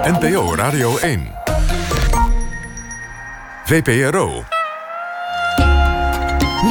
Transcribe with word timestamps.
NPO 0.00 0.54
Radio 0.54 0.98
1. 0.98 1.32
VPRO. 3.64 4.44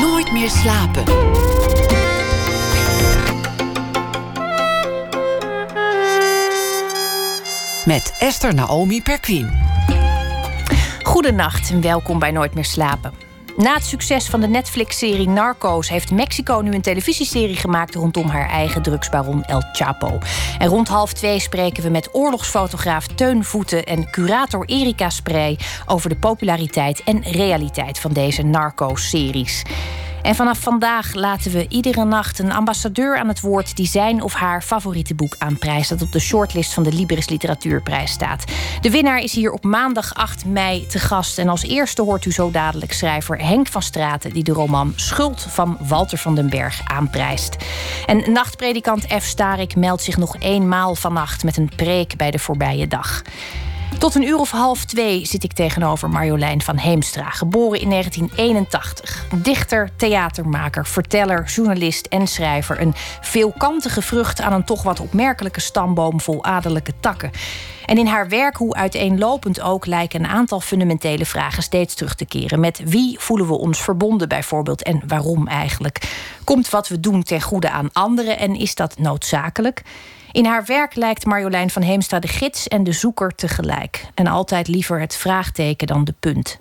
Nooit 0.02 0.32
meer 0.32 0.50
slapen. 0.50 1.04
Met 7.86 8.16
Esther 8.20 8.54
Naomi 8.54 9.02
Perquin. 9.02 9.50
Goedenacht 11.04 11.70
en 11.70 11.82
welkom 11.82 12.20
bij 12.20 12.32
Nooit 12.32 12.54
meer 12.54 12.66
slapen. 12.66 13.29
Na 13.60 13.74
het 13.74 13.86
succes 13.86 14.28
van 14.28 14.42
de 14.42 14.48
Netflix-serie 14.48 15.28
Narcos 15.30 15.90
heeft 15.90 16.12
Mexico 16.12 16.60
nu 16.62 16.74
een 16.74 16.82
televisieserie 16.82 17.56
gemaakt 17.56 17.96
rondom 17.96 18.28
haar 18.28 18.50
eigen 18.50 18.82
drugsbaron 18.82 19.44
El 19.44 19.64
Chapo. 19.72 20.18
En 20.60 20.68
rond 20.68 20.88
half 20.88 21.14
twee 21.14 21.40
spreken 21.40 21.84
we 21.84 21.90
met 21.90 22.10
oorlogsfotograaf 22.12 23.08
Teun 23.08 23.44
Voeten 23.44 23.84
en 23.84 24.10
curator 24.10 24.66
Erika 24.66 25.10
Sprey 25.10 25.60
over 25.86 26.10
de 26.10 26.16
populariteit 26.16 27.04
en 27.04 27.22
realiteit 27.22 28.00
van 28.00 28.14
deze 28.14 28.44
Narcos-series. 28.44 29.64
En 30.22 30.36
vanaf 30.36 30.60
vandaag 30.60 31.14
laten 31.14 31.52
we 31.52 31.66
iedere 31.70 32.06
nacht 32.06 32.40
een 32.40 32.52
ambassadeur 32.52 33.18
aan 33.18 33.28
het 33.28 33.40
woord 33.40 33.76
die 33.76 33.88
zijn 33.88 34.22
of 34.22 34.34
haar 34.34 34.62
favoriete 34.62 35.16
boek 35.16 35.36
aanprijst 35.38 35.90
dat 35.90 36.02
op 36.02 36.12
de 36.12 36.20
shortlist 36.20 36.74
van 36.74 36.84
de 36.84 36.94
Libris 36.94 37.30
Literatuurprijs 37.30 38.12
staat. 38.12 38.44
De 38.82 38.90
winnaar 38.90 39.20
is 39.20 39.34
hier 39.34 39.52
op 39.52 39.64
maandag 39.64 40.16
8 40.16 40.46
mei 40.46 40.88
te 40.88 41.00
gast 41.00 41.38
en 41.38 41.50
als 41.50 41.64
eerste 41.64 42.02
hoort 42.02 42.26
u 42.26 42.32
zo 42.32 42.52
dadelijk 42.52 42.94
schrijver 42.94 43.38
Henk 43.38 43.68
van 43.68 43.82
Straten 43.82 44.34
die 44.34 44.44
de 44.44 44.52
roman 44.52 44.94
Schuld 44.96 45.46
van 45.50 45.78
Walter 45.80 46.18
van 46.18 46.36
den 46.36 46.50
Berg 46.50 46.82
aanprijst. 46.86 47.56
En 48.06 48.32
nachtpredikant 48.32 49.06
F. 49.20 49.24
Starik 49.24 49.76
meldt 49.76 50.04
zich 50.04 50.18
nog 50.18 50.36
eenmaal 50.40 50.96
vannacht 50.96 51.44
met 51.44 51.58
een 51.58 51.72
preek 51.76 52.18
bij 52.18 52.32
de 52.32 52.40
voorbije 52.40 52.88
dag. 52.88 53.22
Tot 53.98 54.16
een 54.16 54.24
uur 54.24 54.38
of 54.38 54.52
half 54.52 54.86
twee 54.86 55.26
zit 55.26 55.44
ik 55.44 55.54
tegenover 55.54 56.10
Marjolein 56.10 56.62
van 56.62 56.78
Heemstra, 56.78 57.30
geboren 57.30 57.80
in 57.80 57.90
1981. 57.90 59.26
Dichter, 59.36 59.90
theatermaker, 59.96 60.86
verteller, 60.86 61.44
journalist 61.46 62.06
en 62.06 62.28
schrijver. 62.28 62.82
Een 62.82 62.94
veelkantige 63.22 64.02
vrucht 64.02 64.42
aan 64.42 64.54
een 64.54 64.64
toch 64.64 64.84
wat 64.84 65.00
opmerkelijke 65.00 65.60
stamboom 65.60 66.22
vol 66.22 66.44
adellijke 66.44 66.94
takken. 67.00 67.32
En 67.86 67.98
in 67.98 68.08
haar 68.08 68.30
werk, 68.30 68.58
hoe 68.58 68.74
uiteenlopend 68.74 69.62
ook, 69.62 69.86
lijken 69.86 70.20
een 70.20 70.30
aantal 70.30 70.60
fundamentele 70.60 71.26
vragen 71.26 71.64
steeds 71.64 71.96
terug 71.96 72.16
te 72.16 72.26
keren. 72.26 72.60
Met 72.60 72.82
wie 72.86 73.20
voelen 73.20 73.48
we 73.48 73.58
ons 73.58 73.82
verbonden 73.82 74.28
bijvoorbeeld 74.28 74.84
en 74.84 75.02
waarom 75.08 75.48
eigenlijk? 75.48 76.02
Komt 76.44 76.70
wat 76.70 76.88
we 76.88 77.00
doen 77.00 77.24
ten 77.24 77.42
goede 77.42 77.70
aan 77.70 77.90
anderen 77.94 78.40
en 78.40 78.56
is 78.56 78.76
dat 78.76 78.98
noodzakelijk? 78.98 79.84
In 80.32 80.46
haar 80.46 80.66
werk 80.66 80.96
lijkt 80.96 81.26
Marjolein 81.26 81.70
van 81.70 81.82
Heemstra 81.82 82.20
de 82.20 82.28
gids 82.28 82.68
en 82.68 82.84
de 82.84 82.92
zoeker 82.92 83.36
tegelijk. 83.36 84.06
En 84.14 84.28
altijd 84.28 84.68
liever 84.68 85.00
het 85.00 85.16
vraagteken 85.16 85.88
dan 85.88 86.04
de 86.04 86.14
punt. 86.20 86.60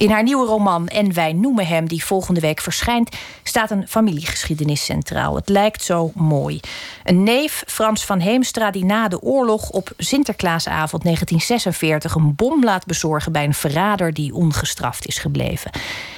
In 0.00 0.10
haar 0.10 0.22
nieuwe 0.22 0.46
roman 0.46 0.88
En 0.88 1.14
wij 1.14 1.32
noemen 1.32 1.66
hem, 1.66 1.88
die 1.88 2.04
volgende 2.04 2.40
week 2.40 2.60
verschijnt, 2.60 3.16
staat 3.42 3.70
een 3.70 3.88
familiegeschiedenis 3.88 4.84
centraal. 4.84 5.34
Het 5.34 5.48
lijkt 5.48 5.82
zo 5.82 6.10
mooi. 6.14 6.60
Een 7.04 7.22
neef, 7.22 7.62
Frans 7.66 8.04
van 8.04 8.18
Heemstra, 8.18 8.70
die 8.70 8.84
na 8.84 9.08
de 9.08 9.22
oorlog 9.22 9.70
op 9.70 9.92
Sinterklaasavond 9.96 11.02
1946 11.02 12.14
een 12.14 12.34
bom 12.34 12.64
laat 12.64 12.86
bezorgen 12.86 13.32
bij 13.32 13.44
een 13.44 13.54
verrader 13.54 14.14
die 14.14 14.34
ongestraft 14.34 15.06
is 15.06 15.18
gebleven. 15.18 15.70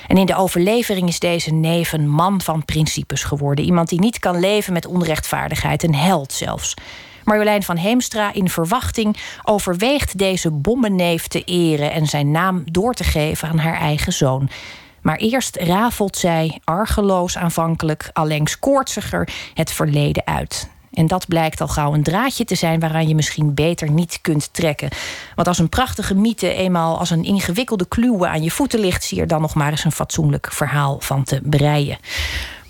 En 0.06 0.16
in 0.16 0.26
de 0.26 0.36
overlevering 0.36 1.08
is 1.08 1.18
deze 1.18 1.52
neef 1.52 1.92
een 1.92 2.08
man 2.08 2.40
van 2.40 2.64
principes 2.64 3.24
geworden. 3.24 3.64
Iemand 3.64 3.88
die 3.88 4.00
niet 4.00 4.18
kan 4.18 4.40
leven 4.40 4.72
met 4.72 4.86
onrechtvaardigheid, 4.86 5.82
een 5.82 5.94
held 5.94 6.32
zelfs. 6.32 6.74
Marjolein 7.24 7.62
van 7.62 7.76
Heemstra 7.76 8.32
in 8.32 8.48
verwachting 8.48 9.16
overweegt 9.42 10.18
deze 10.18 10.50
bommenneef 10.50 11.26
te 11.26 11.44
eren 11.44 11.92
en 11.92 12.06
zijn 12.06 12.30
naam 12.30 12.62
door 12.64 12.94
te 12.94 13.04
geven 13.04 13.48
aan 13.48 13.58
haar 13.58 13.78
eigen 13.78 14.12
zoon. 14.12 14.48
Maar 15.02 15.16
eerst 15.16 15.56
rafelt 15.56 16.16
zij, 16.16 16.60
argeloos 16.64 17.38
aanvankelijk, 17.38 18.10
allengs 18.12 18.58
koortsiger, 18.58 19.28
het 19.54 19.72
verleden 19.72 20.26
uit. 20.26 20.70
En 20.92 21.06
dat 21.06 21.28
blijkt 21.28 21.60
al 21.60 21.68
gauw 21.68 21.94
een 21.94 22.02
draadje 22.02 22.44
te 22.44 22.54
zijn 22.54 22.80
waaraan 22.80 23.08
je 23.08 23.14
misschien 23.14 23.54
beter 23.54 23.90
niet 23.90 24.18
kunt 24.20 24.52
trekken. 24.52 24.88
Want 25.34 25.48
als 25.48 25.58
een 25.58 25.68
prachtige 25.68 26.14
mythe 26.14 26.52
eenmaal 26.52 26.98
als 26.98 27.10
een 27.10 27.24
ingewikkelde 27.24 27.88
kluwe 27.88 28.28
aan 28.28 28.42
je 28.42 28.50
voeten 28.50 28.80
ligt, 28.80 29.04
zie 29.04 29.16
je 29.16 29.22
er 29.22 29.28
dan 29.28 29.40
nog 29.40 29.54
maar 29.54 29.70
eens 29.70 29.84
een 29.84 29.92
fatsoenlijk 29.92 30.52
verhaal 30.52 31.00
van 31.00 31.24
te 31.24 31.40
breien. 31.42 31.98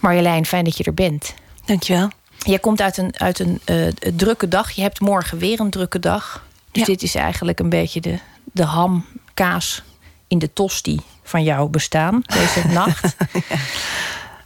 Marjolein, 0.00 0.46
fijn 0.46 0.64
dat 0.64 0.76
je 0.76 0.84
er 0.84 0.94
bent. 0.94 1.34
Dankjewel. 1.64 2.08
Je 2.44 2.58
komt 2.58 2.80
uit 2.80 2.96
een, 2.96 3.12
uit 3.18 3.38
een 3.38 3.60
uh, 3.66 3.88
drukke 4.16 4.48
dag. 4.48 4.70
Je 4.70 4.82
hebt 4.82 5.00
morgen 5.00 5.38
weer 5.38 5.60
een 5.60 5.70
drukke 5.70 5.98
dag. 5.98 6.44
Dus 6.70 6.80
Ja. 6.80 6.86
dit 6.86 7.02
is 7.02 7.14
eigenlijk 7.14 7.58
een 7.60 7.68
beetje 7.68 8.00
de, 8.00 8.18
de 8.44 8.64
ham, 8.64 9.04
kaas 9.34 9.82
in 10.28 10.38
de 10.38 10.52
tosti 10.52 11.00
van 11.22 11.42
jouw 11.42 11.68
bestaan 11.68 12.22
deze 12.26 12.66
nacht. 12.78 13.16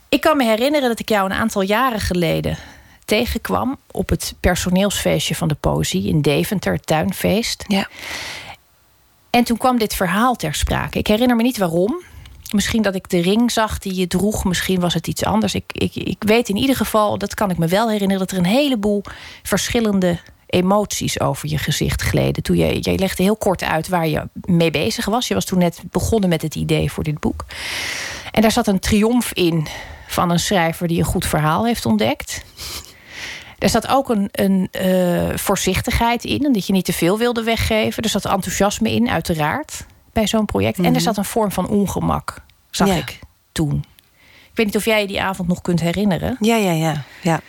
Ik 0.09 0.21
kan 0.21 0.37
me 0.37 0.45
herinneren 0.45 0.89
dat 0.89 0.99
ik 0.99 1.09
jou 1.09 1.25
een 1.31 1.37
aantal 1.37 1.63
jaren 1.63 2.01
geleden 2.01 2.59
tegenkwam 3.05 3.77
op 3.91 4.09
het 4.09 4.35
personeelsfeestje 4.41 5.35
van 5.35 5.49
de 5.49 5.55
Poëzie 5.55 6.07
in 6.09 6.21
Deventer, 6.21 6.73
het 6.73 6.87
tuinfeest. 6.87 7.65
Ja. 7.67 7.89
En 9.31 9.45
toen 9.45 9.57
kwam 9.57 9.79
dit 9.79 9.95
verhaal 9.95 10.35
ter 10.37 10.55
sprake. 10.55 10.99
Ik 10.99 11.07
herinner 11.07 11.37
me 11.37 11.43
niet 11.43 11.59
waarom. 11.59 12.03
Misschien 12.53 12.83
dat 12.83 12.95
ik 12.95 13.09
de 13.09 13.21
ring 13.21 13.51
zag 13.51 13.79
die 13.79 13.95
je 13.95 14.07
droeg. 14.07 14.45
Misschien 14.45 14.81
was 14.81 14.95
het 14.95 15.07
iets 15.07 15.25
anders. 15.25 15.55
Ik, 15.55 15.65
ik, 15.73 15.95
ik 15.95 16.23
weet 16.27 16.49
in 16.49 16.57
ieder 16.57 16.77
geval, 16.77 17.19
dat 17.19 17.35
kan 17.35 17.51
ik 17.51 17.59
me 17.59 17.67
wel 17.67 17.91
herinneren... 17.91 18.27
dat 18.27 18.31
er 18.31 18.39
een 18.39 18.51
heleboel 18.51 19.03
verschillende 19.43 20.19
emoties 20.47 21.21
over 21.21 21.49
je 21.49 21.59
gezicht 21.59 22.03
gleden. 22.03 22.43
Toen 22.43 22.57
je, 22.57 22.79
jij 22.81 22.97
legde 22.97 23.23
heel 23.23 23.37
kort 23.37 23.63
uit 23.63 23.89
waar 23.89 24.09
je 24.09 24.29
mee 24.45 24.71
bezig 24.71 25.05
was. 25.05 25.29
Je 25.29 25.35
was 25.35 25.45
toen 25.45 25.59
net 25.59 25.83
begonnen 25.91 26.29
met 26.29 26.43
het 26.43 26.55
idee 26.55 26.93
voor 26.93 27.05
dit 27.05 27.21
boek. 27.21 27.45
En 28.31 28.43
daar 28.43 28.53
zat 28.53 28.67
een 28.67 28.79
triomf 28.79 29.33
in 29.33 29.67
van 30.07 30.31
een 30.31 30.39
schrijver... 30.39 30.89
die 30.89 30.99
een 30.99 31.05
goed 31.05 31.27
verhaal 31.27 31.67
heeft 31.67 31.87
ontdekt. 31.87 32.45
Er 33.59 33.69
zat 33.69 33.89
ook 33.89 34.09
een, 34.09 34.29
een 34.33 34.69
eh, 34.71 35.37
voorzichtigheid 35.37 36.25
in, 36.25 36.53
dat 36.53 36.67
je 36.67 36.73
niet 36.73 36.85
te 36.85 36.93
veel 36.93 37.19
wilde 37.19 37.43
weggeven. 37.43 38.03
Er 38.03 38.09
zat 38.09 38.25
enthousiasme 38.25 38.93
in, 38.93 39.11
uiteraard, 39.11 39.87
bij 40.17 40.27
zo'n 40.27 40.45
project. 40.47 40.79
En 40.79 40.95
er 40.95 41.01
zat 41.01 41.17
een 41.17 41.25
vorm 41.25 41.53
van 41.53 41.69
ongemak, 41.69 42.37
zag 42.71 42.89
Ja. 42.89 42.95
ik 42.95 43.19
toen. 43.53 43.85
Ik 44.51 44.53
weet 44.55 44.67
niet 44.67 44.77
of 44.77 44.85
jij 44.85 45.01
je 45.01 45.07
die 45.07 45.23
avond 45.23 45.49
nog 45.49 45.61
kunt 45.63 45.81
herinneren. 45.81 46.37
Ja, 46.41 46.57
ja, 46.57 46.71
ja, 46.71 47.03
ja. 47.23 47.41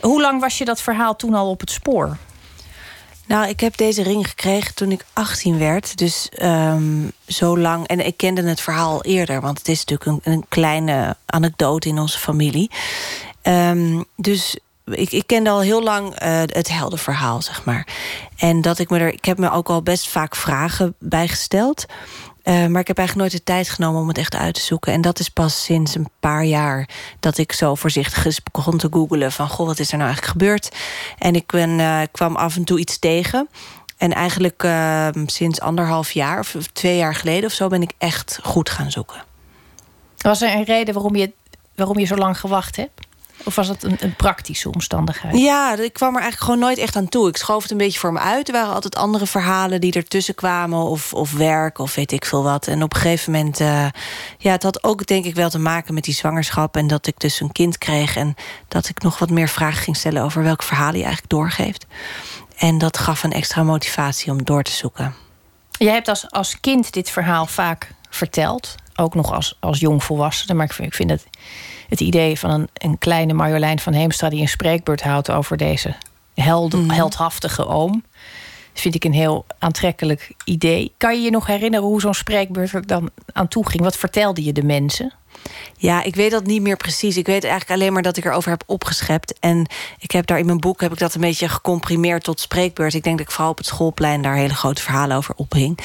Hoe 0.00 0.20
lang 0.20 0.40
was 0.40 0.58
je 0.58 0.64
dat 0.64 0.80
verhaal 0.82 1.16
toen 1.16 1.34
al 1.34 1.50
op 1.50 1.60
het 1.60 1.70
spoor? 1.70 2.16
Nou, 3.26 3.48
ik 3.48 3.60
heb 3.60 3.76
deze 3.76 4.02
ring 4.02 4.28
gekregen 4.28 4.74
toen 4.74 4.90
ik 4.90 5.04
18 5.12 5.58
werd. 5.58 5.96
Dus 5.98 6.28
ehm, 6.28 7.08
zo 7.26 7.58
lang. 7.58 7.86
En 7.86 8.06
ik 8.06 8.16
kende 8.16 8.42
het 8.42 8.60
verhaal 8.60 9.02
eerder, 9.04 9.40
want 9.40 9.58
het 9.58 9.68
is 9.68 9.84
natuurlijk 9.84 10.26
een, 10.26 10.32
een 10.32 10.44
kleine 10.48 11.16
anekdote 11.26 11.88
in 11.88 11.98
onze 11.98 12.18
familie. 12.18 12.70
Ehm, 13.42 14.02
dus 14.16 14.58
ik, 14.84 15.12
ik 15.12 15.26
kende 15.26 15.50
al 15.50 15.60
heel 15.60 15.82
lang 15.82 16.14
eh, 16.14 16.40
het 16.46 16.68
heldenverhaal, 16.68 17.42
zeg 17.42 17.64
maar. 17.64 17.86
En 18.36 18.60
dat 18.60 18.78
ik 18.78 18.90
me 18.90 18.98
er. 18.98 19.12
Ik 19.12 19.24
heb 19.24 19.38
me 19.38 19.50
ook 19.50 19.68
al 19.68 19.82
best 19.82 20.08
vaak 20.08 20.36
vragen 20.36 20.94
bij 20.98 21.28
gesteld. 21.28 21.86
Eh, 22.44 22.66
maar 22.66 22.80
ik 22.80 22.86
heb 22.86 22.98
eigenlijk 22.98 23.14
nooit 23.28 23.32
de 23.32 23.52
tijd 23.52 23.68
genomen 23.68 24.00
om 24.00 24.08
het 24.08 24.18
echt 24.18 24.34
uit 24.34 24.54
te 24.54 24.60
zoeken. 24.60 24.92
En 24.92 25.00
dat 25.00 25.18
is 25.18 25.28
pas 25.28 25.64
sinds 25.64 25.94
een 25.94 26.08
paar 26.20 26.44
jaar 26.44 26.88
dat 27.20 27.38
ik 27.38 27.52
zo 27.52 27.74
voorzichtig 27.74 28.24
eens 28.24 28.40
begon 28.52 28.78
te 28.78 28.88
googelen 28.90 29.32
van 29.32 29.48
goh, 29.48 29.66
wat 29.66 29.78
is 29.78 29.92
er 29.92 29.98
nou 29.98 30.08
eigenlijk 30.08 30.32
gebeurd? 30.38 30.76
En 31.18 31.34
ik 31.34 31.46
ben, 31.46 31.80
eh, 31.80 32.00
kwam 32.12 32.36
af 32.36 32.56
en 32.56 32.64
toe 32.64 32.78
iets 32.78 32.98
tegen. 32.98 33.48
En 33.96 34.12
eigenlijk 34.12 34.62
eh, 34.62 35.08
sinds 35.26 35.60
anderhalf 35.60 36.10
jaar 36.12 36.38
of 36.38 36.56
twee 36.72 36.96
jaar 36.96 37.14
geleden 37.14 37.44
of 37.44 37.52
zo 37.52 37.68
ben 37.68 37.82
ik 37.82 37.92
echt 37.98 38.38
goed 38.42 38.70
gaan 38.70 38.90
zoeken. 38.90 39.24
Was 40.16 40.42
er 40.42 40.54
een 40.54 40.64
reden 40.64 40.94
waarom 40.94 41.16
je, 41.16 41.32
waarom 41.74 41.98
je 41.98 42.06
zo 42.06 42.16
lang 42.16 42.40
gewacht 42.40 42.76
hebt? 42.76 43.00
Of 43.44 43.54
was 43.54 43.68
het 43.68 43.82
een, 43.82 43.96
een 44.00 44.16
praktische 44.16 44.70
omstandigheid? 44.70 45.38
Ja, 45.38 45.76
ik 45.76 45.92
kwam 45.92 46.14
er 46.14 46.20
eigenlijk 46.20 46.44
gewoon 46.44 46.58
nooit 46.58 46.78
echt 46.78 46.96
aan 46.96 47.08
toe. 47.08 47.28
Ik 47.28 47.36
schoof 47.36 47.62
het 47.62 47.70
een 47.70 47.76
beetje 47.76 47.98
voor 47.98 48.12
me 48.12 48.18
uit. 48.18 48.48
Er 48.48 48.54
waren 48.54 48.74
altijd 48.74 48.96
andere 48.96 49.26
verhalen 49.26 49.80
die 49.80 49.92
ertussen 49.92 50.34
kwamen. 50.34 50.78
Of, 50.78 51.14
of 51.14 51.32
werk, 51.32 51.78
of 51.78 51.94
weet 51.94 52.12
ik 52.12 52.24
veel 52.24 52.42
wat. 52.42 52.66
En 52.66 52.82
op 52.82 52.94
een 52.94 53.00
gegeven 53.00 53.32
moment... 53.32 53.60
eh, 53.60 53.86
ja, 54.38 54.52
het 54.52 54.62
had 54.62 54.84
ook 54.84 55.06
denk 55.06 55.24
ik 55.24 55.34
wel 55.34 55.50
te 55.50 55.58
maken 55.58 55.94
met 55.94 56.04
die 56.04 56.14
zwangerschap. 56.14 56.76
En 56.76 56.86
dat 56.86 57.06
ik 57.06 57.20
dus 57.20 57.40
een 57.40 57.52
kind 57.52 57.78
kreeg. 57.78 58.16
En 58.16 58.34
dat 58.68 58.88
ik 58.88 59.02
nog 59.02 59.18
wat 59.18 59.30
meer 59.30 59.48
vragen 59.48 59.82
ging 59.82 59.96
stellen... 59.96 60.22
over 60.22 60.42
welk 60.42 60.62
verhaal 60.62 60.90
hij 60.90 61.02
eigenlijk 61.02 61.28
doorgeeft. 61.28 61.86
En 62.56 62.78
dat 62.78 62.98
gaf 62.98 63.22
een 63.22 63.32
extra 63.32 63.62
motivatie 63.62 64.32
om 64.32 64.44
door 64.44 64.62
te 64.62 64.72
zoeken. 64.72 65.14
Jij 65.70 65.92
hebt 65.92 66.08
als, 66.08 66.30
als 66.30 66.60
kind 66.60 66.92
dit 66.92 67.10
verhaal 67.10 67.46
vaak 67.46 67.90
verteld. 68.10 68.74
Ook 68.96 69.14
nog 69.14 69.32
als, 69.32 69.56
als 69.60 69.80
jongvolwassene. 69.80 70.54
Maar 70.54 70.66
ik 70.66 70.72
vind, 70.72 70.88
ik 70.88 70.94
vind 70.94 71.10
het, 71.10 71.24
het 71.88 72.00
idee 72.00 72.38
van 72.38 72.50
een, 72.50 72.68
een 72.74 72.98
kleine 72.98 73.32
Marjolein 73.32 73.78
van 73.78 73.92
Heemstra... 73.92 74.28
die 74.28 74.40
een 74.40 74.48
spreekbeurt 74.48 75.02
houdt 75.02 75.30
over 75.30 75.56
deze 75.56 75.94
held, 76.34 76.72
Mhm. 76.72 76.90
heldhaftige 76.90 77.66
oom... 77.66 78.04
vind 78.72 78.94
ik 78.94 79.04
een 79.04 79.12
heel 79.12 79.46
aantrekkelijk 79.58 80.32
idee. 80.44 80.92
Kan 80.96 81.14
je 81.16 81.22
je 81.22 81.30
nog 81.30 81.46
herinneren 81.46 81.86
hoe 81.86 82.00
zo'n 82.00 82.14
spreekbeurt 82.14 82.72
er 82.72 82.86
dan 82.86 83.10
aan 83.32 83.48
toe 83.48 83.68
ging? 83.68 83.82
Wat 83.82 83.96
vertelde 83.96 84.44
je 84.44 84.52
de 84.52 84.62
mensen? 84.64 85.12
Ja, 85.76 86.02
ik 86.02 86.14
weet 86.14 86.30
dat 86.30 86.46
niet 86.46 86.62
meer 86.62 86.76
precies. 86.76 87.16
Ik 87.16 87.26
weet 87.26 87.44
eigenlijk 87.44 87.72
alleen 87.72 87.92
maar 87.92 88.02
dat 88.02 88.16
ik 88.16 88.24
erover 88.24 88.50
heb 88.50 88.62
opgeschept. 88.66 89.38
En 89.38 89.66
ik 89.98 90.10
heb 90.10 90.26
daar 90.26 90.38
in 90.38 90.46
mijn 90.46 90.60
boek 90.60 90.80
heb 90.80 90.92
ik 90.92 90.98
dat 90.98 91.14
een 91.14 91.20
beetje 91.20 91.48
gecomprimeerd 91.48 92.24
tot 92.24 92.40
spreekbeurt. 92.40 92.94
Ik 92.94 93.02
denk 93.02 93.18
dat 93.18 93.26
ik 93.26 93.32
vooral 93.32 93.50
op 93.50 93.58
het 93.58 93.66
schoolplein 93.66 94.22
daar 94.22 94.34
hele 94.34 94.54
grote 94.54 94.82
verhalen 94.82 95.16
over 95.16 95.34
ophing. 95.36 95.78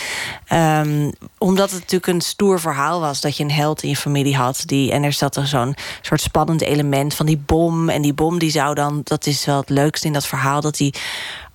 Um, 0.54 1.12
omdat 1.38 1.72
het 1.72 1.80
natuurlijk 1.80 2.14
een 2.14 2.22
stoer 2.22 2.60
verhaal 2.60 3.00
was 3.00 3.22
dat 3.22 3.38
je 3.38 3.44
een 3.44 3.52
held 3.52 3.84
in 3.84 3.90
je 3.90 3.96
familie 3.96 4.36
had. 4.36 4.64
Die, 4.66 4.92
en 4.92 5.04
er 5.04 5.14
zat 5.14 5.36
er 5.36 5.48
zo'n 5.48 5.76
soort 6.02 6.22
spannend 6.22 6.62
element 6.62 7.14
van 7.14 7.26
die 7.26 7.42
bom. 7.46 7.90
En 7.90 8.02
die 8.02 8.14
bom 8.14 8.40
die 8.40 8.52
zou 8.52 8.76
dan, 8.76 9.02
dat 9.04 9.26
is 9.26 9.46
wel 9.46 9.60
het 9.60 9.70
leukste 9.70 10.08
in 10.08 10.14
dat 10.14 10.28
verhaal, 10.28 10.62
dat 10.62 10.78
die 10.78 10.94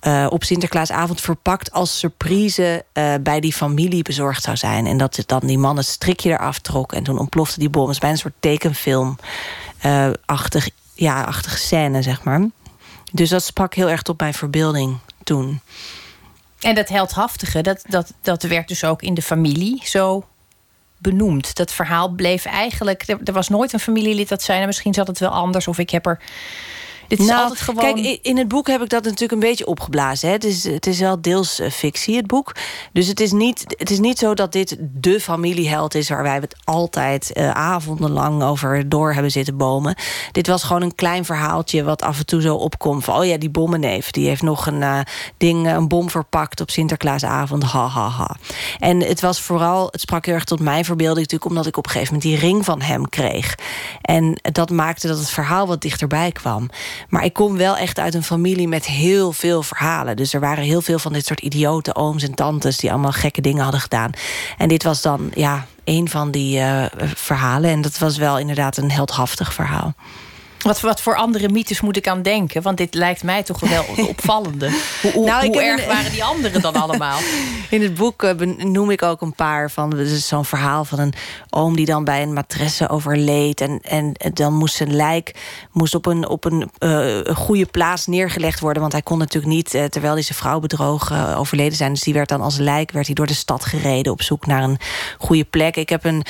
uh, 0.07 0.27
op 0.29 0.43
Sinterklaasavond 0.43 1.21
verpakt 1.21 1.71
als 1.71 1.99
surprise 1.99 2.85
uh, 2.93 3.13
bij 3.21 3.39
die 3.39 3.53
familie 3.53 4.03
bezorgd 4.03 4.43
zou 4.43 4.57
zijn. 4.57 4.85
En 4.85 4.97
dat 4.97 5.23
dan 5.25 5.39
die 5.39 5.57
man 5.57 5.77
het 5.77 5.85
strikje 5.85 6.29
eraf 6.29 6.59
trok 6.59 6.93
en 6.93 7.03
toen 7.03 7.19
ontplofte 7.19 7.59
die 7.59 7.69
bom. 7.69 7.83
Het 7.83 7.91
is 7.91 7.99
bijna 7.99 8.15
een 8.15 8.21
soort 8.21 8.33
tekenfilm-achtig 8.39 10.69
ja, 10.93 11.23
achtige 11.23 11.57
scène, 11.57 12.01
zeg 12.01 12.23
maar. 12.23 12.47
Dus 13.11 13.29
dat 13.29 13.43
sprak 13.43 13.73
heel 13.73 13.89
erg 13.89 14.01
tot 14.01 14.19
mijn 14.19 14.33
verbeelding 14.33 14.97
toen. 15.23 15.61
En 16.59 16.75
dat 16.75 16.89
heldhaftige, 16.89 17.61
dat, 17.61 17.83
dat, 17.87 18.13
dat 18.21 18.43
werd 18.43 18.67
dus 18.67 18.83
ook 18.83 19.01
in 19.01 19.13
de 19.13 19.21
familie 19.21 19.81
zo 19.83 20.25
benoemd. 20.97 21.55
Dat 21.55 21.71
verhaal 21.71 22.09
bleef 22.09 22.45
eigenlijk. 22.45 23.07
Er, 23.07 23.19
er 23.23 23.33
was 23.33 23.49
nooit 23.49 23.73
een 23.73 23.79
familielid 23.79 24.29
dat 24.29 24.41
zei. 24.41 24.55
Nou, 24.55 24.67
misschien 24.67 24.93
zat 24.93 25.07
het 25.07 25.19
wel 25.19 25.29
anders. 25.29 25.67
Of 25.67 25.77
ik 25.77 25.89
heb 25.89 26.05
er 26.05 26.19
dit 27.07 27.19
is 27.19 27.25
nou, 27.25 27.41
altijd 27.41 27.61
gewoon... 27.61 27.93
Kijk, 27.93 28.19
in 28.21 28.37
het 28.37 28.47
boek 28.47 28.67
heb 28.67 28.81
ik 28.81 28.89
dat 28.89 29.03
natuurlijk 29.03 29.31
een 29.31 29.49
beetje 29.49 29.65
opgeblazen. 29.65 30.27
Hè. 30.27 30.33
Het, 30.33 30.43
is, 30.43 30.63
het 30.63 30.87
is 30.87 30.99
wel 30.99 31.21
deels 31.21 31.59
uh, 31.59 31.69
fictie, 31.69 32.15
het 32.15 32.27
boek. 32.27 32.55
Dus 32.93 33.07
het 33.07 33.19
is, 33.19 33.31
niet, 33.31 33.63
het 33.77 33.89
is 33.89 33.99
niet 33.99 34.17
zo 34.17 34.33
dat 34.33 34.51
dit 34.51 34.77
de 34.79 35.19
familieheld 35.19 35.95
is... 35.95 36.09
waar 36.09 36.23
wij 36.23 36.35
het 36.35 36.55
altijd 36.63 37.31
uh, 37.33 37.51
avondenlang 37.51 38.43
over 38.43 38.89
door 38.89 39.13
hebben 39.13 39.31
zitten 39.31 39.57
bomen. 39.57 39.95
Dit 40.31 40.47
was 40.47 40.63
gewoon 40.63 40.81
een 40.81 40.95
klein 40.95 41.25
verhaaltje 41.25 41.83
wat 41.83 42.01
af 42.01 42.17
en 42.17 42.25
toe 42.25 42.41
zo 42.41 42.55
opkomt. 42.55 43.03
Van, 43.03 43.15
oh 43.15 43.25
ja, 43.25 43.37
die 43.37 43.49
bommenneef, 43.49 44.11
die 44.11 44.27
heeft 44.27 44.41
nog 44.41 44.67
een 44.67 44.81
uh, 44.81 44.99
ding, 45.37 45.67
een 45.67 45.87
bom 45.87 46.09
verpakt 46.09 46.61
op 46.61 46.69
Sinterklaasavond. 46.69 47.63
Ha, 47.63 47.87
ha, 47.87 48.09
ha. 48.09 48.35
En 48.79 48.99
het 48.99 49.21
was 49.21 49.41
vooral, 49.41 49.87
het 49.91 50.01
sprak 50.01 50.25
heel 50.25 50.35
erg 50.35 50.43
tot 50.43 50.59
mijn 50.59 50.85
verbeelding 50.85 51.19
natuurlijk... 51.19 51.49
omdat 51.49 51.65
ik 51.65 51.77
op 51.77 51.85
een 51.85 51.91
gegeven 51.91 52.13
moment 52.13 52.31
die 52.31 52.49
ring 52.49 52.65
van 52.65 52.81
hem 52.81 53.09
kreeg. 53.09 53.55
En 54.01 54.39
dat 54.41 54.69
maakte 54.69 55.07
dat 55.07 55.17
het 55.17 55.29
verhaal 55.29 55.67
wat 55.67 55.81
dichterbij 55.81 56.31
kwam. 56.31 56.69
Maar 57.09 57.23
ik 57.23 57.33
kom 57.33 57.57
wel 57.57 57.77
echt 57.77 57.99
uit 57.99 58.13
een 58.13 58.23
familie 58.23 58.67
met 58.67 58.85
heel 58.85 59.31
veel 59.31 59.63
verhalen. 59.63 60.15
Dus 60.15 60.33
er 60.33 60.39
waren 60.39 60.63
heel 60.63 60.81
veel 60.81 60.99
van 60.99 61.13
dit 61.13 61.25
soort 61.25 61.39
idioten 61.39 61.95
ooms 61.95 62.23
en 62.23 62.35
tantes... 62.35 62.77
die 62.77 62.91
allemaal 62.91 63.11
gekke 63.11 63.41
dingen 63.41 63.63
hadden 63.63 63.81
gedaan. 63.81 64.11
En 64.57 64.67
dit 64.67 64.83
was 64.83 65.01
dan 65.01 65.31
ja, 65.33 65.65
een 65.83 66.09
van 66.09 66.31
die 66.31 66.59
uh, 66.59 66.85
verhalen. 67.15 67.69
En 67.69 67.81
dat 67.81 67.97
was 67.97 68.17
wel 68.17 68.39
inderdaad 68.39 68.77
een 68.77 68.91
heldhaftig 68.91 69.53
verhaal. 69.53 69.93
Wat, 70.65 70.81
wat 70.81 71.01
voor 71.01 71.15
andere 71.15 71.49
mythes 71.49 71.81
moet 71.81 71.97
ik 71.97 72.07
aan 72.07 72.21
denken? 72.21 72.61
Want 72.61 72.77
dit 72.77 72.93
lijkt 72.93 73.23
mij 73.23 73.43
toch 73.43 73.59
wel 73.59 73.85
opvallende. 74.09 74.69
Hoe, 75.01 75.11
hoe, 75.11 75.25
nou, 75.25 75.47
hoe 75.47 75.61
erg 75.61 75.85
waren 75.85 76.11
die 76.11 76.23
anderen 76.23 76.61
dan 76.61 76.75
allemaal? 76.75 77.19
In 77.69 77.81
het 77.81 77.93
boek 77.93 78.23
uh, 78.23 78.31
noem 78.57 78.91
ik 78.91 79.01
ook 79.01 79.21
een 79.21 79.33
paar 79.33 79.71
van. 79.71 79.89
Dus 79.89 80.27
zo'n 80.27 80.45
verhaal 80.45 80.85
van 80.85 80.99
een 80.99 81.13
oom 81.49 81.75
die 81.75 81.85
dan 81.85 82.03
bij 82.03 82.21
een 82.21 82.33
matresse 82.33 82.89
overleed. 82.89 83.61
En, 83.61 83.79
en 83.81 84.13
dan 84.33 84.53
moest 84.53 84.75
zijn 84.75 84.95
lijk 84.95 85.35
moest 85.71 85.95
op 85.95 86.05
een, 86.05 86.27
op 86.27 86.45
een 86.45 86.69
uh, 86.79 87.35
goede 87.35 87.65
plaats 87.65 88.05
neergelegd 88.05 88.59
worden. 88.59 88.81
Want 88.81 88.93
hij 88.93 89.01
kon 89.01 89.17
natuurlijk 89.17 89.53
niet, 89.53 89.73
uh, 89.73 89.83
terwijl 89.83 90.13
hij 90.13 90.21
zijn 90.21 90.37
vrouw 90.37 90.59
bedroog, 90.59 91.35
overleden 91.35 91.77
zijn. 91.77 91.93
Dus 91.93 92.03
die 92.03 92.13
werd 92.13 92.29
dan 92.29 92.41
als 92.41 92.57
lijk 92.57 92.91
werd 92.91 93.05
hij 93.05 93.15
door 93.15 93.27
de 93.27 93.33
stad 93.33 93.65
gereden 93.65 94.11
op 94.11 94.21
zoek 94.21 94.45
naar 94.45 94.63
een 94.63 94.77
goede 95.17 95.43
plek. 95.43 95.75
Ik 95.75 95.89
heb 95.89 96.03
een, 96.03 96.25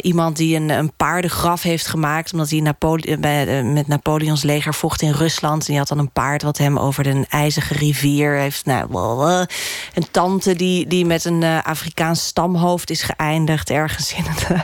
iemand 0.00 0.36
die 0.36 0.56
een, 0.56 0.68
een 0.68 0.92
paardengraf 0.96 1.62
heeft 1.62 1.86
gemaakt. 1.86 2.32
Omdat 2.32 2.50
hij 2.50 2.60
Napoleon 2.60 3.20
bij 3.20 3.57
eh, 3.57 3.57
met 3.62 3.86
Napoleons 3.86 4.42
leger 4.42 4.74
vocht 4.74 5.02
in 5.02 5.12
Rusland. 5.12 5.60
En 5.60 5.66
die 5.66 5.78
had 5.78 5.88
dan 5.88 5.98
een 5.98 6.10
paard 6.10 6.42
wat 6.42 6.58
hem 6.58 6.78
over 6.78 7.02
de 7.02 7.26
ijzige 7.28 7.74
rivier 7.74 8.32
heeft. 8.32 8.64
Nou, 8.64 9.46
een 9.94 10.10
tante 10.10 10.54
die, 10.54 10.86
die 10.86 11.04
met 11.04 11.24
een 11.24 11.42
uh, 11.42 11.62
Afrikaans 11.62 12.26
stamhoofd 12.26 12.90
is 12.90 13.02
geëindigd. 13.02 13.70
Ergens 13.70 14.14
in 14.14 14.24
het 14.24 14.50
uh, 14.50 14.60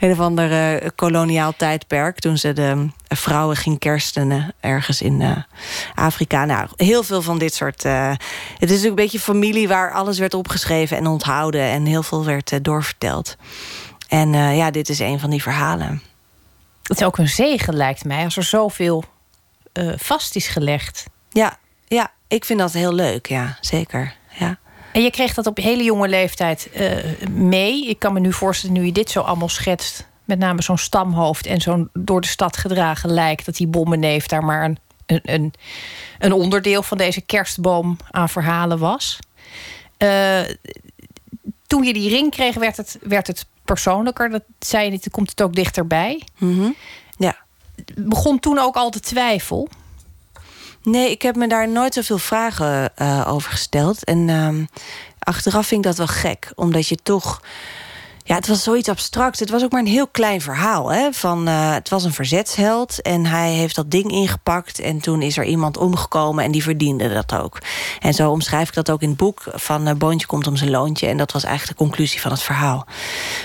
een 0.00 0.10
of 0.10 0.20
ander 0.20 0.92
koloniaal 0.94 1.52
tijdperk. 1.56 2.18
Toen 2.18 2.38
ze 2.38 2.52
de 2.52 2.88
vrouwen 3.08 3.56
ging 3.56 3.78
kersten 3.78 4.54
ergens 4.60 5.02
in 5.02 5.44
Afrika. 5.94 6.44
Nou, 6.44 6.68
heel 6.76 7.02
veel 7.02 7.22
van 7.22 7.38
dit 7.38 7.54
soort. 7.54 7.82
het 8.58 8.70
is 8.70 8.82
ook 8.82 8.88
een 8.88 8.94
beetje 8.94 9.20
familie 9.20 9.68
waar 9.68 9.92
alles 9.92 10.18
werd 10.18 10.34
opgeschreven 10.34 10.96
en 10.96 11.06
onthouden. 11.06 11.62
En 11.62 11.84
heel 11.84 12.02
veel 12.02 12.24
werd 12.24 12.64
doorverteld. 12.64 13.36
En 14.08 14.32
ja, 14.32 14.70
dit 14.70 14.88
is 14.88 14.98
een 14.98 15.20
van 15.20 15.30
die 15.30 15.42
verhalen. 15.42 16.07
Het 16.88 17.00
is 17.00 17.06
ook 17.06 17.18
een 17.18 17.28
zegen, 17.28 17.74
lijkt 17.74 18.04
mij, 18.04 18.24
als 18.24 18.36
er 18.36 18.42
zoveel 18.42 19.04
uh, 19.72 19.92
vast 19.96 20.36
is 20.36 20.48
gelegd. 20.48 21.04
Ja, 21.30 21.58
ja, 21.86 22.12
ik 22.28 22.44
vind 22.44 22.58
dat 22.58 22.72
heel 22.72 22.92
leuk, 22.92 23.26
ja, 23.26 23.58
zeker. 23.60 24.14
Ja. 24.38 24.58
En 24.92 25.02
je 25.02 25.10
kreeg 25.10 25.34
dat 25.34 25.46
op 25.46 25.56
hele 25.56 25.82
jonge 25.82 26.08
leeftijd 26.08 26.68
uh, 26.76 27.28
mee. 27.30 27.88
Ik 27.88 27.98
kan 27.98 28.12
me 28.12 28.20
nu 28.20 28.32
voorstellen, 28.32 28.76
nu 28.76 28.84
je 28.84 28.92
dit 28.92 29.10
zo 29.10 29.20
allemaal 29.20 29.48
schetst... 29.48 30.06
met 30.24 30.38
name 30.38 30.62
zo'n 30.62 30.78
stamhoofd 30.78 31.46
en 31.46 31.60
zo'n 31.60 31.90
door 31.92 32.20
de 32.20 32.26
stad 32.26 32.56
gedragen 32.56 33.10
lijk... 33.10 33.44
dat 33.44 33.56
die 33.56 33.66
bommenneef 33.66 34.26
daar 34.26 34.44
maar 34.44 34.64
een, 34.64 34.78
een, 35.06 35.52
een 36.18 36.32
onderdeel 36.32 36.82
van 36.82 36.98
deze 36.98 37.20
kerstboom 37.20 37.96
aan 38.10 38.28
verhalen 38.28 38.78
was. 38.78 39.18
Uh, 39.98 40.40
toen 41.66 41.84
je 41.84 41.92
die 41.92 42.08
ring 42.08 42.30
kreeg, 42.30 42.54
werd 42.54 42.76
het, 42.76 42.98
werd 43.02 43.26
het 43.26 43.46
persoonlijker. 43.72 44.30
Dat 44.30 44.42
zei 44.58 44.84
je 44.84 44.90
niet, 44.90 45.10
komt 45.10 45.30
het 45.30 45.42
ook 45.42 45.54
dichterbij. 45.54 46.22
Mm 46.38 46.74
Ja. 47.16 47.36
Begon 47.94 48.38
toen 48.38 48.58
ook 48.58 48.76
al 48.76 48.90
de 48.90 49.00
twijfel? 49.00 49.68
Nee, 50.82 51.10
ik 51.10 51.22
heb 51.22 51.36
me 51.36 51.48
daar 51.48 51.68
nooit 51.68 51.94
zoveel 51.94 52.18
vragen 52.18 52.92
uh, 52.96 53.24
over 53.28 53.50
gesteld. 53.50 54.04
En 54.04 54.28
uh, 54.28 54.66
achteraf 55.18 55.66
vind 55.66 55.84
ik 55.84 55.86
dat 55.86 55.96
wel 55.96 56.16
gek, 56.16 56.52
omdat 56.54 56.88
je 56.88 56.96
toch 56.96 57.42
ja, 58.28 58.34
het 58.34 58.46
was 58.46 58.62
zoiets 58.62 58.88
abstract. 58.88 59.40
Het 59.40 59.50
was 59.50 59.64
ook 59.64 59.72
maar 59.72 59.80
een 59.80 59.86
heel 59.86 60.06
klein 60.06 60.40
verhaal. 60.40 60.92
Hè? 60.92 61.12
Van, 61.12 61.48
uh, 61.48 61.72
het 61.72 61.88
was 61.88 62.04
een 62.04 62.12
verzetsheld 62.12 63.02
en 63.02 63.26
hij 63.26 63.52
heeft 63.52 63.74
dat 63.74 63.90
ding 63.90 64.10
ingepakt... 64.10 64.78
en 64.78 65.00
toen 65.00 65.22
is 65.22 65.36
er 65.36 65.44
iemand 65.44 65.76
omgekomen 65.76 66.44
en 66.44 66.50
die 66.50 66.62
verdiende 66.62 67.08
dat 67.08 67.34
ook. 67.34 67.58
En 68.00 68.14
zo 68.14 68.30
omschrijf 68.30 68.68
ik 68.68 68.74
dat 68.74 68.90
ook 68.90 69.02
in 69.02 69.08
het 69.08 69.18
boek 69.18 69.42
van... 69.52 69.88
Uh, 69.88 69.94
Boontje 69.94 70.26
komt 70.26 70.46
om 70.46 70.56
zijn 70.56 70.70
loontje. 70.70 71.06
En 71.06 71.16
dat 71.16 71.32
was 71.32 71.44
eigenlijk 71.44 71.78
de 71.78 71.84
conclusie 71.84 72.20
van 72.20 72.30
het 72.30 72.42
verhaal. 72.42 72.86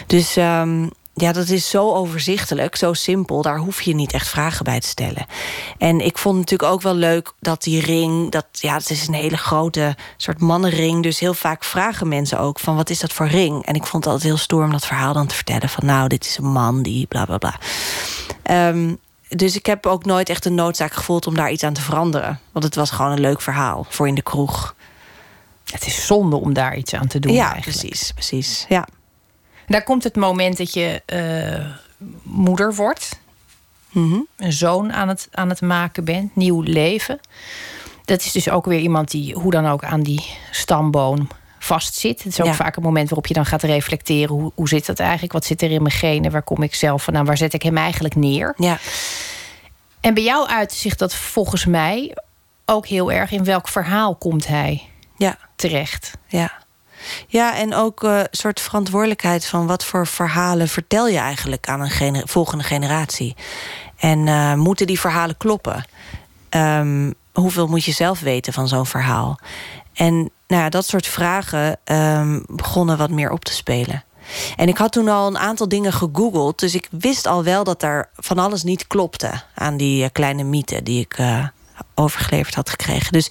Dus... 0.08 0.36
Um, 0.36 0.92
ja, 1.16 1.32
dat 1.32 1.50
is 1.50 1.70
zo 1.70 1.94
overzichtelijk, 1.94 2.76
zo 2.76 2.94
simpel. 2.94 3.42
Daar 3.42 3.58
hoef 3.58 3.82
je 3.82 3.96
niet 3.96 4.14
echt 4.14 4.28
vragen 4.28 4.64
bij 4.64 4.80
te 4.80 4.88
stellen. 4.88 5.26
En 5.78 6.00
ik 6.00 6.18
vond 6.18 6.38
natuurlijk 6.38 6.72
ook 6.72 6.82
wel 6.82 6.96
leuk 6.96 7.34
dat 7.40 7.64
die 7.64 7.82
ring... 7.82 8.32
Dat, 8.32 8.46
ja, 8.52 8.74
het 8.74 8.90
is 8.90 9.08
een 9.08 9.14
hele 9.14 9.38
grote 9.38 9.96
soort 10.18 10.40
mannenring. 10.40 11.04
Dus 11.04 11.20
heel 11.20 11.34
vaak 11.34 11.64
vragen 11.64 12.08
mensen 12.08 12.40
ook 12.40 12.60
van 12.60 12.76
wat 12.76 12.90
is 12.90 13.00
dat 13.00 13.14
voor 13.14 13.28
ring? 13.28 13.66
En 13.66 13.76
ik 13.76 13.86
vond 13.86 14.04
het 14.04 14.14
altijd 14.14 14.32
heel 14.32 14.42
stoer 14.42 14.64
om 14.64 14.72
dat 14.72 14.86
verhaal 14.86 15.14
dan 15.14 15.28
te 15.28 15.36
vertellen. 15.36 15.70
Van 15.70 15.86
nou, 15.86 16.08
dit 16.08 16.26
is 16.26 16.38
een 16.38 16.52
man 16.52 16.82
die 16.82 17.08
bla 17.08 17.26
bla 17.26 17.38
bla. 17.38 17.60
Um, 18.70 19.00
dus 19.30 19.56
ik 19.56 19.66
heb 19.66 19.86
ook 19.86 20.06
nooit 20.06 20.30
echt 20.30 20.46
een 20.46 20.56
noodzaak 20.56 20.94
gevoeld 20.94 21.28
om 21.28 21.36
daar 21.36 21.52
iets 21.52 21.64
aan 21.64 21.74
te 21.74 21.82
veranderen. 21.82 22.40
Want 22.52 22.66
het 22.66 22.76
was 22.76 22.92
gewoon 22.92 23.12
een 23.12 23.20
leuk 23.20 23.42
verhaal 23.42 23.86
voor 23.90 24.08
in 24.08 24.16
de 24.16 24.22
kroeg. 24.22 24.76
Het 25.72 25.86
is 25.86 26.06
zonde 26.06 26.36
om 26.36 26.54
daar 26.54 26.76
iets 26.76 26.94
aan 26.94 27.08
te 27.08 27.20
doen. 27.20 27.34
Ja, 27.34 27.58
precies, 27.62 28.12
precies. 28.12 28.66
Ja. 28.70 28.88
Daar 29.68 29.84
komt 29.84 30.04
het 30.04 30.16
moment 30.16 30.58
dat 30.58 30.74
je 30.74 31.02
uh, 31.14 31.66
moeder 32.24 32.76
wordt. 32.76 33.20
Mhm. 33.90 34.20
Een 34.38 34.54
zoon 34.54 34.94
aan 34.94 35.08
het, 35.08 35.28
aan 35.32 35.50
het 35.50 35.62
maken 35.62 36.04
bent. 36.04 36.36
Nieuw 36.36 36.62
leven. 36.62 37.20
Dat 38.06 38.22
is 38.22 38.32
dus 38.32 38.50
ook 38.50 38.66
weer 38.66 38.80
iemand 38.80 39.12
die 39.12 39.34
hoe 39.34 39.52
dan 39.52 39.68
ook 39.68 39.84
aan 39.84 40.02
die 40.02 40.38
stamboom 40.52 41.28
vastzit. 41.60 42.24
Het 42.24 42.40
is 42.40 42.42
ook 42.42 42.54
vaak 42.54 42.76
een 42.76 42.84
moment 42.84 43.10
waarop 43.10 43.28
je 43.28 43.34
dan 43.34 43.46
gaat 43.46 43.64
reflecteren. 43.64 44.36
Hoe, 44.36 44.52
hoe 44.56 44.68
zit 44.68 44.86
dat 44.86 45.00
eigenlijk? 45.00 45.34
Wat 45.34 45.46
zit 45.46 45.62
er 45.62 45.72
in 45.72 45.82
mijn 45.82 45.96
genen? 45.96 46.32
Waar 46.32 46.44
kom 46.44 46.64
ik 46.64 46.76
zelf 46.76 47.04
vandaan? 47.04 47.26
Waar 47.26 47.38
zet 47.38 47.54
ik 47.54 47.64
hem 47.64 47.78
eigenlijk 47.78 48.16
neer? 48.16 48.54
Ja. 48.58 48.78
En 50.00 50.14
bij 50.14 50.24
jou 50.24 50.48
uit 50.48 50.74
zich 50.74 50.96
dat 50.96 51.16
volgens 51.16 51.66
mij 51.66 52.18
ook 52.66 52.88
heel 52.88 53.12
erg 53.12 53.32
in 53.32 53.44
welk 53.44 53.68
verhaal 53.68 54.16
komt 54.16 54.48
hij 54.48 54.82
ja. 55.18 55.38
terecht. 55.56 56.12
Ja. 56.28 56.63
Ja, 57.28 57.56
en 57.56 57.74
ook 57.74 58.04
een 58.04 58.10
uh, 58.10 58.24
soort 58.32 58.60
verantwoordelijkheid 58.60 59.46
van 59.46 59.68
wat 59.68 59.86
voor 59.86 60.08
verhalen 60.08 60.68
vertel 60.68 61.08
je 61.08 61.18
eigenlijk 61.18 61.68
aan 61.68 61.82
een 61.82 62.28
volgende 62.28 62.64
generatie. 62.64 63.36
En 63.98 64.28
uh, 64.28 64.54
moeten 64.54 64.88
die 64.88 65.00
verhalen 65.00 65.38
kloppen? 65.38 65.86
Um, 66.50 67.14
hoeveel 67.34 67.68
moet 67.68 67.84
je 67.84 67.92
zelf 67.92 68.20
weten 68.20 68.54
van 68.54 68.68
zo'n 68.68 68.86
verhaal? 68.86 69.40
En 69.94 70.16
nou 70.48 70.62
ja, 70.64 70.70
dat 70.70 70.86
soort 70.86 71.08
vragen 71.08 71.80
um, 71.86 72.44
begonnen 72.48 72.98
wat 72.98 73.10
meer 73.10 73.32
op 73.32 73.46
te 73.46 73.54
spelen. 73.54 74.04
En 74.56 74.68
ik 74.68 74.78
had 74.78 74.92
toen 74.92 75.08
al 75.08 75.28
een 75.28 75.38
aantal 75.38 75.68
dingen 75.68 75.94
gegoogeld. 75.94 76.60
Dus 76.60 76.76
ik 76.76 76.88
wist 76.92 77.28
al 77.28 77.44
wel 77.44 77.64
dat 77.64 77.84
er 77.84 78.10
van 78.16 78.40
alles 78.40 78.64
niet 78.64 78.88
klopte 78.88 79.32
aan 79.56 79.78
die 79.78 80.04
uh, 80.04 80.10
kleine 80.12 80.44
mythe 80.44 80.84
die 80.84 81.00
ik 81.00 81.18
overgeleverd 81.96 82.56
had 82.56 82.70
gekregen. 82.70 83.12
Dus 83.12 83.30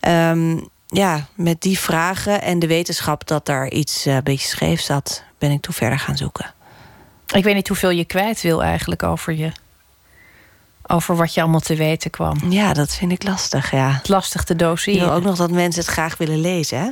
um, 0.00 0.68
ja, 0.92 1.26
met 1.34 1.60
die 1.60 1.78
vragen 1.78 2.42
en 2.42 2.58
de 2.58 2.66
wetenschap 2.66 3.26
dat 3.26 3.46
daar 3.46 3.70
iets 3.70 4.06
eh, 4.06 4.14
een 4.14 4.22
beetje 4.22 4.48
scheef 4.48 4.80
zat, 4.80 5.22
ben 5.38 5.50
ik 5.50 5.60
toen 5.60 5.74
verder 5.74 5.98
gaan 5.98 6.16
zoeken. 6.16 6.54
Ik 7.34 7.44
weet 7.44 7.54
niet 7.54 7.68
hoeveel 7.68 7.90
je 7.90 8.04
kwijt 8.04 8.40
wil 8.40 8.62
eigenlijk 8.62 9.02
over 9.02 9.32
je. 9.32 9.52
Over 10.86 11.16
wat 11.16 11.34
je 11.34 11.40
allemaal 11.40 11.60
te 11.60 11.76
weten 11.76 12.10
kwam. 12.10 12.50
Ja, 12.50 12.72
dat 12.72 12.94
vind 12.94 13.12
ik 13.12 13.22
lastig, 13.22 13.70
ja. 13.70 13.90
Het 13.90 14.08
lastig 14.08 14.44
te 14.44 14.52
Ik 14.52 14.58
doseren. 14.58 15.00
wil 15.00 15.12
ook 15.16 15.22
nog 15.22 15.36
dat 15.36 15.50
mensen 15.50 15.82
het 15.82 15.90
graag 15.90 16.16
willen 16.16 16.40
lezen. 16.40 16.78
Hè? 16.78 16.90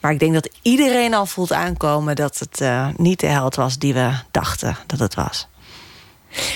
Maar 0.00 0.12
ik 0.12 0.18
denk 0.18 0.34
dat 0.34 0.50
iedereen 0.62 1.14
al 1.14 1.26
voelt 1.26 1.52
aankomen 1.52 2.16
dat 2.16 2.38
het 2.38 2.60
eh, 2.60 2.88
niet 2.96 3.20
de 3.20 3.26
held 3.26 3.54
was 3.54 3.78
die 3.78 3.94
we 3.94 4.10
dachten 4.30 4.76
dat 4.86 4.98
het 4.98 5.14
was. 5.14 5.46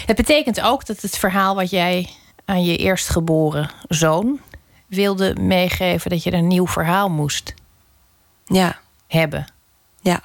Het 0.06 0.16
betekent 0.16 0.60
ook 0.60 0.86
dat 0.86 1.00
het 1.00 1.18
verhaal 1.18 1.54
wat 1.54 1.70
jij 1.70 2.08
aan 2.44 2.64
je 2.64 2.76
eerstgeboren 2.76 3.70
zoon 3.88 4.40
wilde 4.94 5.34
meegeven, 5.34 6.10
dat 6.10 6.22
je 6.22 6.32
een 6.32 6.46
nieuw 6.46 6.66
verhaal 6.66 7.08
moest 7.08 7.54
Ja, 8.44 8.80
hebben. 9.06 9.46
ja, 10.00 10.20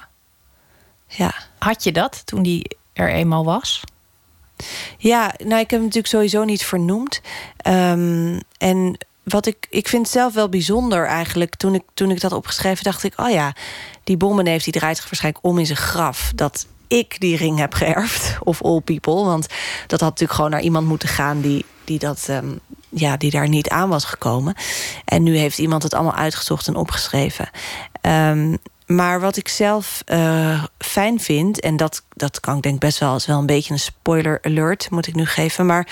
ja. 1.06 1.34
Had 1.58 1.84
je 1.84 1.92
dat 1.92 2.26
toen 2.26 2.42
die 2.42 2.76
er 2.92 3.12
eenmaal 3.12 3.44
was? 3.44 3.82
Ja, 4.98 5.34
nou, 5.38 5.52
ik 5.52 5.70
heb 5.70 5.70
hem 5.70 5.80
natuurlijk 5.80 6.06
sowieso 6.06 6.44
niet 6.44 6.64
vernoemd. 6.64 7.20
Ehm, 7.56 8.40
en 8.58 8.98
wat 9.22 9.46
ik, 9.46 9.66
ik 9.70 9.88
vind 9.88 10.08
zelf 10.08 10.34
wel 10.34 10.48
bijzonder 10.48 11.06
eigenlijk. 11.06 11.54
Toen 11.56 11.74
ik, 11.74 11.82
toen 11.94 12.10
ik 12.10 12.20
dat 12.20 12.32
opgeschreven 12.32 12.84
dacht 12.84 13.02
ik, 13.04 13.20
oh 13.20 13.30
ja, 13.30 13.54
die 14.04 14.16
bommen 14.16 14.46
heeft 14.46 14.64
die 14.64 14.72
draait 14.72 14.96
zich 14.96 15.04
waarschijnlijk 15.04 15.44
om 15.44 15.58
in 15.58 15.66
zijn 15.66 15.78
graf. 15.78 16.32
Dat 16.34 16.66
ik 16.86 17.20
die 17.20 17.36
ring 17.36 17.58
heb 17.58 17.74
geërfd, 17.74 18.36
of 18.50 18.62
all 18.62 18.80
people. 18.80 19.24
Want 19.24 19.46
dat 19.86 20.00
had 20.00 20.08
natuurlijk 20.10 20.32
gewoon 20.32 20.50
naar 20.50 20.60
iemand 20.62 20.86
moeten 20.86 21.08
gaan 21.08 21.40
die, 21.40 21.64
die, 21.84 21.98
dat, 21.98 22.24
ehm, 22.28 22.56
ja, 22.88 23.16
die 23.16 23.30
daar 23.30 23.48
niet 23.48 23.68
aan 23.68 23.88
was 23.88 24.04
gekomen. 24.04 24.54
En 25.04 25.22
nu 25.22 25.36
heeft 25.36 25.58
iemand 25.58 25.82
het 25.82 25.94
allemaal 25.94 26.14
uitgezocht 26.14 26.66
en 26.66 26.76
opgeschreven. 26.76 27.50
Ehm, 28.00 28.54
maar 28.86 29.20
wat 29.20 29.36
ik 29.36 29.48
zelf 29.48 30.02
eh, 30.04 30.64
fijn 30.78 31.20
vind, 31.20 31.60
en 31.60 31.76
dat, 31.76 32.02
dat 32.08 32.40
kan 32.40 32.56
ik 32.56 32.62
denk 32.62 32.80
best 32.80 32.98
wel, 32.98 33.16
is 33.16 33.26
wel 33.26 33.38
een 33.38 33.46
beetje 33.46 33.72
een 33.72 33.78
spoiler 33.78 34.38
alert, 34.42 34.90
moet 34.90 35.06
ik 35.06 35.14
nu 35.14 35.26
geven. 35.26 35.66
Maar 35.66 35.86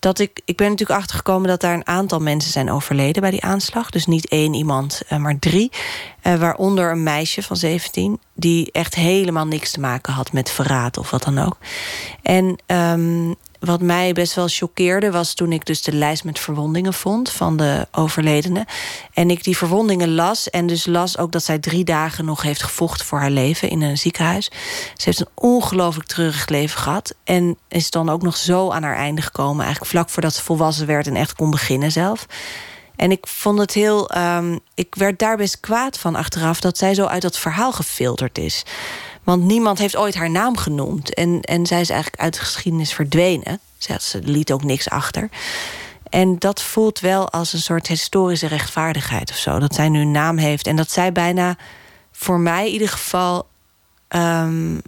dat 0.00 0.18
ik, 0.18 0.40
ik 0.44 0.56
ben 0.56 0.70
natuurlijk 0.70 0.98
achtergekomen 0.98 1.48
dat 1.48 1.60
daar 1.60 1.74
een 1.74 1.86
aantal 1.86 2.20
mensen 2.20 2.52
zijn 2.52 2.70
overleden 2.70 3.22
bij 3.22 3.30
die 3.30 3.44
aanslag. 3.44 3.90
Dus 3.90 4.06
niet 4.06 4.28
één 4.28 4.54
iemand, 4.54 5.02
eh, 5.08 5.18
maar 5.18 5.38
drie. 5.38 5.70
Eh, 6.22 6.34
waaronder 6.34 6.90
een 6.90 7.02
meisje 7.02 7.42
van 7.42 7.56
17, 7.56 8.20
die 8.34 8.72
echt 8.72 8.94
helemaal 8.94 9.46
niks 9.46 9.70
te 9.70 9.80
maken 9.80 10.12
had 10.12 10.32
met 10.32 10.50
verraad 10.50 10.98
of 10.98 11.10
wat 11.10 11.22
dan 11.22 11.38
ook. 11.38 11.56
En 12.22 12.58
ehm, 12.66 13.32
wat 13.66 13.80
mij 13.80 14.12
best 14.12 14.34
wel 14.34 14.48
choqueerde 14.48 15.10
was 15.10 15.34
toen 15.34 15.52
ik 15.52 15.66
dus 15.66 15.82
de 15.82 15.92
lijst 15.92 16.24
met 16.24 16.38
verwondingen 16.38 16.92
vond 16.92 17.30
van 17.30 17.56
de 17.56 17.86
overledenen. 17.92 18.64
En 19.14 19.30
ik 19.30 19.44
die 19.44 19.56
verwondingen 19.56 20.14
las 20.14 20.50
en 20.50 20.66
dus 20.66 20.86
las 20.86 21.18
ook 21.18 21.32
dat 21.32 21.44
zij 21.44 21.58
drie 21.58 21.84
dagen 21.84 22.24
nog 22.24 22.42
heeft 22.42 22.62
gevochten 22.62 23.06
voor 23.06 23.18
haar 23.18 23.30
leven 23.30 23.70
in 23.70 23.82
een 23.82 23.98
ziekenhuis. 23.98 24.50
Ze 24.96 25.04
heeft 25.04 25.20
een 25.20 25.28
ongelooflijk 25.34 26.08
treurig 26.08 26.48
leven 26.48 26.80
gehad 26.80 27.14
en 27.24 27.58
is 27.68 27.90
dan 27.90 28.08
ook 28.08 28.22
nog 28.22 28.36
zo 28.36 28.70
aan 28.70 28.82
haar 28.82 28.96
einde 28.96 29.22
gekomen, 29.22 29.64
eigenlijk 29.64 29.92
vlak 29.92 30.10
voordat 30.10 30.34
ze 30.34 30.42
volwassen 30.42 30.86
werd 30.86 31.06
en 31.06 31.16
echt 31.16 31.32
kon 31.32 31.50
beginnen 31.50 31.92
zelf. 31.92 32.26
En 32.96 33.10
ik 33.10 33.26
vond 33.26 33.58
het 33.58 33.72
heel. 33.72 34.10
ehm, 34.10 34.58
ik 34.74 34.94
werd 34.94 35.18
daar 35.18 35.36
best 35.36 35.60
kwaad 35.60 35.98
van 35.98 36.14
achteraf 36.14 36.60
dat 36.60 36.78
zij 36.78 36.94
zo 36.94 37.04
uit 37.04 37.22
dat 37.22 37.38
verhaal 37.38 37.72
gefilterd 37.72 38.38
is. 38.38 38.64
Want 39.26 39.44
niemand 39.44 39.78
heeft 39.78 39.96
ooit 39.96 40.14
haar 40.14 40.30
naam 40.30 40.56
genoemd. 40.56 41.14
En, 41.14 41.40
en 41.40 41.66
zij 41.66 41.80
is 41.80 41.90
eigenlijk 41.90 42.22
uit 42.22 42.34
de 42.34 42.40
geschiedenis 42.40 42.92
verdwenen. 42.92 43.60
Ze, 43.78 44.18
liet 44.22 44.52
ook 44.52 44.64
niks 44.64 44.90
achter. 44.90 45.28
En 46.10 46.38
dat 46.38 46.62
voelt 46.62 47.00
wel 47.00 47.30
als 47.30 47.52
een 47.52 47.60
soort 47.60 47.86
historische 47.86 48.46
rechtvaardigheid 48.46 49.30
of 49.30 49.36
zo. 49.36 49.58
Dat 49.58 49.74
zij 49.74 49.88
nu 49.88 50.00
een 50.00 50.10
naam 50.10 50.36
heeft. 50.36 50.66
En 50.66 50.76
dat 50.76 50.90
zij 50.90 51.12
bijna, 51.12 51.56
voor 52.12 52.40
mij 52.40 52.66
in 52.66 52.72
ieder 52.72 52.88
geval... 52.88 53.48
ehm, 54.08 54.78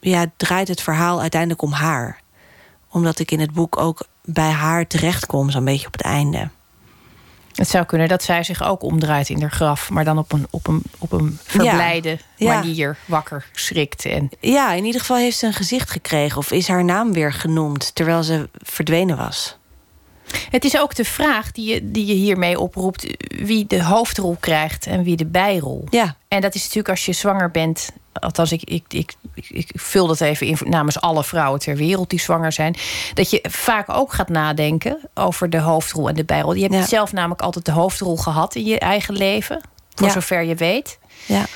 ja, 0.00 0.26
draait 0.36 0.68
het 0.68 0.82
verhaal 0.82 1.20
uiteindelijk 1.20 1.62
om 1.62 1.72
haar. 1.72 2.20
Omdat 2.90 3.18
ik 3.18 3.30
in 3.30 3.40
het 3.40 3.52
boek 3.52 3.78
ook 3.78 4.06
bij 4.24 4.50
haar 4.50 4.86
terechtkom, 4.86 5.50
zo'n 5.50 5.64
beetje 5.64 5.86
op 5.86 5.92
het 5.92 6.02
einde. 6.02 6.48
Het 7.56 7.68
zou 7.68 7.84
kunnen 7.84 8.08
dat 8.08 8.22
zij 8.22 8.42
zich 8.42 8.62
ook 8.62 8.82
omdraait 8.82 9.28
in 9.28 9.40
haar 9.40 9.50
graf, 9.50 9.90
maar 9.90 10.04
dan 10.04 10.18
op 10.18 10.32
een, 10.32 10.46
op 10.50 10.66
een, 10.66 10.82
op 10.98 11.12
een 11.12 11.38
verblijde 11.44 12.18
Ja. 12.36 12.54
manier 12.58 12.96
wakker 13.04 13.46
schrikt. 13.52 14.04
En 14.04 14.30
Ja, 14.40 14.72
in 14.72 14.84
ieder 14.84 15.00
geval 15.00 15.16
heeft 15.16 15.38
ze 15.38 15.46
een 15.46 15.52
gezicht 15.52 15.90
gekregen... 15.90 16.38
of 16.38 16.50
is 16.50 16.68
haar 16.68 16.84
naam 16.84 17.12
weer 17.12 17.32
genoemd 17.32 17.94
terwijl 17.94 18.22
ze 18.22 18.48
verdwenen 18.52 19.16
was. 19.16 19.56
het 20.50 20.64
is 20.64 20.78
ook 20.78 20.94
de 20.94 21.04
vraag 21.04 21.52
die 21.52 21.72
je, 21.74 21.90
die 21.90 22.06
je 22.06 22.14
hiermee 22.14 22.60
oproept: 22.60 23.06
wie 23.44 23.66
de 23.66 23.82
hoofdrol 23.84 24.36
krijgt 24.40 24.86
en 24.86 25.02
wie 25.02 25.16
de 25.16 25.26
bijrol. 25.26 25.86
Ja, 25.90 26.16
En 26.28 26.40
dat 26.40 26.54
is 26.54 26.60
natuurlijk 26.62 26.88
als 26.88 27.06
je 27.06 27.12
zwanger 27.12 27.50
bent. 27.50 27.90
Althans, 28.20 28.52
ik, 28.52 28.62
ik, 28.64 28.84
ik, 28.88 29.14
ik, 29.48 29.70
vul 29.74 30.06
dat 30.06 30.20
even 30.20 30.46
in 30.46 30.56
namens 30.64 31.00
alle 31.00 31.24
vrouwen 31.24 31.60
ter 31.60 31.76
wereld 31.76 32.10
die 32.10 32.20
zwanger 32.20 32.52
zijn. 32.52 32.76
Dat 33.14 33.30
je 33.30 33.44
vaak 33.48 33.88
ook 33.88 34.12
gaat 34.12 34.28
nadenken 34.28 34.98
over 35.14 35.50
de 35.50 35.58
hoofdrol 35.60 36.08
en 36.08 36.14
de 36.14 36.24
bijrol. 36.24 36.52
Je 36.54 36.62
hebt 36.62 36.74
Ja. 36.74 36.86
zelf 36.86 37.12
namelijk 37.12 37.40
altijd 37.40 37.64
de 37.64 37.72
hoofdrol 37.72 38.16
gehad 38.16 38.54
in 38.54 38.64
je 38.64 38.78
eigen 38.78 39.14
leven. 39.14 39.60
Voor 39.94 40.06
Ja. 40.06 40.12
zover 40.12 40.42
je 40.42 40.54
weet. 40.54 40.98
ja. 41.26 41.38
En, 41.38 41.46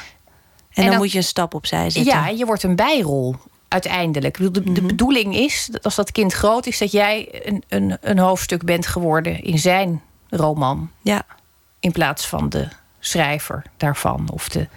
dan, 0.82 0.84
dan- 0.86 0.96
moet 0.96 1.12
je 1.12 1.18
een 1.18 1.24
stap 1.24 1.54
opzij 1.54 1.90
zetten. 1.90 2.12
Ja, 2.12 2.28
je 2.28 2.44
wordt 2.46 2.62
een 2.62 2.76
bijrol 2.76 3.36
uiteindelijk. 3.68 4.36
De, 4.38 4.72
de 4.72 4.82
bedoeling 4.82 5.34
is, 5.36 5.68
dat 5.70 5.84
als 5.84 5.94
dat 5.94 6.12
kind 6.12 6.32
groot 6.32 6.66
is... 6.66 6.78
dat 6.78 6.92
jij 6.92 7.28
een, 7.46 7.62
een, 7.68 7.96
een 8.00 8.18
hoofdstuk 8.18 8.64
bent 8.64 8.86
geworden 8.86 9.42
in 9.42 9.58
zijn 9.58 10.02
roman... 10.28 10.90
ja, 11.02 11.22
in 11.80 11.92
plaats 11.92 12.26
van 12.26 12.48
de 12.48 12.68
schrijver 13.00 13.62
daarvan. 13.76 14.28
Of 14.32 14.48
de... 14.48 14.68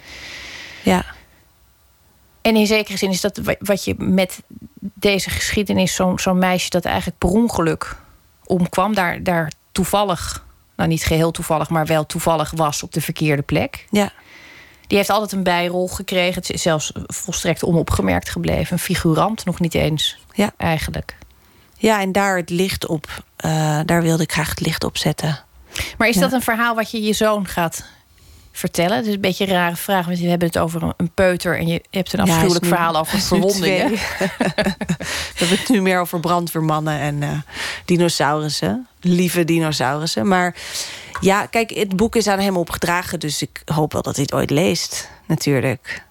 ja. 0.84 1.06
En 2.44 2.56
in 2.56 2.68
zekere 2.68 2.98
zin 2.98 3.10
is 3.10 3.22
dat 3.22 3.38
wa- 3.38 3.56
wat 3.60 3.84
je 3.84 3.96
met 3.98 4.42
deze 4.80 5.30
geschiedenis... 5.30 5.96
zo'n 5.96 6.20
zo'n 6.20 6.38
meisje 6.40 6.70
dat 6.70 6.86
eigenlijk 6.86 7.18
per 7.18 7.30
ongeluk 7.30 7.96
omkwam... 8.46 8.94
Daar, 8.96 9.24
daar 9.24 9.52
toevallig, 9.72 10.46
nou 10.76 10.90
niet 10.90 11.04
geheel 11.04 11.32
toevallig... 11.32 11.70
maar 11.70 11.86
wel 11.86 12.06
toevallig 12.06 12.52
was 12.56 12.84
op 12.84 12.94
de 12.94 13.02
verkeerde 13.02 13.42
plek... 13.42 13.86
ja. 13.90 14.12
Die 14.88 14.98
heeft 14.98 15.10
altijd 15.14 15.32
een 15.32 15.44
bijrol 15.44 15.88
gekregen. 15.88 16.34
Het 16.42 16.50
is 16.50 16.62
zelfs 16.62 16.92
volstrekt 17.08 17.64
onopgemerkt 17.64 18.30
gebleven. 18.30 18.74
Een 18.74 18.80
figurant, 18.80 19.46
nog 19.46 19.60
niet 19.60 19.74
eens 19.74 20.18
Ja. 20.34 20.52
eigenlijk. 20.58 21.18
Ja, 21.78 22.02
en 22.02 22.12
daar 22.12 22.38
het 22.38 22.50
licht 22.50 22.88
op, 22.88 23.24
eh, 23.36 23.80
daar 23.86 24.02
wilde 24.02 24.24
ik 24.24 24.32
graag 24.32 24.50
het 24.50 24.60
licht 24.60 24.84
op 24.84 24.98
zetten. 24.98 25.44
Maar 25.98 26.08
is 26.08 26.16
Ja. 26.16 26.22
dat 26.22 26.32
een 26.32 26.42
verhaal 26.42 26.76
wat 26.76 26.92
je 26.92 27.02
je 27.02 27.14
zoon 27.14 27.48
gaat 27.48 27.86
vertellen? 28.56 28.98
Het 28.98 29.06
is 29.08 29.14
een 29.14 29.22
beetje 29.22 29.48
een 29.48 29.54
rare 29.54 29.76
vraag, 29.76 30.06
want 30.06 30.20
we 30.20 30.28
hebben 30.28 30.48
het 30.48 30.58
over 30.58 30.94
een- 30.98 31.12
peuter... 31.14 31.58
en 31.58 31.68
je 31.68 31.82
hebt 31.90 32.14
een 32.14 32.20
Ja, 32.26 32.32
afschuwelijk 32.32 32.64
nu- 32.64 32.70
verhaal 32.70 32.96
over 32.96 33.20
verwondingen. 33.32 33.90
We 35.34 35.40
hebben 35.40 35.58
het 35.60 35.70
nu 35.70 35.82
meer 35.82 36.00
over 36.00 36.20
brandweermannen 36.20 37.00
en 37.00 37.24
eh, 37.24 37.30
dinosaurussen. 37.86 38.88
Lieve 39.02 39.44
dinosaurussen. 39.46 40.28
Maar 40.28 40.56
ja, 41.20 41.46
kijk, 41.46 41.70
het 41.70 41.96
boek 41.96 42.16
is 42.16 42.28
aan 42.28 42.40
hem 42.40 42.58
opgedragen... 42.58 43.20
dus 43.20 43.42
ik 43.42 43.62
hoop 43.66 43.94
wel 43.94 44.02
dat 44.02 44.16
hij 44.16 44.24
het 44.24 44.34
ooit 44.34 44.50
leest, 44.50 45.10
natuurlijk. 45.28 46.04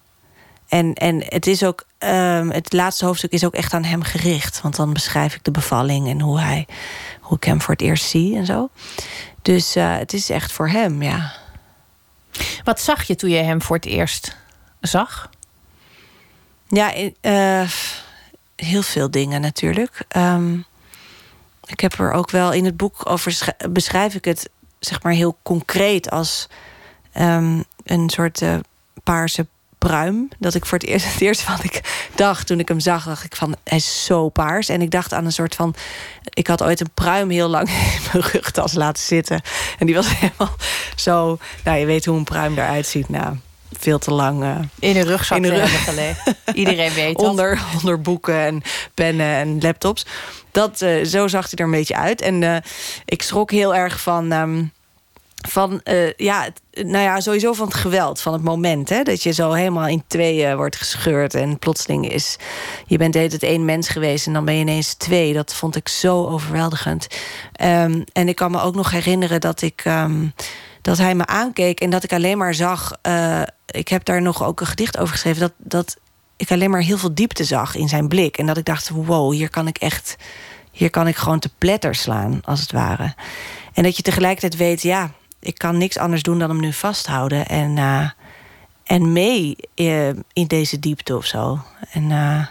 En, 0.68 0.94
en 0.94 1.22
het 1.26 1.46
is 1.46 1.62
ook... 1.64 1.84
ehm, 1.98 2.48
het 2.50 2.72
laatste 2.72 3.04
hoofdstuk 3.04 3.32
is 3.32 3.44
ook 3.44 3.54
echt 3.54 3.74
aan 3.74 3.84
hem 3.84 4.02
gericht. 4.02 4.60
Want 4.60 4.76
dan 4.76 4.92
beschrijf 4.92 5.34
ik 5.34 5.44
de 5.44 5.50
bevalling 5.50 6.08
en 6.08 6.20
hoe, 6.20 6.40
hij, 6.40 6.66
hoe 7.20 7.36
ik 7.36 7.44
hem 7.44 7.60
voor 7.60 7.74
het 7.74 7.82
eerst 7.82 8.04
zie 8.04 8.36
en 8.36 8.46
zo. 8.46 8.68
Dus 9.42 9.76
eh, 9.76 9.96
het 9.98 10.12
is 10.12 10.30
echt 10.30 10.52
voor 10.52 10.68
hem, 10.68 11.02
ja. 11.02 11.32
Wat 12.64 12.80
zag 12.80 13.02
je 13.02 13.14
toen 13.16 13.30
je 13.30 13.36
hem 13.42 13.62
voor 13.62 13.76
het 13.76 13.84
eerst 13.84 14.36
zag? 14.80 15.30
Ja, 16.68 16.94
eh, 17.20 17.70
heel 18.56 18.82
veel 18.82 19.10
dingen 19.10 19.40
natuurlijk. 19.40 20.04
Ehm, 20.08 20.58
ik 21.66 21.80
heb 21.80 21.92
er 21.92 22.12
ook 22.12 22.30
wel 22.30 22.52
in 22.52 22.64
het 22.64 22.76
boek 22.76 23.10
over 23.10 23.32
sch- 23.32 23.48
beschrijf 23.70 24.14
ik 24.14 24.24
het 24.24 24.50
zeg 24.78 25.02
maar 25.02 25.12
heel 25.12 25.38
concreet 25.42 26.10
als 26.10 26.48
ehm, 27.12 27.62
een 27.84 28.10
soort 28.10 28.42
eh, 28.42 28.56
paarse 29.04 29.46
pruim. 29.86 30.28
Dat 30.38 30.54
ik 30.54 30.66
voor 30.66 30.78
het 30.78 30.86
eerst, 30.86 31.06
het 31.12 31.20
eerste 31.20 31.44
wat 31.50 31.64
ik 31.64 31.80
dacht 32.14 32.46
toen 32.46 32.58
ik 32.58 32.68
hem 32.68 32.80
zag, 32.80 33.04
dacht 33.04 33.24
ik 33.24 33.36
van 33.36 33.54
hij 33.64 33.78
is 33.78 34.04
zo 34.04 34.28
paars. 34.28 34.68
En 34.68 34.82
ik 34.82 34.90
dacht 34.90 35.12
aan 35.12 35.24
een 35.24 35.32
soort 35.32 35.54
van. 35.54 35.74
Ik 36.28 36.46
had 36.46 36.62
ooit 36.62 36.80
een 36.80 36.90
pruim 36.94 37.30
heel 37.30 37.48
lang 37.48 37.68
in 37.94 38.00
mijn 38.12 38.24
rugtas 38.32 38.72
laten 38.72 39.02
zitten. 39.02 39.40
En 39.78 39.86
die 39.86 39.94
was 39.94 40.06
helemaal 40.18 40.56
zo. 40.96 41.38
Nou, 41.64 41.78
je 41.78 41.86
weet 41.86 42.04
hoe 42.04 42.16
een 42.16 42.24
pruim 42.24 42.52
eruit 42.58 42.86
ziet. 42.86 43.08
Nou, 43.08 43.36
veel 43.78 43.98
te 43.98 44.12
lang. 44.12 44.42
eh, 44.42 44.56
In 44.90 44.96
een 44.96 45.04
rugzak 45.04 45.38
In 45.38 45.44
een 45.44 45.50
te 45.54 45.60
rug- 45.60 45.84
gelegen. 45.84 46.36
Iedereen 46.54 46.92
weet 46.92 47.16
dat. 47.18 47.26
onder, 47.28 47.60
onder 47.76 48.00
boeken 48.00 48.38
en 48.40 48.62
pennen 48.94 49.34
en 49.36 49.60
laptops. 49.60 50.06
Dat, 50.50 50.80
eh, 50.82 51.04
zo 51.04 51.28
zag 51.28 51.42
hij 51.50 51.52
er 51.58 51.64
een 51.64 51.70
beetje 51.70 51.96
uit. 51.96 52.20
En 52.20 52.42
eh, 52.42 52.56
ik 53.04 53.22
schrok 53.22 53.50
heel 53.50 53.74
erg 53.74 54.00
van... 54.00 54.32
ehm, 54.32 54.64
van 55.48 55.80
eh, 55.82 56.12
ja, 56.12 56.42
het- 56.42 56.86
nou 56.86 57.04
ja, 57.04 57.20
sowieso 57.20 57.52
van 57.52 57.66
het 57.66 57.74
geweld, 57.76 58.20
van 58.20 58.32
het 58.32 58.42
moment. 58.42 58.88
Hè, 58.88 59.02
dat 59.02 59.22
je 59.22 59.30
zo 59.32 59.52
helemaal 59.52 59.86
in 59.86 60.04
tweeën 60.06 60.56
wordt 60.56 60.76
gescheurd. 60.76 61.34
En 61.34 61.58
plotseling 61.58 62.08
is. 62.10 62.36
Je 62.86 62.96
bent 62.98 63.12
tijd 63.12 63.42
één 63.42 63.64
mens 63.64 63.88
geweest 63.88 64.26
en 64.26 64.32
dan 64.32 64.44
ben 64.44 64.54
je 64.54 64.60
ineens 64.60 64.94
twee. 64.94 65.32
Dat 65.32 65.54
vond 65.54 65.76
ik 65.76 65.88
zo 65.88 66.26
overweldigend. 66.26 67.06
Ehm, 67.52 68.02
en 68.12 68.28
ik 68.28 68.36
kan 68.36 68.50
me 68.50 68.60
ook 68.60 68.74
nog 68.74 68.90
herinneren 68.90 69.40
dat 69.40 69.62
ik. 69.62 69.80
ehm, 69.84 70.26
dat 70.82 70.98
hij 70.98 71.14
me 71.14 71.26
aankeek 71.26 71.80
en 71.80 71.90
dat 71.90 72.04
ik 72.04 72.12
alleen 72.12 72.38
maar 72.38 72.54
zag. 72.54 72.92
eh, 73.02 73.42
ik 73.66 73.88
heb 73.88 74.04
daar 74.04 74.22
nog 74.22 74.44
ook 74.44 74.60
een 74.60 74.66
gedicht 74.66 74.98
over 74.98 75.12
geschreven. 75.12 75.40
Dat, 75.40 75.52
dat 75.58 75.96
ik 76.36 76.50
alleen 76.50 76.70
maar 76.70 76.80
heel 76.80 76.98
veel 76.98 77.14
diepte 77.14 77.44
zag 77.44 77.74
in 77.74 77.88
zijn 77.88 78.08
blik. 78.08 78.38
En 78.38 78.46
dat 78.46 78.56
ik 78.56 78.64
dacht, 78.64 78.88
wow, 78.88 79.32
hier 79.32 79.50
kan 79.50 79.66
ik 79.66 79.78
echt... 79.78 80.16
hier 80.72 80.90
kan 80.90 81.08
ik 81.08 81.16
gewoon 81.16 81.38
te 81.38 81.50
pletter 81.58 81.94
slaan, 81.94 82.40
als 82.44 82.60
het 82.60 82.72
ware. 82.72 83.14
En 83.74 83.82
dat 83.82 83.96
je 83.96 84.02
tegelijkertijd 84.02 84.56
weet, 84.56 84.82
ja, 84.82 85.10
ik 85.42 85.58
kan 85.58 85.78
niks 85.78 85.98
anders 85.98 86.22
doen 86.22 86.38
dan 86.38 86.48
hem 86.48 86.60
nu 86.60 86.72
vasthouden. 86.72 87.46
En, 87.46 87.76
uh, 87.76 88.10
en 88.84 89.12
mee 89.12 89.56
uh, 89.74 90.08
in 90.32 90.46
deze 90.46 90.78
diepte 90.78 91.16
of 91.16 91.26
zo. 91.26 91.58
En 91.90 92.02
uh, 92.02 92.46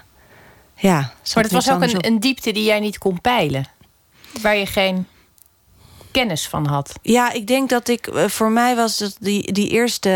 ja. 0.76 1.14
Maar 1.34 1.44
het 1.44 1.52
was 1.52 1.72
ook 1.72 1.82
een, 1.82 2.06
een 2.06 2.20
diepte 2.20 2.52
die 2.52 2.64
jij 2.64 2.80
niet 2.80 2.98
kon 2.98 3.22
peilen. 3.22 3.68
Waar 4.42 4.56
je 4.56 4.66
geen 4.66 5.08
kennis 6.12 6.48
van 6.48 6.66
had. 6.66 6.94
Ja, 7.02 7.32
ik 7.32 7.48
denk 7.48 7.70
dat 7.70 7.88
ik. 7.88 8.10
Voor 8.14 8.52
mij 8.52 8.76
was 8.76 9.00
het 9.00 9.16
die, 9.20 9.52
die 9.52 9.70
eerste. 9.70 10.10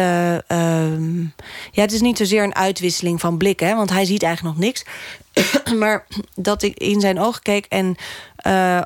Uh, 0.48 1.22
ja, 1.72 1.82
het 1.82 1.92
is 1.92 2.02
niet 2.02 2.18
zozeer 2.18 2.44
een 2.44 2.56
uitwisseling 2.56 3.20
van 3.20 3.38
blikken, 3.38 3.68
hè, 3.68 3.76
want 3.76 3.90
hij 3.90 4.06
ziet 4.06 4.24
eigenlijk 4.24 4.56
nog 4.56 4.66
niks. 4.66 4.86
maar 5.80 6.08
dat 6.36 6.64
ik 6.64 6.78
in 6.78 7.02
zijn 7.02 7.20
ogen 7.20 7.42
keek 7.42 7.66
en 7.66 7.98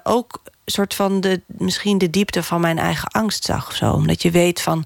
ook 0.04 0.42
soort 0.72 0.94
van 0.94 1.22
de, 1.22 1.42
misschien 1.48 1.98
de 1.98 2.10
diepte 2.10 2.44
van 2.44 2.62
mijn 2.62 2.78
eigen 2.78 3.08
angst 3.08 3.44
zag 3.44 3.68
of 3.68 3.76
zo. 3.76 3.92
Omdat 3.92 4.22
je 4.22 4.32
weet 4.32 4.62
van 4.62 4.86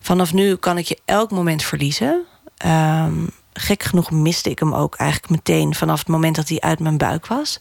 vanaf 0.00 0.32
nu 0.32 0.56
kan 0.56 0.78
ik 0.78 0.86
je 0.86 0.98
elk 1.04 1.30
moment 1.30 1.62
verliezen. 1.62 2.24
Um, 2.66 3.30
gek 3.52 3.82
genoeg 3.82 4.10
miste 4.10 4.50
ik 4.50 4.58
hem 4.58 4.74
ook 4.74 4.94
eigenlijk 4.94 5.30
meteen 5.30 5.74
vanaf 5.74 5.98
het 5.98 6.08
moment 6.08 6.36
dat 6.36 6.48
hij 6.48 6.60
uit 6.60 6.78
mijn 6.78 6.98
buik 6.98 7.26
was. 7.26 7.58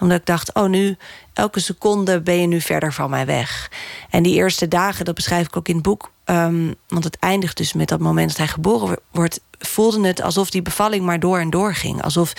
Omdat 0.00 0.18
ik 0.18 0.26
dacht, 0.26 0.54
oh 0.54 0.68
nu, 0.68 0.96
elke 1.32 1.60
seconde 1.60 2.20
ben 2.20 2.40
je 2.40 2.46
nu 2.46 2.60
verder 2.60 2.92
van 2.92 3.10
mij 3.10 3.26
weg. 3.26 3.70
En 4.10 4.22
die 4.22 4.34
eerste 4.34 4.68
dagen, 4.68 5.04
dat 5.04 5.14
beschrijf 5.14 5.46
ik 5.46 5.56
ook 5.56 5.68
in 5.68 5.74
het 5.74 5.82
boek. 5.82 6.10
Um, 6.24 6.74
want 6.88 7.04
het 7.04 7.18
eindigt 7.18 7.56
dus 7.56 7.72
met 7.72 7.88
dat 7.88 8.00
moment 8.00 8.28
dat 8.28 8.36
hij 8.36 8.48
geboren 8.48 8.98
wordt. 9.10 9.40
Voelde 9.58 10.06
het 10.06 10.22
alsof 10.22 10.50
die 10.50 10.62
bevalling 10.62 11.04
maar 11.04 11.20
door 11.20 11.38
en 11.38 11.50
door 11.50 11.74
ging. 11.74 12.02
Alsof 12.02 12.32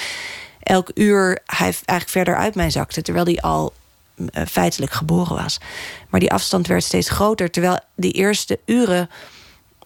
elk 0.60 0.92
uur 0.94 1.40
hij 1.46 1.64
eigenlijk 1.66 2.10
verder 2.10 2.36
uit 2.36 2.56
mij 2.56 2.70
zakte. 2.70 3.02
Terwijl 3.02 3.26
hij 3.26 3.42
al 3.42 3.74
feitelijk 4.48 4.92
geboren 4.92 5.36
was. 5.36 5.58
Maar 6.10 6.20
die 6.20 6.32
afstand 6.32 6.68
werd 6.68 6.84
steeds 6.84 7.10
groter. 7.10 7.52
Terwijl 7.52 7.80
die 7.96 8.12
eerste 8.12 8.60
uren 8.66 9.10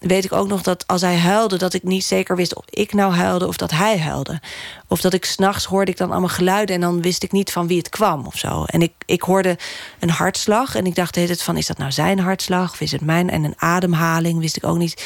weet 0.06 0.24
ik 0.24 0.32
ook 0.32 0.48
nog 0.48 0.62
dat 0.62 0.86
als 0.86 1.00
hij 1.00 1.16
huilde... 1.16 1.56
dat 1.56 1.74
ik 1.74 1.82
niet 1.82 2.04
zeker 2.04 2.36
wist 2.36 2.54
of 2.54 2.64
ik 2.70 2.92
nou 2.92 3.12
huilde 3.12 3.46
of 3.46 3.56
dat 3.56 3.70
hij 3.70 3.98
huilde. 3.98 4.40
Of 4.88 5.00
dat 5.00 5.12
ik 5.12 5.24
s'nachts 5.24 5.64
hoorde 5.64 5.90
ik 5.90 5.96
dan 5.96 6.10
allemaal 6.10 6.28
geluiden... 6.28 6.74
en 6.74 6.80
dan 6.80 7.02
wist 7.02 7.22
ik 7.22 7.32
niet 7.32 7.52
van 7.52 7.66
wie 7.66 7.78
het 7.78 7.88
kwam 7.88 8.26
of 8.26 8.38
zo. 8.38 8.64
En 8.64 8.82
ik, 8.82 8.92
ik 9.06 9.22
hoorde 9.22 9.58
een 10.00 10.10
hartslag 10.10 10.74
en 10.74 10.86
ik 10.86 10.94
dacht 10.94 11.14
het 11.14 11.42
van... 11.42 11.56
is 11.56 11.66
dat 11.66 11.78
nou 11.78 11.92
zijn 11.92 12.18
hartslag 12.18 12.72
of 12.72 12.80
is 12.80 12.92
het 12.92 13.00
mijn? 13.00 13.30
En 13.30 13.44
een 13.44 13.54
ademhaling 13.56 14.38
wist 14.38 14.56
ik 14.56 14.64
ook 14.64 14.78
niet 14.78 15.04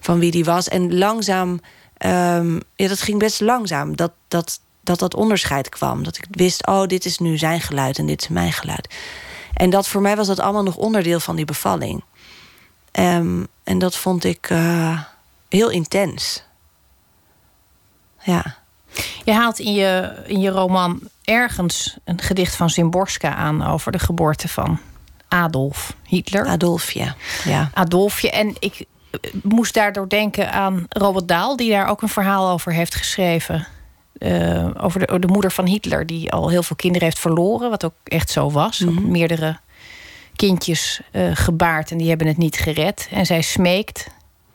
van 0.00 0.18
wie 0.18 0.30
die 0.30 0.44
was. 0.44 0.68
En 0.68 0.98
langzaam, 0.98 1.60
um, 2.06 2.60
ja, 2.76 2.88
dat 2.88 3.00
ging 3.00 3.18
best 3.18 3.40
langzaam... 3.40 3.96
dat 3.96 4.12
dat, 4.28 4.60
dat 4.84 4.98
dat 4.98 5.14
onderscheid 5.14 5.68
kwam. 5.68 6.02
Dat 6.02 6.16
ik 6.16 6.26
wist, 6.30 6.66
oh, 6.66 6.86
dit 6.86 7.04
is 7.04 7.18
nu 7.18 7.38
zijn 7.38 7.60
geluid 7.60 7.98
en 7.98 8.06
dit 8.06 8.22
is 8.22 8.28
mijn 8.28 8.52
geluid. 8.52 8.94
En 9.54 9.70
dat 9.70 9.88
voor 9.88 10.00
mij 10.00 10.16
was 10.16 10.26
dat 10.26 10.40
allemaal 10.40 10.62
nog 10.62 10.76
onderdeel 10.76 11.20
van 11.20 11.36
die 11.36 11.44
bevalling. 11.44 12.04
Um, 12.92 13.46
en 13.64 13.78
dat 13.78 13.96
vond 13.96 14.24
ik 14.24 14.50
uh, 14.50 15.00
heel 15.48 15.70
intens. 15.70 16.42
Ja. 18.22 18.56
Je 19.24 19.32
haalt 19.32 19.58
in 19.58 19.72
je, 19.72 20.22
in 20.26 20.40
je 20.40 20.50
roman 20.50 21.00
ergens 21.24 21.96
een 22.04 22.20
gedicht 22.20 22.56
van 22.56 22.70
Zimborska 22.70 23.34
aan 23.34 23.66
over 23.66 23.92
de 23.92 23.98
geboorte 23.98 24.48
van 24.48 24.80
Adolf 25.28 25.94
Hitler. 26.04 26.46
Adolfje, 26.46 27.14
ja. 27.44 27.70
Adolfje. 27.74 28.30
En 28.30 28.56
ik 28.58 28.84
eh, 29.10 29.32
moest 29.42 29.74
daardoor 29.74 30.08
denken 30.08 30.52
aan 30.52 30.86
Robert 30.88 31.28
Daal, 31.28 31.56
die 31.56 31.70
daar 31.70 31.88
ook 31.88 32.02
een 32.02 32.08
verhaal 32.08 32.50
over 32.50 32.72
heeft 32.72 32.94
geschreven. 32.94 33.66
Uh, 34.18 34.70
over 34.80 35.06
de, 35.06 35.18
de, 35.18 35.26
moeder 35.26 35.52
van 35.52 35.66
Hitler, 35.66 36.06
die 36.06 36.32
al 36.32 36.48
heel 36.48 36.62
veel 36.62 36.76
kinderen 36.76 37.06
heeft 37.06 37.18
verloren, 37.18 37.70
wat 37.70 37.84
ook 37.84 37.94
echt 38.04 38.30
zo 38.30 38.50
was. 38.50 38.78
Mm 38.78 38.96
-hmm. 38.96 39.10
Meerdere 39.10 39.58
kindjes 40.36 41.00
uh, 41.12 41.30
gebaard 41.34 41.90
en 41.90 41.98
die 41.98 42.08
hebben 42.08 42.26
het 42.26 42.36
niet 42.36 42.56
gered. 42.56 43.08
En 43.10 43.26
zij 43.26 43.42
smeekt, 43.42 44.06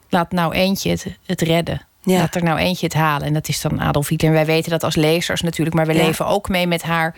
laat 0.09 0.31
nou 0.31 0.53
eentje 0.53 0.89
het, 0.89 1.05
het 1.25 1.41
redden. 1.41 1.81
Ja. 2.01 2.17
Laat 2.17 2.35
er 2.35 2.43
nou 2.43 2.59
eentje 2.59 2.85
het 2.85 2.95
halen. 2.95 3.27
En 3.27 3.33
dat 3.33 3.47
is 3.47 3.61
dan 3.61 3.81
Adolf 3.81 4.07
Hitler. 4.07 4.29
En 4.29 4.35
wij 4.35 4.45
weten 4.45 4.71
dat 4.71 4.83
als 4.83 4.95
lezers 4.95 5.41
natuurlijk, 5.41 5.75
maar 5.75 5.85
we 5.85 5.93
ja. 5.93 6.05
leven 6.05 6.25
ook 6.25 6.49
mee 6.49 6.67
met 6.67 6.81
haar 6.81 7.15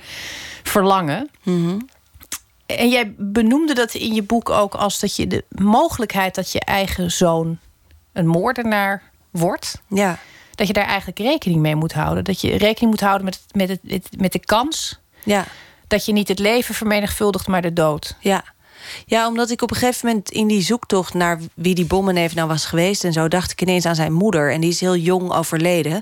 verlangen. 0.63 1.29
Mm 1.43 1.65
-hmm. 1.65 1.89
En 2.65 2.89
jij 2.89 3.13
benoemde 3.17 3.73
dat 3.73 3.93
in 3.93 4.13
je 4.13 4.23
boek 4.23 4.49
ook 4.49 4.75
als 4.75 4.99
dat 4.99 5.15
je 5.15 5.27
de 5.27 5.43
mogelijkheid 5.49 6.35
dat 6.35 6.51
je 6.51 6.59
eigen 6.59 7.11
zoon 7.11 7.57
een 8.13 8.27
moordenaar 8.27 9.01
wordt. 9.31 9.81
Ja. 9.87 10.19
Dat 10.61 10.69
je 10.69 10.79
daar 10.79 10.87
eigenlijk 10.87 11.19
rekening 11.19 11.61
mee 11.61 11.75
moet 11.75 11.93
houden. 11.93 12.23
Dat 12.23 12.41
je 12.41 12.57
rekening 12.57 12.91
moet 12.91 12.99
houden 12.99 13.25
met, 13.25 13.39
met, 13.51 13.69
het, 13.69 14.07
met 14.17 14.31
de 14.31 14.39
kans. 14.39 14.99
Ja 15.23 15.45
dat 15.91 16.05
je 16.05 16.11
niet 16.11 16.27
het 16.27 16.39
leven 16.39 16.75
vermenigvuldigt, 16.75 17.47
maar 17.47 17.61
de 17.61 17.73
dood. 17.73 18.15
Ja. 18.19 18.43
Ja, 19.05 19.27
omdat 19.27 19.49
ik 19.49 19.61
op 19.61 19.71
een 19.71 19.77
gegeven 19.77 20.07
moment 20.07 20.31
in 20.31 20.47
die 20.47 20.61
zoektocht 20.61 21.13
naar 21.13 21.39
wie 21.53 21.75
die 21.75 21.85
bommenneef 21.85 22.35
nou 22.35 22.47
was 22.47 22.65
geweest 22.65 23.03
en 23.03 23.13
zo, 23.13 23.27
dacht 23.27 23.51
ik 23.51 23.61
ineens 23.61 23.85
aan 23.85 23.95
zijn 23.95 24.13
moeder. 24.13 24.51
En 24.51 24.61
die 24.61 24.69
is 24.69 24.79
heel 24.79 24.95
jong 24.95 25.31
overleden. 25.31 26.01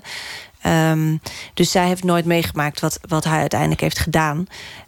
Um, 0.66 1.20
dus 1.54 1.70
zij 1.70 1.86
heeft 1.86 2.04
nooit 2.04 2.24
meegemaakt 2.24 2.80
wat, 2.80 2.98
wat 3.08 3.24
hij 3.24 3.38
uiteindelijk 3.38 3.80
heeft 3.80 3.98
gedaan. 3.98 4.38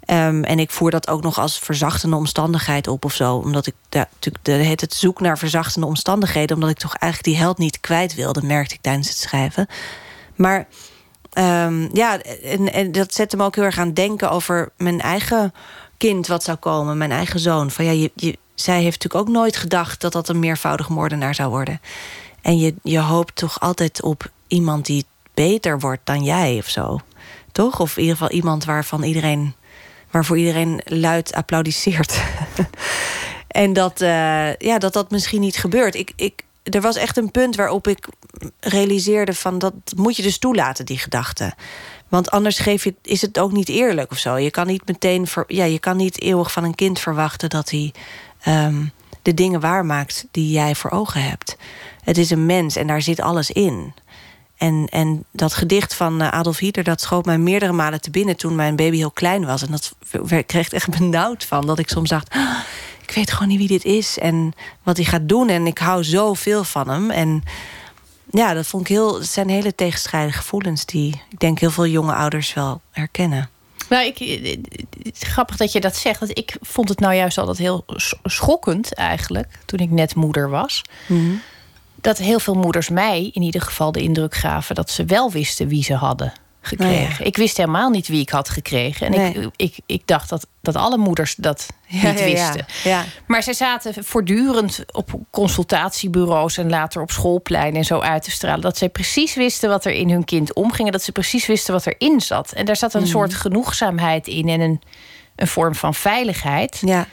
Um, 0.06 0.44
en 0.44 0.58
ik 0.58 0.70
voer 0.70 0.90
dat 0.90 1.08
ook 1.08 1.22
nog 1.22 1.38
als 1.38 1.58
verzachtende 1.58 2.16
omstandigheid 2.16 2.88
op 2.88 3.04
of 3.04 3.14
zo. 3.14 3.37
Omdat 3.37 3.66
ik 3.66 3.74
natuurlijk 3.90 4.44
de, 4.44 4.52
het, 4.52 4.80
het 4.80 4.94
zoek 4.94 5.20
naar 5.20 5.38
verzachtende 5.38 5.87
omstandigheden, 5.87 6.54
omdat 6.56 6.70
ik 6.70 6.78
toch 6.78 6.94
eigenlijk 6.94 7.35
die 7.35 7.44
held 7.44 7.58
niet 7.58 7.80
kwijt 7.80 8.14
wilde, 8.14 8.42
merkte 8.42 8.74
ik 8.74 8.80
tijdens 8.80 9.08
het 9.08 9.18
schrijven. 9.18 9.66
Maar 10.37 10.66
um, 11.38 11.88
ja, 11.92 12.20
en, 12.22 12.72
en 12.72 12.92
dat 12.92 13.14
zette 13.14 13.37
me 13.37 13.44
ook 13.44 13.54
heel 13.54 13.64
erg 13.64 13.78
aan 13.78 13.92
denken 13.92 14.30
over 14.30 14.70
mijn 14.76 15.00
eigen 15.00 15.54
kind 15.96 16.26
wat 16.26 16.42
zou 16.42 16.56
komen, 16.56 16.98
mijn 16.98 17.12
eigen 17.12 17.40
zoon. 17.40 17.70
Van 17.70 17.85
ja, 17.85 17.90
je, 17.90 18.12
je, 18.14 18.38
zij 18.54 18.82
heeft 18.82 19.02
natuurlijk 19.02 19.28
ook 19.28 19.35
nooit 19.35 19.56
gedacht 19.56 20.00
dat 20.00 20.12
dat 20.12 20.28
een 20.28 20.38
meervoudig 20.38 20.88
moordenaar 20.88 21.35
zou 21.35 21.50
worden. 21.50 21.80
En 22.42 22.58
je, 22.58 22.74
je 22.82 23.00
hoopt 23.00 23.37
toch 23.37 23.61
altijd 23.61 24.02
op 24.02 24.30
iemand 24.46 24.87
die 24.87 25.04
beter 25.35 25.79
wordt 25.79 26.01
dan 26.05 26.25
jij 26.25 26.59
of 26.59 26.68
zo. 26.68 27.01
Toch? 27.53 27.81
Of 27.81 27.97
in 27.97 28.03
ieder 28.03 28.16
geval 28.16 28.33
iemand 28.33 28.64
waarvan 28.64 29.03
iedereen, 29.03 29.55
waarvoor 30.11 30.38
iedereen 30.38 30.81
luid 30.85 31.35
applaudisseert. 31.35 32.23
en 33.49 33.73
dat, 33.73 34.01
uh, 34.01 34.55
ja, 34.55 34.79
dat 34.79 34.92
dat 34.92 35.11
misschien 35.11 35.40
niet 35.40 35.57
gebeurt. 35.57 35.95
Ik, 35.95 36.12
ik, 36.16 36.45
er 36.62 36.81
was 36.81 36.97
echt 36.97 37.16
een 37.16 37.31
punt 37.31 37.57
waarop 37.57 37.87
ik 37.87 38.09
realiseerde 38.61 39.35
van 39.35 39.59
dat 39.59 39.75
moet 39.97 40.16
je 40.16 40.23
dus 40.23 40.38
toelaten, 40.38 40.87
die 40.87 40.99
gedachte. 40.99 41.55
Want 42.09 42.31
anders 42.31 42.59
geef 42.59 42.85
je, 42.85 42.95
is 43.03 43.23
het 43.23 43.38
ook 43.38 43.53
niet 43.53 43.68
eerlijk 43.68 44.11
of 44.11 44.18
zo. 44.18 44.37
Je 44.37 44.51
kan 44.51 44.66
niet 44.66 44.87
meteen 44.87 45.27
ja, 45.47 45.64
je 45.64 45.79
kan 45.79 45.97
niet 45.97 46.21
eeuwig 46.21 46.53
van 46.53 46.64
een 46.64 46.75
kind 46.75 46.99
verwachten 46.99 47.49
dat 47.49 47.71
hij 47.71 47.92
um, 48.47 48.92
de 49.23 49.35
dingen 49.35 49.61
waarmaakt 49.61 50.27
die 50.31 50.51
jij 50.51 50.75
voor 50.75 50.90
ogen 50.90 51.23
hebt. 51.23 51.57
Het 52.05 52.18
is 52.18 52.31
een 52.31 52.47
mens 52.47 52.77
en 52.77 52.87
daar 52.87 53.03
zit 53.03 53.21
alles 53.21 53.51
in. 53.51 53.95
En, 54.62 54.87
en 54.90 55.25
dat 55.31 55.55
gedicht 55.55 55.94
van 55.94 56.20
eh, 56.20 56.29
Adolf 56.29 56.59
Hitler, 56.59 56.85
dat 56.85 57.01
schoot 57.01 57.25
mij 57.25 57.38
meerdere 57.38 57.72
malen 57.72 58.01
te 58.01 58.11
binnen 58.11 58.37
toen 58.37 58.55
mijn 58.55 58.77
baby 58.77 58.96
heel 58.96 59.11
klein 59.11 59.44
was. 59.44 59.62
En 59.62 59.70
dat 59.70 59.94
kreeg 60.46 60.66
ik 60.66 60.72
echt 60.72 60.90
benauwd 60.98 61.44
van. 61.44 61.66
Dat 61.66 61.79
ik 61.79 61.88
soms 61.88 62.09
dacht, 62.09 62.31
ah, 62.31 62.59
ik 63.03 63.11
weet 63.14 63.31
gewoon 63.31 63.48
niet 63.48 63.59
wie 63.59 63.68
dit 63.68 63.85
is 63.85 64.18
en 64.18 64.53
wat 64.83 64.96
hij 64.96 65.07
gaat 65.07 65.29
doen. 65.29 65.48
En 65.48 65.66
ik 65.66 65.79
hou 65.79 66.05
zoveel 66.05 66.64
van 66.64 66.88
hem. 66.88 67.11
En 67.11 67.42
ja, 68.31 68.55
dat 68.55 68.66
vond 68.66 68.83
ik 68.83 68.88
heel. 68.88 69.14
Het 69.14 69.27
zijn 69.27 69.48
hele 69.48 69.75
tegenstrijdige 69.75 70.38
gevoelens 70.38 70.87
die 70.87 71.22
ik 71.31 71.40
denk 71.40 71.59
heel 71.59 71.70
veel 71.70 71.87
jonge 71.87 72.14
ouders 72.14 72.55
wel 72.55 72.81
herkennen. 72.90 73.51
Nou, 73.88 74.05
ik, 74.07 74.18
het 75.03 75.20
is 75.20 75.29
grappig 75.29 75.57
dat 75.57 75.72
je 75.72 75.81
dat 75.81 75.96
zegt. 75.96 76.20
Want 76.20 76.38
ik 76.38 76.57
vond 76.61 76.88
het 76.88 77.01
nou 77.01 77.14
juist 77.14 77.38
altijd 77.38 77.59
heel 77.59 77.85
schokkend 78.25 78.94
eigenlijk. 78.94 79.59
Toen 79.64 79.79
ik 79.79 79.90
net 79.90 80.14
moeder 80.14 80.51
was. 80.51 80.83
Mm 81.07 81.18
-hmm. 81.18 81.40
Dat 82.03 82.19
heel 82.19 82.38
veel 82.38 82.55
moeders 82.55 82.88
mij 82.88 83.31
in 83.33 83.43
ieder 83.43 83.61
geval 83.61 83.93
de 83.93 84.03
indruk 84.03 84.35
gaven 84.35 84.75
dat 84.75 84.91
ze 84.91 85.05
wel 85.05 85.31
wisten 85.31 85.69
wie 85.69 85.85
ze 85.85 85.95
hadden 85.95 86.33
gekregen. 86.62 87.12
Oh 87.12 87.19
ja. 87.19 87.25
Ik 87.25 87.37
wist 87.37 87.57
helemaal 87.57 87.91
niet 87.91 88.09
wie 88.09 88.21
ik 88.21 88.31
had 88.31 88.49
gekregen. 88.49 89.07
En 89.07 89.12
nee. 89.12 89.35
ik, 89.35 89.51
ik, 89.57 89.77
ik 89.87 90.07
dacht 90.07 90.29
dat, 90.29 90.47
dat 90.61 90.77
alle 90.77 90.97
moeders 90.97 91.35
dat 91.35 91.69
ja, 91.87 92.11
niet 92.11 92.25
wisten. 92.25 92.67
Ja, 92.85 93.05
maar 93.27 93.43
zij 93.43 93.55
zaten 93.55 94.05
voortdurend 94.05 94.85
op 94.93 95.11
consultatiebureaus 95.31 96.59
en 96.59 96.71
later 96.71 97.03
op 97.03 97.11
schoolpleinen 97.11 97.79
en 97.79 97.85
zo 97.85 98.01
uit 98.01 98.23
te 98.23 98.31
stralen. 98.31 98.61
Dat 98.61 98.79
zij 98.79 98.88
precies 98.88 99.35
wisten 99.35 99.69
wat 99.69 99.85
er 99.85 99.93
in 99.93 100.11
hun 100.11 100.25
kind 100.25 100.55
omging. 100.55 100.87
En 100.87 100.93
dat 100.93 101.03
ze 101.03 101.12
precies 101.12 101.47
wisten 101.47 101.75
wat 101.75 101.87
erin 101.87 102.21
zat. 102.21 102.53
En 102.53 102.65
daar 102.65 102.77
zat 102.77 102.95
een 102.95 103.01
mm. 103.01 103.07
soort 103.07 103.35
genoegzaamheid 103.35 104.27
in 104.27 104.49
en 104.49 104.61
een, 104.61 104.81
een 105.37 105.49
vorm 105.49 105.75
van 105.75 105.95
veiligheid. 105.95 106.79
Ja. 106.85 107.07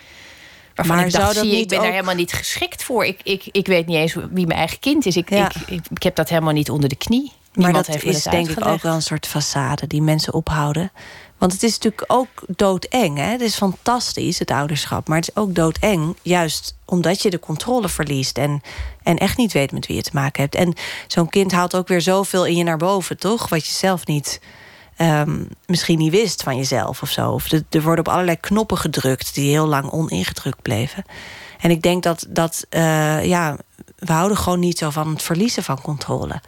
Waarvan 0.79 0.95
maar 0.95 1.05
ik 1.05 1.11
dacht, 1.11 1.37
zie, 1.37 1.59
ik 1.59 1.67
ben 1.67 1.77
ook... 1.77 1.83
daar 1.83 1.93
helemaal 1.93 2.15
niet 2.15 2.33
geschikt 2.33 2.83
voor. 2.83 3.05
Ik, 3.05 3.19
ik, 3.23 3.43
ik 3.51 3.67
weet 3.67 3.85
niet 3.85 3.97
eens 3.97 4.13
wie 4.13 4.47
mijn 4.47 4.59
eigen 4.59 4.79
kind 4.79 5.05
is. 5.05 5.17
Ik, 5.17 5.29
ik, 5.29 5.53
ik, 5.67 5.81
ik 5.89 6.03
heb 6.03 6.15
dat 6.15 6.29
helemaal 6.29 6.53
niet 6.53 6.69
onder 6.69 6.89
de 6.89 6.95
knie. 6.95 7.31
Maar 7.53 7.73
dat 7.73 8.03
is 8.03 8.23
denk 8.23 8.49
ik 8.49 8.65
ook 8.65 8.81
wel 8.81 8.93
een 8.93 9.01
soort 9.01 9.27
façade 9.27 9.87
die 9.87 10.01
mensen 10.01 10.33
ophouden. 10.33 10.91
Want 11.37 11.51
het 11.51 11.63
is 11.63 11.73
natuurlijk 11.73 12.03
ook 12.07 12.43
doodeng. 12.47 13.17
Hè? 13.17 13.23
Het 13.23 13.41
is 13.41 13.55
fantastisch, 13.55 14.39
het 14.39 14.51
ouderschap. 14.51 15.07
Maar 15.07 15.17
het 15.17 15.27
is 15.27 15.35
ook 15.35 15.55
doodeng, 15.55 16.15
juist 16.21 16.75
omdat 16.85 17.21
je 17.21 17.29
de 17.29 17.39
controle 17.39 17.89
verliest... 17.89 18.37
en, 18.37 18.61
en 19.03 19.17
echt 19.17 19.37
niet 19.37 19.51
weet 19.51 19.71
met 19.71 19.87
wie 19.87 19.95
je 19.95 20.01
te 20.01 20.09
maken 20.13 20.41
hebt. 20.41 20.55
En 20.55 20.73
zo'n 21.07 21.29
kind 21.29 21.51
haalt 21.51 21.75
ook 21.75 21.87
weer 21.87 22.01
zoveel 22.01 22.45
in 22.45 22.55
je 22.55 22.63
naar 22.63 22.77
boven, 22.77 23.17
toch? 23.17 23.49
Wat 23.49 23.65
je 23.65 23.73
zelf 23.73 24.05
niet... 24.05 24.39
Um, 25.01 25.47
misschien 25.65 25.97
niet 25.97 26.11
wist 26.11 26.43
van 26.43 26.57
jezelf 26.57 27.01
of 27.01 27.09
zo. 27.09 27.31
Of 27.31 27.51
er 27.51 27.81
worden 27.81 28.05
op 28.05 28.13
allerlei 28.13 28.39
knoppen 28.39 28.77
gedrukt... 28.77 29.33
die 29.33 29.49
heel 29.49 29.67
lang 29.67 29.89
oningedrukt 29.89 30.61
bleven. 30.61 31.03
En 31.59 31.71
ik 31.71 31.81
denk 31.81 32.03
dat, 32.03 32.25
dat 32.29 32.65
uh, 32.69 33.25
ja, 33.25 33.57
we 33.95 34.11
houden 34.11 34.37
gewoon 34.37 34.59
niet 34.59 34.77
zo 34.77 34.89
van 34.89 35.09
het 35.09 35.21
verliezen 35.21 35.63
van 35.63 35.81
controle. 35.81 36.41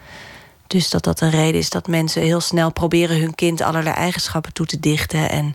Dus 0.66 0.90
dat 0.90 1.04
dat 1.04 1.20
een 1.20 1.30
reden 1.30 1.60
is 1.60 1.70
dat 1.70 1.86
mensen 1.86 2.22
heel 2.22 2.40
snel 2.40 2.72
proberen 2.72 3.20
hun 3.20 3.34
kind 3.34 3.60
allerlei 3.60 3.94
eigenschappen 3.94 4.52
toe 4.52 4.66
te 4.66 4.80
dichten. 4.80 5.30
En 5.30 5.54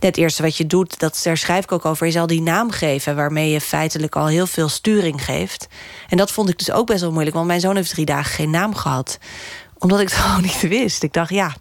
het 0.00 0.16
eerste 0.16 0.42
wat 0.42 0.56
je 0.56 0.66
doet, 0.66 0.98
dat, 0.98 1.20
daar 1.22 1.36
schrijf 1.36 1.64
ik 1.64 1.72
ook 1.72 1.84
over, 1.84 2.06
is 2.06 2.16
al 2.16 2.26
die 2.26 2.42
naam 2.42 2.70
geven. 2.70 3.16
Waarmee 3.16 3.50
je 3.50 3.60
feitelijk 3.60 4.16
al 4.16 4.26
heel 4.26 4.46
veel 4.46 4.68
sturing 4.68 5.24
geeft. 5.24 5.68
En 6.08 6.16
dat 6.16 6.30
vond 6.30 6.48
ik 6.48 6.58
dus 6.58 6.70
ook 6.70 6.86
best 6.86 7.00
wel 7.00 7.12
moeilijk, 7.12 7.36
want 7.36 7.46
mijn 7.46 7.60
zoon 7.60 7.76
heeft 7.76 7.90
drie 7.90 8.04
dagen 8.04 8.32
geen 8.32 8.50
naam 8.50 8.74
gehad. 8.74 9.18
Omdat 9.78 10.00
ik 10.00 10.08
het 10.08 10.18
gewoon 10.22 10.42
niet 10.42 10.60
wist. 10.60 11.02
Ik 11.02 11.12
dacht, 11.12 11.30
ja, 11.30 11.54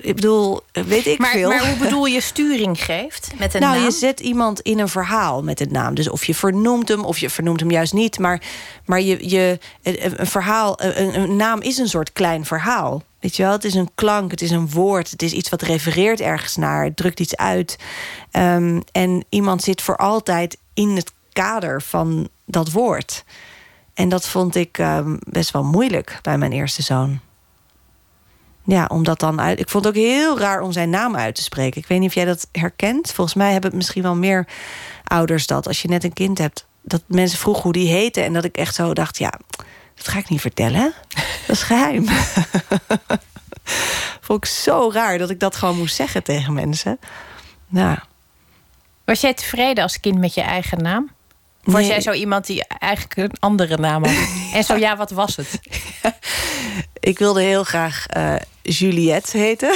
ik 0.00 0.14
bedoel, 0.14 0.60
weet 0.72 1.06
ik 1.06 1.18
maar, 1.18 1.30
veel. 1.30 1.48
Maar 1.48 1.68
hoe 1.68 1.78
bedoel 1.78 2.06
je 2.06 2.20
sturing 2.32 2.84
geeft 2.84 3.32
met 3.38 3.54
een 3.54 3.60
nou, 3.60 3.74
naam? 3.74 3.84
je 3.84 3.90
zet 3.90 4.20
iemand 4.20 4.60
in 4.60 4.78
een 4.78 4.88
verhaal 4.88 5.42
met 5.42 5.60
een 5.60 5.72
naam. 5.72 5.94
Dus 5.94 6.08
of 6.08 6.24
je 6.24 6.34
vernoemt 6.34 6.88
hem, 6.88 7.04
of 7.04 7.18
je 7.18 7.30
vernoemt 7.30 7.60
hem 7.60 7.70
juist 7.70 7.92
niet. 7.92 8.18
Maar, 8.18 8.42
maar 8.84 9.00
je, 9.00 9.28
je, 9.28 9.58
een 9.82 10.26
verhaal, 10.26 10.82
een, 10.82 11.20
een 11.20 11.36
naam 11.36 11.60
is 11.60 11.78
een 11.78 11.88
soort 11.88 12.12
klein 12.12 12.44
verhaal. 12.44 13.02
Weet 13.20 13.36
je 13.36 13.42
wel, 13.42 13.52
het 13.52 13.64
is 13.64 13.74
een 13.74 13.90
klank, 13.94 14.30
het 14.30 14.42
is 14.42 14.50
een 14.50 14.70
woord, 14.70 15.10
het 15.10 15.22
is 15.22 15.32
iets 15.32 15.48
wat 15.48 15.62
refereert 15.62 16.20
ergens 16.20 16.56
naar, 16.56 16.84
het 16.84 16.96
drukt 16.96 17.20
iets 17.20 17.36
uit. 17.36 17.78
Um, 18.32 18.82
en 18.92 19.24
iemand 19.28 19.62
zit 19.62 19.82
voor 19.82 19.96
altijd 19.96 20.58
in 20.74 20.96
het 20.96 21.12
kader 21.32 21.82
van 21.82 22.28
dat 22.46 22.70
woord. 22.70 23.24
En 23.94 24.08
dat 24.08 24.28
vond 24.28 24.54
ik 24.54 24.78
um, 24.78 25.18
best 25.20 25.50
wel 25.50 25.64
moeilijk 25.64 26.18
bij 26.22 26.38
mijn 26.38 26.52
eerste 26.52 26.82
zoon. 26.82 27.20
Ja, 28.64 28.86
om 28.86 29.04
dat 29.04 29.20
dan 29.20 29.40
uit. 29.40 29.60
Ik 29.60 29.68
vond 29.68 29.84
het 29.84 29.96
ook 29.96 30.02
heel 30.02 30.38
raar 30.38 30.60
om 30.60 30.72
zijn 30.72 30.90
naam 30.90 31.16
uit 31.16 31.34
te 31.34 31.42
spreken. 31.42 31.80
Ik 31.80 31.86
weet 31.86 31.98
niet 31.98 32.08
of 32.08 32.14
jij 32.14 32.24
dat 32.24 32.48
herkent. 32.52 33.12
Volgens 33.12 33.36
mij 33.36 33.52
hebben 33.52 33.70
het 33.70 33.78
misschien 33.78 34.02
wel 34.02 34.14
meer 34.14 34.46
ouders 35.04 35.46
dat. 35.46 35.66
Als 35.66 35.82
je 35.82 35.88
net 35.88 36.04
een 36.04 36.12
kind 36.12 36.38
hebt, 36.38 36.66
dat 36.82 37.02
mensen 37.06 37.38
vroegen 37.38 37.62
hoe 37.62 37.72
die 37.72 37.88
heette. 37.88 38.20
En 38.20 38.32
dat 38.32 38.44
ik 38.44 38.56
echt 38.56 38.74
zo 38.74 38.94
dacht: 38.94 39.18
ja, 39.18 39.32
dat 39.94 40.08
ga 40.08 40.18
ik 40.18 40.28
niet 40.28 40.40
vertellen. 40.40 40.92
Dat 41.46 41.56
is 41.56 41.62
geheim. 41.62 42.06
vond 44.20 44.44
ik 44.44 44.50
zo 44.50 44.90
raar 44.92 45.18
dat 45.18 45.30
ik 45.30 45.40
dat 45.40 45.56
gewoon 45.56 45.78
moest 45.78 45.94
zeggen 45.94 46.22
tegen 46.22 46.52
mensen. 46.52 46.98
Nou. 47.68 47.98
Was 49.04 49.20
jij 49.20 49.34
tevreden 49.34 49.82
als 49.82 50.00
kind 50.00 50.18
met 50.18 50.34
je 50.34 50.40
eigen 50.40 50.82
naam? 50.82 51.10
Was 51.62 51.86
jij 51.86 52.00
zo 52.00 52.12
iemand 52.12 52.46
die 52.46 52.64
eigenlijk 52.66 53.16
een 53.16 53.38
andere 53.40 53.76
naam 53.76 54.04
had? 54.04 54.14
en 54.54 54.64
zo 54.64 54.76
ja, 54.76 54.96
wat 54.96 55.10
was 55.10 55.36
het? 55.36 55.60
ik 57.00 57.18
wilde 57.18 57.42
heel 57.42 57.64
graag 57.64 58.06
uh, 58.16 58.34
Juliette 58.62 59.38
heten. 59.38 59.74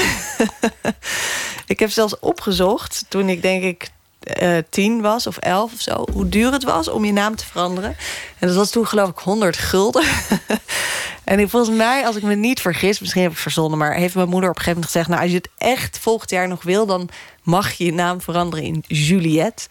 ik 1.67 1.79
heb 1.79 1.91
zelfs 1.91 2.19
opgezocht 2.19 3.05
toen 3.09 3.29
ik 3.29 3.43
denk 3.43 3.63
ik 3.63 3.91
uh, 4.43 4.59
tien 4.71 5.01
was 5.01 5.27
of 5.27 5.37
elf 5.37 5.73
of 5.73 5.81
zo... 5.81 6.05
hoe 6.13 6.29
duur 6.29 6.53
het 6.53 6.65
was 6.65 6.89
om 6.89 7.05
je 7.05 7.13
naam 7.13 7.37
te 7.37 7.47
veranderen. 7.47 7.97
En 8.39 8.49
dat 8.49 8.57
was 8.57 8.71
toen 8.71 8.87
geloof 8.87 9.09
ik 9.09 9.19
100 9.19 9.57
gulden. 9.57 10.05
en 11.25 11.51
volgens 11.51 11.77
mij, 11.77 12.07
als 12.07 12.17
ik 12.17 12.23
me 12.23 12.35
niet 12.35 12.61
vergis... 12.61 13.01
misschien 13.01 13.23
heb 13.23 13.31
ik 13.31 13.39
verzonnen, 13.39 13.79
maar 13.79 13.95
heeft 13.95 14.15
mijn 14.15 14.29
moeder 14.29 14.51
op 14.51 14.57
een 14.57 14.63
gegeven 14.63 14.81
moment 14.81 14.93
gezegd... 14.93 15.09
nou, 15.09 15.23
als 15.23 15.31
je 15.31 15.37
het 15.37 15.49
echt 15.59 15.99
volgend 15.99 16.31
jaar 16.31 16.49
nog 16.49 16.63
wil... 16.63 16.87
dan 16.87 17.09
mag 17.43 17.73
je 17.73 17.85
je 17.85 17.93
naam 17.93 18.21
veranderen 18.21 18.65
in 18.65 18.85
Juliette. 18.87 19.67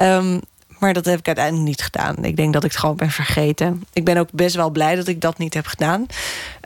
Um, 0.00 0.40
maar 0.78 0.92
dat 0.92 1.04
heb 1.04 1.18
ik 1.18 1.26
uiteindelijk 1.26 1.66
niet 1.66 1.82
gedaan. 1.82 2.24
Ik 2.24 2.36
denk 2.36 2.52
dat 2.52 2.64
ik 2.64 2.70
het 2.70 2.80
gewoon 2.80 2.96
ben 2.96 3.10
vergeten. 3.10 3.84
Ik 3.92 4.04
ben 4.04 4.16
ook 4.16 4.28
best 4.32 4.54
wel 4.54 4.70
blij 4.70 4.94
dat 4.94 5.08
ik 5.08 5.20
dat 5.20 5.38
niet 5.38 5.54
heb 5.54 5.66
gedaan. 5.66 6.06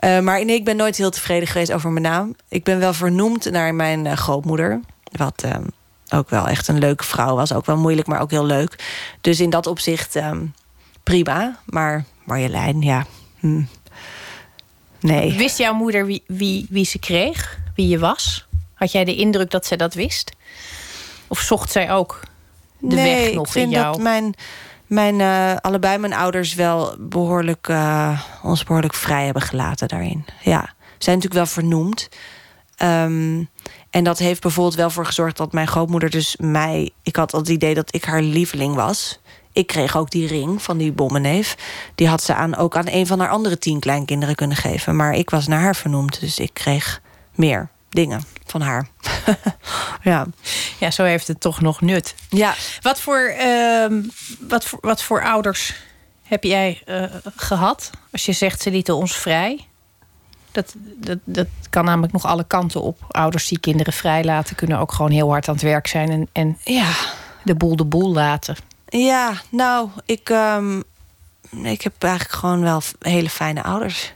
Uh, 0.03 0.19
maar 0.19 0.45
nee, 0.45 0.55
ik 0.55 0.65
ben 0.65 0.75
nooit 0.75 0.97
heel 0.97 1.09
tevreden 1.09 1.47
geweest 1.47 1.71
over 1.71 1.89
mijn 1.91 2.03
naam. 2.03 2.35
Ik 2.49 2.63
ben 2.63 2.79
wel 2.79 2.93
vernoemd 2.93 3.51
naar 3.51 3.75
mijn 3.75 4.05
uh, 4.05 4.13
grootmoeder. 4.13 4.79
Wat 5.11 5.43
uh, 5.45 5.55
ook 6.09 6.29
wel 6.29 6.47
echt 6.47 6.67
een 6.67 6.79
leuke 6.79 7.03
vrouw 7.03 7.35
was. 7.35 7.53
Ook 7.53 7.65
wel 7.65 7.77
moeilijk, 7.77 8.07
maar 8.07 8.21
ook 8.21 8.31
heel 8.31 8.45
leuk. 8.45 8.83
Dus 9.21 9.39
in 9.39 9.49
dat 9.49 9.67
opzicht 9.67 10.15
um, 10.15 10.53
prima. 11.03 11.59
Maar 11.65 12.05
Marjolein, 12.23 12.81
ja... 12.81 13.05
Hm. 13.39 13.61
Nee. 14.99 15.37
Wist 15.37 15.57
jouw 15.57 15.73
moeder 15.73 16.05
wie, 16.05 16.23
wie, 16.27 16.65
wie 16.69 16.85
ze 16.85 16.99
kreeg? 16.99 17.59
Wie 17.75 17.87
je 17.87 17.99
was? 17.99 18.45
Had 18.73 18.91
jij 18.91 19.05
de 19.05 19.15
indruk 19.15 19.51
dat 19.51 19.65
ze 19.65 19.75
dat 19.75 19.93
wist? 19.93 20.31
Of 21.27 21.39
zocht 21.39 21.71
zij 21.71 21.91
ook 21.91 22.19
de 22.81 22.95
nee, 22.95 23.25
weg 23.25 23.33
nog 23.33 23.45
ik 23.45 23.51
vind 23.51 23.65
in 23.65 23.71
jou? 23.71 23.91
dat 23.91 24.01
mijn, 24.01 24.33
mijn, 24.87 25.19
uh, 25.19 25.55
allebei 25.61 25.97
mijn 25.97 26.13
ouders 26.13 26.53
wel 26.53 26.95
behoorlijk, 26.99 27.67
uh, 27.67 28.21
ons 28.43 28.63
behoorlijk 28.63 28.93
vrij 28.93 29.25
hebben 29.25 29.41
gelaten 29.41 29.87
daarin. 29.87 30.25
Ja, 30.41 30.61
we 30.77 31.03
zijn 31.03 31.15
natuurlijk 31.15 31.33
wel 31.33 31.45
vernoemd. 31.45 32.09
Um, 32.83 33.49
en 33.89 34.03
dat 34.03 34.19
heeft 34.19 34.41
bijvoorbeeld 34.41 34.75
wel 34.75 34.89
voor 34.89 35.05
gezorgd 35.05 35.37
dat 35.37 35.51
mijn 35.51 35.67
grootmoeder 35.67 36.09
dus 36.09 36.35
mij... 36.39 36.89
Ik 37.03 37.15
had 37.15 37.33
al 37.33 37.39
het 37.39 37.49
idee 37.49 37.73
dat 37.73 37.95
ik 37.95 38.03
haar 38.03 38.21
lieveling 38.21 38.75
was. 38.75 39.19
Ik 39.53 39.67
kreeg 39.67 39.97
ook 39.97 40.09
die 40.09 40.27
ring 40.27 40.61
van 40.61 40.77
die 40.77 40.91
bommenneef. 40.91 41.55
Die 41.95 42.07
had 42.07 42.23
ze 42.23 42.33
aan, 42.33 42.55
ook 42.55 42.75
aan 42.75 42.87
een 42.87 43.07
van 43.07 43.19
haar 43.19 43.29
andere 43.29 43.57
tien 43.57 43.79
kleinkinderen 43.79 44.35
kunnen 44.35 44.57
geven. 44.57 44.95
Maar 44.95 45.13
ik 45.13 45.29
was 45.29 45.47
naar 45.47 45.61
haar 45.61 45.75
vernoemd, 45.75 46.19
dus 46.19 46.39
ik 46.39 46.53
kreeg 46.53 47.01
meer 47.35 47.69
dingen 47.91 48.23
van 48.45 48.61
haar. 48.61 48.87
ja. 50.03 50.27
ja, 50.79 50.91
zo 50.91 51.03
heeft 51.03 51.27
het 51.27 51.39
toch 51.39 51.61
nog 51.61 51.81
nut. 51.81 52.15
Ja. 52.29 52.53
Wat 52.81 53.01
voor, 53.01 53.33
uh, 53.39 53.85
wat 54.39 54.65
voor, 54.65 54.79
wat 54.81 55.03
voor 55.03 55.23
ouders 55.23 55.73
heb 56.23 56.43
jij 56.43 56.81
uh, 56.85 57.03
gehad? 57.35 57.89
Als 58.11 58.25
je 58.25 58.33
zegt 58.33 58.61
ze 58.61 58.71
lieten 58.71 58.95
ons 58.95 59.15
vrij. 59.15 59.65
Dat, 60.51 60.73
dat, 60.77 61.17
dat 61.23 61.47
kan 61.69 61.85
namelijk 61.85 62.13
nog 62.13 62.25
alle 62.25 62.43
kanten 62.43 62.81
op. 62.81 62.99
Ouders 63.07 63.47
die 63.47 63.59
kinderen 63.59 63.93
vrij 63.93 64.23
laten 64.23 64.55
kunnen 64.55 64.79
ook 64.79 64.91
gewoon 64.91 65.11
heel 65.11 65.29
hard 65.29 65.47
aan 65.47 65.53
het 65.53 65.63
werk 65.63 65.87
zijn 65.87 66.09
en, 66.09 66.29
en 66.31 66.57
ja. 66.63 66.89
de 67.43 67.55
boel 67.55 67.75
de 67.75 67.85
boel 67.85 68.13
laten. 68.13 68.55
Ja, 68.87 69.33
nou, 69.49 69.89
ik, 70.05 70.29
um, 70.29 70.83
ik 71.63 71.81
heb 71.81 71.93
eigenlijk 72.03 72.33
gewoon 72.33 72.61
wel 72.61 72.81
hele 72.99 73.29
fijne 73.29 73.63
ouders. 73.63 74.13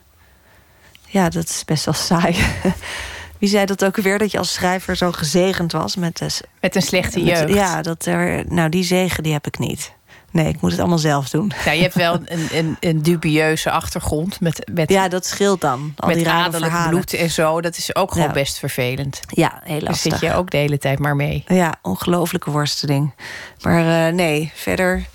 Ja, 1.05 1.29
dat 1.29 1.49
is 1.49 1.65
best 1.65 1.85
wel 1.85 1.93
saai. 1.93 2.35
Wie 3.45 3.53
zei 3.53 3.65
dat 3.65 3.85
ook 3.85 3.95
weer? 3.95 4.17
Dat 4.17 4.31
je 4.31 4.37
als 4.37 4.53
schrijver 4.53 4.95
zo 4.95 5.11
gezegend 5.11 5.71
was 5.71 5.95
met, 5.95 6.17
de, 6.17 6.27
met 6.61 6.75
een 6.75 6.81
slechte 6.81 7.23
jeugd. 7.23 7.53
Ja, 7.53 7.81
dat 7.81 8.05
er, 8.05 8.43
nou 8.47 8.69
die 8.69 8.83
zegen 8.83 9.23
die 9.23 9.33
heb 9.33 9.47
ik 9.47 9.57
niet. 9.59 9.91
Nee, 10.31 10.47
ik 10.47 10.61
moet 10.61 10.71
het 10.71 10.79
allemaal 10.79 10.97
zelf 10.97 11.29
doen. 11.29 11.51
Ja, 11.65 11.71
je 11.71 11.81
hebt 11.81 11.93
wel 11.95 12.13
een, 12.25 12.47
een, 12.51 12.77
een 12.79 13.01
dubieuze 13.01 13.71
achtergrond. 13.71 14.39
Met, 14.39 14.69
met, 14.73 14.89
ja, 14.89 15.07
dat 15.07 15.25
scheelt 15.25 15.61
dan. 15.61 15.93
Al 15.95 16.07
met 16.07 16.17
die 16.17 16.29
adellijk 16.29 16.71
verhalen. 16.71 16.89
bloed 16.89 17.13
en 17.13 17.29
zo. 17.29 17.61
Dat 17.61 17.77
is 17.77 17.95
ook 17.95 18.11
gewoon 18.11 18.27
Ja. 18.27 18.33
best 18.33 18.59
vervelend. 18.59 19.19
Ja, 19.27 19.61
heel 19.63 19.79
Daar 19.79 19.89
lastig. 19.89 20.11
zit 20.11 20.21
je 20.21 20.33
ook 20.35 20.49
de 20.51 20.57
hele 20.57 20.77
tijd 20.77 20.99
maar 20.99 21.15
mee. 21.15 21.43
Ja, 21.47 21.73
ongelofelijke 21.81 22.51
worsteling. 22.51 23.13
Maar 23.61 24.07
eh, 24.07 24.13
nee, 24.13 24.51
verder 24.55 25.05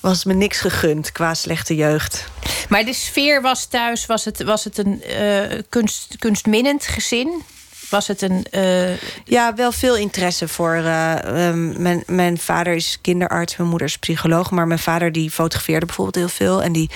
was 0.00 0.24
me 0.24 0.34
niks 0.34 0.60
gegund 0.60 1.12
qua 1.12 1.34
slechte 1.34 1.74
jeugd. 1.74 2.28
Maar 2.68 2.84
de 2.84 2.92
sfeer 2.94 3.42
was 3.42 3.64
thuis, 3.66 4.06
was 4.06 4.24
het, 4.24 4.42
was 4.42 4.64
het 4.64 4.78
een 4.78 5.02
eh, 5.02 5.58
kunst, 5.68 6.16
kunstminnend 6.18 6.86
gezin? 6.86 7.42
Was 7.90 8.06
het 8.06 8.22
een. 8.22 8.44
eh, 8.50 8.96
Ja, 9.24 9.54
wel 9.54 9.72
veel 9.72 9.96
interesse 9.96 10.48
voor. 10.48 10.74
eh, 10.74 11.46
ehm, 11.48 11.82
mijn, 11.82 12.02
mijn 12.06 12.38
vader 12.38 12.74
is 12.74 12.98
kinderarts, 13.02 13.56
mijn 13.56 13.68
moeder 13.70 13.86
is 13.88 13.98
psycholoog. 13.98 14.50
Maar 14.50 14.66
mijn 14.66 14.78
vader 14.78 15.12
die 15.12 15.30
fotografeerde 15.30 15.86
bijvoorbeeld 15.86 16.16
heel 16.16 16.28
veel. 16.48 16.62
En 16.62 16.72
die 16.72 16.90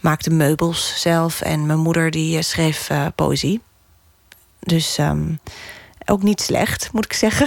maakte 0.00 0.30
meubels 0.30 0.94
zelf. 1.00 1.40
En 1.40 1.66
mijn 1.66 1.78
moeder 1.78 2.10
die 2.10 2.36
eh, 2.36 2.42
schreef 2.42 2.90
eh, 2.90 3.06
poëzie. 3.14 3.60
Dus 4.60 4.98
ehm, 4.98 5.32
ook 6.06 6.22
niet 6.22 6.40
slecht, 6.40 6.88
moet 6.92 7.04
ik 7.04 7.12
zeggen. 7.12 7.46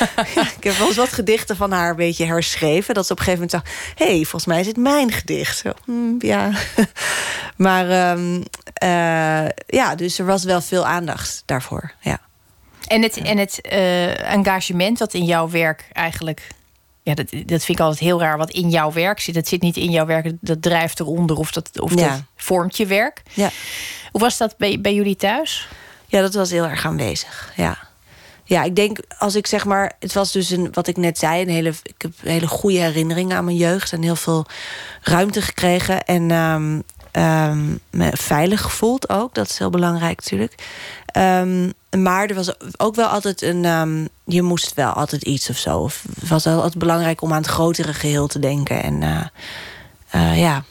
ik 0.56 0.64
heb 0.64 0.76
wel 0.76 0.86
eens 0.86 0.96
wat 0.96 1.12
gedichten 1.12 1.56
van 1.56 1.72
haar 1.72 1.90
een 1.90 1.96
beetje 1.96 2.26
herschreven. 2.26 2.94
Dat 2.94 3.06
ze 3.06 3.12
op 3.12 3.18
een 3.18 3.24
gegeven 3.24 3.46
moment 3.50 3.68
zag... 3.68 3.94
hé, 3.94 4.14
hey, 4.14 4.22
volgens 4.24 4.46
mij 4.46 4.60
is 4.60 4.66
het 4.66 4.76
mijn 4.76 5.12
gedicht. 5.12 5.58
Zo, 5.58 5.72
hm, 5.84 6.26
ja. 6.26 6.50
maar 7.56 7.90
ehm, 7.90 8.42
eh, 8.72 9.48
ja, 9.66 9.94
dus 9.94 10.18
er 10.18 10.24
was 10.26 10.44
wel 10.44 10.60
veel 10.60 10.86
aandacht 10.86 11.42
daarvoor. 11.46 11.92
Ja. 12.00 12.18
En 12.90 13.02
het, 13.02 13.16
en 13.16 13.38
het 13.38 13.60
eh, 13.60 14.32
engagement 14.32 14.98
dat 14.98 15.14
in 15.14 15.24
jouw 15.24 15.50
werk 15.50 15.88
eigenlijk. 15.92 16.46
Ja, 17.02 17.14
dat, 17.14 17.30
dat 17.30 17.64
vind 17.64 17.78
ik 17.78 17.80
altijd 17.80 17.98
heel 18.00 18.20
raar. 18.20 18.38
Wat 18.38 18.50
in 18.50 18.70
jouw 18.70 18.92
werk 18.92 19.20
zit. 19.20 19.34
Dat 19.34 19.48
zit 19.48 19.62
niet 19.62 19.76
in 19.76 19.90
jouw 19.90 20.06
werk, 20.06 20.32
dat 20.40 20.62
drijft 20.62 21.00
eronder 21.00 21.36
of 21.36 21.50
dat, 21.52 21.80
of 21.80 21.94
Ja. 21.94 22.08
dat 22.08 22.22
vormt 22.36 22.76
je 22.76 22.86
werk. 22.86 23.22
Ja. 23.32 23.50
Hoe 24.12 24.20
was 24.20 24.36
dat 24.36 24.56
bij, 24.56 24.80
bij 24.80 24.94
jullie 24.94 25.16
thuis? 25.16 25.68
Ja, 26.06 26.20
dat 26.20 26.34
was 26.34 26.50
heel 26.50 26.64
erg 26.64 26.86
aanwezig. 26.86 27.52
Ja. 27.56 27.78
Ja, 28.44 28.62
ik 28.62 28.76
denk 28.76 28.98
als 29.18 29.34
ik 29.34 29.46
zeg 29.46 29.64
maar, 29.64 29.92
het 29.98 30.12
was 30.12 30.32
dus 30.32 30.50
een, 30.50 30.68
wat 30.72 30.86
ik 30.86 30.96
net 30.96 31.18
zei, 31.18 31.42
een 31.42 31.48
hele, 31.48 31.72
ik 31.82 32.02
heb 32.02 32.12
hele 32.22 32.46
goede 32.46 32.78
herinneringen 32.78 33.36
aan 33.36 33.44
mijn 33.44 33.56
jeugd 33.56 33.92
en 33.92 34.02
heel 34.02 34.16
veel 34.16 34.46
ruimte 35.02 35.42
gekregen. 35.42 36.04
En, 36.04 36.30
ehm, 36.30 36.80
ehm, 37.10 37.70
me 37.90 38.10
veilig 38.12 38.60
gevoeld 38.62 39.08
ook. 39.08 39.34
Dat 39.34 39.48
is 39.48 39.58
heel 39.58 39.70
belangrijk 39.70 40.16
natuurlijk. 40.16 40.54
Ehm, 41.06 41.70
maar 41.98 42.26
er 42.26 42.34
was 42.34 42.78
ook 42.78 42.94
wel 42.94 43.08
altijd 43.08 43.42
een... 43.42 43.64
Um, 43.64 44.08
je 44.24 44.42
moest 44.42 44.74
wel 44.74 44.92
altijd 44.92 45.22
iets 45.22 45.50
of 45.50 45.56
zo. 45.56 45.78
Of 45.78 46.04
het 46.20 46.28
was 46.28 46.44
wel 46.44 46.56
altijd 46.56 46.78
belangrijk 46.78 47.22
om 47.22 47.32
aan 47.32 47.42
het 47.42 47.50
grotere 47.50 47.94
geheel 47.94 48.26
te 48.26 48.38
denken. 48.38 48.82
En 48.82 49.02
uh, 49.02 49.24
uh, 50.14 50.38
ja... 50.38 50.64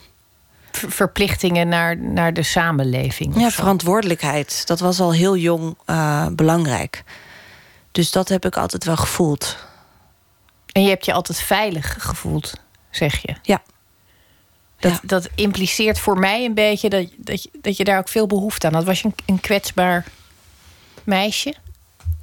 Verplichtingen 0.71 1.67
naar, 1.67 1.97
naar 1.97 2.33
de 2.33 2.43
samenleving. 2.43 3.39
Ja, 3.39 3.49
verantwoordelijkheid. 3.49 4.67
Dat 4.67 4.79
was 4.79 4.99
al 4.99 5.13
heel 5.13 5.37
jong 5.37 5.77
uh, 5.85 6.27
belangrijk. 6.31 7.03
Dus 7.91 8.11
dat 8.11 8.29
heb 8.29 8.45
ik 8.45 8.57
altijd 8.57 8.83
wel 8.85 8.97
gevoeld. 8.97 9.57
En 10.71 10.83
je 10.83 10.89
hebt 10.89 11.05
je 11.05 11.13
altijd 11.13 11.39
veilig 11.39 11.95
gevoeld, 11.99 12.53
zeg 12.89 13.21
je? 13.21 13.35
Ja. 13.41 13.61
Dat, 14.79 14.91
ja. 14.91 14.99
dat 15.01 15.29
impliceert 15.35 15.99
voor 15.99 16.19
mij 16.19 16.45
een 16.45 16.53
beetje 16.53 16.89
dat, 16.89 17.07
dat, 17.17 17.43
je, 17.43 17.49
dat 17.61 17.77
je 17.77 17.83
daar 17.83 17.97
ook 17.97 18.09
veel 18.09 18.27
behoefte 18.27 18.67
aan 18.67 18.73
had. 18.73 18.83
Was 18.83 19.01
je 19.01 19.05
een, 19.05 19.15
een 19.25 19.39
kwetsbaar 19.39 20.05
meisje? 21.03 21.53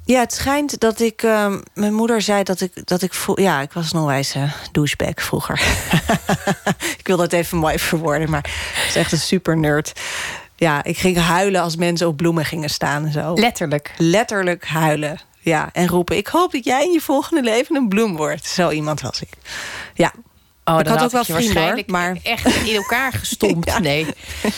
Ja, 0.05 0.19
het 0.19 0.33
schijnt 0.33 0.79
dat 0.79 0.99
ik... 0.99 1.23
Uh, 1.23 1.55
mijn 1.73 1.93
moeder 1.93 2.21
zei 2.21 2.43
dat 2.43 2.61
ik... 2.61 2.87
Dat 2.87 3.01
ik 3.01 3.13
voel, 3.13 3.39
ja, 3.39 3.61
ik 3.61 3.71
was 3.71 3.93
een 3.93 3.99
onwijze 3.99 4.49
douchebag 4.71 5.13
vroeger. 5.15 5.61
ik 6.99 7.07
wil 7.07 7.17
dat 7.17 7.33
even 7.33 7.57
mooi 7.57 7.79
verwoorden, 7.79 8.29
maar 8.29 8.49
het 8.73 8.87
is 8.89 8.95
echt 8.95 9.11
een 9.11 9.17
super 9.17 9.57
nerd. 9.57 9.99
Ja, 10.55 10.83
ik 10.83 10.97
ging 10.97 11.17
huilen 11.17 11.61
als 11.61 11.75
mensen 11.75 12.07
op 12.07 12.17
bloemen 12.17 12.45
gingen 12.45 12.69
staan 12.69 13.05
en 13.05 13.11
zo. 13.11 13.33
Letterlijk? 13.33 13.93
Letterlijk 13.97 14.65
huilen, 14.65 15.19
ja. 15.39 15.69
En 15.73 15.87
roepen, 15.87 16.17
ik 16.17 16.27
hoop 16.27 16.51
dat 16.51 16.63
jij 16.63 16.83
in 16.83 16.91
je 16.91 17.01
volgende 17.01 17.43
leven 17.43 17.75
een 17.75 17.87
bloem 17.87 18.15
wordt. 18.15 18.45
Zo 18.45 18.69
iemand 18.69 19.01
was 19.01 19.21
ik. 19.21 19.29
Ja, 19.93 20.13
Oh, 20.69 20.79
ik 20.79 20.87
had 20.87 21.03
ook 21.03 21.11
wel 21.11 21.23
vrienden, 21.23 21.63
hoor, 21.63 21.83
maar 21.85 22.17
echt 22.23 22.45
in 22.45 22.75
elkaar 22.75 23.13
gestompt. 23.13 23.69
ja. 23.71 23.79
Nee. 23.79 24.05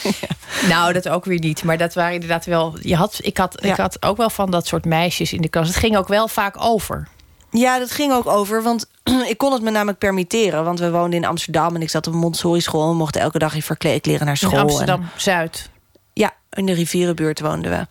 Ja. 0.03 0.27
Nou, 0.67 0.93
dat 0.93 1.09
ook 1.09 1.25
weer 1.25 1.39
niet. 1.39 1.63
Maar 1.63 1.77
dat 1.77 1.93
waren 1.93 2.13
inderdaad 2.13 2.45
wel. 2.45 2.77
Je 2.81 2.95
had, 2.95 3.19
ik, 3.21 3.37
had, 3.37 3.57
ja. 3.61 3.71
ik 3.71 3.77
had 3.77 4.03
ook 4.03 4.17
wel 4.17 4.29
van 4.29 4.51
dat 4.51 4.67
soort 4.67 4.85
meisjes 4.85 5.33
in 5.33 5.41
de 5.41 5.47
klas. 5.47 5.67
Het 5.67 5.75
ging 5.75 5.97
ook 5.97 6.07
wel 6.07 6.27
vaak 6.27 6.55
over. 6.63 7.07
Ja, 7.51 7.79
dat 7.79 7.91
ging 7.91 8.13
ook 8.13 8.27
over. 8.27 8.63
Want 8.63 8.85
ik 9.31 9.37
kon 9.37 9.53
het 9.53 9.61
me 9.61 9.69
namelijk 9.69 9.97
permitteren. 9.97 10.63
Want 10.63 10.79
we 10.79 10.91
woonden 10.91 11.19
in 11.19 11.25
Amsterdam 11.25 11.75
en 11.75 11.81
ik 11.81 11.89
zat 11.89 12.07
op 12.07 12.13
een 12.13 12.19
Montessori 12.19 12.61
school. 12.61 12.89
en 12.89 12.95
mochten 12.95 13.21
elke 13.21 13.39
dag 13.39 13.55
in 13.55 13.61
verkleedkleren 13.61 14.25
naar 14.25 14.37
school. 14.37 14.51
In 14.51 14.59
Amsterdam 14.59 15.09
Zuid. 15.15 15.69
Ja, 16.13 16.33
in 16.51 16.65
de 16.65 16.73
rivierenbuurt 16.73 17.39
woonden 17.39 17.71
we. 17.71 17.87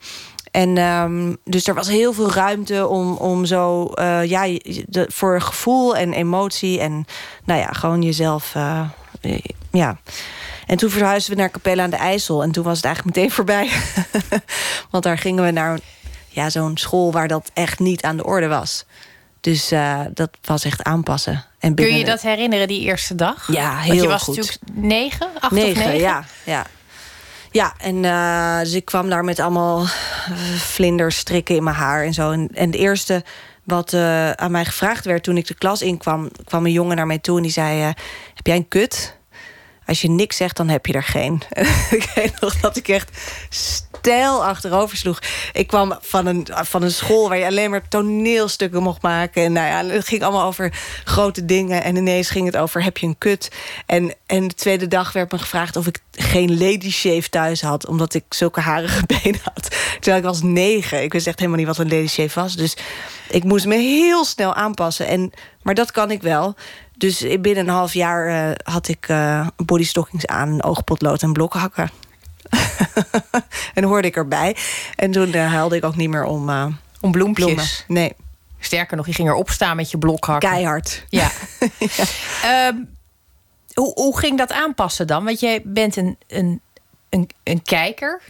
En 0.51 0.79
um, 0.79 1.37
dus 1.45 1.67
er 1.67 1.75
was 1.75 1.89
heel 1.89 2.13
veel 2.13 2.33
ruimte 2.33 2.87
om, 2.87 3.13
om 3.13 3.45
zo, 3.45 3.93
uh, 3.95 4.25
ja, 4.25 4.59
de, 4.87 5.07
voor 5.09 5.41
gevoel 5.41 5.97
en 5.97 6.13
emotie 6.13 6.81
en 6.81 7.07
nou 7.45 7.61
ja, 7.61 7.67
gewoon 7.73 8.03
jezelf, 8.03 8.55
uh, 8.57 8.85
ja. 9.71 9.99
En 10.67 10.77
toen 10.77 10.91
verhuisden 10.91 11.35
we 11.35 11.41
naar 11.41 11.51
Capelle 11.51 11.83
aan 11.83 11.91
de 11.91 11.97
IJssel 11.97 12.43
en 12.43 12.51
toen 12.51 12.65
was 12.65 12.77
het 12.77 12.85
eigenlijk 12.85 13.17
meteen 13.17 13.33
voorbij. 13.33 13.71
Want 14.91 15.05
daar 15.05 15.19
gingen 15.19 15.45
we 15.45 15.51
naar 15.51 15.79
ja, 16.29 16.51
zo'n 16.51 16.77
school 16.77 17.13
waar 17.13 17.29
dat 17.29 17.51
echt 17.55 17.79
niet 17.79 18.03
aan 18.03 18.17
de 18.17 18.25
orde 18.25 18.49
was. 18.49 18.85
Dus 19.41 19.73
uh, 19.73 20.01
dat 20.15 20.31
was 20.43 20.65
echt 20.65 20.83
aanpassen. 20.83 21.45
En 21.59 21.75
Kun 21.75 21.97
je 21.97 22.05
dat 22.05 22.23
herinneren, 22.23 22.69
die 22.69 22.81
eerste 22.81 23.15
dag? 23.15 23.53
Ja, 23.53 23.79
heel 23.79 23.89
Want 23.89 24.01
je 24.01 24.09
was 24.09 24.23
goed. 24.23 24.37
natuurlijk 24.37 24.63
negen, 24.73 25.29
acht 25.41 25.53
negen, 25.53 25.71
of 25.71 25.77
negen? 25.77 25.99
Ja, 25.99 26.25
ja. 26.45 26.67
Ja, 27.51 27.75
en 27.79 28.05
uh, 28.05 28.59
dus 28.59 28.73
ik 28.73 28.85
kwam 28.85 29.09
daar 29.09 29.25
met 29.25 29.41
allemaal 29.41 29.87
vlinders 30.57 31.17
strikken 31.17 31.57
in 31.57 31.65
mijn 31.65 31.77
haar 31.77 32.05
en 32.05 32.15
zo. 32.15 32.31
En, 32.31 32.49
en 32.55 32.67
het 32.67 32.75
eerste 32.75 33.25
wat 33.65 33.93
uh, 33.93 34.31
aan 34.31 34.51
mij 34.51 34.65
gevraagd 34.65 35.05
werd 35.05 35.23
toen 35.23 35.37
ik 35.37 35.47
de 35.47 35.55
klas 35.55 35.83
inkwam... 35.83 36.31
kwam 36.45 36.65
een 36.65 36.73
jongen 36.73 36.97
naar 36.97 37.07
mij 37.07 37.19
toe 37.19 37.37
en 37.37 37.43
die 37.43 37.53
zei... 37.53 37.81
Heb 38.35 38.47
jij 38.47 38.57
een 38.57 38.69
kut? 38.69 39.17
Als 39.87 40.01
je 40.01 40.09
niks 40.09 40.37
zegt, 40.37 40.57
dan 40.57 40.69
heb 40.69 40.87
je 40.87 40.93
er 40.93 41.03
geen. 41.03 41.43
ik 41.91 42.13
weet 42.15 42.41
nog 42.41 42.61
dat 42.61 42.77
ik 42.77 42.89
echt 42.89 43.11
stijl 44.09 44.45
achterover 44.45 44.97
sloeg. 44.97 45.19
Ik 45.53 45.67
kwam 45.67 45.99
van 46.01 46.27
een, 46.27 46.47
van 46.53 46.83
een 46.83 46.91
school 46.91 47.29
waar 47.29 47.39
je 47.39 47.47
alleen 47.47 47.71
maar 47.71 47.89
toneelstukken 47.89 48.83
mocht 48.83 49.03
maken. 49.03 49.45
En 49.45 49.53
nou 49.53 49.67
ja, 49.67 49.95
het 49.95 50.09
ging 50.09 50.23
allemaal 50.23 50.47
over 50.47 50.73
grote 51.05 51.45
dingen. 51.45 51.83
En 51.83 51.97
ineens 51.97 52.31
ging 52.31 52.47
het 52.47 52.57
over, 52.57 52.83
heb 52.83 52.99
je 52.99 53.07
een 53.07 53.19
kut? 53.19 53.51
En, 53.87 54.15
en 54.27 54.49
de 54.49 54.55
tweede 54.55 54.87
dag 54.87 55.13
werd 55.13 55.33
me 55.33 55.39
gevraagd 55.39 55.77
of 55.77 55.87
ik 55.87 55.99
geen 56.13 56.59
lady 56.59 56.91
shave 56.91 57.29
thuis 57.29 57.63
had. 57.63 57.87
Omdat 57.87 58.15
ik 58.15 58.25
zulke 58.29 58.61
harige 58.61 59.07
benen 59.23 59.41
had. 59.43 59.69
Terwijl 60.01 60.17
ik 60.17 60.29
was 60.29 60.43
negen. 60.43 61.03
Ik 61.03 61.13
wist 61.13 61.27
echt 61.27 61.39
helemaal 61.39 61.59
niet 61.59 61.69
wat 61.69 61.79
een 61.79 61.89
lady 61.89 62.09
shave 62.09 62.41
was. 62.41 62.57
Dus 62.57 62.77
ik 63.29 63.45
moest 63.45 63.67
me 63.67 63.77
heel 63.77 64.25
snel 64.25 64.55
aanpassen. 64.55 65.07
En, 65.07 65.33
maar 65.63 65.75
dat 65.75 65.91
kan 65.91 66.11
ik 66.11 66.23
wel. 66.23 66.55
Dus 66.97 67.21
binnen 67.21 67.57
een 67.57 67.75
half 67.75 67.95
jaar 67.95 68.29
uh, 68.29 68.55
had 68.63 68.89
ik 68.89 69.09
uh, 69.09 69.47
bodystockings 69.57 70.27
aan, 70.27 70.63
oogpotlood 70.63 71.23
en 71.23 71.33
blokhakken. 71.33 71.91
en 73.75 73.85
hoorde 73.85 74.09
ik 74.09 74.17
erbij. 74.17 74.57
En 74.97 75.11
toen 75.11 75.29
uh, 75.29 75.53
huilde 75.53 75.77
ik 75.77 75.85
ook 75.85 75.97
niet 75.97 76.11
meer 76.11 76.25
om, 76.25 76.51
om 77.01 77.13
bloempjes. 77.13 77.45
Bloemen. 77.45 77.67
Nee. 77.87 78.13
Sterker 78.61 78.97
nog, 78.97 79.07
je 79.07 79.13
ging 79.13 79.29
erop 79.29 79.51
staan 79.51 79.77
met 79.77 79.91
je 79.91 79.99
blokhakken. 79.99 80.49
Keihard. 80.49 81.05
Ja. 81.09 81.31
ja. 81.79 82.69
Um, 82.69 82.89
hoe, 83.75 83.93
hoe 83.95 84.19
ging 84.19 84.39
dat 84.39 84.53
aanpassen 84.53 85.07
dan? 85.07 85.25
Want 85.25 85.41
jij 85.41 85.63
bent 85.65 85.97
een, 85.97 86.17
een, 86.27 86.61
een, 87.09 87.31
een 87.43 87.63
kijker. 87.63 88.23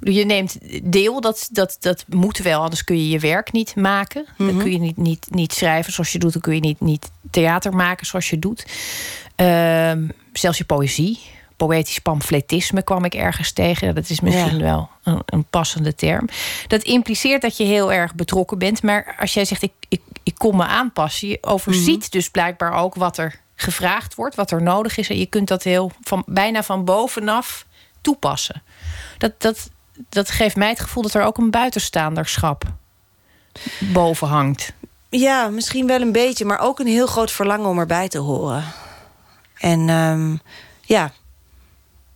Je 0.00 0.24
neemt 0.24 0.58
deel, 0.82 1.20
dat, 1.20 1.48
dat, 1.52 1.76
dat 1.80 2.04
moet 2.08 2.38
wel, 2.38 2.62
anders 2.62 2.84
kun 2.84 2.96
je 2.96 3.08
je 3.08 3.18
werk 3.18 3.52
niet 3.52 3.76
maken. 3.76 4.20
Mm 4.20 4.34
-hmm. 4.36 4.46
Dan 4.46 4.64
kun 4.64 4.72
je 4.72 4.78
niet, 4.78 4.96
niet, 4.96 5.26
niet 5.30 5.52
schrijven 5.52 5.92
zoals 5.92 6.12
je 6.12 6.18
doet, 6.18 6.32
dan 6.32 6.42
kun 6.42 6.54
je 6.54 6.60
niet, 6.60 6.80
niet 6.80 7.10
theater 7.30 7.72
maken 7.72 8.06
zoals 8.06 8.30
je 8.30 8.38
doet. 8.38 8.66
Uh, 9.36 9.92
zelfs 10.32 10.58
je 10.58 10.64
poëzie, 10.64 11.20
poëtisch 11.56 11.98
pamfletisme 11.98 12.82
kwam 12.82 13.04
ik 13.04 13.14
ergens 13.14 13.52
tegen. 13.52 13.94
Dat 13.94 14.08
is 14.08 14.20
misschien 14.20 14.58
ja. 14.58 14.62
wel 14.62 14.90
een, 15.02 15.22
een, 15.26 15.44
passende 15.44 15.94
term. 15.94 16.28
Dat 16.66 16.82
impliceert 16.82 17.42
dat 17.42 17.56
je 17.56 17.64
heel 17.64 17.92
erg 17.92 18.14
betrokken 18.14 18.58
bent. 18.58 18.82
Maar 18.82 19.16
als 19.18 19.34
jij 19.34 19.44
zegt, 19.44 19.62
ik, 19.62 19.72
ik, 19.88 20.00
ik 20.22 20.34
kom 20.34 20.56
me 20.56 20.64
aanpassen, 20.64 21.28
je 21.28 21.38
overziet 21.40 21.94
mm 21.94 22.00
-hmm. 22.00 22.10
dus 22.10 22.30
blijkbaar 22.30 22.72
ook 22.72 22.94
wat 22.94 23.18
er 23.18 23.40
gevraagd 23.54 24.14
wordt, 24.14 24.34
wat 24.34 24.50
er 24.50 24.62
nodig 24.62 24.96
is. 24.96 25.08
En 25.08 25.18
je 25.18 25.26
kunt 25.26 25.48
dat 25.48 25.62
heel 25.62 25.92
van, 26.00 26.22
bijna 26.26 26.62
van 26.62 26.84
bovenaf 26.84 27.66
toepassen. 28.00 28.62
Dat, 29.18 29.32
dat, 29.38 29.70
dat 30.08 30.30
geeft 30.30 30.56
mij 30.56 30.68
het 30.68 30.80
gevoel 30.80 31.02
dat 31.02 31.14
er 31.14 31.22
ook 31.22 31.38
een 31.38 31.50
buitenstaanderschap 31.50 32.64
boven 33.78 34.28
hangt. 34.28 34.72
Ja, 35.08 35.48
misschien 35.48 35.86
wel 35.86 36.00
een 36.00 36.12
beetje, 36.12 36.44
maar 36.44 36.58
ook 36.58 36.78
een 36.78 36.86
heel 36.86 37.06
groot 37.06 37.30
verlangen 37.30 37.68
om 37.68 37.78
erbij 37.78 38.08
te 38.08 38.18
horen. 38.18 38.64
En 39.58 39.88
um, 39.88 40.40
ja, 40.80 41.12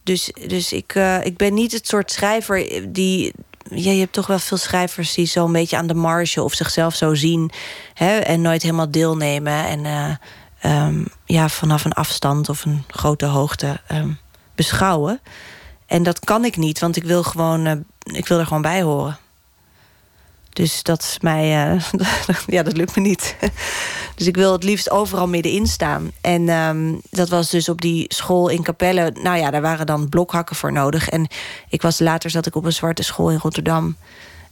dus, 0.09 0.33
dus 0.47 0.73
ik, 0.73 0.94
uh, 0.94 1.25
ik 1.25 1.37
ben 1.37 1.55
niet 1.55 1.73
het 1.73 1.87
soort 1.87 2.12
schrijver 2.12 2.92
die. 2.92 3.33
Je 3.71 3.90
hebt 3.90 4.12
toch 4.12 4.27
wel 4.27 4.38
veel 4.38 4.57
schrijvers 4.57 5.14
die 5.14 5.27
zo 5.27 5.44
een 5.44 5.53
beetje 5.53 5.77
aan 5.77 5.87
de 5.87 5.94
marge 5.94 6.42
of 6.42 6.55
zichzelf 6.55 6.94
zo 6.94 7.14
zien 7.14 7.51
hè, 7.94 8.18
en 8.18 8.40
nooit 8.40 8.62
helemaal 8.62 8.90
deelnemen. 8.90 9.64
En 9.64 9.85
uh, 10.64 10.87
um, 10.87 11.07
ja, 11.25 11.49
vanaf 11.49 11.85
een 11.85 11.92
afstand 11.92 12.49
of 12.49 12.64
een 12.64 12.85
grote 12.88 13.27
hoogte 13.27 13.81
um, 13.92 14.18
beschouwen. 14.55 15.21
En 15.87 16.03
dat 16.03 16.21
kan 16.21 16.44
ik 16.44 16.57
niet, 16.57 16.79
want 16.79 16.97
ik 16.97 17.05
wil, 17.05 17.23
gewoon, 17.23 17.66
uh, 17.66 17.73
ik 18.03 18.29
wil 18.29 18.38
er 18.38 18.47
gewoon 18.47 18.62
bij 18.62 18.83
horen. 18.83 19.18
Dus 20.59 20.83
dat 20.83 21.03
is 21.03 21.18
mij, 21.21 21.75
uh, 21.75 21.83
ja, 22.57 22.62
dat 22.62 22.77
lukt 22.77 22.97
me 22.97 23.03
niet. 23.03 23.37
dus 24.16 24.27
ik 24.27 24.37
wil 24.37 24.53
het 24.53 24.64
liefst 24.64 24.90
overal 24.90 25.29
middenin 25.29 25.66
staan. 25.66 26.11
En 26.21 26.49
um, 26.49 27.01
dat 27.11 27.29
was 27.29 27.51
dus 27.51 27.68
op 27.68 27.81
die 27.81 28.05
school 28.09 28.49
in 28.49 28.62
Capelle. 28.62 29.12
Nou 29.23 29.38
ja, 29.38 29.51
daar 29.51 29.61
waren 29.61 29.87
dan 29.87 30.09
blokhakken 30.09 30.57
voor 30.57 30.73
nodig. 30.73 31.09
En 31.09 31.27
ik 31.68 31.83
was 31.83 31.99
later 31.99 32.31
zat 32.31 32.47
ik 32.47 32.55
op 32.55 32.64
een 32.64 32.73
zwarte 32.73 33.03
school 33.03 33.31
in 33.31 33.38
Rotterdam. 33.38 33.97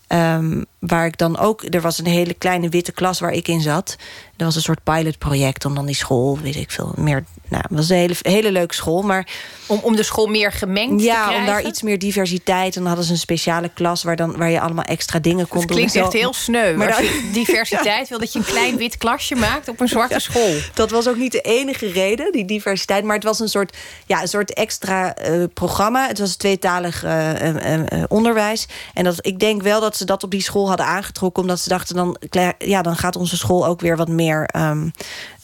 Um, 0.09 0.65
waar 0.87 1.07
ik 1.07 1.19
dan 1.19 1.39
ook, 1.39 1.65
er 1.75 1.81
was 1.81 1.99
een 1.99 2.07
hele 2.07 2.35
kleine 2.35 2.69
witte 2.69 2.93
klas 2.93 3.21
waar 3.21 3.33
ik 3.33 3.49
in 3.49 3.61
zat. 3.61 3.97
Er 4.37 4.45
was 4.45 4.57
een 4.57 4.63
soort 4.63 4.83
pilotproject 4.83 5.65
om 5.65 5.75
dan 5.75 5.87
die 5.87 5.95
school, 5.95 6.39
weet 6.39 6.57
ik 6.57 6.71
veel, 6.71 6.93
meer. 6.97 7.25
Nou, 7.49 7.63
het 7.69 7.77
was 7.77 7.89
een 7.89 7.97
hele, 7.97 8.15
hele 8.23 8.53
leuke 8.53 8.75
school, 8.75 9.03
maar. 9.03 9.29
Om, 9.67 9.81
om 9.83 9.97
de 9.97 10.03
school 10.03 10.27
meer 10.27 10.53
gemengd 10.53 11.03
ja, 11.03 11.15
te 11.15 11.21
krijgen? 11.21 11.41
om 11.41 11.47
daar 11.47 11.63
iets 11.63 11.83
meer 11.83 11.99
diversiteit. 11.99 12.75
En 12.75 12.81
dan 12.81 12.87
hadden 12.87 13.05
ze 13.05 13.13
een 13.13 13.19
speciale 13.19 13.71
klas 13.75 14.03
waar, 14.03 14.17
dan, 14.17 14.37
waar 14.37 14.51
je 14.51 14.61
allemaal 14.61 14.85
extra 14.85 15.19
dingen 15.19 15.49
kon 15.49 15.61
doen. 15.61 15.69
Het 15.69 15.77
klinkt 15.77 15.95
echt 15.95 16.13
heel 16.13 16.33
sneu. 16.33 16.77
Maar 16.77 16.95
als 16.95 16.99
je 16.99 17.31
diversiteit 17.33 18.03
ja. 18.03 18.09
wil, 18.09 18.19
dat 18.19 18.33
je 18.33 18.39
een 18.39 18.45
klein 18.45 18.77
wit 18.77 18.97
klasje 18.97 19.35
maakt 19.35 19.69
op 19.69 19.81
een 19.81 19.89
zwarte 19.89 20.15
ja, 20.15 20.21
school. 20.21 20.55
Dat 20.75 20.91
was 20.91 21.09
ook 21.09 21.17
niet 21.17 21.33
de 21.33 21.41
enige 21.41 21.87
reden, 21.87 22.33
die 22.33 22.45
diversiteit. 22.45 23.05
Maar 23.05 23.15
het 23.15 23.25
was 23.25 23.41
een 23.41 23.49
soort, 23.49 23.77
ja, 24.07 24.23
een 24.23 24.29
soort 24.29 24.53
extra 24.53 25.17
uh, 25.29 25.45
programma. 25.55 26.07
Het 26.07 26.19
was 26.19 26.37
tweetalig 26.37 27.05
uh, 27.05 27.55
uh, 27.55 28.05
onderwijs. 28.09 28.67
En 28.95 29.05
dat, 29.05 29.27
ik 29.27 29.39
denk 29.39 29.63
wel 29.63 29.81
dat 29.81 29.97
ze 29.97 30.05
dat 30.05 30.23
op 30.23 30.31
die 30.31 30.43
school 30.43 30.69
hadden 30.69 30.76
aangetrokken. 30.85 31.43
Omdat 31.43 31.61
ze 31.61 31.69
dachten, 31.69 31.97
dan, 31.97 32.17
ja, 32.59 32.83
dan 32.83 32.97
gaat 32.97 33.17
onze 33.17 33.37
school 33.37 33.67
ook 33.67 33.81
weer 33.81 33.97
wat 33.97 34.09
meer... 34.09 34.49
Um, 34.57 34.91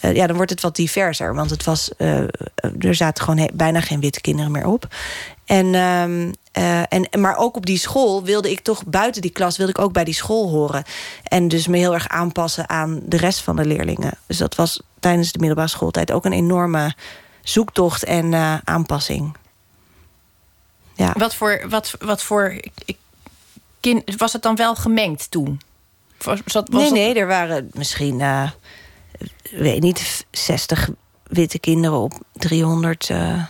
uh, 0.01 0.15
ja, 0.15 0.27
dan 0.27 0.37
wordt 0.37 0.51
het 0.51 0.61
wat 0.61 0.77
diverser. 0.77 1.35
Want 1.35 1.51
het 1.51 1.65
was, 1.65 1.91
uh, 1.99 2.19
er 2.79 2.95
zaten 2.95 3.25
gewoon 3.25 3.51
bijna 3.55 3.81
geen 3.81 4.01
witte 4.01 4.21
kinderen 4.21 4.51
meer 4.53 4.67
op. 4.67 4.87
En, 5.45 5.75
um, 5.75 6.33
uh, 6.59 6.83
en, 6.89 7.21
maar 7.21 7.37
ook 7.37 7.57
op 7.57 7.67
die 7.67 7.79
school 7.79 8.23
wilde 8.25 8.51
ik 8.51 8.61
toch, 8.61 8.85
buiten 8.87 9.23
die 9.23 9.31
klas... 9.31 9.57
wilde 9.57 9.73
ik 9.73 9.79
ook 9.79 9.93
bij 9.93 10.05
die 10.05 10.15
school 10.15 10.49
horen. 10.49 10.85
En 11.23 11.49
dus 11.49 11.67
me 11.67 11.77
heel 11.77 11.95
erg 11.95 12.09
aanpassen 12.09 12.69
aan 12.69 13.01
de 13.05 13.17
rest 13.17 13.41
van 13.41 13.57
de 13.57 13.65
leerlingen. 13.65 14.13
Dus 14.27 14.39
dat 14.39 14.55
was 14.55 14.83
tijdens 15.01 15.33
de 15.33 15.39
middelbare 15.39 15.69
schooltijd 15.69 16.13
ook 16.13 16.25
een 16.25 16.33
enorme 16.33 16.95
zoektocht 17.43 18.05
en 18.05 18.35
aanpassing. 18.65 19.37
Ja. 20.95 21.15
Wat 21.19 21.35
voor, 21.35 21.63
wat, 21.69 21.95
wat 22.01 22.23
voor 22.23 22.61
kind, 23.83 24.17
was 24.17 24.33
het 24.33 24.43
dan 24.43 24.57
wel 24.57 24.75
gemengd 24.75 25.31
toen? 25.31 25.61
Was, 26.25 26.39
nee, 26.45 26.83
dat- 26.85 26.93
nee, 26.93 27.15
er 27.15 27.27
waren 27.27 27.71
misschien, 27.73 28.21
eh, 28.21 28.51
weet 29.51 29.81
niet, 29.83 30.27
60 30.31 30.89
witte 31.27 31.59
kinderen 31.59 31.99
op 31.99 32.13
300. 32.33 33.11
eh. 33.11 33.45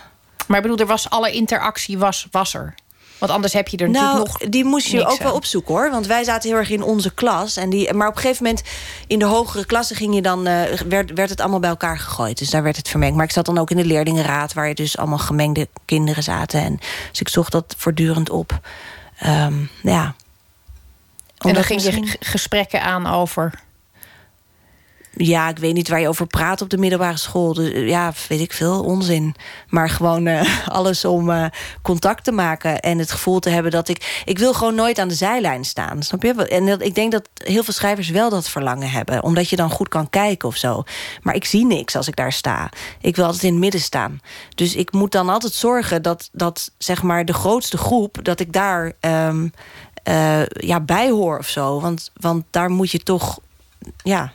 Maar 0.47 0.57
ik 0.57 0.61
bedoel, 0.63 0.77
er 0.77 0.85
was 0.85 1.09
alle 1.09 1.31
interactie 1.31 1.97
was, 1.97 2.27
was 2.31 2.53
er. 2.53 2.73
Want 3.17 3.31
anders 3.35 3.53
heb 3.53 3.67
je 3.67 3.77
er 3.77 3.89
Nou, 3.89 4.05
natuurlijk 4.05 4.41
nog. 4.41 4.49
die 4.51 4.63
moest 4.63 4.87
je 4.87 5.05
ook 5.05 5.21
wel 5.21 5.33
opzoeken 5.33 5.73
hoor. 5.73 5.91
Want 5.91 6.07
wij 6.07 6.23
zaten 6.23 6.49
heel 6.49 6.57
erg 6.59 6.69
in 6.69 6.83
onze 6.83 7.13
klas. 7.13 7.57
En 7.57 7.69
die, 7.69 7.93
maar 7.93 8.07
op 8.07 8.15
een 8.15 8.21
gegeven 8.21 8.43
moment 8.45 8.63
in 9.07 9.19
de 9.19 9.25
hogere 9.25 9.65
klassen 9.65 9.95
ging 9.95 10.15
je 10.15 10.21
dan, 10.21 10.47
eh, 10.47 10.79
werd, 10.87 11.11
werd 11.13 11.29
het 11.29 11.39
allemaal 11.41 11.59
bij 11.59 11.69
elkaar 11.69 11.97
gegooid. 11.99 12.37
Dus 12.37 12.49
daar 12.49 12.63
werd 12.63 12.75
het 12.77 12.89
vermengd. 12.89 13.15
Maar 13.15 13.25
ik 13.25 13.31
zat 13.31 13.45
dan 13.45 13.57
ook 13.57 13.71
in 13.71 13.77
de 13.77 13.85
leerlingenraad, 13.85 14.53
waar 14.53 14.67
je 14.67 14.75
dus 14.75 14.97
allemaal 14.97 15.17
gemengde 15.17 15.67
kinderen 15.85 16.23
zaten. 16.23 16.61
En, 16.61 16.79
dus 17.09 17.19
ik 17.19 17.29
zocht 17.29 17.51
dat 17.51 17.75
voortdurend 17.77 18.29
op. 18.29 18.59
Ehm, 19.19 19.53
ja. 19.83 20.15
En 21.43 21.53
dan 21.53 21.63
ging 21.63 21.81
je 21.81 21.91
misschien- 21.91 22.17
gesprekken 22.19 22.81
aan 22.81 23.07
over. 23.07 23.53
Ja, 25.15 25.49
ik 25.49 25.57
weet 25.57 25.73
niet 25.73 25.89
waar 25.89 25.99
je 25.99 26.07
over 26.07 26.27
praat 26.27 26.61
op 26.61 26.69
de 26.69 26.77
middelbare 26.77 27.17
school. 27.17 27.53
Dus, 27.53 27.71
eh, 27.71 27.87
ja, 27.87 28.13
weet 28.27 28.39
ik 28.39 28.53
veel, 28.53 28.83
onzin. 28.83 29.35
Maar 29.67 29.89
gewoon 29.89 30.27
eh, 30.27 30.67
alles 30.77 31.05
om 31.05 31.29
eh, 31.29 31.45
contact 31.81 32.23
te 32.23 32.31
maken 32.31 32.79
en 32.79 32.99
het 32.99 33.11
gevoel 33.11 33.39
te 33.39 33.49
hebben 33.49 33.71
dat 33.71 33.87
ik... 33.87 34.21
Ik 34.25 34.39
wil 34.39 34.53
gewoon 34.53 34.75
nooit 34.75 34.99
aan 34.99 35.07
de 35.07 35.13
zijlijn 35.13 35.63
staan, 35.65 36.03
snap 36.03 36.23
je? 36.23 36.47
En 36.47 36.65
dat, 36.65 36.81
ik 36.81 36.95
denk 36.95 37.11
dat 37.11 37.29
heel 37.33 37.63
veel 37.63 37.73
schrijvers 37.73 38.09
wel 38.09 38.29
dat 38.29 38.49
verlangen 38.49 38.89
hebben. 38.89 39.23
Omdat 39.23 39.49
je 39.49 39.55
dan 39.55 39.69
goed 39.69 39.87
kan 39.87 40.09
kijken 40.09 40.47
of 40.47 40.57
zo. 40.57 40.83
Maar 41.21 41.35
ik 41.35 41.45
zie 41.45 41.65
niks 41.65 41.95
als 41.95 42.07
ik 42.07 42.15
daar 42.15 42.33
sta. 42.33 42.69
Ik 43.01 43.15
wil 43.15 43.25
altijd 43.25 43.43
in 43.43 43.51
het 43.51 43.59
midden 43.59 43.81
staan. 43.81 44.19
Dus 44.55 44.75
ik 44.75 44.91
moet 44.91 45.11
dan 45.11 45.29
altijd 45.29 45.53
zorgen 45.53 46.01
dat, 46.01 46.29
dat 46.31 46.71
zeg 46.77 47.03
maar 47.03 47.25
de 47.25 47.33
grootste 47.33 47.77
groep... 47.77 48.19
dat 48.21 48.39
ik 48.39 48.53
daar 48.53 48.93
ehm, 48.99 49.47
eh, 50.03 50.45
ja, 50.45 50.79
bij 50.79 51.09
hoor 51.09 51.37
of 51.37 51.47
zo. 51.47 51.81
Want, 51.81 52.11
want 52.19 52.45
daar 52.49 52.69
moet 52.69 52.91
je 52.91 52.99
toch... 52.99 53.39
Ja, 54.03 54.31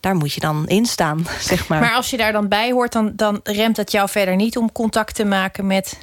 daar 0.00 0.14
moet 0.14 0.32
je 0.32 0.40
dan 0.40 0.66
in 0.66 0.86
staan, 0.86 1.26
zeg 1.40 1.68
maar. 1.68 1.80
Maar 1.80 1.94
als 1.94 2.10
je 2.10 2.16
daar 2.16 2.32
dan 2.32 2.48
bij 2.48 2.72
hoort, 2.72 2.92
dan, 2.92 3.12
dan 3.14 3.40
remt 3.42 3.76
dat 3.76 3.92
jou 3.92 4.08
verder 4.08 4.36
niet 4.36 4.56
om 4.56 4.72
contact 4.72 5.14
te 5.14 5.24
maken 5.24 5.66
met 5.66 5.98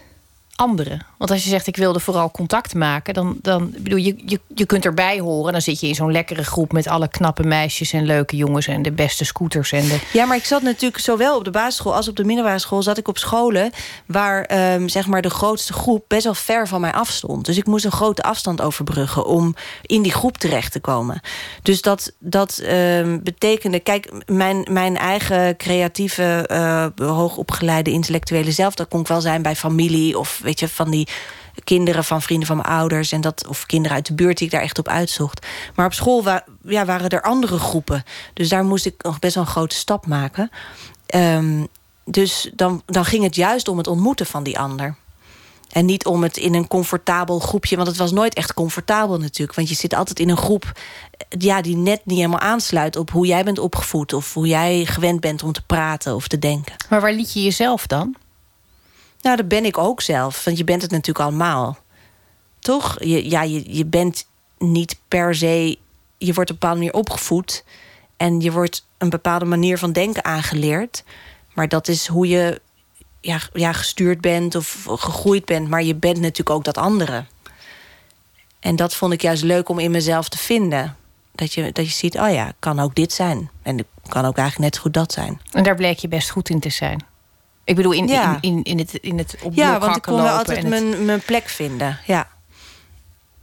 anderen. 0.56 1.06
Want 1.18 1.32
als 1.32 1.44
je 1.44 1.50
zegt 1.50 1.68
ik 1.68 1.78
wilde 1.78 2.00
vooral 2.00 2.32
contact 2.32 2.74
maken, 2.74 3.14
dan, 3.14 3.38
dan 3.42 3.74
bedoel 3.78 4.00
je, 4.00 4.16
je, 4.26 4.40
je 4.56 4.66
kunt 4.66 4.86
erbij 4.86 5.20
horen. 5.20 5.52
Dan 5.52 5.62
zit 5.62 5.80
je 5.80 5.88
in 5.88 5.96
zo'n 5.96 6.12
lekkere 6.12 6.44
groep 6.44 6.72
met 6.72 6.88
alle 6.88 7.08
knappe 7.08 7.44
meisjes 7.44 7.94
en 7.94 8.06
leuke 8.06 8.36
jongens 8.36 8.68
en 8.68 8.82
de 8.82 8.92
beste 8.92 9.26
scooters 9.26 9.72
en 9.72 9.88
de. 9.88 10.00
Ja, 10.14 10.26
maar 10.26 10.38
ik 10.38 10.46
zat 10.46 10.62
natuurlijk 10.62 11.02
zowel 11.02 11.38
op 11.38 11.44
de 11.44 11.52
basisschool 11.52 11.96
als 11.96 12.08
op 12.08 12.16
de 12.16 12.24
middelbare 12.24 12.60
school... 12.60 12.84
zat 12.84 12.98
ik 12.98 13.08
op 13.08 13.18
scholen 13.18 13.72
waar 14.06 14.44
ehm, 14.44 14.88
zeg 14.88 15.08
maar 15.08 15.22
de 15.22 15.30
grootste 15.30 15.74
groep 15.74 16.06
best 16.08 16.24
wel 16.24 16.34
ver 16.34 16.68
van 16.68 16.82
mij 16.82 16.94
afstond. 16.94 17.46
Dus 17.46 17.58
ik 17.58 17.66
moest 17.66 17.86
een 17.86 17.92
grote 17.92 18.24
afstand 18.24 18.62
overbruggen 18.62 19.26
om 19.26 19.56
in 19.82 20.02
die 20.02 20.14
groep 20.14 20.38
terecht 20.38 20.72
te 20.72 20.80
komen. 20.80 21.22
Dus 21.62 21.82
dat, 21.82 22.12
dat 22.20 22.58
ehm, 22.58 23.20
betekende... 23.24 23.80
Kijk, 23.80 24.12
mijn, 24.26 24.68
mijn 24.72 24.98
eigen 24.98 25.58
creatieve, 25.58 26.48
eh, 26.48 26.86
hoogopgeleide 26.96 27.92
intellectuele 27.92 28.52
zelf... 28.52 28.76
dat 28.76 28.88
kon 28.88 29.00
ik 29.00 29.08
wel 29.08 29.22
zijn 29.22 29.42
bij 29.42 29.56
familie 29.56 30.20
of 30.20 30.42
weet 30.46 30.60
je, 30.60 30.68
van 30.68 30.90
die 30.92 31.08
kinderen 31.64 32.04
van 32.04 32.22
vrienden 32.22 32.48
van 32.48 32.58
mijn 32.58 32.70
ouders... 32.70 33.12
En 33.12 33.22
dat, 33.22 33.48
of 33.48 33.66
kinderen 33.66 33.98
uit 33.98 34.06
de 34.06 34.14
buurt 34.14 34.38
die 34.38 34.48
ik 34.48 34.54
daar 34.54 34.62
echt 34.62 34.80
op 34.80 34.88
uitzocht. 34.88 35.46
Maar 35.76 35.86
op 35.86 35.94
school 35.94 36.24
ja, 36.64 36.86
waren 36.86 37.10
er 37.10 37.22
andere 37.22 37.60
groepen. 37.60 38.04
Dus 38.34 38.50
daar 38.50 38.66
moest 38.66 38.86
ik 38.86 39.04
nog 39.04 39.20
best 39.20 39.36
wel 39.36 39.44
een 39.44 39.50
grote 39.50 39.76
stap 39.76 40.08
maken. 40.08 40.50
Ehm, 41.06 41.66
dus 42.06 42.52
dan, 42.54 42.82
dan 42.86 43.06
ging 43.06 43.24
het 43.24 43.36
juist 43.36 43.68
om 43.68 43.78
het 43.78 43.88
ontmoeten 43.88 44.26
van 44.26 44.44
die 44.44 44.60
ander. 44.60 44.96
En 45.72 45.86
niet 45.86 46.06
om 46.06 46.24
het 46.24 46.38
in 46.38 46.54
een 46.54 46.68
comfortabel 46.68 47.40
groepje... 47.40 47.76
want 47.76 47.88
het 47.88 47.98
was 47.98 48.12
nooit 48.12 48.34
echt 48.34 48.54
comfortabel 48.54 49.20
natuurlijk. 49.20 49.58
Want 49.58 49.70
je 49.70 49.76
zit 49.76 49.94
altijd 49.94 50.20
in 50.20 50.30
een 50.30 50.38
groep 50.38 50.72
eh, 51.12 51.40
ja, 51.40 51.62
die 51.62 51.76
net 51.76 52.06
niet 52.06 52.18
helemaal 52.18 52.40
aansluit... 52.40 52.96
op 52.96 53.12
hoe 53.12 53.26
jij 53.26 53.44
bent 53.44 53.60
opgevoed 53.60 54.14
of 54.14 54.34
hoe 54.34 54.48
jij 54.48 54.86
gewend 54.86 55.20
bent 55.20 55.44
om 55.44 55.52
te 55.52 55.66
praten 55.66 56.16
of 56.16 56.28
te 56.28 56.40
denken. 56.40 56.76
Maar 56.90 57.02
waar 57.02 57.14
liet 57.14 57.34
je 57.34 57.44
jezelf 57.44 57.88
dan? 57.88 58.16
Nou, 59.26 59.38
dat 59.38 59.48
ben 59.48 59.66
ik 59.66 59.78
ook 59.78 60.02
zelf. 60.02 60.44
Want 60.44 60.58
je 60.58 60.64
bent 60.64 60.82
het 60.82 60.92
natuurlijk 60.92 61.26
allemaal. 61.26 61.78
Toch? 62.60 63.04
Je, 63.04 63.30
ja, 63.30 63.42
je, 63.42 63.76
je 63.76 63.86
bent 63.86 64.28
niet 64.58 65.00
per 65.08 65.36
se... 65.36 65.78
Je 66.18 66.34
wordt 66.34 66.50
op 66.50 66.56
een 66.56 66.60
bepaalde 66.60 66.78
manier 66.78 66.94
opgevoed... 66.94 67.64
en 68.18 68.40
je 68.42 68.52
wordt 68.52 68.86
een 68.98 69.10
bepaalde 69.10 69.46
manier 69.46 69.78
van 69.78 69.92
denken 69.92 70.26
aangeleerd. 70.26 71.04
Maar 71.54 71.68
dat 71.68 71.88
is 71.88 72.08
hoe 72.08 72.28
je 72.28 72.62
ja, 73.22 73.40
ja, 73.54 73.74
gestuurd 73.74 74.22
bent 74.22 74.56
of 74.56 74.86
gegroeid 74.90 75.46
bent. 75.46 75.70
Maar 75.70 75.84
je 75.84 75.96
bent 75.96 76.20
natuurlijk 76.20 76.50
ook 76.50 76.64
dat 76.64 76.78
andere. 76.78 77.26
En 78.60 78.76
dat 78.76 78.96
vond 78.96 79.14
ik 79.14 79.22
juist 79.22 79.44
leuk 79.44 79.70
om 79.70 79.80
in 79.80 79.92
mezelf 79.92 80.30
te 80.30 80.38
vinden. 80.38 80.96
Dat 81.32 81.54
je, 81.54 81.72
dat 81.72 81.86
je 81.86 81.92
ziet, 81.92 82.18
oh 82.18 82.32
ja, 82.32 82.54
kan 82.60 82.80
ook 82.80 82.96
dit 82.96 83.14
zijn. 83.14 83.50
En 83.62 83.86
kan 84.08 84.26
ook 84.26 84.38
eigenlijk 84.38 84.60
net 84.60 84.76
zo 84.76 84.82
goed 84.82 84.94
dat 84.94 85.12
zijn. 85.12 85.42
En 85.52 85.64
daar 85.64 85.76
bleek 85.76 85.98
je 85.98 86.08
best 86.08 86.30
goed 86.30 86.50
in 86.50 86.60
te 86.60 86.70
zijn. 86.70 87.14
Ik 87.66 87.76
bedoel, 87.76 87.92
in, 87.92 88.08
Ja. 88.08 88.38
in, 88.42 88.64
in, 88.64 88.64
in 88.64 88.78
het, 88.78 88.94
in 88.94 89.18
het 89.18 89.36
op 89.44 89.54
Ja, 89.54 89.80
want 89.80 89.96
ik 89.96 90.02
kon 90.02 90.16
wel 90.22 90.28
altijd 90.38 90.58
het- 90.58 90.68
mijn, 90.68 91.06
mijn 91.06 91.22
plek 91.22 91.50
vinden. 91.50 92.00
Ja. 92.06 92.28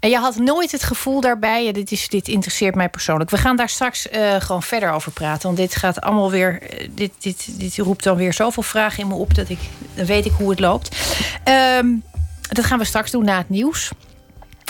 En 0.01 0.11
je 0.11 0.17
had 0.19 0.37
nooit 0.37 0.73
het 0.73 0.83
gevoel 0.83 1.21
daarbij, 1.21 1.65
ja, 1.65 1.73
dit, 1.73 1.91
is, 1.93 2.09
dit 2.09 2.29
interesseert 2.29 2.75
mij 2.75 2.89
persoonlijk. 2.89 3.31
We 3.31 3.37
gaan 3.37 3.57
daar 3.57 3.69
straks 3.69 4.09
eh, 4.09 4.35
gewoon 4.41 4.63
verder 4.63 4.91
over 4.91 5.13
praten. 5.13 5.43
Want 5.43 5.57
dit 5.57 5.77
gaat 5.77 6.01
allemaal 6.01 6.31
weer. 6.31 6.63
eh, 6.63 6.89
Dit, 6.91 7.13
dit, 7.19 7.59
dit 7.61 7.77
roept 7.79 8.05
dan 8.05 8.17
weer 8.17 8.33
zoveel 8.33 8.63
vragen 8.63 9.03
in 9.03 9.09
me 9.09 9.15
op 9.15 9.35
dat 9.35 9.49
ik. 9.49 9.59
Dan 9.95 10.07
weet 10.07 10.25
ik 10.27 10.33
hoe 10.33 10.51
het 10.51 10.61
loopt. 10.61 10.97
Ehm, 11.45 11.87
dat 12.49 12.65
gaan 12.65 12.79
we 12.79 12.85
straks 12.85 13.11
doen 13.11 13.25
na 13.25 13.37
het 13.39 13.49
nieuws. 13.49 13.91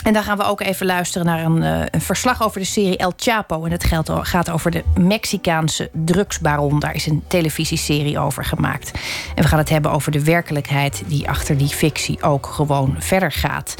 En 0.03 0.13
dan 0.13 0.23
gaan 0.23 0.37
we 0.37 0.43
ook 0.43 0.61
even 0.61 0.85
luisteren 0.85 1.27
naar 1.27 1.43
een, 1.43 1.63
eh, 1.63 1.81
een 1.91 2.01
verslag 2.01 2.43
over 2.43 2.59
de 2.59 2.65
serie 2.65 2.97
El 2.97 3.13
Chapo. 3.17 3.65
En 3.65 3.71
het 3.71 3.83
geldt, 3.83 4.09
gaat 4.13 4.49
over 4.49 4.71
de 4.71 4.83
Mexicaanse 4.99 5.89
drugsbaron. 5.91 6.79
Daar 6.79 6.95
is 6.95 7.05
een 7.05 7.23
televisieserie 7.27 8.19
over 8.19 8.45
gemaakt. 8.45 8.91
En 9.35 9.43
we 9.43 9.49
gaan 9.49 9.59
het 9.59 9.69
hebben 9.69 9.91
over 9.91 10.11
de 10.11 10.23
werkelijkheid 10.23 11.03
die 11.07 11.29
achter 11.29 11.57
die 11.57 11.67
fictie 11.67 12.21
ook 12.21 12.45
gewoon 12.45 12.95
verder 12.99 13.31
gaat. 13.31 13.75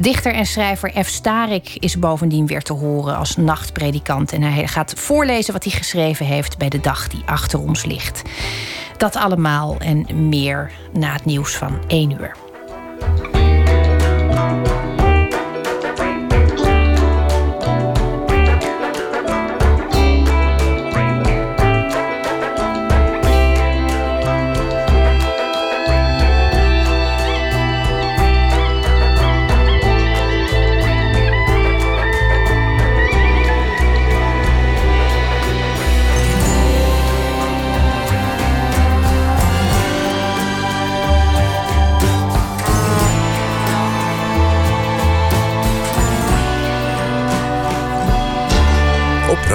Dichter 0.00 0.34
en 0.34 0.46
schrijver 0.46 1.04
F. 1.04 1.08
Starik 1.08 1.74
is 1.74 1.98
bovendien 1.98 2.46
weer 2.46 2.62
te 2.62 2.72
horen 2.72 3.16
als 3.16 3.36
nachtpredikant. 3.36 4.32
En 4.32 4.42
hij 4.42 4.66
gaat 4.66 4.92
voorlezen 4.96 5.52
wat 5.52 5.64
hij 5.64 5.72
geschreven 5.72 6.26
heeft 6.26 6.58
bij 6.58 6.68
de 6.68 6.80
dag 6.80 7.08
die 7.08 7.22
achter 7.26 7.60
ons 7.60 7.84
ligt. 7.84 8.22
Dat 8.96 9.16
allemaal 9.16 9.76
en 9.78 10.28
meer 10.28 10.70
na 10.92 11.12
het 11.12 11.24
nieuws 11.24 11.56
van 11.56 11.78
1 11.86 12.10
uur. 12.10 13.37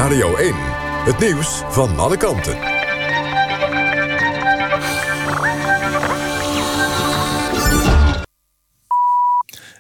Radio 0.04 0.36
1. 0.36 0.54
Het 1.06 1.20
nieuws 1.20 1.62
van 1.70 2.00
alle 2.00 2.18
kanten. 2.18 2.58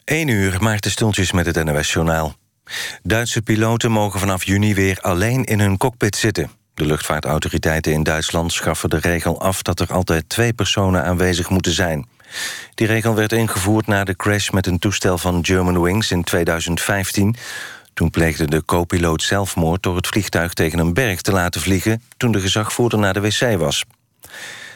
Eén 0.05 0.27
uur, 0.27 0.57
Maarten 0.61 0.91
Stultjes 0.91 1.31
met 1.31 1.45
het 1.45 1.63
NOS-journaal. 1.63 2.35
Duitse 3.01 3.41
piloten 3.41 3.91
mogen 3.91 4.19
vanaf 4.19 4.43
juni 4.43 4.73
weer 4.73 4.99
alleen 5.01 5.43
in 5.43 5.59
hun 5.59 5.77
cockpit 5.77 6.15
zitten. 6.15 6.51
De 6.73 6.85
luchtvaartautoriteiten 6.85 7.91
in 7.91 8.03
Duitsland 8.03 8.51
schaffen 8.51 8.89
de 8.89 8.99
regel 8.99 9.41
af... 9.41 9.61
dat 9.61 9.79
er 9.79 9.93
altijd 9.93 10.29
twee 10.29 10.53
personen 10.53 11.03
aanwezig 11.03 11.49
moeten 11.49 11.73
zijn. 11.73 12.07
Die 12.73 12.87
regel 12.87 13.15
werd 13.15 13.31
ingevoerd 13.31 13.87
na 13.87 14.03
de 14.03 14.15
crash 14.15 14.49
met 14.49 14.67
een 14.67 14.79
toestel 14.79 15.17
van 15.17 15.45
Germanwings 15.45 16.11
in 16.11 16.23
2015. 16.23 17.35
Toen 17.93 18.09
pleegde 18.09 18.47
de 18.47 18.65
co-piloot 18.65 19.21
zelfmoord 19.21 19.83
door 19.83 19.95
het 19.95 20.07
vliegtuig 20.07 20.53
tegen 20.53 20.79
een 20.79 20.93
berg 20.93 21.21
te 21.21 21.31
laten 21.31 21.61
vliegen... 21.61 22.01
toen 22.17 22.31
de 22.31 22.39
gezagvoerder 22.39 22.99
naar 22.99 23.13
de 23.13 23.21
wc 23.21 23.57
was. 23.57 23.83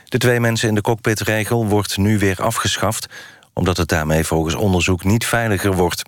De 0.04 0.18
twee 0.18 0.40
mensen 0.40 0.68
in 0.70 0.76
de 0.76 0.82
cockpitregel 0.82 1.66
wordt 1.66 1.98
nu 1.98 2.20
weer 2.20 2.42
afgeschaft... 2.42 3.08
omdat 3.54 3.78
het 3.78 3.90
daarmee 3.90 4.24
volgens 4.24 4.56
onderzoek 4.56 5.04
niet 5.04 5.26
veiliger 5.26 5.74
wordt. 5.74 6.02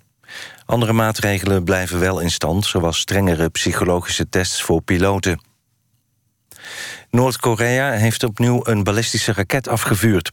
Andere 0.65 0.93
maatregelen 0.93 1.63
blijven 1.63 1.99
wel 1.99 2.19
in 2.19 2.31
stand... 2.31 2.65
zoals 2.65 2.99
strengere 2.99 3.49
psychologische 3.49 4.29
tests 4.29 4.61
voor 4.61 4.81
piloten. 4.81 5.48
Noord-Korea 7.11 7.91
heeft 7.91 8.23
opnieuw 8.23 8.59
een 8.63 8.83
ballistische 8.83 9.33
raket 9.33 9.67
afgevuurd. 9.67 10.29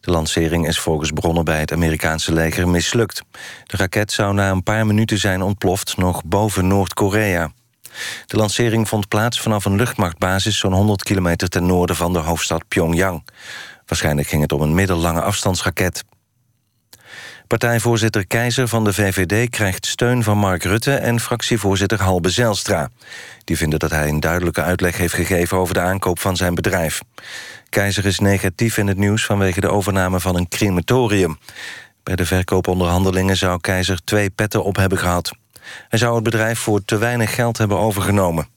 De 0.00 0.10
lancering 0.10 0.66
is 0.66 0.78
volgens 0.78 1.10
bronnen 1.10 1.44
bij 1.44 1.60
het 1.60 1.72
Amerikaanse 1.72 2.32
leger 2.32 2.68
mislukt. 2.68 3.22
De 3.66 3.76
raket 3.76 4.12
zou 4.12 4.34
na 4.34 4.50
een 4.50 4.62
paar 4.62 4.86
minuten 4.86 5.18
zijn 5.18 5.42
ontploft 5.42 5.96
nog 5.96 6.24
boven 6.24 6.66
Noord-Korea. 6.66 7.52
De 8.26 8.36
lancering 8.36 8.88
vond 8.88 9.08
plaats 9.08 9.40
vanaf 9.40 9.64
een 9.64 9.76
luchtmachtbasis... 9.76 10.58
zo'n 10.58 10.72
100 10.72 11.02
kilometer 11.02 11.48
ten 11.48 11.66
noorden 11.66 11.96
van 11.96 12.12
de 12.12 12.18
hoofdstad 12.18 12.68
Pyongyang. 12.68 13.26
Waarschijnlijk 13.86 14.28
ging 14.28 14.42
het 14.42 14.52
om 14.52 14.60
een 14.60 14.74
middellange 14.74 15.22
afstandsraket. 15.22 16.04
Partijvoorzitter 17.48 18.26
Keizer 18.26 18.68
van 18.68 18.84
de 18.84 18.92
VVD 18.92 19.50
krijgt 19.50 19.86
steun 19.86 20.22
van 20.22 20.38
Mark 20.38 20.62
Rutte... 20.62 20.94
en 20.94 21.20
fractievoorzitter 21.20 22.02
Halbe 22.02 22.30
Zelstra. 22.30 22.88
Die 23.44 23.56
vinden 23.56 23.78
dat 23.78 23.90
hij 23.90 24.08
een 24.08 24.20
duidelijke 24.20 24.62
uitleg 24.62 24.96
heeft 24.96 25.14
gegeven... 25.14 25.58
over 25.58 25.74
de 25.74 25.80
aankoop 25.80 26.18
van 26.18 26.36
zijn 26.36 26.54
bedrijf. 26.54 27.00
Keizer 27.68 28.06
is 28.06 28.18
negatief 28.18 28.76
in 28.76 28.86
het 28.86 28.96
nieuws 28.96 29.24
vanwege 29.24 29.60
de 29.60 29.68
overname 29.68 30.20
van 30.20 30.36
een 30.36 30.48
crematorium. 30.48 31.38
Bij 32.02 32.16
de 32.16 32.26
verkooponderhandelingen 32.26 33.36
zou 33.36 33.60
Keizer 33.60 34.04
twee 34.04 34.30
petten 34.30 34.64
op 34.64 34.76
hebben 34.76 34.98
gehad. 34.98 35.32
Hij 35.88 35.98
zou 35.98 36.14
het 36.14 36.24
bedrijf 36.24 36.58
voor 36.58 36.84
te 36.84 36.98
weinig 36.98 37.34
geld 37.34 37.58
hebben 37.58 37.78
overgenomen. 37.78 38.48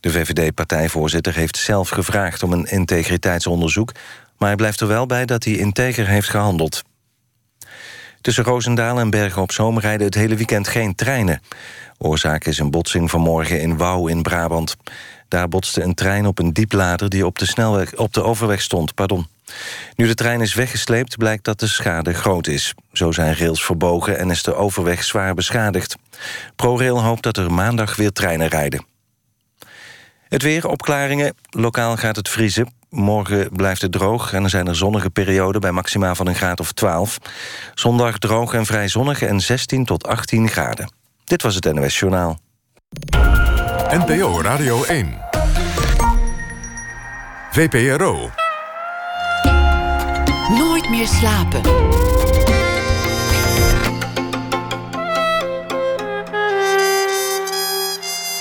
De 0.00 0.10
VVD-partijvoorzitter 0.10 1.34
heeft 1.34 1.56
zelf 1.56 1.88
gevraagd 1.88 2.42
om 2.42 2.52
een 2.52 2.66
integriteitsonderzoek... 2.66 3.92
maar 4.38 4.48
hij 4.48 4.56
blijft 4.56 4.80
er 4.80 4.88
wel 4.88 5.06
bij 5.06 5.24
dat 5.24 5.44
hij 5.44 5.52
integer 5.52 6.06
heeft 6.06 6.28
gehandeld. 6.28 6.82
Tussen 8.24 8.44
Roosendaal 8.44 8.98
en 8.98 9.10
Bergen 9.10 9.42
op 9.42 9.52
Zoom 9.52 9.78
rijden 9.78 10.06
het 10.06 10.14
hele 10.14 10.36
weekend 10.36 10.68
geen 10.68 10.94
treinen. 10.94 11.40
Oorzaak 11.98 12.44
is 12.44 12.58
een 12.58 12.70
botsing 12.70 13.10
vanmorgen 13.10 13.60
in 13.60 13.76
Wouw 13.76 14.06
in 14.06 14.22
Brabant. 14.22 14.76
Daar 15.28 15.48
botste 15.48 15.82
een 15.82 15.94
trein 15.94 16.26
op 16.26 16.38
een 16.38 16.52
dieplader 16.52 17.08
die 17.08 17.26
op 17.26 17.38
de, 17.38 17.46
snelweg, 17.46 17.96
op 17.96 18.12
de 18.12 18.22
overweg 18.22 18.62
stond. 18.62 18.94
Pardon. 18.94 19.26
Nu 19.96 20.06
de 20.06 20.14
trein 20.14 20.40
is 20.40 20.54
weggesleept, 20.54 21.16
blijkt 21.16 21.44
dat 21.44 21.60
de 21.60 21.66
schade 21.66 22.14
groot 22.14 22.46
is. 22.46 22.74
Zo 22.92 23.12
zijn 23.12 23.36
rails 23.36 23.64
verbogen 23.64 24.18
en 24.18 24.30
is 24.30 24.42
de 24.42 24.54
overweg 24.54 25.04
zwaar 25.04 25.34
beschadigd. 25.34 25.96
ProRail 26.56 27.02
hoopt 27.02 27.22
dat 27.22 27.36
er 27.36 27.52
maandag 27.52 27.96
weer 27.96 28.12
treinen 28.12 28.48
rijden. 28.48 28.86
Het 30.28 30.42
weer, 30.42 30.68
opklaringen. 30.68 31.34
Lokaal 31.50 31.96
gaat 31.96 32.16
het 32.16 32.28
vriezen. 32.28 32.72
Morgen 32.94 33.48
blijft 33.52 33.82
het 33.82 33.92
droog 33.92 34.32
en 34.32 34.44
er 34.44 34.50
zijn 34.50 34.66
er 34.66 34.76
zonnige 34.76 35.10
perioden... 35.10 35.60
bij 35.60 35.72
maxima 35.72 36.14
van 36.14 36.26
een 36.26 36.34
graad 36.34 36.60
of 36.60 36.72
12. 36.72 37.18
Zondag 37.74 38.18
droog 38.18 38.54
en 38.54 38.66
vrij 38.66 38.88
zonnig 38.88 39.22
en 39.22 39.40
16 39.40 39.84
tot 39.84 40.06
18 40.06 40.48
graden. 40.48 40.92
Dit 41.24 41.42
was 41.42 41.54
het 41.54 41.72
NOS 41.72 41.98
Journaal. 41.98 42.38
NPO 43.90 44.40
Radio 44.40 44.84
1. 44.84 45.18
VPRO. 47.50 48.30
Nooit 50.48 50.90
meer 50.90 51.06
slapen. 51.06 51.60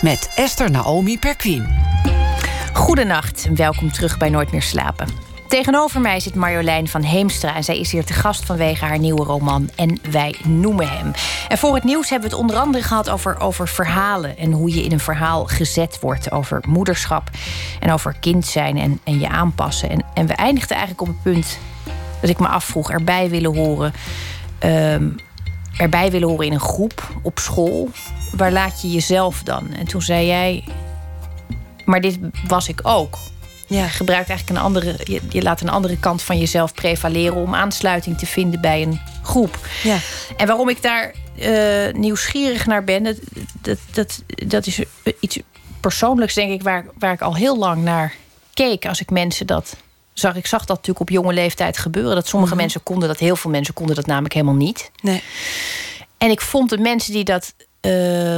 Met 0.01 0.32
Esther 0.36 0.72
Naomi 0.72 1.20
Perquin. 1.20 1.93
Goedenacht 2.84 3.45
en 3.45 3.55
welkom 3.55 3.91
terug 3.91 4.17
bij 4.17 4.29
Nooit 4.29 4.51
meer 4.51 4.61
slapen. 4.61 5.07
Tegenover 5.47 6.01
mij 6.01 6.19
zit 6.19 6.36
Marjolein 6.36 6.88
van 6.88 7.01
Heemstra 7.01 7.55
en 7.55 7.63
zij 7.63 7.79
is 7.79 7.91
hier 7.91 8.05
te 8.05 8.13
gast 8.13 8.45
vanwege 8.45 8.86
haar 8.86 8.99
nieuwe 8.99 9.23
roman 9.23 9.69
En 9.75 9.99
wij 10.11 10.36
noemen 10.45 10.89
hem. 10.89 11.11
En 11.47 11.57
voor 11.57 11.75
het 11.75 11.84
nieuws 11.84 12.09
hebben 12.09 12.29
we 12.29 12.36
het 12.36 12.43
onder 12.43 12.61
andere 12.61 12.84
gehad 12.84 13.09
over, 13.09 13.39
over 13.39 13.67
verhalen 13.67 14.38
en 14.38 14.51
hoe 14.51 14.75
je 14.75 14.84
in 14.84 14.91
een 14.91 14.99
verhaal 14.99 15.45
gezet 15.45 15.99
wordt, 15.99 16.31
over 16.31 16.63
moederschap 16.67 17.29
en 17.79 17.91
over 17.91 18.15
kind 18.19 18.45
zijn 18.45 18.77
en, 18.77 18.99
en 19.03 19.19
je 19.19 19.29
aanpassen. 19.29 19.89
En, 19.89 20.05
en 20.13 20.27
we 20.27 20.34
eindigden 20.34 20.77
eigenlijk 20.77 21.09
op 21.09 21.15
het 21.15 21.23
punt 21.23 21.59
dat 22.21 22.29
ik 22.29 22.39
me 22.39 22.47
afvroeg 22.47 22.91
erbij 22.91 23.29
willen 23.29 23.55
horen. 23.55 23.93
Ehm, 24.59 25.09
erbij 25.77 26.11
willen 26.11 26.27
horen 26.27 26.45
in 26.45 26.53
een 26.53 26.59
groep 26.59 27.11
op 27.21 27.39
school. 27.39 27.89
Waar 28.36 28.51
laat 28.51 28.81
je 28.81 28.91
jezelf 28.91 29.43
dan? 29.43 29.73
En 29.73 29.88
toen 29.88 30.01
zei 30.01 30.27
jij, 30.27 30.63
maar 31.86 32.01
dit 32.01 32.17
was 32.47 32.67
ik 32.67 32.79
ook. 32.84 33.17
Ja. 33.67 33.84
Je 33.84 33.89
gebruikt 33.89 34.29
eigenlijk 34.29 34.59
een 34.59 34.65
andere. 34.65 34.95
Je, 35.03 35.21
je, 35.29 35.41
laat 35.41 35.61
een 35.61 35.69
andere 35.69 35.97
kant 35.97 36.21
van 36.21 36.39
jezelf 36.39 36.73
prevaleren 36.73 37.36
om 37.36 37.55
aansluiting 37.55 38.17
te 38.17 38.25
vinden 38.25 38.61
bij 38.61 38.81
een 38.81 38.99
groep. 39.23 39.67
Ja. 39.84 39.97
En 40.38 40.47
waarom 40.47 40.69
ik 40.69 40.81
daar 40.81 41.13
uh, 41.39 41.93
nieuwsgierig 41.93 42.65
naar 42.65 42.84
ben, 42.84 43.03
dat, 43.03 43.17
dat, 43.61 43.77
dat, 43.91 44.23
dat 44.47 44.67
is 44.67 44.84
iets 45.19 45.39
persoonlijks, 45.79 46.34
denk 46.34 46.51
ik, 46.51 46.63
waar, 46.63 46.86
waar 46.99 47.13
ik 47.13 47.21
al 47.21 47.36
heel 47.36 47.57
lang 47.57 47.84
naar 47.84 48.13
keek. 48.53 48.86
Als 48.86 49.01
ik 49.01 49.09
mensen 49.09 49.47
dat 49.47 49.75
zag. 50.13 50.36
Ik 50.36 50.45
zag 50.45 50.59
dat 50.59 50.77
natuurlijk 50.77 50.99
op 50.99 51.09
jonge 51.09 51.34
leeftijd 51.34 51.77
gebeuren. 51.77 52.15
Dat 52.15 52.27
sommige 52.27 52.53
mhm. 52.53 52.61
mensen 52.61 52.84
konden 52.84 53.07
dat, 53.07 53.19
heel 53.19 53.36
veel 53.36 53.51
mensen 53.51 53.73
konden 53.73 53.95
dat 53.95 54.05
namelijk 54.05 54.34
helemaal 54.34 54.55
niet. 54.55 54.91
Nee. 55.01 55.23
En 56.17 56.29
ik 56.29 56.41
vond 56.41 56.69
de 56.69 56.77
mensen 56.77 57.13
die 57.13 57.23
dat. 57.23 57.53
Uh, 57.81 58.38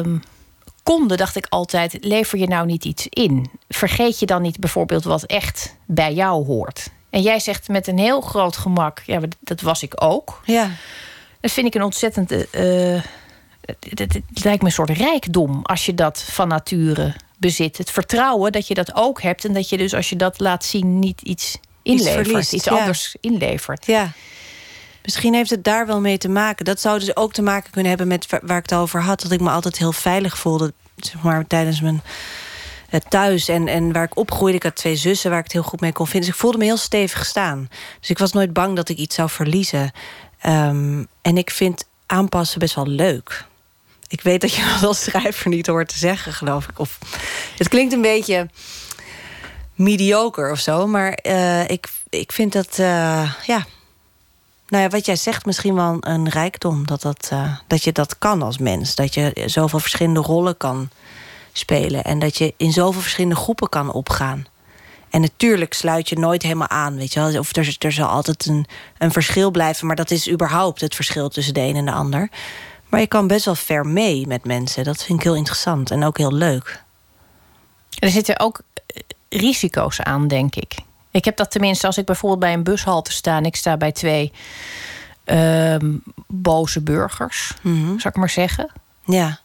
konden, 0.85 1.17
dacht 1.17 1.35
ik 1.35 1.45
altijd: 1.49 1.97
lever 2.01 2.37
je 2.37 2.47
nou 2.47 2.65
niet 2.65 2.85
iets 2.85 3.07
in? 3.09 3.49
Vergeet 3.69 4.19
je 4.19 4.25
dan 4.25 4.41
niet 4.41 4.59
bijvoorbeeld 4.59 5.03
wat 5.03 5.23
echt 5.23 5.75
bij 5.85 6.13
jou 6.13 6.45
hoort? 6.45 6.89
En 7.09 7.21
jij 7.21 7.39
zegt 7.39 7.67
met 7.67 7.87
een 7.87 7.97
heel 7.97 8.21
groot 8.21 8.57
gemak: 8.57 9.01
ja, 9.05 9.19
dat 9.39 9.61
was 9.61 9.83
ik 9.83 10.03
ook. 10.03 10.41
Ja. 10.45 10.69
Dat 11.39 11.51
vind 11.51 11.67
ik 11.67 11.75
een 11.75 11.83
ontzettend. 11.83 12.31
Uh, 12.31 13.01
het, 13.95 14.21
lijkt 14.43 14.61
me 14.61 14.67
een 14.67 14.71
soort 14.71 14.89
rijkdom 14.89 15.59
als 15.63 15.85
je 15.85 15.93
dat 15.93 16.21
van 16.21 16.47
nature 16.47 17.15
bezit. 17.37 17.77
Het 17.77 17.91
vertrouwen 17.91 18.51
dat 18.51 18.67
je 18.67 18.73
dat 18.73 18.95
ook 18.95 19.21
hebt 19.21 19.45
en 19.45 19.53
dat 19.53 19.69
je 19.69 19.77
dus 19.77 19.93
als 19.93 20.09
je 20.09 20.15
dat 20.15 20.39
laat 20.39 20.65
zien 20.65 20.99
niet 20.99 21.21
iets 21.21 21.57
inlevert, 21.81 22.51
iets, 22.51 22.67
anders 22.67 23.15
inlevert. 23.21 23.85
Ja. 23.85 24.11
Misschien 25.05 25.33
heeft 25.33 25.49
het 25.49 25.63
daar 25.63 25.87
wel 25.87 26.01
mee 26.01 26.17
te 26.17 26.29
maken. 26.29 26.65
Dat 26.65 26.81
zou 26.81 26.99
dus 26.99 27.15
ook 27.15 27.33
te 27.33 27.41
maken 27.41 27.71
kunnen 27.71 27.89
hebben 27.89 28.07
met 28.07 28.27
waar 28.41 28.57
ik 28.57 28.69
het 28.69 28.79
over 28.79 29.01
had. 29.01 29.21
Dat 29.21 29.31
ik 29.31 29.39
me 29.39 29.49
altijd 29.49 29.77
heel 29.77 29.91
veilig 29.91 30.37
voelde 30.37 30.73
zeg 30.95 31.21
maar, 31.21 31.47
tijdens 31.47 31.81
mijn 31.81 32.01
uh, 32.89 32.99
thuis. 33.09 33.47
En, 33.47 33.67
en 33.67 33.91
waar 33.91 34.03
ik 34.03 34.17
opgroeide, 34.17 34.57
ik 34.57 34.63
had 34.63 34.75
twee 34.75 34.95
zussen 34.95 35.29
waar 35.29 35.39
ik 35.39 35.45
het 35.45 35.53
heel 35.53 35.63
goed 35.63 35.81
mee 35.81 35.91
kon 35.91 36.05
vinden. 36.05 36.25
Dus 36.25 36.35
ik 36.35 36.41
voelde 36.41 36.57
me 36.57 36.63
heel 36.63 36.77
stevig 36.77 37.25
staan. 37.25 37.69
Dus 37.99 38.09
ik 38.09 38.17
was 38.17 38.31
nooit 38.31 38.53
bang 38.53 38.75
dat 38.75 38.89
ik 38.89 38.97
iets 38.97 39.15
zou 39.15 39.29
verliezen. 39.29 39.91
Um, 40.45 41.07
en 41.21 41.37
ik 41.37 41.49
vind 41.49 41.87
aanpassen 42.05 42.59
best 42.59 42.75
wel 42.75 42.87
leuk. 42.87 43.45
Ik 44.07 44.21
weet 44.21 44.41
dat 44.41 44.53
je 44.53 44.63
dat 44.73 44.83
als 44.83 45.03
schrijver 45.03 45.49
niet 45.49 45.67
hoort 45.67 45.87
te 45.87 45.97
zeggen, 45.97 46.33
geloof 46.33 46.67
ik. 46.67 46.79
Of, 46.79 46.99
het 47.57 47.67
klinkt 47.67 47.93
een 47.93 48.01
beetje 48.01 48.49
mediocre 49.75 50.51
of 50.51 50.59
zo. 50.59 50.87
Maar 50.87 51.19
uh, 51.23 51.69
ik, 51.69 51.87
ik 52.09 52.31
vind 52.31 52.53
dat, 52.53 52.77
uh, 52.79 53.31
ja, 53.45 53.65
nou 54.67 54.83
ja, 54.83 54.89
wat 54.89 55.05
jij 55.05 55.15
zegt, 55.15 55.45
misschien 55.45 55.75
wel 55.75 55.97
een 55.99 56.29
rijkdom. 56.29 56.87
Dat, 56.87 57.01
dat, 57.01 57.29
uh, 57.33 57.57
dat 57.67 57.83
je 57.83 57.91
dat 57.91 58.17
kan 58.17 58.41
als 58.41 58.57
mens. 58.57 58.95
Dat 58.95 59.13
je 59.13 59.43
zoveel 59.45 59.79
verschillende 59.79 60.19
rollen 60.19 60.57
kan 60.57 60.89
spelen. 61.51 62.03
En 62.03 62.19
dat 62.19 62.37
je 62.37 62.53
in 62.57 62.71
zoveel 62.71 63.01
verschillende 63.01 63.35
groepen 63.35 63.69
kan 63.69 63.91
opgaan. 63.91 64.45
En 65.09 65.21
natuurlijk 65.21 65.73
sluit 65.73 66.09
je 66.09 66.19
nooit 66.19 66.41
helemaal 66.41 66.67
aan. 66.67 66.95
Weet 66.95 67.13
je 67.13 67.19
wel? 67.19 67.39
Of 67.39 67.55
er, 67.55 67.75
er 67.79 67.91
zal 67.91 68.07
altijd 68.07 68.45
een, 68.45 68.65
een 68.97 69.11
verschil 69.11 69.51
blijven. 69.51 69.87
Maar 69.87 69.95
dat 69.95 70.11
is 70.11 70.29
überhaupt 70.29 70.81
het 70.81 70.95
verschil 70.95 71.29
tussen 71.29 71.53
de 71.53 71.59
een 71.59 71.75
en 71.75 71.85
de 71.85 71.91
ander. 71.91 72.29
Maar 72.89 72.99
je 72.99 73.07
kan 73.07 73.27
best 73.27 73.45
wel 73.45 73.55
ver 73.55 73.87
mee 73.87 74.27
met 74.27 74.45
mensen. 74.45 74.83
Dat 74.83 75.03
vind 75.03 75.19
ik 75.19 75.25
heel 75.25 75.35
interessant 75.35 75.91
en 75.91 76.03
ook 76.03 76.17
heel 76.17 76.33
leuk. 76.33 76.83
Er 77.99 78.09
zitten 78.09 78.39
ook 78.39 78.61
risico's 79.29 80.01
aan, 80.01 80.27
denk 80.27 80.55
ik. 80.55 80.75
Ik 81.15 81.25
heb 81.25 81.37
dat 81.37 81.51
tenminste 81.51 81.87
als 81.87 81.97
ik 81.97 82.05
bijvoorbeeld 82.05 82.39
bij 82.39 82.53
een 82.53 82.63
bushalte 82.63 83.11
sta... 83.11 83.37
en 83.37 83.45
ik 83.45 83.55
sta 83.55 83.77
bij 83.77 83.91
twee 83.91 84.31
uh, 85.25 85.75
boze 86.27 86.81
burgers, 86.81 87.53
mm 87.61 87.99
zou 87.99 88.13
ik 88.13 88.15
maar 88.15 88.29
zeggen. 88.29 88.71
Ja. 89.05 89.39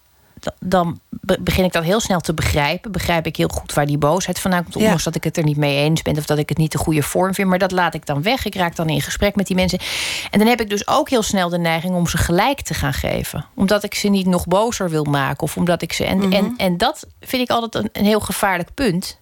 Dan 0.58 1.00
begin 1.20 1.64
ik 1.64 1.72
dat 1.72 1.82
heel 1.82 2.00
snel 2.00 2.20
te 2.20 2.34
begrijpen. 2.34 2.92
Begrijp 2.92 3.26
ik 3.26 3.36
heel 3.36 3.48
goed 3.48 3.72
waar 3.72 3.86
die 3.86 3.98
boosheid 3.98 4.38
vandaan 4.38 4.62
komt. 4.62 4.76
Ondanks 4.76 5.04
dat 5.04 5.14
ik 5.14 5.24
het 5.24 5.36
er 5.36 5.44
niet 5.44 5.56
mee 5.56 5.76
eens 5.76 6.02
ben 6.02 6.16
of 6.16 6.26
dat 6.26 6.38
ik 6.38 6.48
het 6.48 6.58
niet 6.58 6.72
de 6.72 6.78
goede 6.78 7.02
vorm 7.02 7.34
vind. 7.34 7.48
Maar 7.48 7.58
dat 7.58 7.70
laat 7.70 7.94
ik 7.94 8.06
dan 8.06 8.22
weg. 8.22 8.44
Ik 8.44 8.54
raak 8.54 8.76
dan 8.76 8.88
in 8.88 9.02
gesprek 9.02 9.36
met 9.36 9.46
die 9.46 9.56
mensen. 9.56 9.78
En 10.30 10.38
dan 10.38 10.48
heb 10.48 10.60
ik 10.60 10.68
dus 10.68 10.88
ook 10.88 11.10
heel 11.10 11.22
snel 11.22 11.48
de 11.48 11.58
neiging 11.58 11.94
om 11.94 12.06
ze 12.06 12.16
gelijk 12.16 12.60
te 12.60 12.74
gaan 12.74 12.94
geven. 12.94 13.46
Omdat 13.54 13.82
ik 13.82 13.94
ze 13.94 14.08
niet 14.08 14.26
nog 14.26 14.46
bozer 14.46 14.90
wil 14.90 15.04
maken. 15.04 15.42
Of 15.42 15.56
omdat 15.56 15.82
ik 15.82 15.92
ze. 15.92 16.04
En, 16.04 16.32
en, 16.32 16.44
mhm. 16.44 16.54
en 16.56 16.76
dat 16.76 17.06
vind 17.20 17.42
ik 17.42 17.50
altijd 17.50 17.84
een, 17.84 17.90
een 17.92 18.04
heel 18.04 18.20
gevaarlijk 18.20 18.74
punt. 18.74 19.19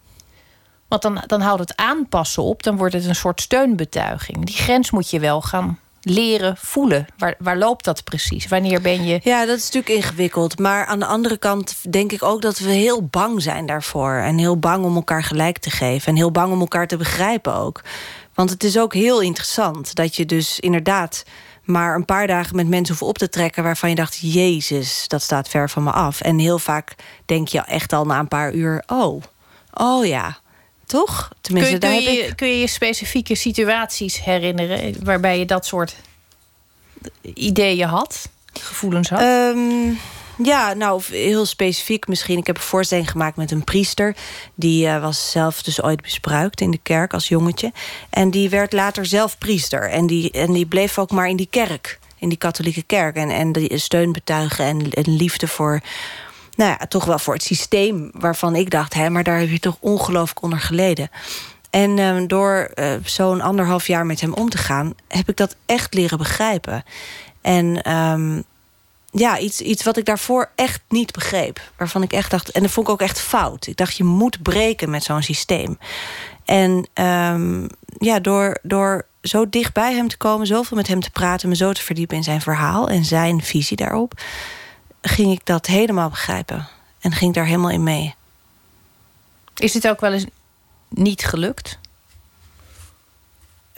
Want 0.89 1.03
dan, 1.03 1.23
dan 1.27 1.41
houdt 1.41 1.61
het 1.61 1.77
aanpassen 1.77 2.43
op, 2.43 2.63
dan 2.63 2.77
wordt 2.77 2.95
het 2.95 3.05
een 3.05 3.15
soort 3.15 3.41
steunbetuiging. 3.41 4.45
Die 4.45 4.57
grens 4.57 4.91
moet 4.91 5.11
je 5.11 5.21
wel 5.21 5.41
gaan 5.41 5.79
leren 6.03 6.57
voelen. 6.57 7.07
Waar, 7.19 7.35
waar 7.39 7.59
loopt 7.59 7.85
dat 7.85 8.05
precies? 8.05 8.49
Wanneer 8.49 8.81
ben 8.81 9.05
je. 9.05 9.21
Ja, 9.23 9.47
dat 9.47 9.57
is 9.57 9.65
natuurlijk 9.71 9.95
ingewikkeld. 10.05 10.59
Maar 10.59 10.87
aan 10.87 10.99
de 10.99 11.07
andere 11.07 11.37
kant 11.37 11.93
denk 11.93 12.13
ik 12.13 12.23
ook 12.23 12.43
dat 12.43 12.59
we 12.59 12.71
heel 12.71 13.07
bang 13.07 13.43
zijn 13.43 13.67
daarvoor. 13.67 14.13
En 14.13 14.39
heel 14.39 14.59
bang 14.59 14.85
om 14.85 14.95
elkaar 14.95 15.23
gelijk 15.23 15.59
te 15.59 15.71
geven. 15.71 16.09
En 16.09 16.17
heel 16.17 16.31
bang 16.31 16.53
om 16.53 16.61
elkaar 16.61 16.87
te 16.87 16.97
begrijpen 16.97 17.55
ook. 17.55 17.83
Want 18.35 18.51
het 18.51 18.65
is 18.65 18.79
ook 18.79 18.95
heel 18.95 19.21
interessant 19.21 19.95
dat 19.95 20.17
je 20.17 20.27
dus 20.27 20.61
inderdaad 20.61 21.25
maar 21.65 21.95
een 21.95 22.05
paar 22.05 22.27
dagen 22.27 22.57
met 22.57 22.69
mensen 22.69 22.95
hoeft 22.95 23.09
op 23.09 23.19
te 23.19 23.29
trekken... 23.29 23.63
waarvan 23.63 23.89
je 23.89 23.95
dacht, 23.95 24.19
jezus, 24.21 25.09
dat 25.09 25.23
staat 25.23 25.49
ver 25.49 25.71
van 25.71 25.83
me 25.83 25.91
af. 25.91 26.21
En 26.21 26.39
heel 26.39 26.59
vaak 26.59 26.95
denk 27.25 27.49
je 27.49 27.61
echt 27.61 27.93
al 27.93 28.05
na 28.05 28.19
een 28.19 28.29
paar 28.29 28.53
uur, 28.53 28.83
oh, 28.87 29.23
oh 29.73 30.07
ja, 30.07 30.39
toch? 30.89 31.31
Tenminste, 31.41 31.79
kun, 31.79 31.91
je, 31.91 31.95
daar 31.95 32.03
kun, 32.03 32.15
heb 32.15 32.25
je, 32.25 32.31
ik... 32.31 32.37
kun 32.37 32.49
je 32.49 32.59
je 32.59 32.67
specifieke 32.67 33.35
situaties 33.35 34.25
herinneren 34.25 35.05
waarbij 35.05 35.39
je 35.39 35.45
dat 35.45 35.67
soort 35.67 35.97
ideeën 37.23 37.89
had, 37.89 38.29
gevoelens 38.53 39.09
had? 39.09 39.21
Ehm, 39.21 39.93
ja, 40.43 40.73
nou, 40.73 41.03
heel 41.11 41.47
specifiek 41.47 42.09
misschien. 42.09 42.39
Ik 42.39 42.47
heb 42.47 42.57
een 42.57 42.63
voorstelling 42.63 43.11
gemaakt 43.11 43.37
met 43.37 43.51
een 43.51 43.65
priester. 43.65 44.17
Die 44.55 44.87
eh, 44.87 45.01
was 45.01 45.31
zelf 45.31 45.63
dus 45.63 45.83
ooit 45.83 46.03
misbruikt 46.03 46.61
in 46.61 46.71
de 46.71 46.81
kerk 46.83 47.13
als 47.13 47.29
jongetje. 47.29 47.73
En 48.11 48.31
die 48.31 48.51
werd 48.51 48.73
later 48.73 49.07
zelf 49.07 49.39
priester. 49.39 49.91
En 49.91 50.07
die, 50.07 50.31
en 50.31 50.53
die 50.53 50.67
bleef 50.67 50.99
ook 50.99 51.11
maar 51.11 51.29
in 51.29 51.37
die 51.37 51.49
kerk, 51.51 51.99
in 52.19 52.29
die 52.29 52.39
katholieke 52.39 52.83
kerk. 52.83 53.17
En, 53.17 53.31
en 53.31 53.53
die 53.53 53.79
steun 53.79 54.13
betuigen 54.13 54.65
en, 54.65 54.91
en 54.91 55.17
liefde 55.17 55.49
voor... 55.49 55.81
Nou 56.59 56.71
ja, 56.71 56.87
toch 56.87 57.05
wel 57.05 57.19
voor 57.19 57.35
het 57.35 57.43
systeem 57.43 58.11
waarvan 58.13 58.55
ik 58.55 58.71
dacht... 58.71 58.95
hè, 58.95 59.11
maar 59.11 59.23
daar 59.23 59.39
heb 59.39 59.49
je 59.49 59.59
toch 59.59 59.77
ongelooflijk 59.81 60.43
onder 60.43 60.61
geleden. 60.61 61.11
En 61.71 61.99
ehm, 61.99 62.27
door 62.27 62.71
eh, 62.75 62.93
zo'n 63.05 63.41
anderhalf 63.41 63.87
jaar 63.87 64.07
met 64.07 64.21
hem 64.21 64.33
om 64.33 64.51
te 64.51 64.59
gaan... 64.59 64.95
heb 65.09 65.29
ik 65.29 65.37
dat 65.37 65.57
echt 65.67 65.95
leren 65.95 66.19
begrijpen. 66.19 66.85
En 67.41 67.83
ehm, 67.83 68.43
ja, 69.11 69.39
iets, 69.39 69.61
iets 69.61 69.85
wat 69.85 69.97
ik 69.97 70.05
daarvoor 70.05 70.51
echt 70.55 70.81
niet 70.89 71.13
begreep. 71.13 71.61
Waarvan 71.77 72.03
ik 72.03 72.13
echt 72.13 72.31
dacht, 72.31 72.51
en 72.51 72.63
dat 72.63 72.71
vond 72.71 72.87
ik 72.87 72.93
ook 72.93 73.01
echt 73.01 73.21
fout. 73.21 73.67
Ik 73.67 73.77
dacht, 73.77 73.97
je 73.97 74.05
moet 74.05 74.43
breken 74.43 74.91
met 74.91 75.05
zo'n 75.05 75.23
systeem. 75.23 75.79
En 76.45 76.89
ehm, 76.95 77.69
ja, 77.99 78.21
door, 78.21 78.59
door 78.63 79.07
zo 79.23 79.49
dicht 79.49 79.73
bij 79.73 79.95
hem 79.95 80.09
te 80.09 80.17
komen, 80.17 80.47
zoveel 80.47 80.77
met 80.77 80.87
hem 80.87 81.01
te 81.01 81.11
praten, 81.11 81.49
me 81.49 81.57
zo 81.57 81.73
te 81.73 81.83
verdiepen 81.83 82.17
in 82.17 82.23
zijn 82.23 82.41
verhaal 82.41 82.89
en 82.89 83.05
zijn 83.05 83.43
visie 83.43 83.77
daarop, 83.77 84.13
ging 85.01 85.33
ik 85.33 85.47
dat 85.47 85.67
helemaal 85.67 86.09
begrijpen. 86.09 86.69
En 87.01 87.13
ging 87.13 87.35
daar 87.35 87.47
helemaal 87.47 87.71
in 87.71 87.83
mee. 87.83 88.15
Is 89.57 89.75
het 89.75 89.89
ook 89.89 90.01
wel 90.01 90.13
eens 90.13 90.27
niet 90.89 91.25
gelukt? 91.25 91.79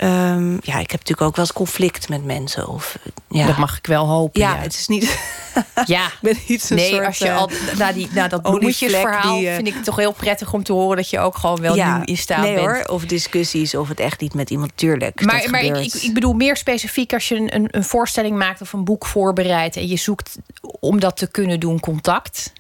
Ehm, 0.00 0.52
ja, 0.52 0.78
ik 0.78 0.90
heb 0.90 1.00
natuurlijk 1.00 1.20
ook 1.20 1.36
wel 1.36 1.44
eens 1.44 1.52
conflict 1.54 2.08
met 2.08 2.24
mensen. 2.24 2.68
Of, 2.68 2.98
ja. 3.28 3.46
Dat 3.46 3.56
mag 3.56 3.78
ik 3.78 3.86
wel 3.86 4.06
hopen. 4.06 4.40
Ja, 4.40 4.54
Ja, 4.54 4.60
het 4.60 4.74
is 4.74 4.86
niet. 4.86 5.18
ja. 5.86 6.06
ik 6.06 6.18
ben 6.20 6.36
niet 6.48 6.70
een 6.70 6.76
Nee, 6.76 6.90
soort, 6.90 7.06
als 7.06 7.18
je 7.18 7.28
eh, 7.28 7.36
al 7.36 7.50
na, 7.78 7.92
die, 7.92 8.08
na 8.12 8.28
dat 8.28 8.42
bloemetjesverhaal 8.42 9.38
die, 9.38 9.48
eh, 9.48 9.54
vind 9.54 9.66
ik 9.66 9.74
het 9.74 9.84
toch 9.84 9.96
heel 9.96 10.12
prettig 10.12 10.52
om 10.52 10.62
te 10.62 10.72
horen 10.72 10.96
dat 10.96 11.10
je 11.10 11.18
ook 11.18 11.36
gewoon 11.36 11.60
wel 11.60 11.74
nu 11.74 12.04
in 12.04 12.16
staat 12.16 12.42
nee 12.42 12.54
bent. 12.54 12.66
hoor, 12.66 12.84
of 12.84 13.04
discussies 13.04 13.74
of 13.74 13.88
het 13.88 14.00
echt 14.00 14.20
niet 14.20 14.34
met 14.34 14.50
iemand, 14.50 14.72
tuurlijk. 14.74 15.24
Maar, 15.24 15.50
maar 15.50 15.62
ik, 15.62 15.76
ik, 15.76 15.94
ik 15.94 16.14
bedoel 16.14 16.32
meer 16.32 16.56
specifiek 16.56 17.12
als 17.12 17.28
je 17.28 17.34
een, 17.34 17.68
een 17.70 17.84
voorstelling 17.84 18.36
maakt 18.36 18.60
of 18.60 18.72
een 18.72 18.84
boek 18.84 19.06
voorbereidt 19.06 19.76
en 19.76 19.88
je 19.88 19.96
zoekt 19.96 20.36
om 20.80 21.00
dat 21.00 21.16
te 21.16 21.30
kunnen 21.30 21.60
doen 21.60 21.80
contact. 21.80 22.52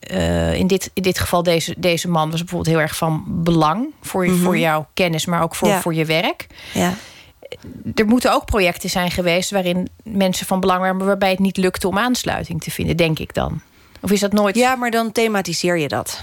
Eh, 0.00 0.54
in, 0.54 0.66
dit, 0.66 0.90
in 0.94 1.02
dit 1.02 1.18
geval, 1.18 1.42
deze, 1.42 1.74
deze 1.78 2.08
man 2.08 2.30
was 2.30 2.40
bijvoorbeeld 2.40 2.74
heel 2.76 2.82
erg 2.84 2.96
van 2.96 3.24
belang 3.26 3.86
voor, 4.02 4.26
je, 4.26 4.32
voor 4.32 4.58
jouw 4.58 4.86
kennis, 4.94 5.26
maar 5.26 5.42
ook 5.42 5.54
voor, 5.54 5.68
Mhm. 5.68 5.76
Ja. 5.76 5.82
voor 5.82 5.94
je 5.94 6.04
werk. 6.04 6.46
ja. 6.74 6.94
Er 7.94 8.06
moeten 8.06 8.32
ook 8.32 8.44
projecten 8.44 8.90
zijn 8.90 9.10
geweest 9.10 9.50
waarin 9.50 9.88
mensen 10.02 10.46
van 10.46 10.60
belang 10.60 10.80
waren, 10.80 10.96
maar 10.96 11.06
waarbij 11.06 11.30
het 11.30 11.38
niet 11.38 11.56
lukte 11.56 11.88
om 11.88 11.98
aansluiting 11.98 12.62
te 12.62 12.70
vinden, 12.70 12.96
denk 12.96 13.18
ik 13.18 13.34
dan. 13.34 13.60
Of 14.00 14.10
is 14.10 14.20
dat 14.20 14.32
nooit? 14.32 14.56
ja, 14.56 14.74
maar 14.76 14.90
dan 14.90 15.12
thematiseer 15.12 15.78
je 15.78 15.88
dat. 15.88 16.22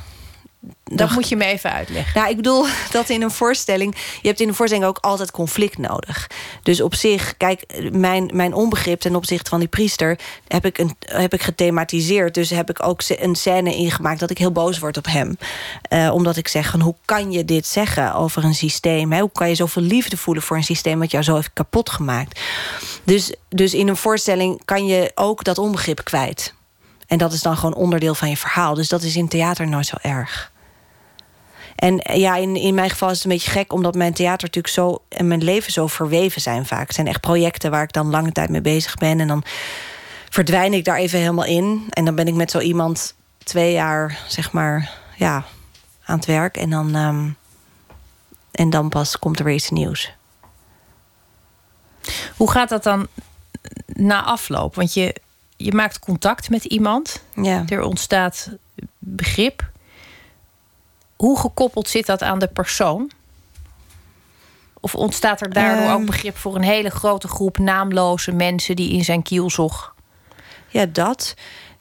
Dat 0.83 1.11
moet 1.11 1.29
je 1.29 1.35
me 1.35 1.45
even 1.45 1.71
uitleggen. 1.71 2.19
Nou, 2.19 2.29
ik 2.29 2.35
bedoel 2.35 2.65
dat 2.91 3.09
in 3.09 3.21
een 3.21 3.31
voorstelling... 3.31 3.95
je 4.21 4.27
hebt 4.27 4.39
in 4.39 4.47
een 4.47 4.53
voorstelling 4.53 4.87
ook 4.87 4.97
altijd 4.97 5.31
conflict 5.31 5.77
nodig. 5.77 6.29
Dus 6.63 6.81
op 6.81 6.95
zich, 6.95 7.37
kijk, 7.37 7.89
mijn, 7.91 8.29
mijn 8.33 8.53
onbegrip 8.53 8.99
ten 8.99 9.15
opzichte 9.15 9.49
van 9.49 9.59
die 9.59 9.67
priester... 9.67 10.19
heb 10.47 10.65
ik, 10.65 10.77
een, 10.77 10.95
heb 10.99 11.33
ik 11.33 11.41
gethematiseerd. 11.41 12.33
Dus 12.33 12.49
heb 12.49 12.69
ik 12.69 12.83
ook 12.83 13.01
een 13.07 13.35
scène 13.35 13.75
ingemaakt 13.75 14.19
dat 14.19 14.29
ik 14.29 14.37
heel 14.37 14.51
boos 14.51 14.79
word 14.79 14.97
op 14.97 15.05
hem. 15.05 15.37
Eh, 15.81 16.13
omdat 16.13 16.37
ik 16.37 16.47
zeg, 16.47 16.69
van, 16.69 16.81
hoe 16.81 16.95
kan 17.05 17.31
je 17.31 17.45
dit 17.45 17.67
zeggen 17.67 18.13
over 18.13 18.43
een 18.43 18.55
systeem? 18.55 19.11
Hè? 19.11 19.19
Hoe 19.19 19.31
kan 19.31 19.49
je 19.49 19.55
zoveel 19.55 19.83
liefde 19.83 20.17
voelen 20.17 20.43
voor 20.43 20.57
een 20.57 20.63
systeem... 20.63 20.99
wat 20.99 21.11
jou 21.11 21.23
zo 21.23 21.35
heeft 21.35 21.53
kapot 21.53 21.89
gemaakt? 21.89 22.39
Dus, 23.03 23.33
dus 23.49 23.73
in 23.73 23.87
een 23.87 23.97
voorstelling 23.97 24.61
kan 24.65 24.85
je 24.85 25.11
ook 25.15 25.43
dat 25.43 25.57
onbegrip 25.57 26.03
kwijt. 26.03 26.53
En 27.07 27.17
dat 27.17 27.33
is 27.33 27.41
dan 27.41 27.57
gewoon 27.57 27.75
onderdeel 27.75 28.15
van 28.15 28.29
je 28.29 28.37
verhaal. 28.37 28.73
Dus 28.73 28.87
dat 28.87 29.01
is 29.01 29.15
in 29.15 29.27
theater 29.27 29.67
nooit 29.67 29.85
zo 29.85 29.95
erg. 30.01 30.53
En 31.75 31.99
eh, 31.99 32.19
ja, 32.19 32.35
in, 32.35 32.55
in 32.55 32.73
mijn 32.75 32.89
geval 32.89 33.09
is 33.09 33.15
het 33.15 33.23
een 33.23 33.31
beetje 33.31 33.51
gek... 33.51 33.73
omdat 33.73 33.95
mijn 33.95 34.13
theater 34.13 34.47
natuurlijk 34.47 34.73
zo 34.73 35.01
en 35.09 35.27
mijn 35.27 35.43
leven 35.43 35.71
zo 35.71 35.87
verweven 35.87 36.41
zijn 36.41 36.65
vaak. 36.65 36.87
Het 36.87 36.95
zijn 36.95 37.07
echt 37.07 37.21
projecten 37.21 37.71
waar 37.71 37.83
ik 37.83 37.93
dan 37.93 38.09
lange 38.09 38.31
tijd 38.31 38.49
mee 38.49 38.61
bezig 38.61 38.95
ben... 38.95 39.19
en 39.19 39.27
dan 39.27 39.43
verdwijn 40.29 40.73
ik 40.73 40.85
daar 40.85 40.97
even 40.97 41.19
helemaal 41.19 41.45
in. 41.45 41.87
En 41.89 42.05
dan 42.05 42.15
ben 42.15 42.27
ik 42.27 42.33
met 42.33 42.51
zo 42.51 42.59
iemand 42.59 43.15
twee 43.37 43.71
jaar, 43.71 44.19
zeg 44.27 44.51
maar, 44.51 44.91
ja, 45.17 45.43
aan 46.05 46.17
het 46.17 46.25
werk. 46.25 46.57
En 46.57 46.69
dan, 46.69 46.95
ehm, 46.95 47.29
en 48.51 48.69
dan 48.69 48.89
pas 48.89 49.19
komt 49.19 49.39
er 49.39 49.45
weer 49.45 49.53
iets 49.53 49.69
nieuws. 49.69 50.11
Hoe 52.35 52.51
gaat 52.51 52.69
dat 52.69 52.83
dan 52.83 53.07
na 53.85 54.23
afloop? 54.23 54.75
Want 54.75 54.93
je, 54.93 55.15
je 55.57 55.73
maakt 55.73 55.99
contact 55.99 56.49
met 56.49 56.63
iemand. 56.63 57.23
Ja. 57.35 57.63
Er 57.67 57.81
ontstaat 57.81 58.49
begrip. 58.99 59.73
Hoe 61.15 61.39
gekoppeld 61.39 61.87
zit 61.89 62.05
dat 62.05 62.21
aan 62.21 62.39
de 62.39 62.47
persoon? 62.47 63.11
Of 64.79 64.95
ontstaat 64.95 65.41
er 65.41 65.53
daardoor 65.53 65.85
Ehm. 65.85 65.93
ook 65.93 66.05
begrip 66.05 66.37
voor 66.37 66.55
een 66.55 66.63
hele 66.63 66.89
grote 66.89 67.27
groep 67.27 67.57
naamloze 67.57 68.31
mensen 68.31 68.75
die 68.75 68.91
in 68.91 69.03
zijn 69.03 69.21
kielzog? 69.23 69.93
Ja, 70.67 70.85
dat. 70.85 71.33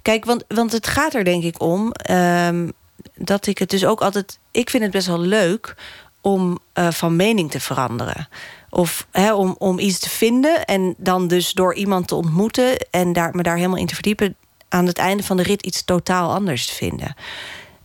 Kijk, 0.03 0.25
want, 0.25 0.45
want 0.49 0.73
het 0.73 0.87
gaat 0.87 1.15
er 1.15 1.25
denk 1.25 1.43
ik 1.45 1.61
om 1.61 1.93
ehm, 1.93 2.69
dat 3.15 3.47
ik 3.47 3.59
het 3.59 3.71
dus 3.71 3.85
ook 3.85 4.01
altijd. 4.01 4.39
Ik 4.51 4.71
vind 4.71 4.83
het 4.83 4.93
best 4.93 5.07
wel 5.07 5.21
leuk 5.21 5.75
om 6.21 6.59
eh, 6.73 6.91
van 6.91 7.17
mening 7.17 7.51
te 7.51 7.61
veranderen. 7.61 8.29
Of 8.71 9.07
om, 9.35 9.55
om 9.59 9.79
iets 9.79 9.99
te 9.99 10.09
vinden 10.11 10.65
en 10.65 10.95
dan 10.99 11.29
dus 11.29 11.53
door 11.53 11.75
iemand 11.75 12.09
te 12.09 12.15
ontmoeten 12.15 12.77
en 12.91 13.13
daar, 13.13 13.35
me 13.35 13.43
daar 13.43 13.57
helemaal 13.57 13.79
in 13.79 13.87
te 13.87 13.95
verdiepen, 13.95 14.37
aan 14.69 14.87
het 14.87 14.99
einde 14.99 15.23
van 15.23 15.37
de 15.37 15.43
rit 15.43 15.67
iets 15.67 15.85
totaal 15.85 16.35
anders 16.35 16.67
te 16.67 16.75
vinden. 16.75 17.15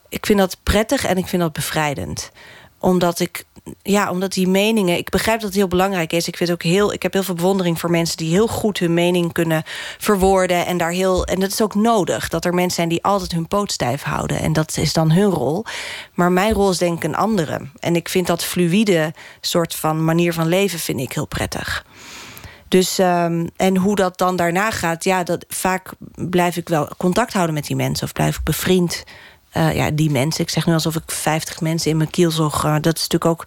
Ik 0.10 0.26
vind 0.26 0.40
dat 0.40 0.58
prettig 0.64 1.06
en 1.06 1.18
ik 1.18 1.28
vind 1.28 1.42
dat 1.42 1.54
bevrijdend 1.54 2.32
omdat 2.80 3.20
ik, 3.20 3.44
ja, 3.82 4.12
omdat 4.12 4.34
die 4.34 4.48
meningen. 4.48 4.98
Ik 4.98 5.10
begrijp 5.10 5.40
dat 5.40 5.50
het 5.50 5.58
heel 5.58 5.68
belangrijk 5.68 6.14
is. 6.14 6.28
Ik 6.28 6.38
vind 6.38 6.52
ook 6.52 6.64
heel. 6.64 6.94
Ik 6.94 7.04
heb 7.04 7.14
heel 7.14 7.24
veel 7.24 7.36
bewondering 7.36 7.80
voor 7.80 7.92
mensen 7.92 8.18
die 8.18 8.30
heel 8.30 8.48
goed 8.48 8.80
hun 8.80 8.94
mening 8.94 9.34
kunnen 9.34 9.64
verwoorden. 9.98 10.66
En 10.66 10.78
daar 10.78 10.92
heel. 10.92 11.26
En 11.26 11.40
dat 11.40 11.52
is 11.52 11.62
ook 11.62 11.76
nodig. 11.76 12.30
Dat 12.30 12.46
er 12.46 12.54
mensen 12.54 12.76
zijn 12.76 12.90
die 12.90 13.04
altijd 13.04 13.32
hun 13.32 13.48
poot 13.48 13.72
stijf 13.72 14.02
houden. 14.02 14.40
En 14.40 14.54
dat 14.54 14.78
is 14.78 14.94
dan 14.94 15.12
hun 15.12 15.30
rol. 15.30 15.66
Maar 16.14 16.32
mijn 16.32 16.54
rol 16.54 16.70
is 16.70 16.78
denk 16.78 16.98
ik 16.98 17.04
een 17.04 17.16
andere. 17.16 17.62
En 17.80 17.96
ik 17.96 18.10
vind 18.10 18.28
dat 18.28 18.44
fluïde 18.44 19.14
soort 19.42 19.76
van 19.76 20.06
manier 20.06 20.34
van 20.34 20.48
leven 20.48 20.80
vind 20.80 21.00
ik 21.00 21.14
heel 21.14 21.28
prettig. 21.28 21.86
Dus, 22.68 23.00
ehm, 23.00 23.48
en 23.56 23.78
hoe 23.78 23.96
dat 23.96 24.18
dan 24.18 24.36
daarna 24.36 24.72
gaat, 24.72 25.04
ja, 25.04 25.24
dat, 25.24 25.46
vaak 25.48 25.92
blijf 26.16 26.58
ik 26.58 26.70
wel 26.70 26.90
contact 26.98 27.34
houden 27.34 27.56
met 27.56 27.66
die 27.66 27.76
mensen. 27.76 28.06
Of 28.06 28.14
blijf 28.14 28.38
ik 28.38 28.44
bevriend. 28.44 29.04
Eh, 29.50 29.76
ja, 29.76 29.92
die 29.92 30.10
mensen. 30.10 30.44
Ik 30.44 30.50
zeg 30.50 30.66
nu 30.66 30.74
alsof 30.74 30.96
ik 30.96 31.04
50 31.12 31.62
mensen 31.62 31.92
in 31.92 31.98
mijn 31.98 32.10
kielzog. 32.10 32.64
eh, 32.66 32.72
dat 32.82 32.96
is 32.98 33.08
natuurlijk 33.08 33.26
ook. 33.26 33.42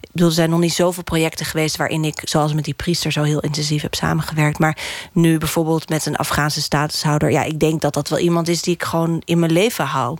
Ik 0.00 0.08
bedoel, 0.12 0.28
er 0.28 0.34
zijn 0.34 0.50
nog 0.50 0.58
niet 0.60 0.72
zoveel 0.72 1.02
projecten 1.02 1.46
geweest 1.46 1.76
waarin 1.76 2.04
ik, 2.04 2.20
zoals 2.24 2.52
met 2.54 2.64
die 2.64 2.74
priester, 2.74 3.12
zo 3.12 3.22
heel 3.22 3.40
intensief 3.40 3.82
heb 3.82 3.94
samengewerkt. 3.94 4.58
Maar 4.58 4.78
nu 5.12 5.38
bijvoorbeeld 5.38 5.88
met 5.88 6.06
een 6.06 6.16
Afghaanse 6.16 6.62
statushouder. 6.62 7.30
Ja, 7.30 7.42
ik 7.42 7.60
denk 7.60 7.80
dat 7.80 7.94
dat 7.94 8.08
wel 8.08 8.18
iemand 8.18 8.48
is 8.48 8.62
die 8.62 8.74
ik 8.74 8.82
gewoon 8.82 9.22
in 9.24 9.38
mijn 9.38 9.52
leven 9.52 9.84
hou. 9.84 10.18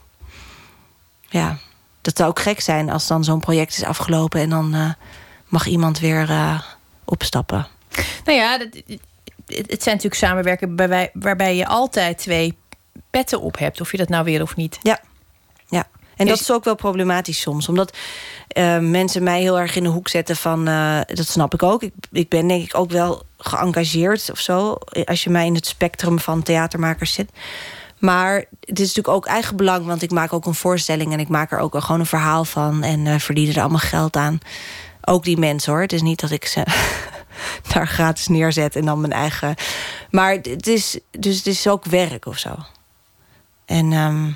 Ja, 1.28 1.58
dat 2.00 2.16
zou 2.16 2.28
ook 2.28 2.40
gek 2.40 2.60
zijn 2.60 2.90
als 2.90 3.06
dan 3.06 3.24
zo'n 3.24 3.40
project 3.40 3.76
is 3.76 3.84
afgelopen 3.84 4.40
en 4.40 4.50
dan 4.50 4.74
eh, 4.74 4.90
mag 5.48 5.66
iemand 5.66 5.98
weer 5.98 6.28
opstappen. 7.04 7.66
Nou 8.24 8.38
ja, 8.38 8.58
dat- 8.58 8.68
het 9.46 9.70
het 9.70 9.82
zijn 9.82 9.94
natuurlijk 9.96 10.14
samenwerken 10.14 10.76
waarbij, 10.76 11.10
waarbij 11.12 11.56
je 11.56 11.66
altijd 11.66 12.18
twee 12.18 12.56
petten 13.10 13.40
op 13.40 13.58
hebt. 13.58 13.80
Of 13.80 13.90
je 13.90 13.96
dat 13.96 14.08
nou 14.08 14.24
wil 14.24 14.42
of 14.42 14.56
niet. 14.56 14.78
Ja, 14.82 15.00
ja. 15.68 15.86
En 16.16 16.26
dat 16.26 16.40
Is- 16.40 16.50
ook 16.50 16.64
wel 16.64 16.74
problematisch 16.74 17.40
soms. 17.40 17.68
Omdat 17.68 17.96
eh, 18.48 18.78
mensen 18.78 19.22
mij 19.22 19.40
heel 19.40 19.58
erg 19.58 19.76
in 19.76 19.82
de 19.82 19.88
hoek 19.88 20.08
zetten 20.08 20.36
van... 20.36 20.68
eh, 20.68 21.00
dat 21.06 21.26
snap 21.26 21.54
ik 21.54 21.62
ook. 21.62 21.82
Ik, 21.82 21.92
ik 22.12 22.28
ben 22.28 22.48
denk 22.48 22.64
ik 22.64 22.76
ook 22.76 22.90
wel 22.90 23.22
geëngageerd 23.38 24.30
of 24.30 24.38
zo... 24.38 24.78
als 25.04 25.24
je 25.24 25.30
mij 25.30 25.46
in 25.46 25.54
het 25.54 25.66
spectrum 25.66 26.18
van 26.18 26.42
theatermakers 26.42 27.12
zit. 27.12 27.30
Maar 27.98 28.34
het 28.60 28.80
is 28.80 28.86
natuurlijk 28.86 29.08
ook 29.16 29.26
eigen 29.26 29.56
belang... 29.56 29.86
want 29.86 30.02
ik 30.02 30.10
maak 30.10 30.32
ook 30.32 30.46
een 30.46 30.54
voorstelling... 30.54 31.12
en 31.12 31.20
ik 31.20 31.28
maak 31.28 31.52
er 31.52 31.58
ook 31.58 31.72
wel 31.72 31.82
gewoon 31.82 32.00
een 32.00 32.06
verhaal 32.06 32.44
van... 32.44 32.82
en 32.82 33.06
eh 33.06 33.18
verdienen 33.18 33.54
er 33.54 33.60
allemaal 33.60 33.78
geld 33.78 34.16
aan. 34.16 34.38
Ook 35.04 35.24
die 35.24 35.38
mensen, 35.38 35.72
hoor. 35.72 35.80
Het 35.80 35.92
is 35.92 36.02
niet 36.02 36.20
dat 36.20 36.30
ik 36.30 36.44
ze 36.46 36.62
daar 37.72 37.88
gratis 37.88 38.26
neerzet... 38.26 38.76
en 38.76 38.84
dan 38.84 39.00
mijn 39.00 39.12
eigen... 39.12 39.54
Maar 40.10 40.32
het 40.32 40.66
is, 40.66 40.98
dus 41.10 41.36
het 41.36 41.46
is 41.46 41.68
ook 41.68 41.84
werk 41.84 42.26
of 42.26 42.38
zo. 42.38 42.54
En 43.64 43.92
ehm, 43.92 44.30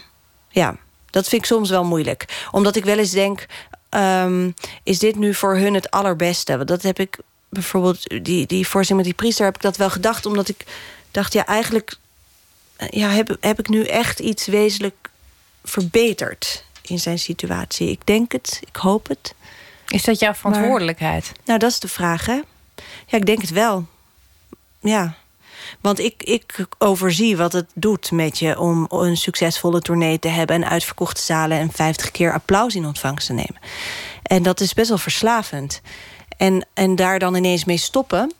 ja, 0.48 0.76
dat 1.10 1.28
vind 1.28 1.42
ik 1.42 1.48
soms 1.48 1.70
wel 1.70 1.84
moeilijk. 1.84 2.46
Omdat 2.50 2.76
ik 2.76 2.84
wel 2.84 2.98
eens 2.98 3.10
denk... 3.10 3.46
ehm, 3.88 4.50
is 4.82 4.98
dit 4.98 5.16
nu 5.16 5.34
voor 5.34 5.56
hun 5.56 5.74
het 5.74 5.90
allerbeste? 5.90 6.56
Want 6.56 6.68
dat 6.68 6.82
heb 6.82 6.98
ik 6.98 7.18
bijvoorbeeld... 7.48 8.24
die, 8.24 8.46
die 8.46 8.66
voorstelling 8.66 9.06
met 9.06 9.14
die 9.16 9.24
priester 9.24 9.44
heb 9.44 9.54
ik 9.54 9.62
dat 9.62 9.76
wel 9.76 9.90
gedacht... 9.90 10.26
omdat 10.26 10.48
ik 10.48 10.64
dacht, 11.10 11.32
ja, 11.32 11.46
eigenlijk... 11.46 11.96
eh, 12.76 12.88
Ja, 12.88 13.08
heb, 13.08 13.36
heb 13.40 13.58
ik 13.58 13.68
nu 13.68 13.84
echt 13.84 14.18
iets 14.18 14.46
wezenlijk 14.46 15.08
verbeterd 15.64 16.64
in 16.82 16.98
zijn 16.98 17.18
situatie. 17.18 17.90
Ik 17.90 18.06
denk 18.06 18.32
het, 18.32 18.60
ik 18.66 18.76
hoop 18.76 19.08
het. 19.08 19.34
Is 19.88 20.04
dat 20.04 20.18
jouw 20.20 20.34
verantwoordelijkheid? 20.34 21.32
nou, 21.44 21.58
dat 21.58 21.70
is 21.70 21.78
de 21.80 21.88
vraag, 21.88 22.26
hè? 22.26 22.40
Ja, 23.06 23.18
ik 23.18 23.26
denk 23.26 23.40
het 23.40 23.50
wel. 23.50 23.86
Ja. 24.80 25.14
Want 25.80 25.98
ik, 25.98 26.22
ik 26.22 26.66
overzie 26.78 27.36
wat 27.36 27.52
het 27.52 27.70
doet 27.74 28.10
met 28.10 28.38
je 28.38 28.58
om 28.58 28.86
een 28.88 29.16
succesvolle 29.16 29.80
tournee 29.80 30.18
te 30.18 30.28
hebben 30.28 30.56
en 30.56 30.68
uitverkochte 30.68 31.20
zalen 31.20 31.58
en 31.58 31.72
50 31.72 32.10
keer 32.10 32.32
applaus 32.32 32.74
in 32.74 32.86
ontvangst 32.86 33.26
te 33.26 33.32
nemen. 33.32 33.58
En 34.22 34.42
dat 34.42 34.60
is 34.60 34.74
best 34.74 34.88
wel 34.88 34.98
verslavend. 34.98 35.80
En, 36.36 36.66
en 36.74 36.96
daar 36.96 37.18
dan 37.18 37.34
ineens 37.34 37.64
mee 37.64 37.76
stoppen. 37.76 38.32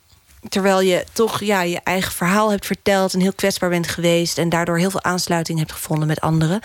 Terwijl 0.49 0.81
je 0.81 1.05
toch 1.13 1.39
ja, 1.39 1.61
je 1.61 1.79
eigen 1.83 2.11
verhaal 2.11 2.51
hebt 2.51 2.65
verteld 2.65 3.13
en 3.13 3.19
heel 3.19 3.33
kwetsbaar 3.33 3.69
bent 3.69 3.87
geweest. 3.87 4.37
En 4.37 4.49
daardoor 4.49 4.77
heel 4.77 4.91
veel 4.91 5.03
aansluiting 5.03 5.59
hebt 5.59 5.71
gevonden 5.71 6.07
met 6.07 6.21
anderen. 6.21 6.61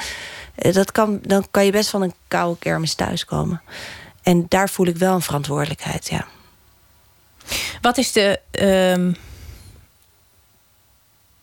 Eh, 0.55 0.73
dat 0.73 0.93
kan, 0.93 1.19
dan 1.23 1.47
kan 1.51 1.65
je 1.65 1.71
best 1.71 1.91
van 1.91 2.03
een 2.03 2.15
koude 2.29 2.59
kermis 2.59 2.95
thuiskomen. 2.95 3.63
En 4.23 4.47
daar 4.49 4.69
voel 4.69 4.87
ik 4.87 4.97
wel 4.97 5.15
een 5.15 5.23
verantwoordelijkheid, 5.23 6.09
ja. 6.09 6.27
Wat 7.81 7.99
is 7.99 8.13
de, 8.13 8.41
ehm, 8.51 9.13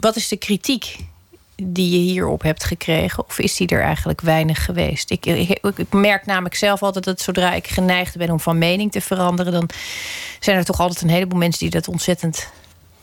wat 0.04 0.16
is 0.16 0.28
de 0.28 0.38
kritiek 0.38 0.98
die 1.56 1.92
je 1.92 2.12
hierop 2.12 2.42
hebt 2.42 2.64
gekregen? 2.64 3.26
Of 3.28 3.40
is 3.40 3.56
die 3.56 3.68
er 3.68 3.82
eigenlijk 3.82 4.22
weinig 4.22 4.66
geweest? 4.66 5.12
Ik, 5.12 5.26
ik, 5.26 5.60
ik, 5.76 5.94
merk 5.94 6.26
namelijk 6.26 6.56
zelf 6.56 6.84
altijd 6.84 7.06
dat 7.06 7.22
zodra 7.22 7.54
ik 7.54 7.68
geneigd 7.68 8.18
ben 8.18 8.30
om 8.30 8.40
van 8.40 8.58
mening 8.58 8.92
te 8.92 9.02
veranderen, 9.02 9.52
dan 9.52 9.70
zijn 10.40 10.58
er 10.58 10.66
toch 10.66 10.80
altijd 10.80 11.02
een 11.02 11.10
heleboel 11.10 11.40
mensen 11.40 11.60
die 11.60 11.70
dat 11.70 11.88
ontzettend 11.88 12.50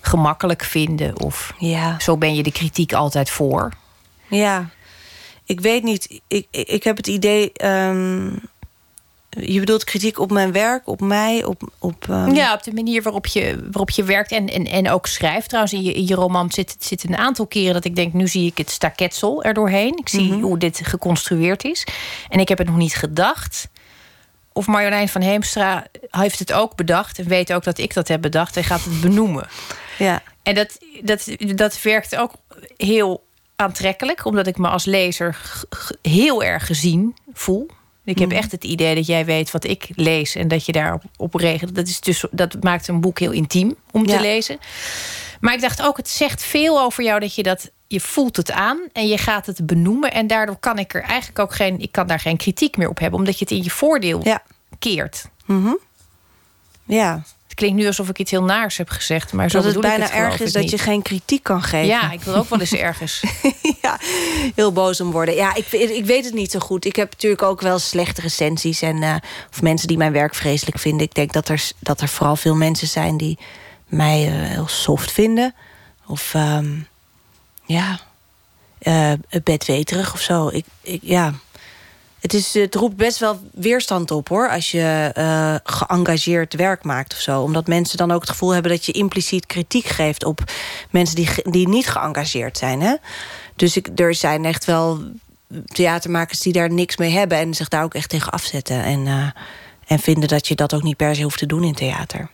gemakkelijk 0.01 0.65
vinden. 0.65 1.21
Of 1.21 1.55
ja. 1.59 2.01
zo 2.01 2.17
ben 2.17 2.35
je 2.35 2.43
de 2.43 2.53
kritiek 2.53 2.93
altijd 2.93 3.31
voor. 3.31 3.73
Ja, 4.29 4.69
ik 5.45 5.61
weet 5.61 5.83
niet. 5.83 6.21
Ik, 6.29 6.47
ik 6.51 6.85
heb 6.85 6.97
het 6.97 7.07
idee. 7.07 7.53
Ehm, 7.53 8.33
je 9.31 9.61
bedoelt 9.61 9.85
kritiek 9.85 10.19
op 10.19 10.31
mijn 10.31 10.53
werk, 10.53 10.89
op 10.89 11.01
mij, 11.01 11.45
op... 11.45 11.73
op 11.79 12.07
um... 12.11 12.35
Ja, 12.35 12.55
op 12.55 12.63
de 12.63 12.73
manier 12.73 13.03
waarop 13.03 13.27
je, 13.27 13.59
waarop 13.63 13.91
je 13.91 14.05
werkt 14.05 14.33
en, 14.33 14.49
en, 14.49 14.67
en 14.67 14.91
ook 14.91 15.07
schrijft. 15.07 15.49
Trouwens, 15.49 15.75
in 15.75 15.83
je, 15.83 15.93
in 15.93 16.07
je 16.07 16.15
roman 16.15 16.51
zit, 16.53 16.77
zit 16.79 17.05
een 17.05 17.17
aantal 17.17 17.47
keren 17.47 17.75
dat 17.75 17.85
ik 17.85 17.97
denk... 17.97 18.13
nu 18.13 18.29
zie 18.29 18.47
ik 18.47 18.59
het 18.59 18.71
staketsel 18.71 19.43
erdoorheen. 19.43 19.97
Ik 19.97 20.09
zie 20.09 20.33
mhm. 20.33 20.41
hoe 20.41 20.59
dit 20.59 20.81
geconstrueerd 20.83 21.65
is. 21.65 21.87
En 22.29 22.41
ik 22.41 22.49
heb 22.49 22.59
het 22.59 22.67
nog 22.67 22.77
niet 22.77 22.95
gedacht. 22.95 23.69
Of 24.53 24.67
Marjolein 24.67 25.09
van 25.09 25.21
Heemstra 25.21 25.87
heeft 26.11 26.39
het 26.39 26.53
ook 26.53 26.77
bedacht... 26.77 27.19
en 27.19 27.29
weet 27.29 27.53
ook 27.53 27.65
dat 27.65 27.79
ik 27.79 27.95
dat 27.95 28.09
heb 28.09 28.21
bedacht 28.21 28.57
en 28.57 28.65
gaat 28.65 28.85
het 28.85 29.01
benoemen. 29.01 29.49
Ja. 29.99 30.23
En 30.43 30.55
dat, 30.55 30.79
dat, 31.03 31.29
dat 31.39 31.83
werkt 31.83 32.17
ook 32.17 32.33
heel 32.77 33.25
aantrekkelijk... 33.57 34.25
omdat 34.25 34.47
ik 34.47 34.59
me 34.59 34.69
als 34.69 34.85
lezer 34.85 35.37
heel 36.03 36.43
erg 36.43 36.67
gezien 36.67 37.17
voel 37.33 37.69
ik 38.11 38.19
heb 38.19 38.29
mhm. 38.29 38.39
echt 38.39 38.53
het 38.53 38.65
idee 38.65 38.95
dat 38.95 39.07
jij 39.07 39.25
weet 39.25 39.51
wat 39.51 39.65
ik 39.65 39.89
lees 39.95 40.35
en 40.35 40.49
dat 40.49 40.67
je 40.67 40.73
daarop 40.73 41.03
op 41.17 41.35
regelt. 41.35 41.75
Dat, 41.75 41.89
is 41.89 42.01
dus, 42.01 42.25
dat 42.31 42.63
maakt 42.63 42.89
een 42.89 43.01
boek 43.01 43.19
heel 43.19 43.33
intiem 43.33 43.75
om 43.91 44.07
te 44.07 44.21
lezen. 44.21 44.59
Maar 45.41 45.55
ik 45.55 45.61
dacht 45.61 45.83
ook, 45.83 45.97
het 45.97 46.09
zegt 46.09 46.43
veel 46.43 46.81
over 46.81 47.05
jou 47.05 47.21
dat 47.21 47.35
je 47.35 47.43
dat. 47.43 47.71
Je 47.87 48.01
voelt 48.01 48.37
het 48.37 48.51
aan 48.53 48.79
en 48.93 49.09
je 49.09 49.19
gaat 49.19 49.47
het 49.47 49.67
benoemen. 49.67 50.13
En 50.13 50.27
daardoor 50.27 50.57
kan 50.57 50.79
ik 50.79 50.95
er 50.95 51.03
eigenlijk 51.03 51.39
ook 51.39 51.55
geen. 51.55 51.81
Ik 51.81 51.93
kan 51.93 52.07
daar 52.07 52.21
geen 52.21 52.37
kritiek 52.37 52.77
meer 52.77 52.89
op 52.89 52.99
hebben, 52.99 53.19
omdat 53.19 53.39
je 53.39 53.45
het 53.45 53.55
in 53.55 53.63
je 53.63 53.71
voordeel 53.71 54.23
keert. 54.79 55.29
Mm 55.47 55.79
Ja 56.85 57.23
klinkt 57.55 57.77
nu 57.77 57.87
alsof 57.87 58.09
ik 58.09 58.19
iets 58.19 58.31
heel 58.31 58.45
naars 58.45 58.77
heb 58.77 58.89
gezegd. 58.89 59.33
Maar 59.33 59.51
zo 59.51 59.63
dat 59.63 59.73
het 59.73 59.81
bijna 59.81 60.05
het, 60.05 60.13
erg 60.13 60.41
is 60.41 60.53
dat 60.53 60.71
je 60.71 60.79
geen 60.79 61.03
kritiek 61.03 61.43
kan 61.43 61.63
geven. 61.63 61.87
Ja, 61.87 62.13
ik 62.13 62.21
wil 62.21 62.35
ook 62.35 62.49
wel 62.49 62.61
eens 62.61 62.75
ergens. 62.91 63.23
ja, 63.83 63.99
heel 64.55 64.73
boos 64.73 65.01
om 65.01 65.11
worden. 65.11 65.35
Ja, 65.35 65.55
ik, 65.55 65.67
ik 65.73 66.05
weet 66.05 66.25
het 66.25 66.35
niet 66.35 66.51
zo 66.51 66.59
goed. 66.59 66.85
Ik 66.85 66.97
heb 66.97 67.11
natuurlijk 67.11 67.43
ook 67.43 67.61
wel 67.61 67.79
slechte 67.79 68.21
recensies. 68.21 68.83
En, 68.83 68.97
uh, 68.97 69.15
of 69.51 69.63
mensen 69.63 69.89
die 69.89 69.97
mijn 69.97 70.13
werk 70.13 70.35
vreselijk 70.35 70.79
vinden. 70.79 71.07
Ik 71.07 71.15
denk 71.15 71.33
dat 71.33 71.49
er, 71.49 71.71
dat 71.79 72.01
er 72.01 72.09
vooral 72.09 72.37
veel 72.37 72.55
mensen 72.55 72.89
zijn 72.89 73.17
die 73.17 73.39
mij 73.87 74.29
uh, 74.29 74.49
heel 74.49 74.69
soft 74.69 75.13
vinden. 75.13 75.55
Of 76.07 76.35
um, 76.35 76.87
ja, 77.65 78.01
uh, 78.83 79.13
bedweterig 79.45 80.13
of 80.15 80.21
zo. 80.21 80.49
Ik, 80.49 80.65
ik, 80.81 81.01
ja, 81.03 81.35
het, 82.21 82.35
is, 82.35 82.55
het 82.55 82.75
roept 82.75 82.97
best 82.97 83.19
wel 83.19 83.41
weerstand 83.53 84.11
op 84.11 84.29
hoor. 84.29 84.51
Als 84.51 84.71
je 84.71 85.13
uh, 85.19 85.55
geëngageerd 85.65 86.55
werk 86.55 86.85
maakt 86.85 87.13
of 87.13 87.19
zo. 87.19 87.43
Omdat 87.43 87.67
mensen 87.67 87.97
dan 87.97 88.11
ook 88.11 88.21
het 88.21 88.31
gevoel 88.31 88.51
hebben 88.51 88.71
dat 88.71 88.87
je 88.87 88.93
impliciet 88.93 89.47
kritiek 89.47 89.87
geeft 89.87 90.25
op 90.25 90.45
mensen 90.91 91.17
die, 91.17 91.29
die 91.43 91.69
niet 91.69 91.89
geëngageerd 91.89 92.59
zijn. 92.59 92.81
Hè? 92.81 92.95
Dus 93.57 93.77
ik, 93.77 93.89
er 93.95 94.15
zijn 94.15 94.45
echt 94.45 94.65
wel 94.65 95.01
theatermakers 95.65 96.41
die 96.41 96.53
daar 96.53 96.73
niks 96.73 96.97
mee 96.97 97.11
hebben 97.11 97.39
en 97.39 97.55
zich 97.55 97.69
daar 97.69 97.83
ook 97.83 97.95
echt 97.95 98.09
tegen 98.09 98.33
afzetten. 98.33 98.85
En, 98.85 99.07
uh, 99.07 99.31
en 99.87 99.99
vinden 99.99 100.29
dat 100.29 100.49
je 100.49 100.55
dat 100.55 100.75
ook 100.75 100.83
niet 100.83 100.97
per 100.97 101.15
se 101.15 101.23
hoeft 101.23 101.39
te 101.39 101.47
doen 101.47 101.65
in 101.65 101.75
theater. 101.75 102.31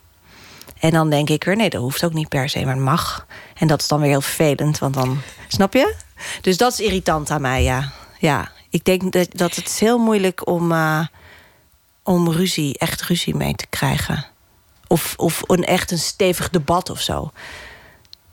En 0.79 0.91
dan 0.91 1.09
denk 1.09 1.29
ik 1.29 1.45
er, 1.45 1.55
nee, 1.55 1.69
dat 1.69 1.81
hoeft 1.81 2.05
ook 2.05 2.13
niet 2.13 2.29
per 2.29 2.49
se, 2.49 2.65
maar 2.65 2.75
het 2.75 2.83
mag. 2.83 3.25
En 3.53 3.67
dat 3.67 3.81
is 3.81 3.87
dan 3.87 3.99
weer 3.99 4.09
heel 4.09 4.21
vervelend, 4.21 4.79
want 4.79 4.93
dan, 4.93 5.21
snap 5.47 5.73
je? 5.73 5.95
Dus 6.41 6.57
dat 6.57 6.71
is 6.71 6.79
irritant 6.79 7.29
aan 7.29 7.41
mij, 7.41 7.63
ja. 7.63 7.91
Ja, 8.19 8.51
ik 8.69 8.83
denk 8.83 9.11
dat, 9.11 9.27
dat 9.31 9.55
het 9.55 9.67
is 9.67 9.79
heel 9.79 9.97
moeilijk 9.97 10.47
om, 10.47 10.71
uh, 10.71 11.05
om 12.03 12.31
ruzie, 12.31 12.77
echt 12.77 13.01
ruzie 13.01 13.35
mee 13.35 13.55
te 13.55 13.67
krijgen. 13.69 14.25
Of, 14.87 15.13
of 15.17 15.43
een 15.45 15.65
echt 15.65 15.91
een 15.91 15.97
stevig 15.97 16.49
debat 16.49 16.89
of 16.89 17.01
zo. 17.01 17.31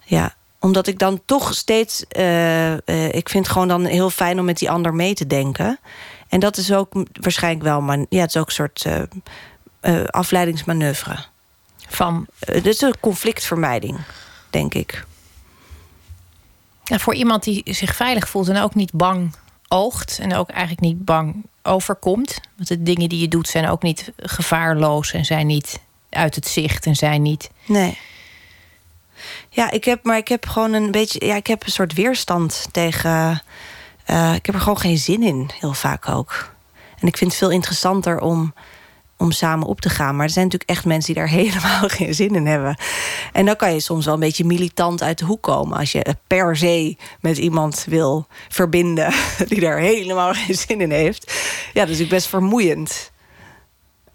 Ja, 0.04 0.34
omdat 0.60 0.86
ik 0.86 0.98
dan 0.98 1.20
toch 1.24 1.54
steeds. 1.54 2.04
Uh, 2.16 2.72
uh, 2.72 2.78
ik 3.04 3.28
vind 3.28 3.44
het 3.44 3.48
gewoon 3.48 3.68
dan 3.68 3.84
heel 3.84 4.10
fijn 4.10 4.38
om 4.38 4.44
met 4.44 4.58
die 4.58 4.70
ander 4.70 4.94
mee 4.94 5.14
te 5.14 5.26
denken. 5.26 5.78
En 6.28 6.40
dat 6.40 6.56
is 6.56 6.72
ook 6.72 6.92
waarschijnlijk 7.20 7.64
wel, 7.64 7.80
maar 7.80 7.98
ja, 8.08 8.20
het 8.20 8.34
is 8.34 8.36
ook 8.36 8.46
een 8.46 8.52
soort 8.52 8.86
afleidingsmanoeuvre. 10.10 11.24
Van? 11.88 12.26
Het 12.38 12.66
is 12.66 12.80
een 12.80 13.00
conflictvermijding, 13.00 13.98
denk 14.50 14.74
ik. 14.74 15.04
Ja, 16.84 16.98
voor 16.98 17.14
iemand 17.14 17.42
die 17.42 17.62
zich 17.64 17.94
veilig 17.94 18.28
voelt 18.28 18.48
en 18.48 18.62
ook 18.62 18.74
niet 18.74 18.92
bang 18.92 19.34
oogt 19.74 20.18
en 20.18 20.34
ook 20.34 20.48
eigenlijk 20.48 20.80
niet 20.80 21.04
bang 21.04 21.46
overkomt. 21.62 22.40
Want 22.56 22.68
de 22.68 22.82
dingen 22.82 23.08
die 23.08 23.20
je 23.20 23.28
doet 23.28 23.48
zijn 23.48 23.68
ook 23.68 23.82
niet 23.82 24.12
gevaarloos 24.16 25.12
en 25.12 25.24
zijn 25.24 25.46
niet 25.46 25.80
uit 26.10 26.34
het 26.34 26.46
zicht 26.46 26.86
en 26.86 26.96
zijn 26.96 27.22
niet. 27.22 27.50
Nee. 27.66 27.98
Ja, 29.48 29.70
ik 29.70 29.84
heb, 29.84 30.04
maar 30.04 30.16
ik 30.16 30.28
heb 30.28 30.46
gewoon 30.46 30.72
een 30.72 30.90
beetje, 30.90 31.26
ja, 31.26 31.34
ik 31.34 31.46
heb 31.46 31.64
een 31.64 31.72
soort 31.72 31.92
weerstand 31.92 32.68
tegen. 32.72 33.42
Uh, 34.10 34.34
ik 34.34 34.46
heb 34.46 34.54
er 34.54 34.60
gewoon 34.60 34.78
geen 34.78 34.98
zin 34.98 35.22
in, 35.22 35.50
heel 35.60 35.72
vaak 35.72 36.08
ook. 36.08 36.52
En 36.98 37.06
ik 37.06 37.16
vind 37.16 37.30
het 37.30 37.38
veel 37.38 37.50
interessanter 37.50 38.20
om 38.20 38.54
om 39.16 39.30
samen 39.30 39.66
op 39.66 39.80
te 39.80 39.88
gaan. 39.88 40.16
Maar 40.16 40.24
er 40.24 40.32
zijn 40.32 40.44
natuurlijk 40.44 40.70
echt 40.70 40.84
mensen 40.84 41.14
die 41.14 41.22
daar 41.22 41.32
helemaal 41.42 41.88
geen 41.88 42.14
zin 42.14 42.34
in 42.34 42.46
hebben. 42.46 42.76
En 43.32 43.46
dan 43.46 43.56
kan 43.56 43.72
je 43.72 43.80
soms 43.80 44.04
wel 44.04 44.14
een 44.14 44.20
beetje 44.20 44.44
militant 44.44 45.02
uit 45.02 45.18
de 45.18 45.24
hoek 45.24 45.42
komen. 45.42 45.78
Als 45.78 45.92
je 45.92 46.16
per 46.26 46.56
se 46.56 46.96
met 47.20 47.38
iemand 47.38 47.84
wil 47.88 48.26
verbinden 48.48 49.12
die 49.48 49.60
daar 49.60 49.78
helemaal 49.78 50.32
geen 50.32 50.54
zin 50.54 50.80
in 50.80 50.90
heeft. 50.90 51.32
Ja, 51.32 51.80
dat 51.80 51.82
is 51.82 51.98
natuurlijk 51.98 52.10
best 52.10 52.28
vermoeiend. 52.28 53.12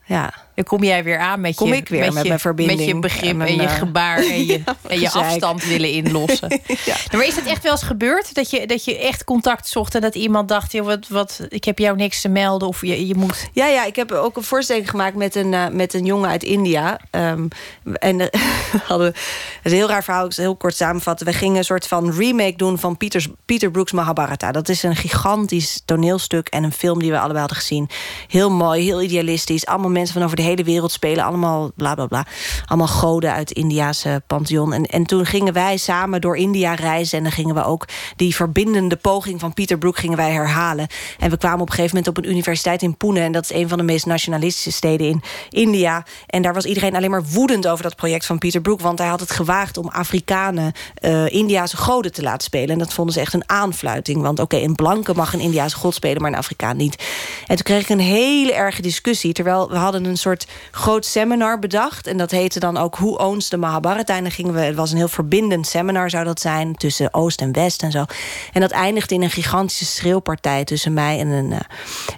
Ja. 0.06 0.34
Dan 0.60 0.68
kom 0.68 0.84
jij 0.84 1.04
weer 1.04 1.20
aan 1.20 1.42
met 1.42 1.56
kom 1.56 1.68
je, 1.68 1.76
ik 1.76 1.90
weer 1.90 2.00
met, 2.00 2.14
met 2.14 2.28
mijn 2.28 2.40
verbinding. 2.40 2.80
Met 2.80 2.88
je 2.88 3.00
begrip 3.00 3.42
en, 3.42 3.56
je 3.56 3.62
eh, 3.62 3.76
gebaar 3.76 4.18
en 4.18 4.46
je, 4.46 4.62
en 4.88 5.00
je 5.00 5.12
afstand 5.12 5.66
willen 5.66 5.92
inlossen. 5.92 6.50
ja. 6.86 6.96
Maar 7.12 7.26
is 7.26 7.36
het 7.36 7.46
echt 7.46 7.64
wel 7.64 7.72
eens 7.72 7.84
gebeurd 7.84 8.36
dat 8.36 8.50
je, 8.50 8.68
dat 8.68 8.86
je 8.86 9.00
echt 9.00 9.24
contact 9.24 9.68
zocht 9.68 9.96
en 9.96 10.02
dat 10.02 10.16
iemand 10.16 10.48
dacht: 10.48 10.72
joh, 10.72 10.86
wat, 10.86 11.08
wat, 11.08 11.40
ik 11.50 11.64
heb 11.64 11.80
jou 11.80 11.96
niks 11.96 12.22
te 12.22 12.30
melden 12.30 12.68
of 12.68 12.82
je, 12.82 13.08
je 13.08 13.16
moet. 13.16 13.50
Ja, 13.54 13.68
ja, 13.68 13.86
ik 13.86 13.96
heb 13.96 14.12
ook 14.12 14.38
een 14.38 14.44
voorstelling 14.44 14.90
gemaakt 14.90 15.16
met 15.16 15.36
een, 15.36 15.54
uh, 15.54 15.68
met 15.68 15.94
een 15.94 16.06
jongen 16.06 16.30
uit 16.30 16.44
India. 16.44 17.00
Um, 17.12 17.48
en 17.94 18.20
uh, 18.20 18.28
hadden, 18.88 19.14
het 19.62 19.72
heel 19.72 19.88
raar 19.88 20.04
verhaal, 20.04 20.26
ik 20.26 20.34
heel 20.34 20.56
kort 20.56 20.76
samenvatten. 20.76 21.26
We 21.26 21.34
gingen 21.34 21.58
een 21.58 21.64
soort 21.64 21.88
van 21.88 22.12
remake 22.12 22.56
doen 22.56 22.80
van 22.80 22.98
Peter, 22.98 23.26
Peter 23.46 23.72
Brooks 23.72 23.92
Mahabharata. 23.92 24.52
Dat 24.52 24.70
is 24.70 24.84
een 24.84 24.96
gigantisch 24.96 25.82
toneelstuk 25.86 26.48
en 26.48 26.64
een 26.64 26.72
film 26.72 27.00
die 27.00 27.12
we 27.12 27.18
allebei 27.18 27.40
hadden 27.40 27.58
gezien. 27.58 27.90
Heel 28.28 28.52
mooi, 28.52 28.84
heel 28.84 29.02
idealistisch. 29.02 29.66
Allemaal 29.66 29.90
mensen 29.90 30.14
van 30.14 30.24
over 30.24 30.36
de 30.36 30.42
hele 30.42 30.48
wereld 30.56 30.92
spelen. 30.92 31.24
Allemaal 31.24 31.72
bla 31.76 31.96
bla 31.96 32.06
bla. 32.06 32.26
Allemaal 32.66 32.88
goden 32.88 33.34
uit 33.34 33.50
het 33.50 33.58
Indiase 33.58 34.22
pantheon. 34.28 34.74
En, 34.74 34.86
en 34.86 35.04
toen 35.04 35.26
gingen 35.26 35.54
wij 35.54 35.78
samen 35.78 36.22
door 36.22 36.38
India 36.38 36.74
reizen. 36.74 37.18
En 37.18 37.24
dan 37.24 37.34
gingen 37.34 37.56
we 37.56 37.64
ook 37.64 37.88
die 38.16 38.36
verbindende 38.36 38.96
poging 38.96 39.40
van 39.40 39.54
Peter 39.54 39.78
Brook 39.78 39.98
gingen 39.98 40.18
wij 40.18 40.32
herhalen. 40.32 40.88
En 41.20 41.30
we 41.30 41.38
kwamen 41.38 41.62
op 41.62 41.68
een 41.68 41.74
gegeven 41.74 41.98
moment 41.98 42.18
op 42.18 42.24
een 42.24 42.32
universiteit 42.32 42.82
in 42.82 42.98
Pune. 42.98 43.20
En 43.20 43.32
dat 43.32 43.44
is 43.44 43.54
een 43.54 43.70
van 43.70 43.78
de 43.78 43.84
meest 43.84 44.06
nationalistische 44.06 44.72
steden 44.72 45.08
in 45.08 45.22
India. 45.50 46.06
En 46.28 46.42
daar 46.42 46.54
was 46.54 46.66
iedereen 46.66 46.96
alleen 46.96 47.12
maar 47.12 47.24
woedend 47.24 47.68
over 47.68 47.84
dat 47.84 47.96
project 47.96 48.26
van 48.26 48.38
Peter 48.38 48.62
Brook. 48.62 48.82
Want 48.82 49.00
hij 49.00 49.08
had 49.08 49.20
het 49.20 49.32
gewaagd 49.32 49.78
om 49.78 49.88
Afrikanen 49.88 50.72
uh, 51.02 51.30
Indiase 51.30 51.78
goden 51.78 52.12
te 52.12 52.22
laten 52.22 52.44
spelen. 52.44 52.70
En 52.70 52.78
dat 52.78 52.94
vonden 52.94 53.14
ze 53.14 53.20
echt 53.20 53.34
een 53.34 53.50
aanfluiting. 53.50 54.22
Want 54.22 54.40
oké, 54.40 54.58
een 54.58 54.76
blanke 54.76 55.14
mag 55.14 55.34
een 55.34 55.40
Indiase 55.40 55.76
god 55.76 55.94
spelen, 55.94 56.22
maar 56.22 56.32
een 56.32 56.38
Afrikaan 56.38 56.78
niet. 56.78 57.04
En 57.48 57.56
toen 57.56 57.64
kreeg 57.64 57.82
ik 57.82 57.90
een 57.90 58.00
hele 58.00 58.54
erge 58.54 58.82
discussie. 58.82 59.34
Terwijl 59.34 59.70
we 59.70 59.78
hadden 59.78 60.06
een 60.06 60.18
soort 60.18 60.39
groot 60.72 61.06
seminar 61.06 61.60
bedacht. 61.60 62.08
En 62.08 62.18
dat 62.18 62.32
heette 62.32 62.60
dan 62.60 62.78
ook 62.78 62.98
Who 62.98 63.16
Owns 63.16 63.48
the 63.48 63.58
Mahabharata. 63.58 64.16
En 64.16 64.24
dan 64.24 64.32
gingen 64.32 64.54
we, 64.54 64.60
het 64.60 64.76
was 64.76 64.92
een 64.92 64.98
heel 64.98 65.08
verbindend 65.08 65.68
seminar 65.68 66.10
zou 66.10 66.26
dat 66.26 66.40
zijn... 66.40 66.76
tussen 66.76 67.14
Oost 67.14 67.42
en 67.42 67.52
West 67.52 67.84
en 67.84 67.92
zo. 67.92 68.06
En 68.54 68.62
dat 68.62 68.72
eindigde 68.72 69.16
in 69.16 69.22
een 69.22 69.30
gigantische 69.30 69.86
schreeuwpartij... 69.86 70.64
tussen 70.64 70.94
mij 70.94 71.20
en 71.20 71.28
een, 71.28 71.52
eh, 71.52 71.60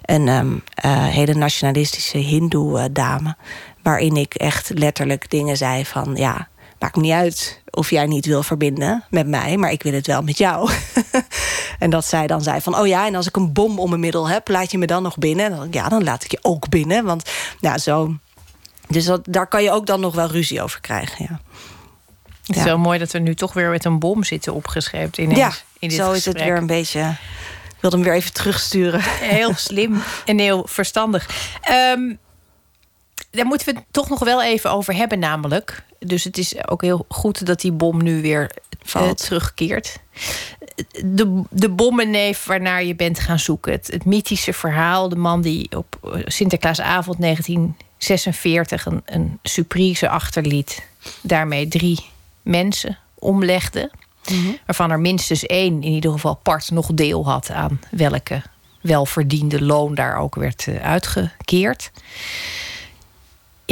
een, 0.02 0.28
um, 0.28 0.62
uh, 0.84 1.06
hele 1.06 1.34
nationalistische 1.34 2.18
hindoe-dame. 2.18 3.36
waarin 3.82 4.16
ik 4.16 4.34
echt 4.34 4.70
letterlijk 4.74 5.30
dingen 5.30 5.56
zei 5.56 5.84
van... 5.84 6.12
ja, 6.14 6.48
maakt 6.82 6.96
me 6.96 7.02
niet 7.02 7.12
uit 7.12 7.60
of 7.70 7.90
jij 7.90 8.06
niet 8.06 8.26
wil 8.26 8.42
verbinden 8.42 9.04
met 9.10 9.26
mij... 9.26 9.56
maar 9.56 9.70
ik 9.72 9.82
wil 9.82 9.92
het 9.92 10.06
wel 10.06 10.22
met 10.22 10.38
jou. 10.38 10.70
en 11.78 11.90
dat 11.90 12.06
zij 12.06 12.26
dan 12.26 12.42
zei 12.42 12.60
van, 12.60 12.78
oh 12.78 12.86
ja, 12.86 13.06
en 13.06 13.14
als 13.14 13.26
ik 13.26 13.36
een 13.36 13.52
bom 13.52 13.78
om 13.78 13.88
mijn 13.88 14.00
middel 14.00 14.28
heb... 14.28 14.48
laat 14.48 14.70
je 14.70 14.78
me 14.78 14.86
dan 14.86 15.02
nog 15.02 15.18
binnen? 15.18 15.50
Dan, 15.56 15.68
ja, 15.70 15.88
dan 15.88 16.04
laat 16.04 16.24
ik 16.24 16.30
je 16.30 16.38
ook 16.42 16.68
binnen. 16.68 17.04
Want 17.04 17.30
ja, 17.60 17.78
zo... 17.78 18.16
Dus 18.88 19.04
dat, 19.04 19.20
daar 19.24 19.46
kan 19.46 19.62
je 19.62 19.70
ook 19.70 19.86
dan 19.86 20.00
nog 20.00 20.14
wel 20.14 20.26
ruzie 20.26 20.62
over 20.62 20.80
krijgen, 20.80 21.26
ja. 21.28 21.40
Het 22.46 22.56
is 22.56 22.62
wel 22.62 22.78
mooi 22.78 22.98
dat 22.98 23.12
we 23.12 23.18
nu 23.18 23.34
toch 23.34 23.52
weer 23.52 23.70
met 23.70 23.84
een 23.84 23.98
bom 23.98 24.24
zitten 24.24 24.54
opgeschreven. 24.54 25.22
Ineens, 25.22 25.38
ja, 25.38 25.52
in 25.78 25.88
dit 25.88 25.98
zo 25.98 26.10
gesprek. 26.10 26.34
is 26.34 26.40
het 26.40 26.48
weer 26.48 26.56
een 26.56 26.66
beetje... 26.66 27.00
Ik 27.68 27.90
wilde 27.90 27.96
hem 27.96 28.04
weer 28.04 28.14
even 28.14 28.32
terugsturen. 28.32 29.00
Heel 29.04 29.54
slim 29.54 30.02
en 30.24 30.38
heel 30.38 30.66
verstandig. 30.68 31.28
Um, 31.70 32.18
daar 33.32 33.46
moeten 33.46 33.66
we 33.66 33.74
het 33.74 33.84
toch 33.90 34.08
nog 34.08 34.18
wel 34.18 34.42
even 34.42 34.70
over 34.70 34.94
hebben, 34.94 35.18
namelijk. 35.18 35.84
Dus 35.98 36.24
het 36.24 36.38
is 36.38 36.68
ook 36.68 36.82
heel 36.82 37.04
goed 37.08 37.46
dat 37.46 37.60
die 37.60 37.72
bom 37.72 38.02
nu 38.02 38.22
weer 38.22 38.50
uh, 38.96 39.10
terugkeert. 39.10 39.98
De, 41.04 41.42
de 41.50 41.68
bommenneef 41.68 42.44
waarnaar 42.44 42.84
je 42.84 42.94
bent 42.94 43.18
gaan 43.18 43.38
zoeken. 43.38 43.72
Het, 43.72 43.86
het 43.86 44.04
mythische 44.04 44.52
verhaal. 44.52 45.08
De 45.08 45.16
man 45.16 45.40
die 45.40 45.76
op 45.76 45.98
eh, 46.02 46.20
Sinterklaasavond 46.24 47.20
1946 47.20 48.86
een, 48.86 49.02
een 49.04 49.38
surprise 49.42 50.08
achterliet. 50.08 50.86
Daarmee 51.20 51.68
drie 51.68 51.98
mensen 52.42 52.98
omlegde. 53.14 53.90
Mm 54.30 54.44
-hmm. 54.44 54.58
Waarvan 54.66 54.90
er 54.90 55.00
minstens 55.00 55.46
één, 55.46 55.82
in 55.82 55.92
ieder 55.92 56.12
geval 56.12 56.34
part, 56.34 56.70
nog 56.70 56.86
deel 56.94 57.24
had 57.24 57.50
aan 57.50 57.80
welke 57.90 58.42
welverdiende 58.80 59.62
loon 59.62 59.94
daar 59.94 60.16
ook 60.16 60.34
werd 60.34 60.66
uh, 60.66 60.82
uitgekeerd. 60.82 61.90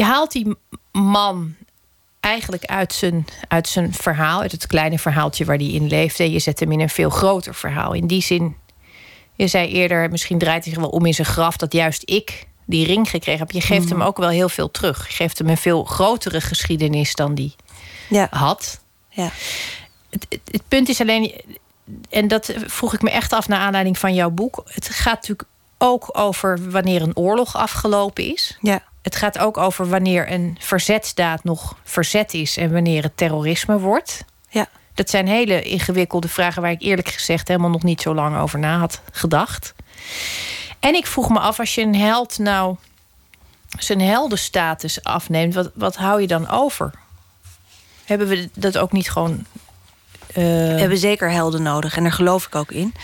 Je 0.01 0.07
haalt 0.07 0.33
die 0.33 0.57
man 0.93 1.55
eigenlijk 2.21 2.65
uit 2.65 2.93
zijn, 2.93 3.25
uit 3.49 3.69
zijn 3.69 3.95
verhaal, 3.95 4.41
uit 4.41 4.53
het 4.53 4.67
kleine 4.67 4.99
verhaaltje 4.99 5.45
waar 5.45 5.57
hij 5.57 5.67
in 5.67 5.87
leefde. 5.87 6.31
Je 6.31 6.39
zet 6.39 6.61
hem 6.61 6.73
in 6.73 6.81
een 6.81 6.89
veel 6.89 7.11
groter 7.11 7.55
verhaal. 7.55 7.93
In 7.93 8.07
die 8.07 8.23
zin, 8.23 8.57
je 9.35 9.47
zei 9.47 9.69
eerder, 9.69 10.11
misschien 10.11 10.39
draait 10.39 10.65
hij 10.65 10.73
zich 10.73 10.83
wel 10.83 10.91
om 10.91 11.07
in 11.07 11.15
zijn 11.15 11.27
graf 11.27 11.57
dat 11.57 11.73
juist 11.73 12.03
ik 12.05 12.47
die 12.67 12.87
ring 12.87 13.11
gekregen 13.11 13.41
heb. 13.41 13.51
Je 13.51 13.61
geeft 13.61 13.85
mm. 13.85 13.91
hem 13.91 14.03
ook 14.03 14.17
wel 14.17 14.29
heel 14.29 14.49
veel 14.49 14.71
terug. 14.71 15.09
Je 15.09 15.15
geeft 15.15 15.39
hem 15.39 15.49
een 15.49 15.57
veel 15.57 15.85
grotere 15.85 16.41
geschiedenis 16.41 17.15
dan 17.15 17.35
die 17.35 17.55
ja. 18.09 18.27
had. 18.31 18.81
Ja. 19.09 19.31
Het, 20.11 20.27
het, 20.29 20.41
het 20.45 20.63
punt 20.69 20.89
is 20.89 21.01
alleen, 21.01 21.35
en 22.11 22.29
dat 22.29 22.53
vroeg 22.67 22.95
ik 22.95 23.03
me 23.03 23.11
echt 23.11 23.33
af 23.33 23.49
naar 23.49 23.61
aanleiding 23.61 23.99
van 23.99 24.15
jouw 24.15 24.31
boek. 24.31 24.63
Het 24.65 24.89
gaat 24.89 25.15
natuurlijk 25.15 25.49
ook 25.79 26.09
over 26.13 26.71
wanneer 26.71 27.03
een 27.03 27.17
oorlog 27.17 27.57
afgelopen 27.57 28.33
is. 28.33 28.59
Ja. 28.61 28.89
Het 29.03 29.17
gaat 29.17 29.39
ook 29.39 29.57
over 29.57 29.89
wanneer 29.89 30.33
een 30.33 30.57
verzetsdaad 30.61 31.45
nog 31.45 31.77
verzet 31.85 32.35
is 32.35 32.57
en 32.57 32.73
wanneer 32.73 33.03
het 33.03 33.17
terrorisme 33.17 33.79
wordt. 33.79 34.25
Ja. 34.49 34.69
Dat 34.95 35.11
zijn 35.11 35.29
hele 35.29 35.63
ingewikkelde 35.63 36.29
vragen 36.29 36.63
waar 36.63 36.71
ik 36.71 36.83
eerlijk 36.83 37.09
gezegd 37.09 37.49
helemaal 37.49 37.71
nog 37.71 37.83
niet 37.83 38.01
zo 38.01 38.15
lang 38.15 38.37
over 38.37 38.59
na 38.59 38.79
had 38.79 39.01
gedacht. 39.13 39.75
En 40.81 40.95
ik 40.95 41.07
vroeg 41.07 41.29
me 41.29 41.39
af, 41.39 41.59
als 41.59 41.75
je 41.75 41.83
een 41.83 41.97
held 41.97 42.39
nou 42.39 42.77
zijn 43.79 44.01
heldenstatus 44.01 45.03
afneemt, 45.03 45.55
wat, 45.55 45.71
wat 45.75 45.97
hou 45.97 46.21
je 46.21 46.27
dan 46.27 46.49
over? 46.49 46.93
Hebben 48.05 48.27
we 48.27 48.49
dat 48.55 48.79
ook 48.79 48.93
niet 48.93 49.11
gewoon. 49.11 49.47
Uh... 50.29 50.35
We 50.35 50.81
hebben 50.81 50.99
zeker 50.99 51.31
helden 51.31 51.63
nodig 51.63 51.97
en 51.97 52.03
daar 52.03 52.13
geloof 52.13 52.47
ik 52.47 52.55
ook 52.55 52.71
in. 52.71 52.95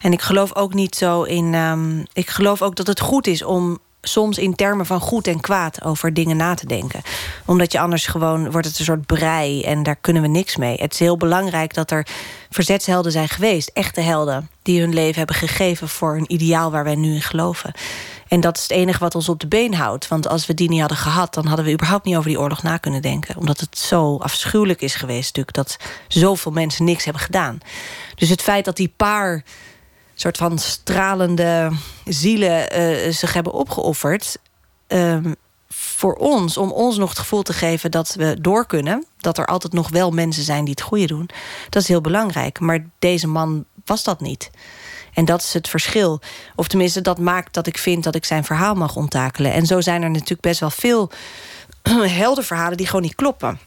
En 0.00 0.12
ik 0.12 0.22
geloof 0.22 0.54
ook 0.54 0.74
niet 0.74 0.94
zo 0.94 1.22
in. 1.22 1.54
Um, 1.54 2.06
ik 2.12 2.30
geloof 2.30 2.62
ook 2.62 2.76
dat 2.76 2.86
het 2.86 3.00
goed 3.00 3.26
is 3.26 3.42
om 3.42 3.78
soms 4.02 4.38
in 4.38 4.54
termen 4.54 4.86
van 4.86 5.00
goed 5.00 5.26
en 5.26 5.40
kwaad 5.40 5.84
over 5.84 6.14
dingen 6.14 6.36
na 6.36 6.54
te 6.54 6.66
denken. 6.66 7.02
Omdat 7.46 7.72
je 7.72 7.80
anders 7.80 8.06
gewoon 8.06 8.50
wordt 8.50 8.66
het 8.66 8.78
een 8.78 8.84
soort 8.84 9.06
brei 9.06 9.62
en 9.62 9.82
daar 9.82 9.96
kunnen 9.96 10.22
we 10.22 10.28
niks 10.28 10.56
mee. 10.56 10.76
Het 10.76 10.92
is 10.92 10.98
heel 10.98 11.16
belangrijk 11.16 11.74
dat 11.74 11.90
er 11.90 12.06
verzetshelden 12.50 13.12
zijn 13.12 13.28
geweest, 13.28 13.70
echte 13.74 14.00
helden, 14.00 14.48
die 14.62 14.80
hun 14.80 14.94
leven 14.94 15.18
hebben 15.18 15.36
gegeven 15.36 15.88
voor 15.88 16.16
een 16.16 16.32
ideaal 16.32 16.70
waar 16.70 16.84
wij 16.84 16.94
nu 16.94 17.14
in 17.14 17.22
geloven. 17.22 17.72
En 18.28 18.40
dat 18.40 18.56
is 18.56 18.62
het 18.62 18.70
enige 18.70 18.98
wat 18.98 19.14
ons 19.14 19.28
op 19.28 19.40
de 19.40 19.46
been 19.46 19.74
houdt. 19.74 20.08
Want 20.08 20.28
als 20.28 20.46
we 20.46 20.54
die 20.54 20.68
niet 20.68 20.80
hadden 20.80 20.98
gehad, 20.98 21.34
dan 21.34 21.46
hadden 21.46 21.64
we 21.64 21.72
überhaupt 21.72 22.04
niet 22.04 22.16
over 22.16 22.28
die 22.28 22.40
oorlog 22.40 22.62
na 22.62 22.76
kunnen 22.76 23.02
denken. 23.02 23.36
Omdat 23.36 23.60
het 23.60 23.78
zo 23.78 24.16
afschuwelijk 24.16 24.80
is 24.80 24.94
geweest, 24.94 25.36
natuurlijk, 25.36 25.56
dat 25.56 25.76
zoveel 26.08 26.52
mensen 26.52 26.84
niks 26.84 27.04
hebben 27.04 27.22
gedaan. 27.22 27.58
Dus 28.14 28.28
het 28.28 28.42
feit 28.42 28.64
dat 28.64 28.76
die 28.76 28.92
paar 28.96 29.44
soort 30.14 30.36
van 30.36 30.58
stralende 30.58 31.70
zielen 32.04 32.78
uh, 32.78 33.12
zich 33.12 33.32
hebben 33.32 33.52
opgeofferd. 33.52 34.38
Um, 34.88 35.34
voor 35.68 36.14
ons, 36.14 36.56
om 36.56 36.72
ons 36.72 36.96
nog 36.96 37.08
het 37.08 37.18
gevoel 37.18 37.42
te 37.42 37.52
geven 37.52 37.90
dat 37.90 38.14
we 38.14 38.36
door 38.40 38.66
kunnen. 38.66 39.04
Dat 39.18 39.38
er 39.38 39.46
altijd 39.46 39.72
nog 39.72 39.88
wel 39.88 40.10
mensen 40.10 40.42
zijn 40.42 40.64
die 40.64 40.74
het 40.74 40.82
goede 40.82 41.06
doen. 41.06 41.28
Dat 41.68 41.82
is 41.82 41.88
heel 41.88 42.00
belangrijk. 42.00 42.60
Maar 42.60 42.86
deze 42.98 43.26
man 43.26 43.64
was 43.84 44.04
dat 44.04 44.20
niet. 44.20 44.50
En 45.14 45.24
dat 45.24 45.42
is 45.42 45.52
het 45.52 45.68
verschil. 45.68 46.20
Of 46.56 46.68
tenminste, 46.68 47.00
dat 47.00 47.18
maakt 47.18 47.54
dat 47.54 47.66
ik 47.66 47.78
vind 47.78 48.04
dat 48.04 48.14
ik 48.14 48.24
zijn 48.24 48.44
verhaal 48.44 48.74
mag 48.74 48.96
onttakelen. 48.96 49.52
En 49.52 49.66
zo 49.66 49.80
zijn 49.80 50.02
er 50.02 50.10
natuurlijk 50.10 50.40
best 50.40 50.60
wel 50.60 50.70
veel 50.70 51.10
heldenverhalen 52.22 52.76
die 52.76 52.86
gewoon 52.86 53.02
niet 53.02 53.14
kloppen. 53.14 53.58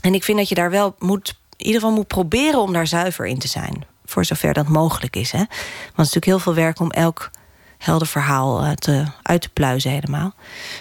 En 0.00 0.14
ik 0.14 0.24
vind 0.24 0.38
dat 0.38 0.48
je 0.48 0.54
daar 0.54 0.70
wel 0.70 0.94
moet, 0.98 1.38
in 1.56 1.66
ieder 1.66 1.80
geval 1.80 1.96
moet 1.96 2.06
proberen 2.06 2.60
om 2.60 2.72
daar 2.72 2.86
zuiver 2.86 3.26
in 3.26 3.38
te 3.38 3.48
zijn 3.48 3.90
voor 4.12 4.24
zover 4.24 4.52
dat 4.52 4.68
mogelijk 4.68 5.16
is. 5.16 5.30
Hè? 5.30 5.38
Want 5.38 5.48
het 5.48 5.90
is 5.90 5.96
natuurlijk 5.96 6.24
heel 6.24 6.38
veel 6.38 6.54
werk 6.54 6.80
om 6.80 6.90
elk 6.90 7.30
helder 7.78 8.06
verhaal 8.06 8.64
uh, 8.64 8.70
te, 8.70 9.04
uit 9.22 9.42
te 9.42 9.48
pluizen 9.48 9.90
helemaal. 9.90 10.34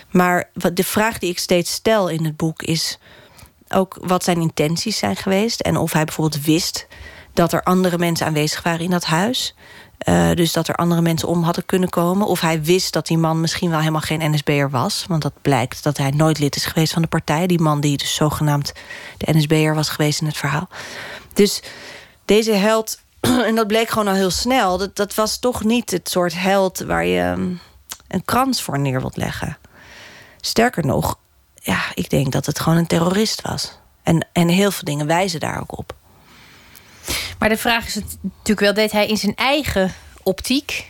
Maar 0.10 0.50
wat, 0.54 0.76
de 0.76 0.84
vraag 0.84 1.20
die 1.20 1.30
ik 1.30 1.40
steeds 1.40 1.72
stel 1.72 2.08
in 2.08 2.26
het 2.26 2.38
boek 2.38 2.62
is 2.62 3.00
ook 3.70 3.98
wat 4.02 4.24
zijn 4.24 4.42
intenties 4.42 4.98
zijn 4.98 5.16
geweest. 5.16 5.60
En 5.60 5.78
of 5.78 5.94
hij 5.94 6.04
bijvoorbeeld 6.04 6.46
wist 6.46 6.88
dat 7.34 7.54
er 7.54 7.64
andere 7.64 7.98
mensen 7.98 8.26
aanwezig 8.26 8.64
waren 8.64 8.80
in 8.80 8.90
dat 8.90 9.06
huis. 9.06 9.56
Uh, 10.10 10.32
dus 10.32 10.54
dat 10.54 10.68
er 10.68 10.76
andere 10.76 11.02
mensen 11.02 11.28
om 11.28 11.44
hadden 11.44 11.66
kunnen 11.66 11.90
komen. 11.90 12.28
Of 12.28 12.42
hij 12.42 12.64
wist 12.64 12.94
dat 12.94 13.08
die 13.08 13.18
man 13.18 13.42
misschien 13.42 13.70
wel 13.70 13.80
helemaal 13.80 14.02
geen 14.02 14.32
NSB'er 14.32 14.70
was. 14.70 15.06
Want 15.08 15.22
dat 15.22 15.34
blijkt 15.42 15.84
dat 15.84 15.98
hij 15.98 16.10
nooit 16.10 16.40
lid 16.40 16.56
is 16.56 16.66
geweest 16.66 16.94
van 16.94 17.02
de 17.02 17.08
partij. 17.08 17.48
Die 17.48 17.60
man 17.60 17.82
die 17.82 17.98
dus 17.98 18.16
zogenaamd 18.16 18.74
de 19.18 19.34
NSB'er 19.34 19.76
was 19.76 19.90
geweest 19.90 20.22
in 20.22 20.28
het 20.28 20.38
verhaal. 20.38 20.70
Dus 21.34 21.62
deze 22.26 22.52
held 22.52 23.00
en 23.48 23.56
dat 23.56 23.68
bleek 23.68 23.90
gewoon 23.90 24.08
al 24.08 24.14
heel 24.14 24.32
snel. 24.32 24.78
Dat, 24.78 24.96
dat 24.96 25.14
was 25.14 25.40
toch 25.40 25.64
niet 25.64 25.92
het 25.92 26.10
soort 26.10 26.34
held 26.34 26.80
waar 26.80 27.06
je 27.06 27.58
een 28.08 28.26
krans 28.26 28.62
voor 28.62 28.80
neer 28.80 29.00
wilt 29.00 29.18
leggen. 29.18 29.58
Sterker 30.42 30.86
nog, 30.86 31.18
ja, 31.56 31.82
ik 31.94 32.10
denk 32.10 32.32
dat 32.32 32.46
het 32.46 32.60
gewoon 32.60 32.78
een 32.78 32.88
terrorist 32.88 33.42
was. 33.42 33.80
En, 34.04 34.28
en 34.34 34.48
heel 34.48 34.72
veel 34.72 34.84
dingen 34.84 35.08
wijzen 35.08 35.40
daar 35.40 35.60
ook 35.60 35.78
op. 35.78 35.94
Maar 37.40 37.50
de 37.50 37.58
vraag 37.58 37.88
is 37.88 37.96
natuurlijk 38.22 38.60
wel: 38.60 38.74
deed 38.74 38.92
hij 38.92 39.08
in 39.08 39.18
zijn 39.18 39.36
eigen 39.36 39.94
optiek. 40.24 40.90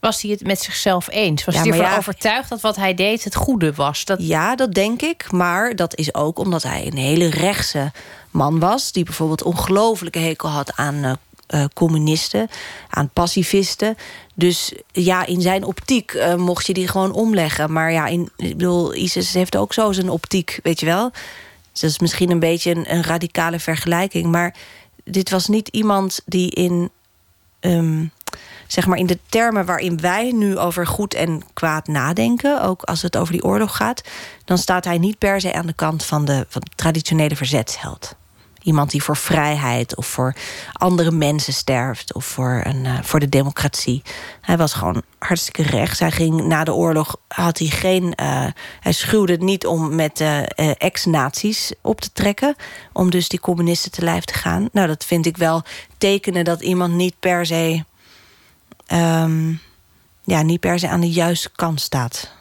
Was 0.00 0.22
hij 0.22 0.30
het 0.30 0.46
met 0.46 0.60
zichzelf 0.60 1.10
eens? 1.10 1.44
Was 1.44 1.54
ja, 1.54 1.60
hij 1.60 1.70
ervan 1.70 1.90
ja, 1.90 1.96
overtuigd 1.96 2.48
dat 2.48 2.60
wat 2.60 2.76
hij 2.76 2.94
deed 2.94 3.24
het 3.24 3.34
goede 3.34 3.72
was? 3.72 4.04
Dat... 4.04 4.18
Ja, 4.20 4.56
dat 4.56 4.74
denk 4.74 5.02
ik. 5.02 5.32
Maar 5.32 5.76
dat 5.76 5.96
is 5.96 6.14
ook 6.14 6.38
omdat 6.38 6.62
hij 6.62 6.86
een 6.86 6.96
hele 6.96 7.30
rechtse 7.30 7.92
man 8.36 8.58
was... 8.58 8.92
die 8.92 9.04
bijvoorbeeld 9.04 9.42
ongelooflijke 9.42 10.18
hekel 10.18 10.48
had 10.48 10.76
aan 10.76 10.94
uh, 10.94 11.12
uh, 11.54 11.64
communisten, 11.74 12.48
aan 12.90 13.10
pacifisten. 13.12 13.96
Dus 14.34 14.72
ja, 14.92 15.26
in 15.26 15.40
zijn 15.40 15.64
optiek 15.64 16.12
uh, 16.12 16.34
mocht 16.34 16.66
je 16.66 16.72
die 16.72 16.88
gewoon 16.88 17.12
omleggen. 17.12 17.72
Maar 17.72 17.92
ja, 17.92 18.06
in, 18.06 18.30
ik 18.36 18.56
bedoel, 18.56 18.94
ISIS 18.94 19.34
heeft 19.34 19.56
ook 19.56 19.72
zo 19.72 19.92
zijn 19.92 20.10
optiek, 20.10 20.60
weet 20.62 20.80
je 20.80 20.86
wel. 20.86 21.10
Dus 21.72 21.80
dat 21.80 21.90
is 21.90 21.98
misschien 21.98 22.30
een 22.30 22.40
beetje 22.40 22.88
een, 22.88 23.02
radicale 23.02 23.58
vergelijking. 23.58 24.26
Maar 24.26 24.54
dit 25.04 25.30
was 25.30 25.46
niet 25.46 25.68
iemand 25.68 26.20
die 26.24 26.50
in... 26.50 26.90
Um, 27.60 28.10
zeg 28.66 28.86
maar 28.86 28.98
in 28.98 29.06
de 29.06 29.18
termen 29.28 29.64
waarin 29.64 30.00
wij 30.00 30.30
nu 30.30 30.58
over 30.58 30.86
goed 30.86 31.14
en 31.14 31.42
kwaad 31.52 31.86
nadenken, 31.86 32.62
ook 32.62 32.82
als 32.82 33.02
het 33.02 33.16
over 33.16 33.32
die 33.32 33.44
oorlog 33.44 33.76
gaat, 33.76 34.02
dan 34.44 34.58
staat 34.58 34.84
hij 34.84 34.98
niet 34.98 35.18
per 35.18 35.40
se 35.40 35.52
aan 35.52 35.66
de 35.66 35.72
kant 35.72 36.04
van 36.04 36.24
de, 36.24 36.46
van 36.48 36.60
de 36.60 36.70
traditionele 36.74 37.36
verzetsheld. 37.36 38.16
Iemand 38.66 38.90
die 38.90 39.02
voor 39.02 39.16
vrijheid 39.16 39.96
of 39.96 40.06
voor 40.06 40.34
andere 40.72 41.10
mensen 41.10 41.52
sterft 41.52 42.14
of 42.14 42.24
voor, 42.24 42.60
een, 42.64 42.84
uh, 42.84 42.98
voor 43.02 43.20
de 43.20 43.28
democratie. 43.28 44.02
Hij 44.40 44.56
was 44.56 44.72
gewoon 44.72 45.02
hartstikke 45.18 45.62
rechts. 45.62 45.98
Hij 45.98 46.10
ging 46.10 46.42
na 46.42 46.64
de 46.64 46.74
oorlog 46.74 47.16
had 47.28 47.58
hij 47.58 47.68
geen. 47.68 48.04
Uh, 48.04 48.46
hij 48.80 48.92
schuwde 48.92 49.32
het 49.32 49.42
niet 49.42 49.66
om 49.66 49.94
met 49.94 50.20
uh, 50.20 50.42
ex-nazi's 50.78 51.72
op 51.80 52.00
te 52.00 52.12
trekken. 52.12 52.54
Om 52.92 53.10
dus 53.10 53.28
die 53.28 53.40
communisten 53.40 53.90
te 53.90 54.02
lijf 54.02 54.24
te 54.24 54.34
gaan. 54.34 54.68
Nou, 54.72 54.86
dat 54.86 55.04
vind 55.04 55.26
ik 55.26 55.36
wel 55.36 55.62
tekenen 55.98 56.44
dat 56.44 56.60
iemand 56.60 56.94
niet 56.94 57.14
per 57.20 57.46
se 57.46 57.84
um, 58.92 59.60
ja, 60.24 60.42
niet 60.42 60.60
per 60.60 60.78
se 60.78 60.88
aan 60.88 61.00
de 61.00 61.10
juiste 61.10 61.50
kant 61.56 61.80
staat 61.80 62.35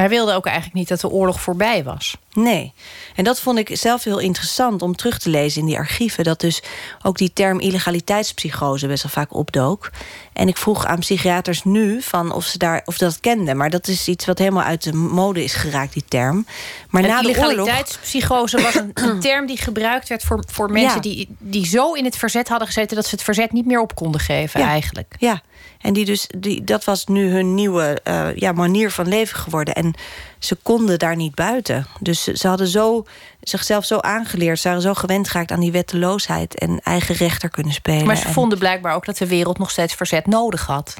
Hij 0.00 0.08
wilde 0.08 0.32
ook 0.32 0.46
eigenlijk 0.46 0.76
niet 0.76 0.88
dat 0.88 1.00
de 1.00 1.08
oorlog 1.08 1.40
voorbij 1.40 1.84
was. 1.84 2.16
Nee. 2.32 2.72
En 3.14 3.24
dat 3.24 3.40
vond 3.40 3.58
ik 3.58 3.76
zelf 3.76 4.04
heel 4.04 4.18
interessant 4.18 4.82
om 4.82 4.96
terug 4.96 5.18
te 5.18 5.30
lezen 5.30 5.60
in 5.60 5.66
die 5.66 5.76
archieven. 5.76 6.24
Dat 6.24 6.40
dus 6.40 6.62
ook 7.02 7.18
die 7.18 7.32
term 7.32 7.60
illegaliteitspsychose 7.60 8.86
best 8.86 9.02
wel 9.02 9.12
vaak 9.12 9.34
opdook. 9.34 9.90
En 10.32 10.48
ik 10.48 10.56
vroeg 10.56 10.86
aan 10.86 10.98
psychiaters 10.98 11.64
nu 11.64 12.02
van 12.02 12.32
of 12.32 12.44
ze 12.44 12.58
daar, 12.58 12.82
of 12.84 12.98
dat 12.98 13.20
kenden. 13.20 13.56
Maar 13.56 13.70
dat 13.70 13.88
is 13.88 14.08
iets 14.08 14.24
wat 14.24 14.38
helemaal 14.38 14.62
uit 14.62 14.82
de 14.82 14.92
mode 14.92 15.44
is 15.44 15.54
geraakt, 15.54 15.92
die 15.92 16.04
term. 16.08 16.46
Maar 16.90 17.02
en 17.02 17.08
na 17.08 17.20
de 17.20 17.28
illegaliteit,spsychose 17.28 18.62
was 18.62 18.74
een, 18.74 18.90
een, 18.94 19.20
term 19.30 19.46
die 19.46 19.58
gebruikt 19.58 20.08
werd 20.08 20.22
voor, 20.22 20.44
voor 20.46 20.70
mensen 20.70 21.02
die, 21.02 21.36
die 21.38 21.66
zo 21.66 21.92
in 21.92 22.04
het 22.04 22.16
verzet 22.16 22.48
hadden 22.48 22.66
gezeten 22.66 22.96
dat 22.96 23.06
ze 23.06 23.14
het 23.14 23.24
verzet 23.24 23.52
niet 23.52 23.66
meer 23.66 23.80
op 23.80 23.94
konden 23.94 24.20
geven, 24.20 24.60
eigenlijk. 24.60 25.14
Ja, 25.18 25.42
en 25.84 25.92
die 25.92 26.04
dus, 26.04 26.26
die, 26.38 26.64
dat 26.64 26.84
was 26.84 27.06
nu 27.06 27.30
hun 27.30 27.54
nieuwe 27.54 28.00
uh, 28.08 28.36
ja, 28.36 28.52
manier 28.52 28.90
van 28.90 29.08
leven 29.08 29.36
geworden. 29.38 29.74
En 29.74 29.94
ze 30.38 30.54
konden 30.54 30.98
daar 30.98 31.16
niet 31.16 31.34
buiten. 31.34 31.86
Dus 32.00 32.22
ze 32.22 32.48
hadden 32.48 32.66
zo, 32.66 33.06
zichzelf 33.40 33.84
zo 33.84 33.98
aangeleerd. 33.98 34.60
Ze 34.60 34.68
waren 34.68 34.82
zo 34.82 34.94
gewend 34.94 35.28
geraakt 35.28 35.50
aan 35.50 35.60
die 35.60 35.72
wetteloosheid 35.72 36.58
en 36.58 36.80
eigen 36.82 37.14
rechter 37.14 37.50
kunnen 37.50 37.72
spelen. 37.72 38.06
Maar 38.06 38.16
ze 38.16 38.28
vonden 38.28 38.58
blijkbaar 38.58 38.94
ook 38.94 39.04
dat 39.04 39.18
de 39.18 39.26
wereld 39.26 39.58
nog 39.58 39.70
steeds 39.70 39.94
verzet 39.94 40.26
nodig 40.26 40.66
had. 40.66 40.94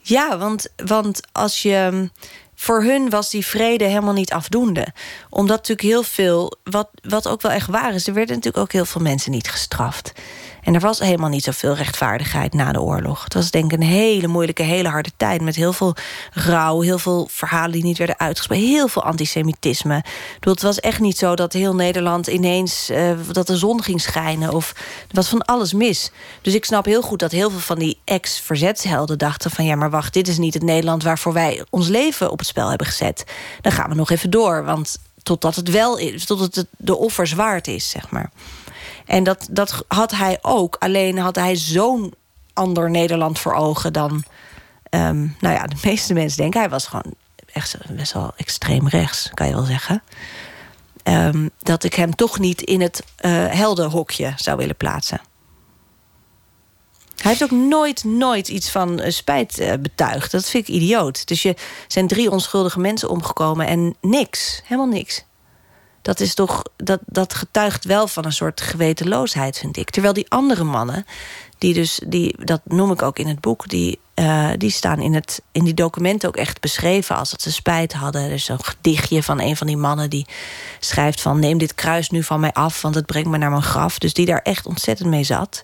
Ja, 0.00 0.38
want, 0.38 0.68
want 0.76 1.20
als 1.32 1.62
je 1.62 2.10
voor 2.54 2.82
hun 2.82 3.10
was 3.10 3.30
die 3.30 3.46
vrede 3.46 3.84
helemaal 3.84 4.12
niet 4.12 4.32
afdoende. 4.32 4.86
Omdat 5.30 5.56
natuurlijk 5.56 5.88
heel 5.88 6.02
veel, 6.02 6.56
wat, 6.64 6.88
wat 7.02 7.28
ook 7.28 7.42
wel 7.42 7.52
echt 7.52 7.68
waar 7.68 7.94
is... 7.94 8.06
er 8.06 8.14
werden 8.14 8.34
natuurlijk 8.34 8.64
ook 8.64 8.72
heel 8.72 8.84
veel 8.84 9.00
mensen 9.02 9.30
niet 9.30 9.50
gestraft. 9.50 10.12
En 10.62 10.74
er 10.74 10.80
was 10.80 10.98
helemaal 10.98 11.28
niet 11.28 11.44
zoveel 11.44 11.74
rechtvaardigheid 11.74 12.54
na 12.54 12.72
de 12.72 12.80
oorlog. 12.80 13.24
Het 13.24 13.34
was 13.34 13.50
denk 13.50 13.72
ik 13.72 13.80
een 13.80 13.86
hele 13.86 14.26
moeilijke, 14.26 14.62
hele 14.62 14.88
harde 14.88 15.10
tijd... 15.16 15.40
met 15.40 15.56
heel 15.56 15.72
veel 15.72 15.94
rouw, 16.32 16.80
heel 16.80 16.98
veel 16.98 17.28
verhalen 17.30 17.72
die 17.72 17.84
niet 17.84 17.98
werden 17.98 18.18
uitgesproken... 18.18 18.66
heel 18.66 18.88
veel 18.88 19.02
antisemitisme. 19.02 20.04
Het 20.40 20.62
was 20.62 20.80
echt 20.80 21.00
niet 21.00 21.18
zo 21.18 21.34
dat 21.34 21.52
heel 21.52 21.74
Nederland 21.74 22.26
ineens... 22.26 22.90
Uh, 22.90 23.10
dat 23.32 23.46
de 23.46 23.56
zon 23.56 23.82
ging 23.82 24.00
schijnen 24.00 24.52
of 24.52 24.72
er 24.76 25.06
was 25.10 25.28
van 25.28 25.44
alles 25.44 25.72
mis. 25.72 26.10
Dus 26.42 26.54
ik 26.54 26.64
snap 26.64 26.84
heel 26.84 27.02
goed 27.02 27.18
dat 27.18 27.32
heel 27.32 27.50
veel 27.50 27.60
van 27.60 27.78
die 27.78 27.98
ex-verzetshelden 28.04 29.18
dachten... 29.18 29.50
van 29.50 29.64
ja, 29.64 29.74
maar 29.74 29.90
wacht, 29.90 30.12
dit 30.12 30.28
is 30.28 30.38
niet 30.38 30.54
het 30.54 30.62
Nederland... 30.62 31.02
waarvoor 31.02 31.32
wij 31.32 31.64
ons 31.70 31.88
leven 31.88 32.30
op 32.30 32.38
het 32.38 32.48
spel 32.48 32.68
hebben 32.68 32.86
gezet. 32.86 33.24
Dan 33.60 33.72
gaan 33.72 33.88
we 33.88 33.94
nog 33.94 34.10
even 34.10 34.30
door, 34.30 34.64
want 34.64 34.96
totdat 35.22 35.54
het 35.54 35.70
wel 35.70 35.98
is, 35.98 36.24
tot 36.24 36.40
het 36.40 36.66
de 36.76 36.96
offers 36.96 37.32
waard 37.32 37.68
is, 37.68 37.90
zeg 37.90 38.10
maar. 38.10 38.30
En 39.08 39.24
dat, 39.24 39.48
dat 39.50 39.84
had 39.86 40.10
hij 40.10 40.38
ook. 40.42 40.76
Alleen 40.78 41.18
had 41.18 41.36
hij 41.36 41.56
zo'n 41.56 42.14
ander 42.52 42.90
Nederland 42.90 43.38
voor 43.38 43.54
ogen 43.54 43.92
dan... 43.92 44.24
Um, 44.90 45.36
nou 45.40 45.54
ja, 45.54 45.66
de 45.66 45.76
meeste 45.88 46.14
mensen 46.14 46.38
denken... 46.38 46.60
hij 46.60 46.68
was 46.68 46.86
gewoon 46.86 47.14
echt 47.52 47.76
best 47.96 48.12
wel 48.12 48.32
extreem 48.36 48.88
rechts, 48.88 49.30
kan 49.34 49.46
je 49.46 49.54
wel 49.54 49.64
zeggen. 49.64 50.02
Um, 51.04 51.50
dat 51.58 51.84
ik 51.84 51.94
hem 51.94 52.14
toch 52.14 52.38
niet 52.38 52.62
in 52.62 52.80
het 52.80 53.02
uh, 53.20 53.46
heldenhokje 53.46 54.32
zou 54.36 54.56
willen 54.56 54.76
plaatsen. 54.76 55.20
Hij 57.16 57.30
heeft 57.30 57.42
ook 57.42 57.58
nooit, 57.58 58.04
nooit 58.04 58.48
iets 58.48 58.70
van 58.70 59.00
uh, 59.00 59.10
spijt 59.10 59.60
uh, 59.60 59.72
betuigd. 59.80 60.30
Dat 60.30 60.48
vind 60.48 60.68
ik 60.68 60.74
idioot. 60.74 61.26
Dus 61.26 61.42
je 61.42 61.56
zijn 61.86 62.06
drie 62.06 62.30
onschuldige 62.30 62.80
mensen 62.80 63.10
omgekomen 63.10 63.66
en 63.66 63.96
niks. 64.00 64.62
Helemaal 64.64 64.92
niks 64.92 65.26
dat 66.08 66.20
is 66.20 66.34
toch 66.34 66.62
dat, 66.76 67.00
dat 67.06 67.34
getuigt 67.34 67.84
wel 67.84 68.08
van 68.08 68.24
een 68.24 68.32
soort 68.32 68.60
gewetenloosheid, 68.60 69.58
vind 69.58 69.76
ik. 69.76 69.90
Terwijl 69.90 70.14
die 70.14 70.26
andere 70.30 70.64
mannen, 70.64 71.06
die 71.58 71.74
dus, 71.74 72.00
die, 72.06 72.44
dat 72.44 72.60
noem 72.64 72.90
ik 72.90 73.02
ook 73.02 73.18
in 73.18 73.26
het 73.26 73.40
boek, 73.40 73.68
die, 73.68 73.98
uh, 74.14 74.50
die 74.56 74.70
staan 74.70 75.00
in, 75.00 75.14
het, 75.14 75.42
in 75.52 75.64
die 75.64 75.74
documenten 75.74 76.28
ook 76.28 76.36
echt 76.36 76.60
beschreven 76.60 77.16
als 77.16 77.30
dat 77.30 77.42
ze 77.42 77.52
spijt 77.52 77.92
hadden. 77.92 78.22
Er 78.22 78.30
is 78.30 78.44
zo'n 78.44 78.64
gedichtje 78.64 79.22
van 79.22 79.40
een 79.40 79.56
van 79.56 79.66
die 79.66 79.76
mannen 79.76 80.10
die 80.10 80.26
schrijft 80.78 81.20
van 81.20 81.38
neem 81.38 81.58
dit 81.58 81.74
kruis 81.74 82.10
nu 82.10 82.22
van 82.22 82.40
mij 82.40 82.52
af, 82.52 82.82
want 82.82 82.94
het 82.94 83.06
brengt 83.06 83.28
me 83.28 83.38
naar 83.38 83.50
mijn 83.50 83.62
graf. 83.62 83.98
Dus 83.98 84.14
die 84.14 84.26
daar 84.26 84.42
echt 84.42 84.66
ontzettend 84.66 85.08
mee 85.08 85.24
zat. 85.24 85.62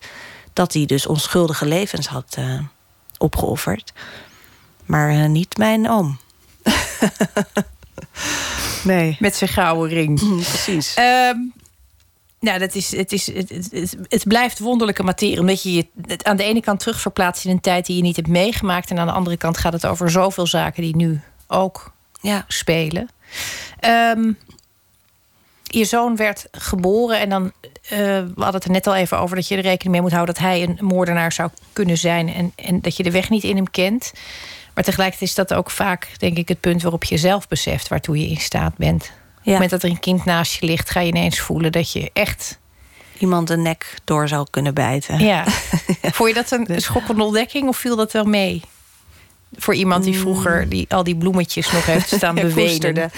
Dat 0.53 0.73
hij 0.73 0.87
dus 0.87 1.07
onschuldige 1.07 1.67
levens 1.67 2.07
had 2.07 2.37
uh, 2.39 2.61
opgeofferd. 3.19 3.93
Maar 4.85 5.13
uh, 5.13 5.27
niet 5.27 5.57
mijn 5.57 5.91
oom. 5.91 6.19
Nee. 8.85 9.17
Met 9.19 9.37
zijn 9.37 9.51
gouden 9.51 9.89
ring. 9.89 10.21
Mm, 10.21 10.43
precies. 10.43 10.97
Um, 10.99 11.53
nou, 12.45 12.59
dat 12.59 12.75
is, 12.75 12.97
het, 12.97 13.13
is, 13.13 13.27
het, 13.27 13.49
het, 13.49 13.97
het, 14.09 14.25
blijft 14.29 14.59
wonderlijke 14.59 15.03
materie. 15.03 15.41
Omdat 15.41 15.63
je 15.63 15.73
je 15.73 15.87
aan 16.23 16.37
de 16.37 16.45
ene 16.45 16.61
kant 16.61 16.81
terugverplaatst 16.81 17.45
in 17.45 17.51
een 17.51 17.61
tijd 17.61 17.87
die 17.87 17.97
je 17.97 18.03
niet 18.03 18.17
hebt 18.17 18.29
meegemaakt. 18.29 18.91
En 18.91 18.99
aan 18.99 19.07
de 19.07 19.13
andere 19.13 19.37
kant 19.37 19.59
gaat 19.59 19.73
het 19.73 19.87
over 19.87 20.11
zoveel 20.11 20.47
zaken 20.47 20.83
die 20.83 20.97
nu 20.97 21.21
ook 21.47 21.93
ja. 22.21 22.45
spelen. 22.49 23.09
Um, 24.17 24.39
je 25.63 25.85
zoon 25.85 26.17
werd 26.17 26.47
geboren 26.51 27.21
en 27.21 27.29
dan. 27.29 27.53
Uh, 27.85 27.99
we 27.99 28.33
hadden 28.37 28.55
het 28.55 28.65
er 28.65 28.71
net 28.71 28.87
al 28.87 28.95
even 28.95 29.19
over 29.19 29.37
dat 29.37 29.49
je 29.49 29.57
er 29.57 29.63
rekening 29.63 29.93
mee 29.93 30.01
moet 30.01 30.13
houden 30.13 30.35
dat 30.35 30.45
hij 30.45 30.63
een 30.63 30.79
moordenaar 30.81 31.33
zou 31.33 31.51
kunnen 31.73 31.99
zijn. 31.99 32.35
En, 32.35 32.53
en 32.57 32.81
dat 32.81 32.97
je 32.97 33.03
de 33.03 33.11
weg 33.11 33.31
niet 33.31 33.45
in 33.45 33.57
hem 33.57 33.71
kent. 33.71 34.13
Maar 34.75 34.85
tegelijkertijd 34.85 35.31
is 35.31 35.37
dat 35.37 35.55
ook 35.55 35.71
vaak, 35.71 36.09
denk 36.19 36.37
ik, 36.37 36.49
het 36.49 36.61
punt 36.61 36.83
waarop 36.83 37.05
je 37.05 37.17
zelf 37.17 37.49
beseft 37.49 37.89
waartoe 37.89 38.21
je 38.21 38.29
in 38.29 38.41
staat 38.41 38.77
bent. 38.77 39.03
Ja. 39.05 39.11
Op 39.11 39.45
het 39.45 39.53
moment 39.53 39.71
dat 39.71 39.83
er 39.83 39.91
een 39.91 40.01
kind 40.01 40.25
naast 40.25 40.61
je 40.61 40.67
ligt, 40.67 40.91
ga 40.91 41.01
je 41.01 41.09
ineens 41.09 41.41
voelen 41.41 41.73
dat 41.73 41.93
je 41.93 42.11
echt. 42.13 42.59
Iemand 43.19 43.49
de 43.49 43.57
nek 43.57 43.95
door 44.05 44.29
zou 44.29 44.47
kunnen 44.51 44.75
bijten. 44.75 45.19
Ja. 45.19 45.45
Vond 46.17 46.29
je 46.29 46.35
dat 46.35 46.51
een 46.51 46.65
dus- 46.65 46.85
schokkende 46.85 47.23
ontdekking 47.23 47.69
of 47.69 47.77
viel 47.77 47.97
dat 47.97 48.13
wel 48.13 48.25
mee? 48.25 48.63
Voor 49.57 49.75
iemand 49.75 50.05
die 50.05 50.19
vroeger 50.19 50.63
mm. 50.63 50.69
die, 50.69 50.87
al 50.89 51.05
die 51.05 51.17
bloemetjes 51.17 51.71
nog 51.73 51.87
heeft 51.87 52.09
staan 52.17 52.35
bewegen. 52.35 53.11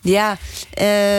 Ja, 0.00 0.36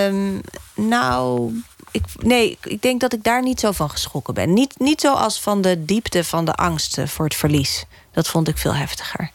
um, 0.07 0.41
nou, 0.75 1.51
ik, 1.91 2.03
nee, 2.17 2.57
ik 2.63 2.81
denk 2.81 3.01
dat 3.01 3.13
ik 3.13 3.23
daar 3.23 3.43
niet 3.43 3.59
zo 3.59 3.71
van 3.71 3.89
geschrokken 3.89 4.33
ben. 4.33 4.53
Niet, 4.53 4.79
niet 4.79 5.01
zo 5.01 5.13
als 5.13 5.41
van 5.41 5.61
de 5.61 5.85
diepte 5.85 6.23
van 6.23 6.45
de 6.45 6.53
angst 6.53 6.99
voor 7.05 7.25
het 7.25 7.35
verlies. 7.35 7.85
Dat 8.11 8.27
vond 8.27 8.47
ik 8.47 8.57
veel 8.57 8.75
heftiger. 8.75 9.31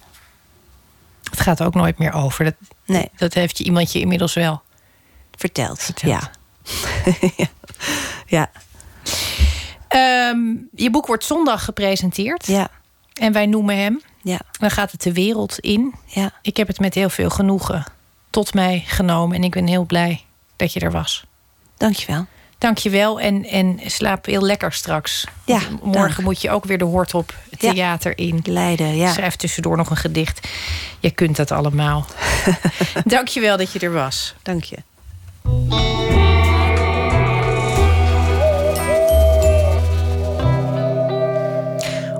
Het 1.34 1.42
gaat 1.42 1.62
ook 1.62 1.74
nooit 1.74 1.98
meer 1.98 2.12
over. 2.12 2.44
Dat, 2.44 2.54
nee. 2.86 3.10
dat 3.16 3.34
heeft 3.34 3.58
je 3.58 3.64
iemand 3.64 3.92
je 3.92 4.00
inmiddels 4.00 4.34
wel 4.34 4.62
verteld. 5.36 5.82
verteld. 5.82 6.10
Ja. 6.10 6.30
ja. 8.26 8.50
Um, 10.30 10.68
je 10.74 10.90
boek 10.90 11.06
wordt 11.06 11.24
zondag 11.24 11.64
gepresenteerd. 11.64 12.46
Ja. 12.46 12.68
En 13.12 13.32
wij 13.32 13.46
noemen 13.46 13.76
hem. 13.78 14.02
Ja. 14.22 14.40
Dan 14.58 14.70
gaat 14.70 14.92
het 14.92 15.02
de 15.02 15.12
wereld 15.12 15.58
in. 15.58 15.94
Ja. 16.06 16.32
Ik 16.42 16.56
heb 16.56 16.66
het 16.66 16.80
met 16.80 16.94
heel 16.94 17.10
veel 17.10 17.30
genoegen 17.30 17.84
tot 18.30 18.54
mij 18.54 18.82
genomen. 18.86 19.36
En 19.36 19.44
ik 19.44 19.50
ben 19.50 19.66
heel 19.66 19.84
blij 19.84 20.24
dat 20.56 20.72
je 20.72 20.80
er 20.80 20.90
was. 20.90 21.24
Dankjewel. 21.76 22.26
Dankjewel 22.64 23.20
en, 23.20 23.44
en 23.44 23.80
slaap 23.86 24.26
heel 24.26 24.42
lekker 24.42 24.72
straks. 24.72 25.26
Ja, 25.44 25.60
Morgen 25.82 26.24
moet 26.24 26.42
je 26.42 26.50
ook 26.50 26.64
weer 26.64 26.78
de 26.78 26.84
hoort 26.84 27.14
op 27.14 27.34
theater 27.58 28.12
ja. 28.16 28.26
in. 28.26 28.40
Leiden, 28.44 28.96
ja. 28.96 29.12
Schrijf 29.12 29.36
tussendoor 29.36 29.76
nog 29.76 29.90
een 29.90 29.96
gedicht. 29.96 30.48
Je 31.00 31.10
kunt 31.10 31.36
dat 31.36 31.50
allemaal. 31.50 32.06
Dankjewel 33.04 33.56
dat 33.56 33.72
je 33.72 33.78
er 33.78 33.92
was. 33.92 34.34
Dank 34.42 34.64
je. 34.64 34.76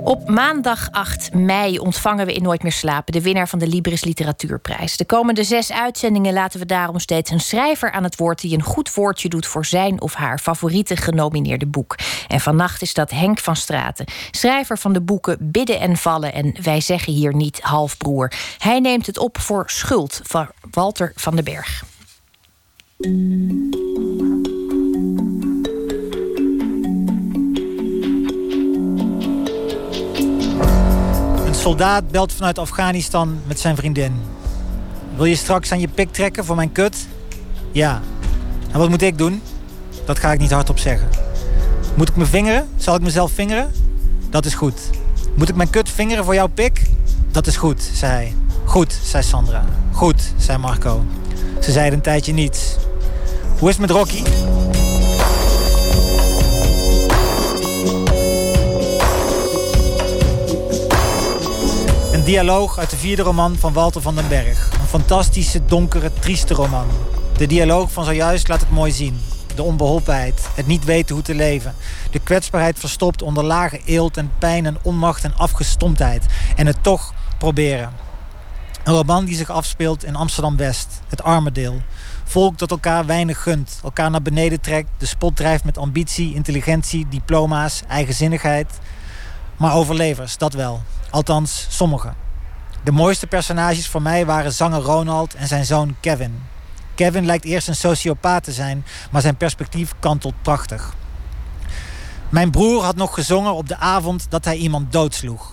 Op 0.05 0.29
maandag 0.29 0.87
8 0.91 1.33
mei 1.33 1.79
ontvangen 1.79 2.25
we 2.25 2.33
in 2.33 2.43
Nooit 2.43 2.63
meer 2.63 2.71
slapen 2.71 3.13
de 3.13 3.21
winnaar 3.21 3.47
van 3.47 3.59
de 3.59 3.67
Libris 3.67 4.03
Literatuurprijs. 4.03 4.97
De 4.97 5.05
komende 5.05 5.43
zes 5.43 5.71
uitzendingen 5.71 6.33
laten 6.33 6.59
we 6.59 6.65
daarom 6.65 6.99
steeds 6.99 7.31
een 7.31 7.39
schrijver 7.39 7.91
aan 7.91 8.03
het 8.03 8.15
woord 8.15 8.41
die 8.41 8.53
een 8.53 8.63
goed 8.63 8.93
woordje 8.93 9.29
doet 9.29 9.45
voor 9.45 9.65
zijn 9.65 10.01
of 10.01 10.13
haar 10.13 10.39
favoriete 10.39 10.95
genomineerde 10.95 11.65
boek. 11.65 11.95
En 12.27 12.39
vannacht 12.39 12.81
is 12.81 12.93
dat 12.93 13.11
Henk 13.11 13.39
van 13.39 13.55
Straten, 13.55 14.05
schrijver 14.31 14.77
van 14.77 14.93
de 14.93 15.01
boeken 15.01 15.37
Bidden 15.41 15.79
en 15.79 15.97
Vallen 15.97 16.33
en 16.33 16.55
Wij 16.61 16.81
zeggen 16.81 17.13
hier 17.13 17.35
niet 17.35 17.61
halfbroer. 17.61 18.31
Hij 18.57 18.79
neemt 18.79 19.05
het 19.05 19.17
op 19.17 19.39
voor 19.39 19.63
Schuld 19.69 20.19
van 20.23 20.47
Walter 20.71 21.11
van 21.15 21.35
den 21.35 21.43
Berg. 21.43 21.83
Soldaat 31.65 32.11
belt 32.11 32.33
vanuit 32.33 32.59
Afghanistan 32.59 33.39
met 33.47 33.59
zijn 33.59 33.75
vriendin. 33.75 34.21
Wil 35.15 35.25
je 35.25 35.35
straks 35.35 35.71
aan 35.71 35.79
je 35.79 35.87
pik 35.87 36.11
trekken 36.11 36.45
voor 36.45 36.55
mijn 36.55 36.71
kut? 36.71 37.07
Ja. 37.71 38.01
En 38.71 38.79
wat 38.79 38.89
moet 38.89 39.01
ik 39.01 39.17
doen? 39.17 39.41
Dat 40.05 40.19
ga 40.19 40.31
ik 40.31 40.39
niet 40.39 40.51
hardop 40.51 40.79
zeggen. 40.79 41.09
Moet 41.95 42.09
ik 42.09 42.15
me 42.15 42.25
vingeren? 42.25 42.67
Zal 42.77 42.95
ik 42.95 43.01
mezelf 43.01 43.31
vingeren? 43.31 43.71
Dat 44.29 44.45
is 44.45 44.53
goed. 44.53 44.89
Moet 45.35 45.49
ik 45.49 45.55
mijn 45.55 45.69
kut 45.69 45.89
vingeren 45.89 46.25
voor 46.25 46.33
jouw 46.33 46.47
pik? 46.47 46.81
Dat 47.31 47.47
is 47.47 47.57
goed, 47.57 47.89
zei 47.93 48.11
hij. 48.11 48.35
Goed, 48.65 48.99
zei 49.03 49.23
Sandra. 49.23 49.65
Goed, 49.91 50.33
zei 50.37 50.57
Marco. 50.57 51.05
Ze 51.61 51.71
zeiden 51.71 51.93
een 51.93 52.03
tijdje 52.03 52.33
niets. 52.33 52.75
Hoe 53.59 53.69
is 53.69 53.77
het 53.77 53.87
met 53.87 53.97
Rocky? 53.97 54.23
Dialoog 62.25 62.77
uit 62.77 62.89
de 62.89 62.97
vierde 62.97 63.21
roman 63.21 63.55
van 63.55 63.73
Walter 63.73 64.01
van 64.01 64.15
den 64.15 64.27
Berg. 64.27 64.71
Een 64.79 64.87
fantastische, 64.87 65.65
donkere, 65.65 66.13
trieste 66.13 66.53
roman. 66.53 66.87
De 67.37 67.47
dialoog 67.47 67.91
van 67.91 68.05
zojuist 68.05 68.47
laat 68.47 68.59
het 68.59 68.69
mooi 68.69 68.91
zien. 68.91 69.19
De 69.55 69.63
onbeholpenheid, 69.63 70.47
het 70.55 70.67
niet 70.67 70.83
weten 70.83 71.15
hoe 71.15 71.23
te 71.23 71.35
leven. 71.35 71.75
De 72.11 72.19
kwetsbaarheid 72.19 72.79
verstopt 72.79 73.21
onder 73.21 73.43
lage 73.43 73.81
eelt 73.85 74.17
en 74.17 74.31
pijn 74.39 74.65
en 74.65 74.77
onmacht 74.81 75.23
en 75.23 75.35
afgestomptheid. 75.35 76.25
En 76.55 76.65
het 76.65 76.83
toch 76.83 77.13
proberen. 77.37 77.93
Een 78.83 78.93
roman 78.93 79.25
die 79.25 79.35
zich 79.35 79.49
afspeelt 79.49 80.03
in 80.03 80.15
Amsterdam-West, 80.15 81.01
het 81.07 81.23
arme 81.23 81.51
deel. 81.51 81.81
Volk 82.23 82.57
dat 82.57 82.71
elkaar 82.71 83.05
weinig 83.05 83.43
gunt, 83.43 83.79
elkaar 83.83 84.11
naar 84.11 84.21
beneden 84.21 84.61
trekt, 84.61 84.89
de 84.97 85.05
spot 85.05 85.35
drijft 85.35 85.63
met 85.63 85.77
ambitie, 85.77 86.33
intelligentie, 86.33 87.07
diploma's, 87.09 87.81
eigenzinnigheid. 87.87 88.71
Maar 89.57 89.73
overlevers, 89.73 90.37
dat 90.37 90.53
wel. 90.53 90.81
Althans, 91.15 91.65
sommigen. 91.69 92.15
De 92.83 92.91
mooiste 92.91 93.27
personages 93.27 93.87
voor 93.87 94.01
mij 94.01 94.25
waren 94.25 94.53
zanger 94.53 94.81
Ronald 94.81 95.33
en 95.33 95.47
zijn 95.47 95.65
zoon 95.65 95.95
Kevin. 95.99 96.41
Kevin 96.95 97.25
lijkt 97.25 97.45
eerst 97.45 97.67
een 97.67 97.75
sociopaat 97.75 98.43
te 98.43 98.51
zijn, 98.51 98.85
maar 99.11 99.21
zijn 99.21 99.35
perspectief 99.37 99.93
kantelt 99.99 100.33
prachtig. 100.41 100.93
Mijn 102.29 102.51
broer 102.51 102.83
had 102.83 102.95
nog 102.95 103.13
gezongen 103.13 103.53
op 103.53 103.67
de 103.67 103.77
avond 103.77 104.25
dat 104.29 104.45
hij 104.45 104.55
iemand 104.55 104.91
doodsloeg. 104.91 105.51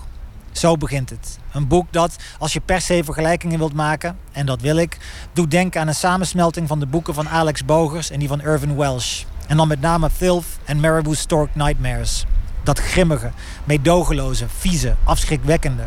Zo 0.51 0.75
begint 0.75 1.09
het. 1.09 1.39
Een 1.51 1.67
boek 1.67 1.87
dat, 1.91 2.15
als 2.39 2.53
je 2.53 2.59
per 2.59 2.81
se 2.81 3.01
vergelijkingen 3.03 3.59
wilt 3.59 3.73
maken, 3.73 4.17
en 4.31 4.45
dat 4.45 4.61
wil 4.61 4.75
ik, 4.75 4.97
doet 5.33 5.51
denken 5.51 5.81
aan 5.81 5.87
een 5.87 5.95
samensmelting 5.95 6.67
van 6.67 6.79
de 6.79 6.85
boeken 6.85 7.13
van 7.13 7.29
Alex 7.29 7.65
Bogers 7.65 8.09
en 8.09 8.19
die 8.19 8.27
van 8.27 8.41
Irvin 8.41 8.75
Welsh. 8.75 9.23
En 9.47 9.57
dan 9.57 9.67
met 9.67 9.81
name 9.81 10.09
Filth 10.09 10.45
en 10.65 10.79
Marabou 10.79 11.15
Stork 11.15 11.55
Nightmares. 11.55 12.25
Dat 12.63 12.79
grimmige, 12.79 13.31
meedogenloze, 13.63 14.45
vieze, 14.57 14.95
afschrikwekkende. 15.03 15.83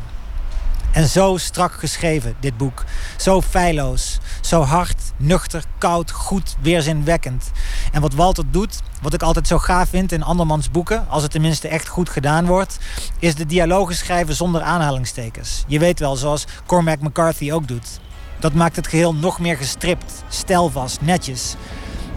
En 0.97 1.09
zo 1.09 1.37
strak 1.37 1.73
geschreven, 1.73 2.37
dit 2.41 2.57
boek. 2.57 2.85
Zo 3.17 3.41
feilloos. 3.43 4.19
Zo 4.41 4.63
hard, 4.63 5.03
nuchter, 5.17 5.65
koud, 5.79 6.11
goed, 6.11 6.57
weerzinwekkend. 6.61 7.51
En 7.93 8.01
wat 8.01 8.15
Walter 8.15 8.45
doet, 8.51 8.81
wat 9.03 9.15
ik 9.15 9.23
altijd 9.23 9.47
zo 9.47 9.59
gaaf 9.59 9.89
vind 9.89 10.13
in 10.13 10.23
andermans 10.23 10.71
boeken, 10.71 11.09
als 11.09 11.23
het 11.23 11.31
tenminste 11.31 11.69
echt 11.69 11.89
goed 11.89 12.11
gedaan 12.11 12.47
wordt, 12.47 12.79
is 13.19 13.35
de 13.35 13.47
dialogen 13.47 13.95
schrijven 13.95 14.35
zonder 14.35 14.63
aanhalingstekens. 14.63 15.65
Je 15.67 15.79
weet 15.79 15.99
wel, 15.99 16.17
zoals 16.17 16.45
Cormac 16.67 17.01
McCarthy 17.01 17.53
ook 17.53 17.69
doet. 17.69 18.01
Dat 18.39 18.55
maakt 18.55 18.77
het 18.77 18.87
geheel 18.87 19.15
nog 19.15 19.41
meer 19.41 19.57
gestript, 19.57 20.23
stijlvast, 20.29 21.01
netjes. 21.01 21.55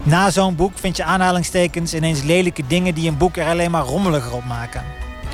Na 0.02 0.30
zo'n 0.30 0.54
boek 0.54 0.78
vind 0.78 0.96
je 0.96 1.04
aanhalingstekens 1.04 1.94
ineens 1.94 2.22
lelijke 2.22 2.62
dingen 2.66 2.94
die 2.94 3.08
een 3.08 3.16
boek 3.16 3.36
er 3.36 3.46
alleen 3.46 3.70
maar 3.70 3.84
rommeliger 3.84 4.32
op 4.32 4.44
maken. 4.44 4.84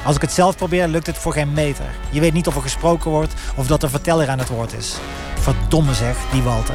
Als 0.05 0.17
ik 0.17 0.23
het 0.23 0.33
zelf 0.33 0.57
probeer, 0.57 0.89
lukt 0.89 1.07
het 1.07 1.19
voor 1.19 1.33
geen 1.33 1.53
meter. 1.53 1.85
Je 2.11 2.21
weet 2.21 2.33
niet 2.33 2.47
of 2.47 2.57
er 2.57 2.63
gesproken 2.63 3.11
wordt 3.11 3.35
of 3.57 3.67
dat 3.67 3.81
de 3.81 3.89
verteller 3.89 4.29
aan 4.29 4.39
het 4.39 4.49
woord 4.49 4.73
is. 4.73 4.97
Verdomme 5.39 5.95
zeg, 5.95 6.17
die 6.33 6.43
Walter. 6.43 6.75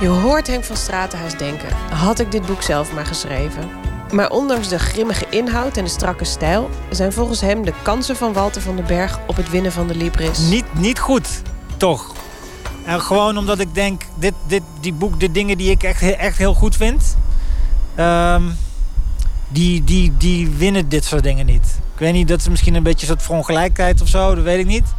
Je 0.00 0.08
hoort 0.08 0.46
Henk 0.46 0.64
van 0.64 0.76
Stratenhuis 0.76 1.36
denken: 1.36 1.68
had 1.92 2.18
ik 2.18 2.30
dit 2.30 2.46
boek 2.46 2.62
zelf 2.62 2.92
maar 2.92 3.06
geschreven? 3.06 3.70
Maar 4.12 4.30
ondanks 4.30 4.68
de 4.68 4.78
grimmige 4.78 5.26
inhoud 5.30 5.76
en 5.76 5.84
de 5.84 5.90
strakke 5.90 6.24
stijl 6.24 6.70
zijn 6.90 7.12
volgens 7.12 7.40
hem 7.40 7.64
de 7.64 7.72
kansen 7.82 8.16
van 8.16 8.32
Walter 8.32 8.62
van 8.62 8.76
den 8.76 8.86
Berg 8.86 9.18
op 9.26 9.36
het 9.36 9.50
winnen 9.50 9.72
van 9.72 9.86
de 9.86 9.94
Libris 9.94 10.38
niet, 10.38 10.64
niet 10.74 10.98
goed, 10.98 11.42
toch? 11.76 12.17
En 12.88 13.00
gewoon 13.00 13.38
omdat 13.38 13.58
ik 13.58 13.74
denk, 13.74 14.02
dit, 14.18 14.32
dit, 14.46 14.62
die 14.80 14.92
boek, 14.92 15.20
de 15.20 15.30
dingen 15.32 15.58
die 15.58 15.70
ik 15.70 15.82
echt, 15.82 16.02
echt 16.16 16.38
heel 16.38 16.54
goed 16.54 16.76
vind, 16.76 17.16
ehm, 17.94 18.42
die, 19.48 19.84
die, 19.84 20.12
die 20.16 20.48
winnen 20.48 20.88
dit 20.88 21.04
soort 21.04 21.22
dingen 21.22 21.46
niet. 21.46 21.78
Ik 21.94 21.98
weet 21.98 22.12
niet, 22.12 22.28
dat 22.28 22.40
is 22.40 22.48
misschien 22.48 22.74
een 22.74 22.82
beetje 22.82 23.00
een 23.00 23.12
soort 23.12 23.22
verongelijkheid 23.22 24.02
of 24.02 24.08
zo, 24.08 24.34
dat 24.34 24.44
weet 24.44 24.58
ik 24.58 24.66
niet. 24.66 24.94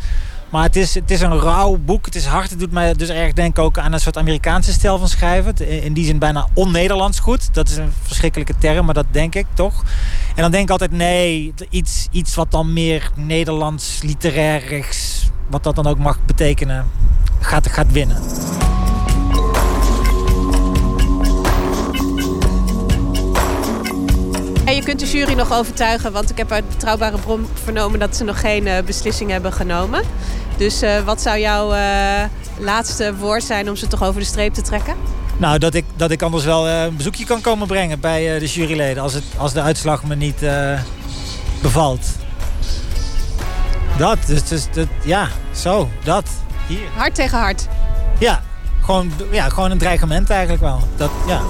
Maar 0.50 0.64
het 0.64 0.76
is, 0.76 0.96
het 0.96 1.12
is 1.12 1.22
een 1.22 1.40
rauw 1.40 1.78
boek. 1.78 2.06
Het 2.06 2.16
is 2.16 2.26
hard. 2.26 2.50
Het 2.50 2.60
doet 2.60 2.72
mij 2.72 2.94
dus 2.94 3.10
erg 3.10 3.34
denken 3.34 3.64
ook 3.64 3.78
aan 3.78 3.94
een 3.94 4.00
soort 4.00 4.18
Amerikaanse 4.18 4.72
stijl 4.72 4.98
van 4.98 5.08
schrijven. 5.08 5.84
In 5.84 5.94
die 5.94 6.06
zin 6.06 6.20
bijna 6.20 6.48
on-Nederlands 6.54 7.20
goed. 7.20 7.54
Dat 7.54 7.70
is 7.70 7.78
een 7.78 7.92
verschrikkelijke 8.02 8.54
term, 8.58 8.86
maar 8.86 8.94
dat 8.94 9.06
denk 9.12 9.36
ik 9.36 9.46
toch. 9.54 9.84
En 10.36 10.42
dan 10.42 10.52
denk 10.52 10.64
ik 10.64 10.70
altijd, 10.70 10.92
nee, 10.92 11.54
iets, 11.70 12.08
iets 12.12 12.36
wat 12.36 12.52
dan 12.52 12.74
meer 12.74 13.12
Nederlands, 13.16 14.00
literair 14.02 14.86
wat 15.50 15.64
dat 15.64 15.76
dan 15.76 15.88
ook 15.88 15.98
mag 15.98 16.18
betekenen, 16.26 16.86
gaat, 17.40 17.68
gaat 17.68 17.92
winnen. 17.92 18.18
je 24.80 24.86
kunt 24.86 25.00
de 25.00 25.18
jury 25.18 25.34
nog 25.34 25.54
overtuigen, 25.54 26.12
want 26.12 26.30
ik 26.30 26.38
heb 26.38 26.52
uit 26.52 26.70
betrouwbare 26.70 27.18
bron 27.18 27.48
vernomen 27.64 28.00
dat 28.00 28.16
ze 28.16 28.24
nog 28.24 28.40
geen 28.40 28.66
uh, 28.66 28.78
beslissing 28.86 29.32
hebben 29.32 29.54
genomen. 29.54 30.04
Dus 30.58 30.84
uh, 30.84 31.00
wat 31.00 31.22
zou 31.22 31.40
jouw 31.40 31.74
uh, 31.74 32.24
laatste 32.60 33.16
woord 33.16 33.44
zijn 33.44 33.70
om 33.70 33.76
ze 33.76 33.88
toch 33.88 34.04
over 34.04 34.20
de 34.20 34.28
streep 34.28 34.54
te 34.54 34.62
trekken? 34.62 34.96
Nou, 35.38 35.58
dat 35.58 35.74
ik, 35.74 35.86
dat 35.96 36.12
ik 36.12 36.22
anders 36.22 36.46
wel 36.46 36.70
een 36.70 36.96
bezoekje 36.96 37.26
kan 37.26 37.42
komen 37.42 37.68
brengen 37.68 38.00
bij 38.00 38.40
de 38.40 38.46
juryleden 38.46 39.04
als, 39.04 39.14
het, 39.14 39.24
als 39.38 39.54
de 39.54 39.62
uitslag 39.62 40.04
me 40.04 40.16
niet 40.16 40.40
bevalt. 41.62 42.06
Dat, 43.98 44.18
dus, 44.28 44.44
dus 44.44 44.66
dat, 44.74 44.88
ja, 45.04 45.28
zo, 45.52 45.90
dat. 46.04 46.30
Hier. 46.70 46.90
Hart 46.96 47.16
tegen 47.16 47.38
hart. 47.38 47.68
Ja, 48.20 48.42
gewoon, 48.82 49.12
ja, 49.32 49.50
gewoon 49.50 49.72
een 49.72 49.78
dreigement 49.78 50.30
eigenlijk 50.30 50.62
wel. 50.62 50.80
Dat, 50.96 51.12
ja. 51.28 51.42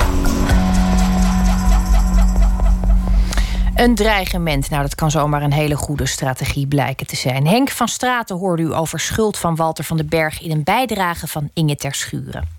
Een 3.76 3.96
dreigement, 3.96 4.70
nou 4.70 4.82
dat 4.82 4.96
kan 4.96 5.12
zomaar 5.12 5.42
een 5.42 5.54
hele 5.54 5.76
goede 5.76 6.06
strategie 6.06 6.68
blijken 6.68 7.08
te 7.08 7.16
zijn. 7.16 7.48
Henk 7.48 7.70
van 7.70 7.88
Straten 7.88 8.38
hoorde 8.38 8.64
u 8.64 8.74
over 8.74 9.00
schuld 9.00 9.38
van 9.38 9.56
Walter 9.56 9.84
van 9.84 9.98
den 9.98 10.10
Berg 10.10 10.42
in 10.42 10.52
een 10.52 10.64
bijdrage 10.64 11.28
van 11.28 11.50
Inge 11.54 11.76
ter 11.76 11.94
Schuren. 11.94 12.59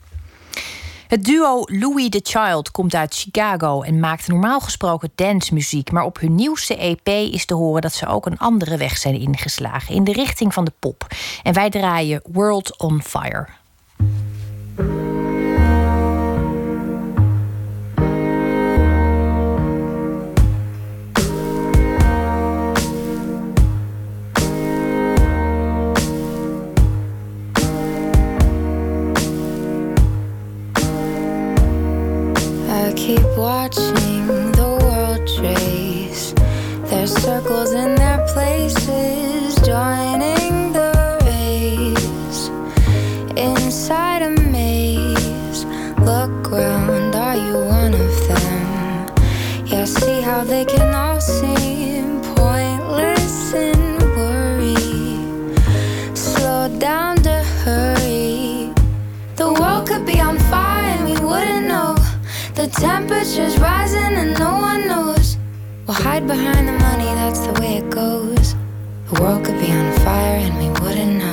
Het 1.11 1.25
duo 1.25 1.63
Louis 1.67 2.09
the 2.09 2.21
Child 2.23 2.71
komt 2.71 2.95
uit 2.95 3.15
Chicago 3.15 3.83
en 3.83 4.01
maakt 4.01 4.29
normaal 4.29 4.61
gesproken 4.61 5.11
dancemuziek. 5.15 5.93
Maar 5.93 6.05
op 6.05 6.21
hun 6.21 6.35
nieuwste 6.35 6.77
EP 6.77 7.09
is 7.09 7.45
te 7.45 7.55
horen 7.55 7.83
dat 7.83 7.93
ze 7.93 8.07
ook 8.07 8.27
een 8.27 8.39
andere 8.39 8.77
weg 8.77 8.97
zijn 8.97 9.21
ingeslagen 9.21 9.95
in 9.95 10.05
de 10.05 10.13
richting 10.13 10.55
van 10.55 10.65
de 10.65 10.73
pop. 10.79 11.07
En 11.43 11.55
wij 11.55 11.71
draaien 11.71 12.23
World 12.33 12.79
on 12.79 13.03
Fire. 13.03 13.49
touching 33.71 34.10
temperature's 62.73 63.59
rising 63.59 64.15
and 64.23 64.39
no 64.39 64.53
one 64.59 64.87
knows. 64.89 65.37
We'll 65.87 65.97
hide 65.97 66.27
behind 66.27 66.69
the 66.69 66.73
money, 66.73 67.05
that's 67.05 67.41
the 67.41 67.53
way 67.61 67.79
it 67.79 67.91
goes. 67.91 68.55
The 69.11 69.21
world 69.21 69.45
could 69.45 69.59
be 69.59 69.71
on 69.73 69.93
fire 70.01 70.39
and 70.39 70.57
we 70.57 70.69
wouldn't 70.81 71.19
know. 71.19 71.30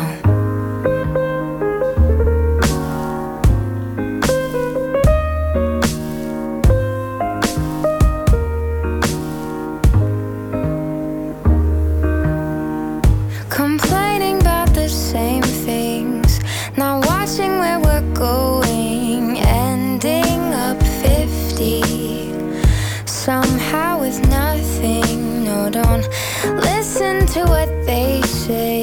To 27.38 27.43
what 27.45 27.69
they 27.85 28.21
say. 28.23 28.76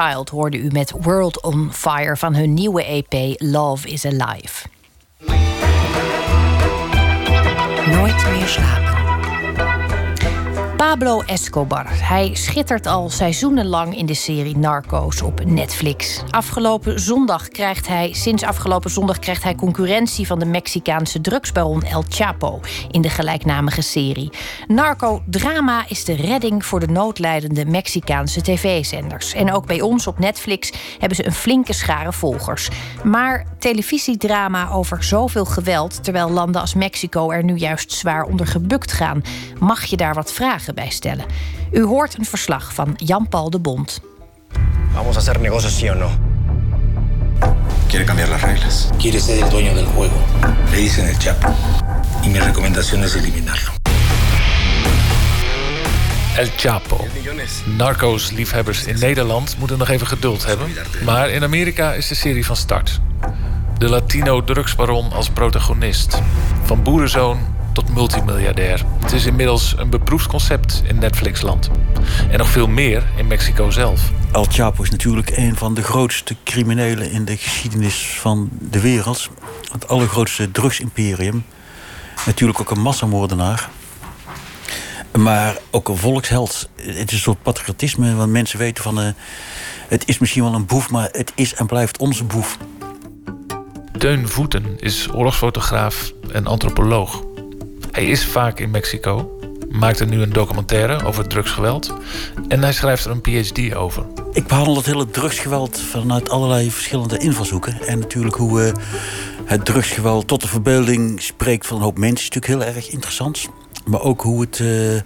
Child 0.00 0.28
hoorde 0.28 0.56
u 0.56 0.68
met 0.72 0.92
World 1.00 1.42
on 1.42 1.68
Fire 1.72 2.16
van 2.16 2.34
hun 2.34 2.54
nieuwe 2.54 2.84
EP 2.84 3.40
Love 3.40 3.88
is 3.88 4.04
Alive. 4.04 4.66
Nooit 7.90 8.30
meer 8.30 8.46
slapen. 8.46 8.95
Pablo 10.76 11.20
Escobar. 11.20 11.86
Hij 11.88 12.30
schittert 12.34 12.86
al 12.86 13.10
seizoenenlang 13.10 13.96
in 13.96 14.06
de 14.06 14.14
serie 14.14 14.56
Narcos 14.56 15.22
op 15.22 15.44
Netflix. 15.44 16.22
Afgelopen 16.30 17.00
zondag 17.00 17.48
krijgt 17.48 17.86
hij, 17.86 18.12
sinds 18.12 18.42
afgelopen 18.42 18.90
zondag 18.90 19.18
krijgt 19.18 19.42
hij 19.42 19.54
concurrentie 19.54 20.26
van 20.26 20.38
de 20.38 20.44
Mexicaanse 20.44 21.20
drugsbaron 21.20 21.82
El 21.82 22.04
Chapo 22.08 22.60
in 22.90 23.00
de 23.00 23.08
gelijknamige 23.08 23.82
serie. 23.82 24.30
Narco-drama 24.66 25.84
is 25.88 26.04
de 26.04 26.14
redding 26.14 26.64
voor 26.64 26.80
de 26.80 26.88
noodlijdende 26.88 27.66
Mexicaanse 27.66 28.42
tv-zenders. 28.42 29.32
En 29.32 29.52
ook 29.52 29.66
bij 29.66 29.80
ons 29.80 30.06
op 30.06 30.18
Netflix 30.18 30.72
hebben 30.98 31.16
ze 31.16 31.26
een 31.26 31.32
flinke 31.32 31.72
schare 31.72 32.12
volgers. 32.12 32.68
Maar 33.04 33.46
televisiedrama 33.58 34.70
over 34.70 35.04
zoveel 35.04 35.44
geweld, 35.44 36.04
terwijl 36.04 36.30
landen 36.30 36.60
als 36.60 36.74
Mexico 36.74 37.30
er 37.30 37.44
nu 37.44 37.54
juist 37.54 37.92
zwaar 37.92 38.24
onder 38.24 38.46
gebukt 38.46 38.92
gaan, 38.92 39.22
mag 39.58 39.84
je 39.84 39.96
daar 39.96 40.14
wat 40.14 40.32
vragen 40.32 40.65
bij 40.74 40.90
stellen. 40.90 41.24
U 41.72 41.82
hoort 41.82 42.18
een 42.18 42.24
verslag 42.24 42.74
van 42.74 42.94
Jan-Paul 42.96 43.50
de 43.50 43.58
Bond. 43.58 44.00
Vamos 44.92 45.16
a 45.16 45.18
hacer 45.18 45.40
negocios, 45.40 45.76
sí 45.76 45.88
o 45.88 45.94
no. 45.94 46.10
Quiere 47.88 48.04
cambiar 48.04 48.28
las 48.28 48.40
reglas. 48.40 48.88
Quiere 48.98 49.20
ser 49.20 49.42
el 49.42 49.50
dueño 49.50 49.74
del 49.74 49.86
juego. 49.86 50.16
Le 50.70 50.76
dicen 50.76 51.06
el 51.06 51.18
Chapo. 51.18 51.54
Y 52.22 52.28
mi 52.28 52.38
recomendación 52.38 53.04
es 53.04 53.14
eliminarlo. 53.14 53.70
El 56.36 56.50
Chapo. 56.56 57.04
Narcos-liefhebbers 57.76 58.84
in 58.84 58.98
Nederland 58.98 59.56
moeten 59.58 59.78
nog 59.78 59.88
even 59.88 60.06
geduld 60.06 60.46
hebben. 60.46 60.70
Maar 61.04 61.30
in 61.30 61.42
Amerika 61.42 61.92
is 61.92 62.08
de 62.08 62.14
serie 62.14 62.46
van 62.46 62.56
start. 62.56 63.00
De 63.78 63.88
Latino-drugsbaron 63.88 65.12
als 65.12 65.30
protagonist. 65.30 66.22
Van 66.62 66.82
boerenzoon 66.82 67.38
tot 67.76 67.94
multimiljardair. 67.94 68.84
Het 69.00 69.12
is 69.12 69.26
inmiddels 69.26 69.74
een 69.76 69.90
beproefd 69.90 70.26
concept 70.26 70.82
in 70.86 70.98
Netflixland. 70.98 71.70
En 72.30 72.38
nog 72.38 72.48
veel 72.48 72.66
meer 72.66 73.04
in 73.16 73.26
Mexico 73.26 73.70
zelf. 73.70 74.10
El 74.32 74.44
Chapo 74.44 74.82
is 74.82 74.90
natuurlijk 74.90 75.36
een 75.36 75.56
van 75.56 75.74
de 75.74 75.82
grootste 75.82 76.36
criminelen 76.44 77.10
in 77.10 77.24
de 77.24 77.36
geschiedenis 77.36 78.16
van 78.20 78.48
de 78.70 78.80
wereld. 78.80 79.30
Het 79.72 79.88
allergrootste 79.88 80.50
drugsimperium. 80.50 81.44
Natuurlijk 82.26 82.60
ook 82.60 82.70
een 82.70 82.80
massamoordenaar. 82.80 83.68
Maar 85.18 85.56
ook 85.70 85.88
een 85.88 85.96
volksheld. 85.96 86.68
Het 86.76 87.08
is 87.08 87.12
een 87.12 87.18
soort 87.18 87.42
patriotisme, 87.42 88.14
want 88.14 88.32
mensen 88.32 88.58
weten 88.58 88.82
van... 88.82 89.00
Uh, 89.00 89.08
het 89.88 90.08
is 90.08 90.18
misschien 90.18 90.42
wel 90.42 90.54
een 90.54 90.66
boef, 90.66 90.90
maar 90.90 91.08
het 91.12 91.32
is 91.34 91.54
en 91.54 91.66
blijft 91.66 91.98
onze 91.98 92.24
boef. 92.24 92.58
Teun 93.98 94.28
Voeten 94.28 94.80
is 94.80 95.08
oorlogsfotograaf 95.12 96.12
en 96.32 96.46
antropoloog. 96.46 97.22
Hij 97.96 98.06
is 98.06 98.24
vaak 98.24 98.60
in 98.60 98.70
Mexico, 98.70 99.38
maakt 99.70 100.00
er 100.00 100.06
nu 100.06 100.22
een 100.22 100.32
documentaire 100.32 101.04
over 101.04 101.28
drugsgeweld... 101.28 101.92
en 102.48 102.62
hij 102.62 102.72
schrijft 102.72 103.04
er 103.04 103.10
een 103.10 103.20
PhD 103.20 103.74
over. 103.74 104.06
Ik 104.32 104.46
behandel 104.46 104.76
het 104.76 104.86
hele 104.86 105.10
drugsgeweld 105.10 105.80
vanuit 105.80 106.28
allerlei 106.30 106.70
verschillende 106.70 107.18
invalshoeken. 107.18 107.80
En 107.86 107.98
natuurlijk 107.98 108.34
hoe 108.34 108.66
uh, 108.66 108.72
het 109.44 109.64
drugsgeweld 109.64 110.28
tot 110.28 110.40
de 110.40 110.48
verbeelding 110.48 111.22
spreekt 111.22 111.66
van 111.66 111.76
een 111.76 111.82
hoop 111.82 111.98
mensen... 111.98 112.18
is 112.18 112.34
natuurlijk 112.34 112.64
heel 112.64 112.74
erg 112.74 112.90
interessant. 112.90 113.48
Maar 113.86 114.00
ook 114.00 114.20
hoe 114.20 114.40
het 114.40 114.58
uh, 114.58 115.00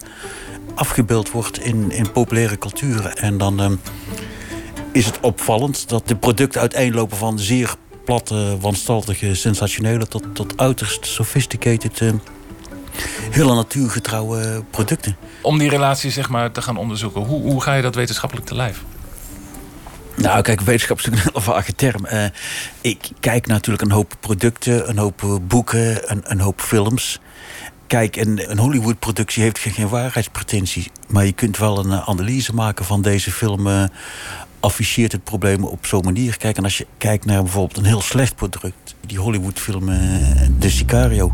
afgebeeld 0.74 1.30
wordt 1.30 1.58
in, 1.64 1.90
in 1.90 2.12
populaire 2.12 2.58
culturen. 2.58 3.16
En 3.16 3.38
dan 3.38 3.60
uh, 3.60 3.70
is 4.92 5.06
het 5.06 5.20
opvallend 5.20 5.88
dat 5.88 6.08
de 6.08 6.16
producten 6.16 6.60
uiteenlopen 6.60 7.16
van 7.16 7.38
zeer 7.38 7.74
platte, 8.04 8.56
wanstaltige, 8.60 9.34
sensationele... 9.34 10.06
tot, 10.06 10.24
tot 10.32 10.58
uiterst 10.58 11.06
sophisticated 11.06 11.96
hele 13.30 13.54
natuurgetrouwe 13.54 14.64
producten. 14.70 15.16
Om 15.42 15.58
die 15.58 15.68
relatie 15.68 16.10
zeg 16.10 16.28
maar, 16.28 16.52
te 16.52 16.62
gaan 16.62 16.76
onderzoeken, 16.76 17.20
hoe, 17.20 17.42
hoe 17.42 17.62
ga 17.62 17.74
je 17.74 17.82
dat 17.82 17.94
wetenschappelijk 17.94 18.46
te 18.46 18.54
lijf? 18.54 18.82
Nou, 20.16 20.42
kijk, 20.42 20.60
wetenschap 20.60 20.98
is 20.98 21.04
natuurlijk 21.04 21.36
een 21.36 21.42
hele 21.42 21.52
vage 21.52 21.74
term. 21.74 22.06
Uh, 22.12 22.24
ik 22.80 23.08
kijk 23.20 23.46
natuurlijk 23.46 23.82
een 23.82 23.90
hoop 23.90 24.14
producten, 24.20 24.88
een 24.88 24.98
hoop 24.98 25.40
boeken, 25.42 26.10
een, 26.10 26.20
een 26.24 26.40
hoop 26.40 26.60
films. 26.60 27.20
Kijk, 27.86 28.16
een, 28.16 28.50
een 28.50 28.58
Hollywood-productie 28.58 29.42
heeft 29.42 29.58
geen, 29.58 29.72
geen 29.72 29.88
waarheidspretentie. 29.88 30.90
Maar 31.08 31.24
je 31.24 31.32
kunt 31.32 31.58
wel 31.58 31.78
een 31.78 31.92
analyse 32.00 32.54
maken 32.54 32.84
van 32.84 33.02
deze 33.02 33.32
film. 33.32 33.66
Uh, 33.66 33.84
afficheert 34.60 35.12
het 35.12 35.24
probleem 35.24 35.64
op 35.64 35.86
zo'n 35.86 36.04
manier. 36.04 36.36
Kijk, 36.36 36.56
en 36.56 36.64
als 36.64 36.78
je 36.78 36.86
kijkt 36.98 37.24
naar 37.24 37.42
bijvoorbeeld 37.42 37.78
een 37.78 37.84
heel 37.84 38.02
slecht 38.02 38.36
product... 38.36 38.89
die 39.06 39.18
Hollywood-film 39.18 39.88
uh, 39.88 39.98
De 40.58 40.70
Sicario... 40.70 41.30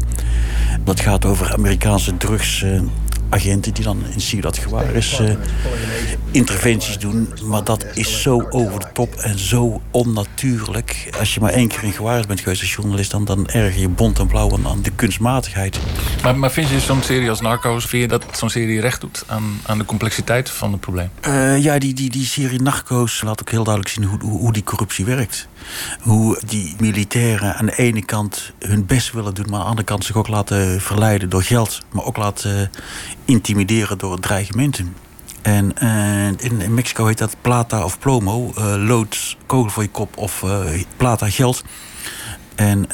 dat 0.84 1.00
gaat 1.00 1.24
over 1.24 1.52
Amerikaanse 1.52 2.16
drugsagenten... 2.16 3.74
die 3.74 3.84
dan 3.84 4.02
in 4.12 4.20
Ciudad 4.20 4.56
Juarez 4.56 5.20
uh, 5.20 5.30
interventies 6.30 6.98
doen. 6.98 7.28
Maar 7.44 7.64
dat 7.64 7.86
is 7.94 8.22
zo 8.22 8.46
over 8.50 8.80
de 8.80 8.86
top 8.92 9.14
en 9.14 9.38
zo 9.38 9.80
onnatuurlijk. 9.90 11.08
Als 11.18 11.34
je 11.34 11.40
maar 11.40 11.52
één 11.52 11.68
keer 11.68 11.84
in 11.84 11.94
Juarez 11.98 12.26
bent 12.26 12.40
geweest 12.40 12.60
als 12.60 12.74
journalist... 12.74 13.10
dan, 13.10 13.24
dan 13.24 13.48
erger 13.48 13.80
je 13.80 13.88
bont 13.88 14.18
en 14.18 14.26
blauw 14.26 14.58
aan 14.64 14.82
de 14.82 14.90
kunstmatigheid. 14.90 15.78
Maar, 16.22 16.36
maar 16.36 16.50
vind 16.50 16.68
je 16.68 16.80
zo'n 16.80 17.02
serie 17.02 17.30
als 17.30 17.40
Narcos... 17.40 17.86
vind 17.86 18.02
je 18.02 18.08
dat 18.08 18.24
zo'n 18.32 18.50
serie 18.50 18.80
recht 18.80 19.00
doet 19.00 19.24
aan, 19.26 19.60
aan 19.66 19.78
de 19.78 19.84
complexiteit 19.84 20.50
van 20.50 20.72
het 20.72 20.80
probleem? 20.80 21.10
Uh, 21.28 21.62
ja, 21.62 21.78
die, 21.78 21.94
die, 21.94 22.10
die 22.10 22.26
serie 22.26 22.62
Narcos 22.62 23.22
laat 23.22 23.40
ook 23.40 23.50
heel 23.50 23.64
duidelijk 23.64 23.94
zien 23.94 24.04
hoe, 24.04 24.18
hoe 24.30 24.52
die 24.52 24.64
corruptie 24.64 25.04
werkt. 25.04 25.48
Hoe 26.00 26.40
die 26.46 26.74
militairen 26.78 27.54
aan 27.54 27.66
de 27.66 27.76
ene 27.76 28.04
kant 28.04 28.52
hun 28.58 28.86
best 28.86 29.12
willen 29.12 29.34
doen... 29.34 29.46
maar 29.48 29.54
aan 29.54 29.64
de 29.64 29.70
andere 29.70 29.86
kant 29.86 30.04
zich 30.04 30.16
ook 30.16 30.28
laten 30.28 30.80
verleiden 30.80 31.30
door 31.30 31.42
geld... 31.42 31.82
maar 31.92 32.04
ook 32.04 32.16
laten 32.16 32.70
intimideren 33.24 33.98
door 33.98 34.20
dreigementen. 34.20 34.96
En 35.42 35.72
uh, 35.82 36.26
in, 36.26 36.74
Mexico 36.74 37.06
heet 37.06 37.18
dat 37.18 37.36
plata 37.40 37.84
of 37.84 37.98
plomo. 37.98 38.52
Uh, 38.58 38.74
lood, 38.86 39.36
kogel 39.46 39.70
voor 39.70 39.82
je 39.82 39.88
kop 39.88 40.16
of 40.16 40.44
plata, 40.96 41.30
geld. 41.30 41.64
En 42.54 42.88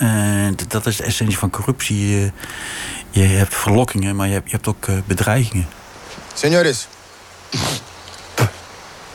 dat 0.68 0.86
is 0.86 0.96
de 0.96 1.04
essentie 1.04 1.38
van 1.38 1.50
corruptie. 1.50 2.32
je 3.10 3.20
hebt 3.20 3.54
verlokkingen, 3.54 4.16
maar 4.16 4.26
je 4.26 4.32
hebt, 4.32 4.50
je 4.50 4.56
hebt 4.56 4.68
ook 4.68 4.86
bedreigingen. 5.06 5.66
Señores, 6.34 6.88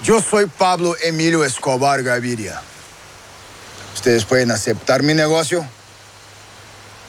yo 0.01 0.21
soy 0.21 0.45
Pablo 0.45 0.93
Emilio 0.93 1.41
Escobar 1.41 2.03
Gaviria. 2.03 2.61
Ustedes 3.97 4.25
pueden 4.25 4.51
aceptar 4.51 5.01
mi 5.01 5.15
negocio 5.15 5.65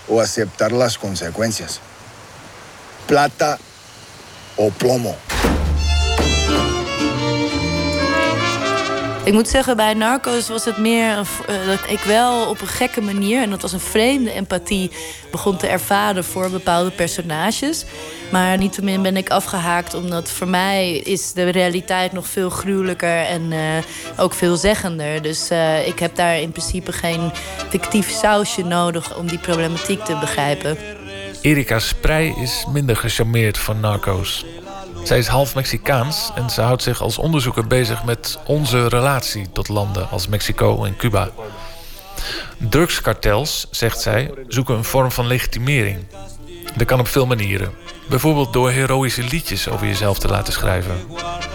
o 0.09 0.23
aceptar 0.23 0.73
las 0.73 0.97
consecuencias. 0.97 1.81
Plata 3.07 3.59
o 4.57 4.71
plomo. 4.71 5.15
Ik 9.29 9.35
moet 9.35 9.49
zeggen, 9.49 9.77
bij 9.77 9.95
Narcos 9.95 10.49
was 10.49 10.65
het 10.65 10.79
meer 10.79 11.19
uh, 11.19 11.67
dat 11.67 11.91
ik 11.91 12.01
wel 12.01 12.49
op 12.49 12.61
een 12.61 12.67
gekke 12.67 13.01
manier, 13.01 13.43
en 13.43 13.51
dat 13.51 13.63
was 13.63 13.73
een 13.73 13.81
vreemde 13.81 14.33
empathie, 14.33 14.91
begon 15.31 15.57
te 15.57 15.67
ervaren 15.67 16.25
voor 16.25 16.51
bepaalde 16.51 16.91
personages. 16.91 17.85
Maar 18.33 18.59
niettemin 18.59 19.03
ben 19.03 19.17
ik 19.17 19.31
afgehaakt, 19.31 19.95
omdat 19.95 20.31
voor 20.31 20.49
mij 20.49 20.97
is 20.97 21.33
de 21.33 21.49
realiteit 21.49 22.13
nog 22.13 22.27
veel 22.27 22.51
gruwelijker 22.51 23.19
en 23.19 23.53
uh, 23.53 23.59
ook 24.17 24.35
veelzeggender. 24.35 25.23
Dus 25.23 25.51
uh, 25.51 25.87
ik 25.87 25.99
heb 25.99 26.17
daar 26.17 26.39
in 26.39 26.51
principe 26.51 26.93
geen 26.93 27.31
fictief 27.69 28.11
sausje 28.11 28.63
nodig 28.63 29.17
om 29.17 29.27
die 29.27 29.39
problematiek 29.39 30.05
te 30.05 30.17
begrijpen. 30.21 30.79
Erika 31.43 31.79
Sprey 31.79 32.35
is 32.39 32.65
minder 32.73 32.97
gecharmeerd 32.97 33.59
van 33.59 33.81
narco's. 33.81 34.45
Zij 35.09 35.19
is 35.19 35.27
half 35.27 35.55
Mexicaans 35.55 36.31
en 36.35 36.51
ze 36.51 36.61
houdt 36.61 36.83
zich 36.83 37.01
als 37.03 37.19
onderzoeker 37.19 37.67
bezig 37.67 38.05
met 38.05 38.39
onze 38.47 38.89
relatie 38.89 39.53
tot 39.53 39.69
landen 39.69 40.11
als 40.11 40.27
Mexico 40.27 40.85
en 40.85 40.97
Cuba. 40.97 41.31
Drugskartels, 42.59 43.67
zegt 43.71 44.01
zij, 44.01 44.31
zoeken 44.47 44.77
een 44.77 44.85
vorm 44.85 45.11
van 45.11 45.27
legitimering. 45.27 45.99
Dat 46.77 46.87
kan 46.87 47.01
op 47.01 47.09
veel 47.09 47.27
manieren. 47.27 47.73
Bijvoorbeeld 48.09 48.53
door 48.53 48.71
heroïsche 48.71 49.23
liedjes 49.23 49.69
over 49.69 49.87
jezelf 49.87 50.19
te 50.19 50.29
laten 50.29 50.53
schrijven. 50.53 50.97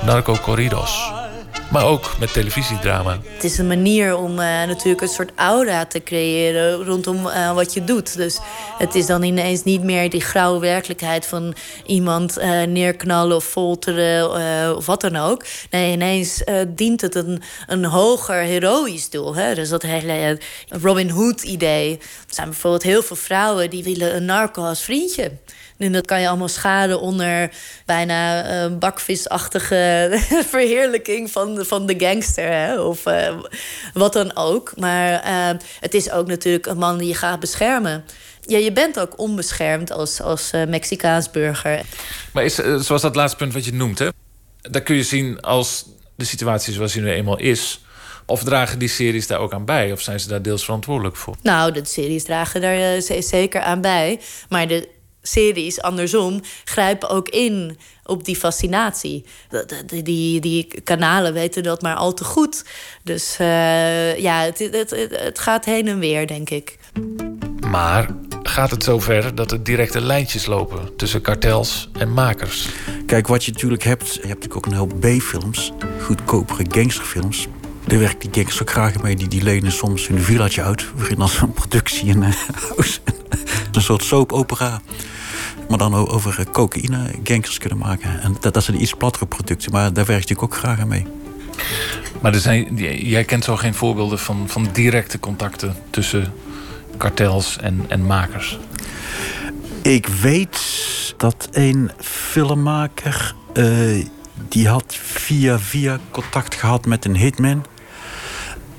Narco 0.06 0.36
corridos 0.42 1.23
maar 1.72 1.86
ook 1.86 2.16
met 2.20 2.34
televisiedrama. 2.34 3.20
Het 3.24 3.44
is 3.44 3.58
een 3.58 3.68
manier 3.68 4.18
om 4.18 4.32
uh, 4.32 4.38
natuurlijk 4.38 5.02
een 5.02 5.08
soort 5.08 5.32
aura 5.36 5.86
te 5.86 6.04
creëren 6.04 6.84
rondom 6.86 7.26
uh, 7.26 7.54
wat 7.54 7.74
je 7.74 7.84
doet. 7.84 8.16
Dus 8.16 8.40
het 8.78 8.96
is 8.96 9.06
dan 9.06 9.24
ineens 9.24 9.64
niet 9.64 9.84
meer 9.84 10.10
die 10.10 10.22
grauwe 10.22 10.60
werkelijkheid 10.60 11.26
van 11.26 11.56
iemand 11.86 12.38
uh, 12.38 12.64
neerknallen 12.64 13.36
of 13.36 13.46
folteren 13.46 14.76
of 14.78 14.86
wat 14.86 15.02
dan 15.02 15.16
ook. 15.16 15.46
Nee, 15.70 15.92
ineens 15.92 16.44
dient 16.68 17.02
het 17.02 17.16
een, 17.16 17.42
een 17.68 17.86
hoger 17.86 18.36
heroïsch 18.36 19.10
doel. 19.10 19.36
Hè? 19.36 19.56
Dus 19.56 19.70
dat 19.70 19.82
hele 19.82 20.40
Robin 20.68 21.10
Hood-idee. 21.10 21.92
Er 22.00 22.34
zijn 22.34 22.50
bijvoorbeeld 22.50 22.84
heel 22.84 23.04
veel 23.04 23.16
vrouwen 23.16 23.70
die 23.70 23.84
willen 23.84 24.16
een 24.16 24.26
narco 24.26 24.64
als 24.64 24.82
vriendje. 24.82 25.32
En 25.78 25.92
dat 25.92 26.06
kan 26.06 26.22
je 26.22 26.28
allemaal 26.28 26.48
schaden 26.48 27.00
onder 27.00 27.52
bijna 27.86 28.50
uh, 28.66 28.78
bakvisachtige 28.78 30.10
verheerlijking 30.50 31.32
van, 31.32 31.66
van 31.66 31.86
de 31.86 31.96
gangster. 31.98 32.52
Hè? 32.52 32.82
Of 32.82 33.06
uh, 33.06 33.38
wat 33.94 34.14
dan 34.14 34.36
ook. 34.36 34.74
Maar 34.76 35.12
uh, 35.26 35.60
het 35.80 35.94
is 35.94 36.12
ook 36.12 36.28
natuurlijk 36.28 36.66
een 36.66 36.78
man 36.78 36.98
die 36.98 37.08
je 37.08 37.16
gaat 37.16 37.40
beschermen. 37.40 38.06
Ja, 38.42 38.58
je 38.58 38.72
bent 38.72 39.00
ook 39.00 39.20
onbeschermd 39.20 39.92
als, 39.92 40.22
als 40.22 40.52
Mexicaans 40.68 41.32
burger. 41.32 41.82
Maar 42.34 42.44
is, 42.44 42.56
zoals 42.56 43.02
dat 43.02 43.16
laatste 43.16 43.38
punt 43.38 43.54
wat 43.54 43.66
je 43.66 43.74
noemt, 43.74 44.00
hè? 44.00 44.08
daar 44.72 44.82
kun 44.82 44.96
je 44.96 45.04
zien 45.04 45.42
als 45.42 45.86
de 46.16 46.26
situatie 46.26 46.74
zoals 46.74 46.94
die 46.94 47.02
nu 47.02 47.12
eenmaal 47.12 47.40
is. 47.40 47.82
Of 48.26 48.44
dragen 48.44 48.80
die 48.80 48.90
series 48.90 49.28
daar 49.28 49.40
ook 49.40 49.54
aan 49.54 49.66
bij? 49.66 49.92
Of 49.92 50.02
zijn 50.02 50.20
ze 50.20 50.28
daar 50.28 50.42
deels 50.42 50.64
verantwoordelijk 50.64 51.16
voor? 51.16 51.36
Nou, 51.42 51.72
de 51.72 51.86
series 51.86 52.24
dragen 52.24 52.62
daar 52.62 53.02
zeker 53.20 53.62
aan 53.62 53.82
bij. 53.82 54.20
Maar 54.50 54.68
de 54.68 54.88
series 55.24 55.82
andersom 55.82 56.42
grijpen 56.64 57.10
ook 57.10 57.30
in 57.30 57.78
op 58.04 58.26
die 58.26 58.36
fascinatie. 58.36 59.26
Die, 59.86 60.02
die, 60.02 60.40
die 60.40 60.82
kanalen 60.84 61.34
weten 61.34 61.64
dat 61.64 61.82
maar 61.82 61.96
al 61.96 62.14
te 62.14 62.24
goed. 62.24 62.66
Dus 63.04 63.38
uh, 63.42 64.18
ja, 64.20 64.44
het, 64.44 64.60
het, 64.60 64.90
het 65.10 65.40
gaat 65.40 65.66
heen 65.66 65.88
en 65.88 66.00
weer, 66.00 66.28
denk 66.28 66.50
ik. 66.50 66.78
Maar 67.68 68.10
gaat 68.44 68.72
het 68.72 68.84
zover 68.84 69.36
dat 69.36 69.52
er 69.52 69.64
directe 69.64 70.02
lijntjes 70.02 70.46
lopen 70.46 70.96
tussen 70.96 71.22
kartels 71.22 71.90
en 71.94 72.14
makers? 72.14 72.68
Kijk, 73.06 73.28
wat 73.28 73.46
je 73.46 73.52
natuurlijk 73.52 73.84
hebt, 73.84 74.14
je 74.14 74.28
hebt 74.28 74.28
natuurlijk 74.28 74.56
ook 74.56 74.66
een 74.66 74.74
heleboel 74.74 75.18
B-films, 75.18 75.72
goedkopere 76.02 76.66
gangsterfilms. 76.70 77.48
Daar 77.86 78.00
werkt 78.00 78.22
die 78.22 78.30
gangsters 78.34 78.62
ook 78.62 78.72
graag 78.72 79.02
mee. 79.02 79.16
Die, 79.16 79.28
die 79.28 79.44
lenen 79.44 79.72
soms 79.72 80.08
hun 80.08 80.22
villaatje 80.22 80.64
uit. 80.64 80.86
Waarin 80.96 81.22
als 81.22 81.42
een 81.42 81.54
productie 81.54 82.10
en 82.10 82.22
uh, 82.24 82.34
een 83.72 83.82
soort 83.82 84.04
soap-opera 84.04 84.82
maar 85.70 85.78
dan 85.78 85.94
over 85.94 86.40
eh, 86.40 86.46
cocaïne 86.52 87.12
gangsters 87.24 87.58
kunnen 87.58 87.78
maken. 87.78 88.22
En 88.22 88.38
dat, 88.40 88.54
dat 88.54 88.64
zijn 88.64 88.82
iets 88.82 88.94
plattere 88.94 89.26
producten, 89.26 89.72
maar 89.72 89.94
daar 89.94 90.06
werk 90.06 90.30
ik 90.30 90.44
ook 90.44 90.56
graag 90.56 90.80
aan 90.80 90.88
mee. 90.88 91.06
Maar 92.22 92.34
er 92.34 92.40
zijn, 92.40 92.76
jij 93.06 93.24
kent 93.24 93.44
zo 93.44 93.56
geen 93.56 93.74
voorbeelden 93.74 94.20
van, 94.20 94.50
van 94.50 94.68
directe 94.74 95.20
contacten 95.20 95.76
tussen 95.90 96.34
kartels 96.98 97.58
en, 97.58 97.86
en 97.88 98.06
makers? 98.06 98.60
Ik 99.82 100.08
weet 100.08 100.60
dat 101.18 101.48
een 101.52 101.92
filmmaker... 102.00 103.36
Uh, 103.54 104.06
die 104.50 104.68
had 104.68 104.96
via 105.02 105.60
via 105.60 106.00
contact 106.12 106.56
gehad 106.56 106.86
met 106.86 107.06
een 107.06 107.16
hitman... 107.16 107.66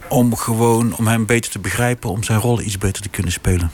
om 0.09 0.37
gewoon 0.37 0.97
om 0.97 1.07
hem 1.07 1.27
beter 1.27 1.51
te 1.51 1.59
begrijpen... 1.59 2.11
om 2.11 2.23
zijn 2.23 2.41
rol 2.41 2.61
iets 2.61 2.79
beter 2.79 3.03
te 3.03 3.09
kunnen 3.09 3.33
spelen. 3.33 3.71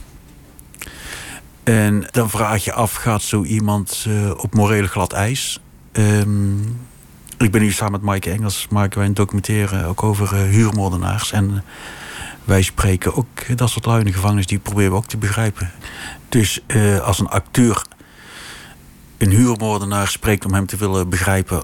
En 1.62 2.06
dan 2.10 2.30
vraag 2.30 2.64
je 2.64 2.72
af, 2.72 2.94
gaat 2.94 3.22
zo 3.22 3.42
iemand 3.42 4.04
uh, 4.08 4.30
op 4.36 4.54
morele 4.54 4.88
glad 4.88 5.12
ijs? 5.12 5.60
Um, 5.92 6.80
ik 7.38 7.50
ben 7.50 7.60
hier 7.60 7.72
samen 7.72 8.00
met 8.00 8.10
Mike 8.10 8.30
Engels, 8.30 8.66
maken 8.70 8.98
wij 8.98 9.06
een 9.06 9.14
documentaire 9.14 9.86
ook 9.86 10.02
over 10.02 10.34
uh, 10.34 10.42
huurmoordenaars. 10.42 11.32
En 11.32 11.64
wij 12.44 12.62
spreken 12.62 13.14
ook 13.14 13.56
dat 13.56 13.70
soort 13.70 13.86
lui 13.86 13.98
in 13.98 14.06
de 14.06 14.12
gevangenis, 14.12 14.46
die 14.46 14.58
proberen 14.58 14.90
we 14.90 14.96
ook 14.96 15.06
te 15.06 15.16
begrijpen. 15.16 15.70
Dus 16.28 16.62
als 17.02 17.18
een 17.18 17.28
acteur 17.28 17.84
een 19.18 19.30
huurmoordenaar 19.30 20.08
spreekt 20.08 20.44
om 20.44 20.54
hem 20.54 20.66
te 20.66 20.76
willen 20.76 21.08
begrijpen, 21.08 21.62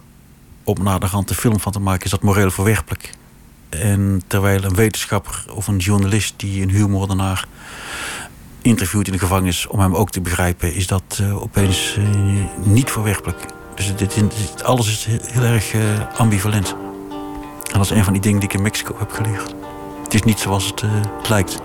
om 0.65 0.83
naar 0.83 1.01
de 1.01 1.07
hand 1.07 1.31
een 1.31 1.37
film 1.37 1.61
van 1.61 1.73
te 1.73 1.81
maken, 1.81 2.05
is 2.05 2.11
dat 2.11 2.23
moreel 2.23 2.51
verwerpelijk. 2.51 3.11
En 3.69 4.23
terwijl 4.27 4.65
een 4.65 4.75
wetenschapper 4.75 5.45
of 5.55 5.67
een 5.67 5.77
journalist 5.77 6.35
die 6.37 6.63
een 6.63 6.71
huurmoordenaar 6.71 7.47
interviewt 8.63 9.07
in 9.07 9.13
de 9.13 9.19
gevangenis 9.19 9.67
om 9.67 9.81
hem 9.81 9.95
ook 9.95 10.11
te 10.11 10.21
begrijpen, 10.21 10.75
is 10.75 10.87
dat 10.87 11.19
uh, 11.21 11.43
opeens 11.43 11.97
uh, 11.99 12.05
niet 12.65 12.91
verwerpelijk. 12.91 13.47
Dus 13.75 13.97
dit, 13.97 14.15
dit, 14.15 14.65
alles 14.65 14.89
is 14.89 15.07
heel, 15.33 15.43
erg 15.43 15.75
uh, 15.75 15.83
ambivalent. 16.17 16.77
En 17.73 17.79
dat 17.79 17.85
is 17.85 17.91
een 17.91 18.05
van 18.05 18.13
die 18.13 18.23
dingen 18.23 18.41
die 18.41 18.49
ik 18.49 18.55
in 18.55 18.63
Mexico 18.63 18.97
heb 18.99 19.13
geleerd. 19.13 19.55
Het 20.03 20.15
is 20.15 20.23
niet 20.23 20.39
zoals 20.39 20.67
het, 20.67 20.81
het 21.17 21.29
lijkt. 21.29 21.59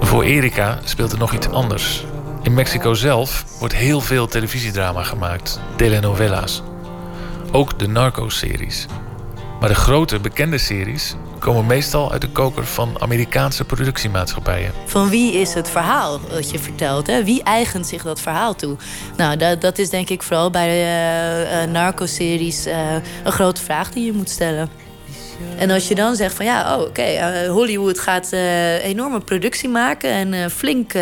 Voor 0.00 0.22
Erika 0.22 0.78
speelt 0.84 1.12
er 1.12 1.18
nog 1.18 1.32
iets 1.34 1.48
anders. 1.48 2.04
In 2.42 2.54
Mexico 2.54 2.94
zelf 2.94 3.44
wordt 3.58 3.74
heel 3.74 4.00
veel 4.00 4.26
televisiedrama 4.26 5.02
gemaakt, 5.02 5.60
telenovelas. 5.76 6.62
Ook 7.52 7.78
de 7.78 7.88
Narco-series. 7.88 8.86
Maar 9.60 9.68
de 9.68 9.74
grote, 9.74 10.20
bekende 10.20 10.58
series 10.58 11.14
komen 11.38 11.66
meestal 11.66 12.12
uit 12.12 12.20
de 12.20 12.28
koker 12.28 12.64
van 12.64 13.00
Amerikaanse 13.00 13.64
productiemaatschappijen. 13.64 14.72
Van 14.86 15.08
wie 15.08 15.32
is 15.32 15.54
het 15.54 15.70
verhaal 15.70 16.20
wat 16.30 16.50
je 16.50 16.58
vertelt? 16.58 17.06
Hè? 17.06 17.24
Wie 17.24 17.42
eigent 17.42 17.86
zich 17.86 18.02
dat 18.02 18.20
verhaal 18.20 18.54
toe? 18.54 18.76
Nou, 19.16 19.36
dat, 19.36 19.60
dat 19.60 19.78
is 19.78 19.90
denk 19.90 20.08
ik 20.08 20.22
vooral 20.22 20.50
bij 20.50 20.68
uh, 20.68 21.62
uh, 21.62 21.70
narco-series 21.70 22.66
uh, 22.66 22.92
een 23.24 23.32
grote 23.32 23.62
vraag 23.62 23.90
die 23.90 24.04
je 24.04 24.12
moet 24.12 24.30
stellen. 24.30 24.68
En 25.56 25.70
als 25.70 25.88
je 25.88 25.94
dan 25.94 26.16
zegt 26.16 26.34
van 26.34 26.44
ja, 26.44 26.76
oh, 26.76 26.82
oké, 26.82 27.12
uh, 27.12 27.50
Hollywood 27.50 27.98
gaat 27.98 28.32
uh, 28.32 28.84
enorme 28.84 29.20
productie 29.20 29.68
maken 29.68 30.10
en 30.10 30.32
uh, 30.32 30.46
flink 30.46 30.92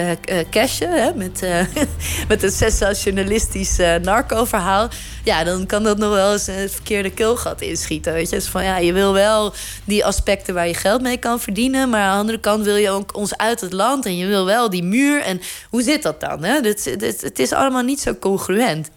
cashen 0.50 1.02
hè, 1.02 1.14
met, 1.14 1.46
met 2.28 2.42
een 2.42 2.50
sensationalistisch 2.50 3.76
narco-verhaal. 4.02 4.88
Ja, 5.24 5.44
dan 5.44 5.66
kan 5.66 5.82
dat 5.82 5.98
nog 5.98 6.12
wel 6.12 6.32
eens 6.32 6.46
het 6.46 6.72
verkeerde 6.72 7.10
keelgat 7.10 7.60
inschieten. 7.60 8.12
Weet 8.12 8.30
je? 8.30 8.36
Dus 8.36 8.46
van 8.46 8.64
ja, 8.64 8.76
je 8.76 8.92
wil 8.92 9.12
wel 9.12 9.52
die 9.84 10.04
aspecten 10.04 10.54
waar 10.54 10.66
je 10.66 10.74
geld 10.74 11.02
mee 11.02 11.16
kan 11.16 11.40
verdienen, 11.40 11.90
maar 11.90 12.02
aan 12.02 12.12
de 12.12 12.20
andere 12.20 12.40
kant 12.40 12.64
wil 12.64 12.76
je 12.76 12.90
ook 12.90 13.16
ons 13.16 13.36
uit 13.36 13.60
het 13.60 13.72
land 13.72 14.06
en 14.06 14.16
je 14.16 14.26
wil 14.26 14.44
wel 14.44 14.70
die 14.70 14.82
muur. 14.82 15.22
En 15.22 15.40
hoe 15.70 15.82
zit 15.82 16.02
dat 16.02 16.20
dan? 16.20 16.44
Hè? 16.44 16.60
Het, 16.60 16.84
het, 16.84 17.20
het 17.20 17.38
is 17.38 17.52
allemaal 17.52 17.82
niet 17.82 18.00
zo 18.00 18.14
congruent. 18.14 18.90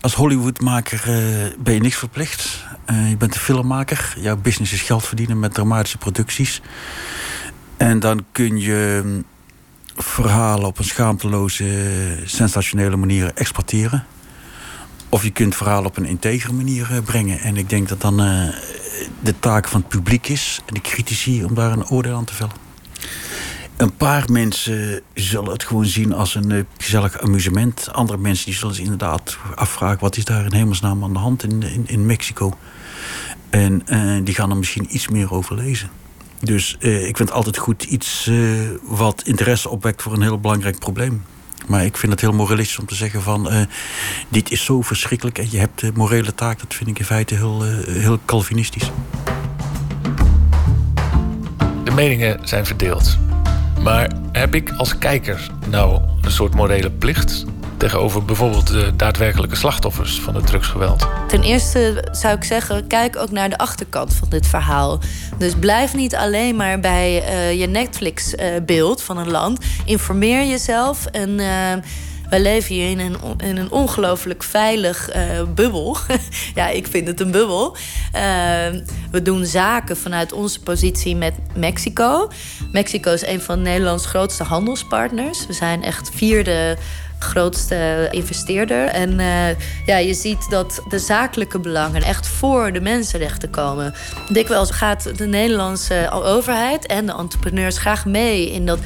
Als 0.00 0.14
Hollywoodmaker 0.14 1.02
ben 1.58 1.74
je 1.74 1.80
niks 1.80 1.96
verplicht. 1.96 2.64
Uh, 2.90 3.10
je 3.10 3.16
bent 3.16 3.34
een 3.34 3.40
filmmaker. 3.40 4.14
Jouw 4.18 4.36
business 4.36 4.72
is 4.72 4.82
geld 4.82 5.04
verdienen 5.04 5.38
met 5.38 5.54
dramatische 5.54 5.98
producties. 5.98 6.60
En 7.76 8.00
dan 8.00 8.24
kun 8.32 8.60
je 8.60 9.00
mm, 9.04 9.24
verhalen 9.96 10.66
op 10.66 10.78
een 10.78 10.84
schaamteloze, 10.84 12.18
sensationele 12.24 12.96
manier 12.96 13.30
exporteren. 13.34 14.06
Of 15.08 15.22
je 15.22 15.30
kunt 15.30 15.54
verhalen 15.54 15.86
op 15.86 15.96
een 15.96 16.04
integere 16.04 16.52
manier 16.52 16.88
eh, 16.90 17.02
brengen. 17.04 17.40
En 17.40 17.56
ik 17.56 17.68
denk 17.68 17.88
dat 17.88 18.00
dan 18.00 18.20
uh, 18.20 18.48
de 19.20 19.38
taak 19.38 19.68
van 19.68 19.80
het 19.80 19.88
publiek 19.88 20.28
is 20.28 20.60
en 20.66 20.74
de 20.74 20.80
critici 20.80 21.44
om 21.44 21.54
daar 21.54 21.72
een 21.72 21.88
oordeel 21.88 22.16
aan 22.16 22.24
te 22.24 22.34
vellen. 22.34 22.54
Een 23.76 23.96
paar 23.96 24.24
mensen 24.30 25.00
zullen 25.14 25.52
het 25.52 25.64
gewoon 25.64 25.86
zien 25.86 26.12
als 26.12 26.34
een 26.34 26.50
uh, 26.50 26.62
gezellig 26.78 27.20
amusement. 27.20 27.88
Andere 27.92 28.18
mensen 28.18 28.44
die 28.44 28.54
zullen 28.54 28.74
zich 28.74 28.84
inderdaad 28.84 29.36
afvragen... 29.54 30.00
wat 30.00 30.16
is 30.16 30.24
daar 30.24 30.44
in 30.44 30.52
hemelsnaam 30.52 31.04
aan 31.04 31.12
de 31.12 31.18
hand 31.18 31.42
in, 31.42 31.84
in, 31.86 32.06
Mexico? 32.06 32.52
En 33.50 33.82
uh, 33.86 34.24
die 34.24 34.34
gaan 34.34 34.50
er 34.50 34.56
misschien 34.56 34.94
iets 34.94 35.08
meer 35.08 35.32
over 35.32 35.54
lezen. 35.54 35.90
Dus 36.40 36.76
uh, 36.80 37.06
ik 37.06 37.16
vind 37.16 37.30
altijd 37.30 37.56
goed 37.56 37.82
iets 37.82 38.30
wat 38.82 39.22
interesse 39.24 39.68
opwekt 39.68 40.02
voor 40.02 40.12
een 40.12 40.22
heel 40.22 40.40
belangrijk 40.40 40.78
probleem. 40.78 41.24
Maar 41.66 41.84
ik 41.84 41.96
vind 41.96 42.12
het 42.12 42.20
heel 42.20 42.32
moralistisch 42.32 42.78
om 42.78 42.86
te 42.86 42.94
zeggen 42.94 43.22
van... 43.22 43.66
Dit 44.28 44.50
is 44.50 44.64
zo 44.64 44.82
verschrikkelijk 44.82 45.38
en 45.38 45.50
je 45.50 45.58
hebt 45.58 45.80
de 45.80 45.92
morele 45.94 46.34
taak. 46.34 46.60
Dat 46.60 46.74
vind 46.74 46.90
ik 46.90 46.98
in 46.98 47.04
feite 47.04 47.34
heel, 47.34 47.62
heel 47.86 48.18
Calvinistisch. 48.24 48.90
De 51.84 51.90
meningen 51.90 52.48
zijn 52.48 52.66
verdeeld. 52.66 53.18
Maar 53.86 54.10
heb 54.32 54.54
ik 54.54 54.70
als 54.76 54.98
kijker 54.98 55.50
nou 55.68 56.00
een 56.22 56.30
soort 56.30 56.54
morele 56.54 56.90
plicht 56.90 57.44
tegenover 57.76 58.24
bijvoorbeeld 58.24 58.66
de 58.66 58.96
daadwerkelijke 58.96 59.56
slachtoffers 59.56 60.20
van 60.20 60.34
het 60.34 60.46
drugsgeweld? 60.46 61.08
Ten 61.28 61.42
eerste 61.42 62.08
zou 62.12 62.36
ik 62.36 62.44
zeggen, 62.44 62.86
kijk 62.86 63.16
ook 63.16 63.30
naar 63.30 63.48
de 63.48 63.58
achterkant 63.58 64.14
van 64.14 64.28
dit 64.28 64.46
verhaal. 64.46 65.00
Dus 65.38 65.54
blijf 65.54 65.94
niet 65.94 66.16
alleen 66.16 66.56
maar 66.56 66.80
bij 66.80 67.22
uh, 67.22 67.60
je 67.60 67.66
Netflix-beeld 67.66 69.02
van 69.02 69.18
een 69.18 69.30
land. 69.30 69.64
Informeer 69.84 70.46
jezelf 70.46 71.06
en. 71.06 71.30
Uh, 71.38 71.72
wij 72.30 72.40
leven 72.40 72.74
hier 72.74 72.90
in 72.90 72.98
een, 72.98 73.16
in 73.36 73.56
een 73.56 73.70
ongelooflijk 73.70 74.42
veilig 74.42 75.16
uh, 75.16 75.42
bubbel. 75.54 75.96
ja, 76.54 76.68
ik 76.68 76.86
vind 76.86 77.06
het 77.06 77.20
een 77.20 77.30
bubbel. 77.30 77.76
Uh, 78.14 78.20
we 79.10 79.22
doen 79.22 79.44
zaken 79.44 79.96
vanuit 79.96 80.32
onze 80.32 80.60
positie 80.60 81.16
met 81.16 81.34
Mexico. 81.54 82.30
Mexico 82.72 83.12
is 83.12 83.26
een 83.26 83.40
van 83.40 83.62
Nederlands 83.62 84.06
grootste 84.06 84.42
handelspartners. 84.42 85.46
We 85.46 85.52
zijn 85.52 85.82
echt 85.82 86.10
vierde 86.14 86.76
grootste 87.18 88.08
investeerder. 88.10 88.86
En 88.86 89.18
uh, 89.18 89.58
ja, 89.86 89.96
je 89.96 90.14
ziet 90.14 90.50
dat 90.50 90.82
de 90.88 90.98
zakelijke 90.98 91.58
belangen 91.58 92.02
echt 92.02 92.26
voor 92.26 92.72
de 92.72 92.80
mensenrechten 92.80 93.50
komen. 93.50 93.94
Dikwijls 94.28 94.70
gaat 94.70 95.18
de 95.18 95.26
Nederlandse 95.26 96.10
overheid 96.10 96.86
en 96.86 97.06
de 97.06 97.12
entrepreneurs 97.12 97.78
graag 97.78 98.04
mee 98.04 98.50
in 98.50 98.66
dat 98.66 98.78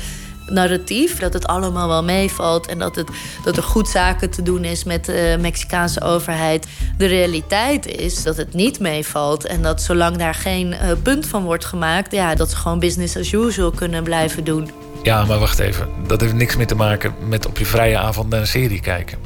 narratief. 0.51 1.19
Dat 1.19 1.33
het 1.33 1.47
allemaal 1.47 1.89
wel 1.89 2.05
meevalt 2.05 2.67
en 2.67 2.79
dat, 2.79 2.97
het, 2.97 3.09
dat 3.45 3.57
er 3.57 3.63
goed 3.63 3.89
zaken 3.89 4.31
te 4.31 4.43
doen 4.43 4.65
is 4.65 4.85
met 4.85 5.05
de 5.05 5.37
Mexicaanse 5.41 6.03
overheid. 6.03 6.67
De 6.97 7.07
realiteit 7.07 7.87
is 7.87 8.23
dat 8.23 8.37
het 8.37 8.55
niet 8.55 8.81
meevalt 8.81 9.47
en 9.47 9.63
dat 9.63 9.83
zolang 9.83 10.17
daar 10.17 10.35
geen 10.35 10.73
uh, 10.73 10.91
punt 11.03 11.27
van 11.27 11.45
wordt 11.45 11.65
gemaakt, 11.65 12.13
ja, 12.13 12.35
dat 12.35 12.51
ze 12.51 12.57
gewoon 12.57 12.79
business 12.79 13.17
as 13.17 13.33
usual 13.33 13.71
kunnen 13.71 14.03
blijven 14.03 14.45
doen. 14.45 14.71
Ja, 15.03 15.25
maar 15.25 15.39
wacht 15.39 15.59
even. 15.59 15.89
Dat 16.07 16.21
heeft 16.21 16.35
niks 16.35 16.57
meer 16.57 16.67
te 16.67 16.75
maken 16.75 17.15
met 17.29 17.47
op 17.47 17.59
je 17.59 17.67
vrije 17.67 17.99
avond 17.99 18.29
naar 18.29 18.41
een 18.41 18.47
serie 18.47 18.81
kijken. 18.81 19.19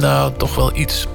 Nou, 0.00 0.32
toch 0.36 0.54
wel 0.54 0.76
iets. 0.76 1.06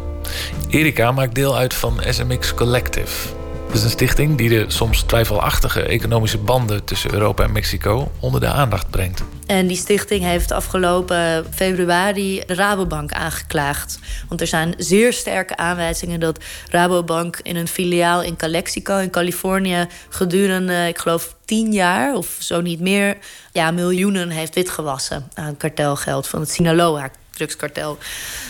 Erika 0.69 1.11
maakt 1.11 1.35
deel 1.35 1.57
uit 1.57 1.73
van 1.73 2.01
SMX 2.09 2.53
Collective. 2.53 3.36
Dat 3.68 3.76
is 3.76 3.84
een 3.84 3.89
stichting 3.89 4.38
die 4.38 4.49
de 4.49 4.65
soms 4.68 5.02
twijfelachtige 5.02 5.81
economische 5.81 6.38
banden 6.38 6.84
tussen 6.84 7.14
Europa 7.14 7.44
en 7.44 7.52
Mexico 7.52 8.11
onder 8.19 8.39
de 8.39 8.48
aandacht 8.48 8.89
brengt. 8.89 9.23
En 9.45 9.68
die 9.68 9.77
stichting 9.77 10.23
heeft 10.23 10.52
afgelopen 10.52 11.45
februari 11.53 12.44
Rabobank 12.48 13.11
aangeklaagd. 13.11 13.99
Want 14.27 14.41
er 14.41 14.48
zijn 14.48 14.73
zeer 14.77 15.14
sterke 15.14 15.57
aanwijzingen 15.57 16.19
dat 16.19 16.44
Rabobank 16.69 17.39
in 17.41 17.56
een 17.56 17.68
filiaal 17.68 18.23
in 18.23 18.35
Calexico 18.35 18.98
in 18.98 19.10
Californië 19.10 19.88
gedurende, 20.10 20.88
ik 20.88 20.98
geloof, 20.98 21.35
tien 21.45 21.73
jaar 21.73 22.15
of 22.15 22.35
zo 22.39 22.61
niet 22.61 22.80
meer, 22.80 23.18
ja, 23.52 23.72
miljoenen 23.72 24.30
heeft 24.30 24.56
witgewassen 24.56 25.30
aan 25.34 25.57
kartelgeld 25.57 26.27
van 26.27 26.39
het 26.39 26.52
Sinaloa 26.52 27.11
drugskartel. 27.38 27.98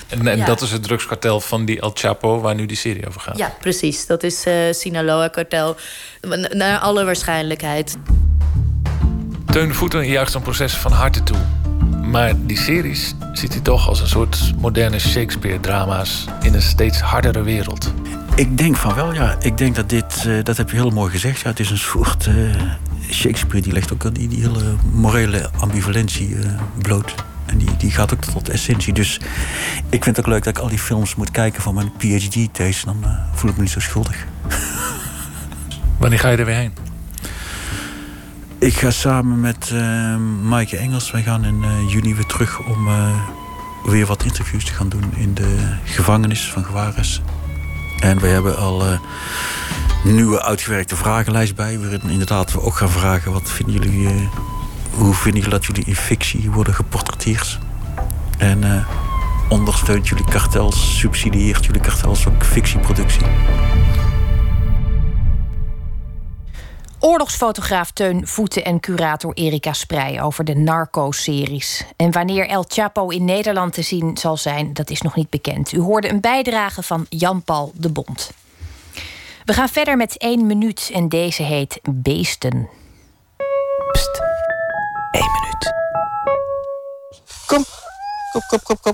En, 0.09 0.27
en 0.27 0.45
dat 0.45 0.61
is 0.61 0.71
het 0.71 0.84
drugskartel 0.84 1.41
van 1.41 1.65
die 1.65 1.81
El 1.81 1.91
Chapo 1.93 2.39
waar 2.39 2.55
nu 2.55 2.65
die 2.65 2.77
serie 2.77 3.07
over 3.07 3.21
gaat? 3.21 3.38
Ja, 3.38 3.53
precies. 3.59 4.05
Dat 4.05 4.23
is 4.23 4.45
uh, 4.47 4.53
Sinaloa-kartel. 4.71 5.75
Naar 6.49 6.79
alle 6.79 7.05
waarschijnlijkheid. 7.05 7.97
Teun 9.45 9.73
Voeten 9.73 10.07
juicht 10.07 10.31
zo'n 10.31 10.41
proces 10.41 10.73
van 10.73 10.91
harte 10.91 11.23
toe. 11.23 11.38
Maar 12.01 12.34
die 12.45 12.57
series 12.57 13.13
ziet 13.34 13.53
hij 13.53 13.61
toch 13.61 13.88
als 13.88 13.99
een 13.99 14.07
soort 14.07 14.53
moderne 14.57 14.99
Shakespeare-drama's... 14.99 16.25
in 16.41 16.53
een 16.53 16.61
steeds 16.61 16.99
hardere 16.99 17.43
wereld. 17.43 17.93
Ik 18.35 18.57
denk 18.57 18.75
van 18.75 18.95
wel, 18.95 19.13
ja. 19.13 19.38
Ik 19.39 19.57
denk 19.57 19.75
dat 19.75 19.89
dit, 19.89 20.23
uh, 20.27 20.43
dat 20.43 20.57
heb 20.57 20.69
je 20.69 20.75
heel 20.75 20.89
mooi 20.89 21.11
gezegd... 21.11 21.39
Ja, 21.39 21.49
het 21.49 21.59
is 21.59 21.69
een 21.69 21.77
soort... 21.77 22.25
Uh, 22.25 22.61
Shakespeare 23.11 23.61
die 23.61 23.73
legt 23.73 23.93
ook 23.93 24.15
die, 24.15 24.27
die 24.27 24.41
hele 24.41 24.75
morele 24.91 25.49
ambivalentie 25.59 26.38
bloot. 26.81 27.15
En 27.48 27.57
die, 27.57 27.78
die 27.78 27.91
gaat 27.91 28.14
ook 28.14 28.24
tot 28.24 28.49
essentie. 28.49 28.94
Dus 28.94 29.19
ik 29.90 30.03
vind 30.03 30.18
het 30.18 30.19
ook 30.19 30.32
leuk 30.32 30.44
dat 30.44 30.57
ik 30.57 30.64
al 30.64 30.69
die 30.69 30.80
films 30.80 31.15
moet 31.15 31.32
kijken 31.32 31.61
van 31.61 31.74
mijn 31.74 31.91
PhD-thesis. 31.98 32.84
Dan 32.84 32.98
uh, 33.03 33.10
voel 33.34 33.49
ik 33.49 33.56
me 33.56 33.61
niet 33.61 33.72
zo 33.72 33.80
schuldig. 33.80 34.26
Wanneer 35.99 36.19
ga 36.19 36.30
je 36.30 36.38
er 36.38 36.45
weer 36.45 36.56
heen? 36.56 36.74
Ik 38.60 38.74
ga 38.74 38.91
samen 38.91 39.40
met 39.40 39.69
uh, 39.74 40.15
Maaike 40.44 40.78
Engels. 40.78 41.11
Wij 41.11 41.24
gaan 41.24 41.45
in 41.45 41.64
uh, 41.64 41.91
juni 41.91 42.15
weer 42.15 42.26
terug 42.26 42.60
om 42.65 42.88
weer 43.84 44.06
wat 44.06 44.24
interviews 44.24 44.65
te 44.65 44.74
gaan 44.74 44.90
doen 44.90 45.14
in 45.15 45.34
de 45.34 45.76
gevangenis 45.84 46.52
van 46.52 46.65
Gewares. 46.65 47.22
En 47.99 48.19
we 48.19 48.28
hebben 48.28 48.57
al 48.57 48.86
een 48.86 48.99
nieuwe 50.15 50.44
uitgewerkte 50.44 50.95
vragenlijst 50.95 51.56
bij. 51.56 51.80
Waarin 51.80 52.10
inderdaad 52.10 52.53
we 52.53 52.61
ook 52.61 52.76
gaan 52.76 52.90
vragen: 52.90 53.32
wat 53.32 53.52
vinden 53.52 53.74
jullie 53.74 54.30
hoe 54.98 55.14
vinden 55.14 55.41
jullie 55.41 55.57
dat 55.57 55.65
jullie 55.65 55.86
in 55.86 55.95
fictie 55.95 56.52
worden 56.52 56.74
geportretteerd? 56.74 57.60
En 58.38 58.64
uh, 58.64 58.90
ondersteunt 59.49 60.07
jullie 60.07 60.26
kartels, 60.26 60.98
subsidieert 60.99 61.65
jullie 61.65 61.82
kartels 61.82 62.28
ook 62.28 62.44
fictieproductie? 62.44 63.26
Oorlogsfotograaf 66.99 67.91
Teun 67.91 68.28
Voeten 68.28 68.65
en 68.65 68.80
curator 68.80 69.34
Erika 69.34 69.74
Sprij 69.74 70.22
over 70.22 70.44
de 70.44 70.56
Narco-series. 70.56 71.86
En 71.95 72.11
wanneer 72.11 72.48
El 72.48 72.65
Chapo 72.68 73.10
in 73.10 73.26
Nederland 73.26 73.74
te 73.74 73.82
zien 73.82 74.18
zal 74.18 74.38
zijn, 74.38 74.74
dat 74.74 74.90
is 74.90 75.02
nog 75.02 75.15
niet 75.15 75.30
bekend. 75.30 75.72
U 75.72 75.80
hoorde 75.80 76.10
een 76.10 76.22
bijdrage 76.22 76.84
van 76.84 77.06
Jan-Paul 77.10 77.72
de 77.76 77.91
Bond. 77.91 78.32
We 79.45 79.53
gaan 79.53 79.69
verder 79.69 79.98
met 79.98 80.18
één 80.18 80.45
minuut 80.45 80.90
en 80.94 81.10
deze 81.10 81.44
heet 81.44 81.80
Beesten. 81.84 82.76
Eén 85.18 85.31
minuut. 85.31 85.73
Kom, 87.45 87.65
kom, 88.31 88.41
kom, 88.48 88.60
kom, 88.64 88.80
kom. 88.81 88.94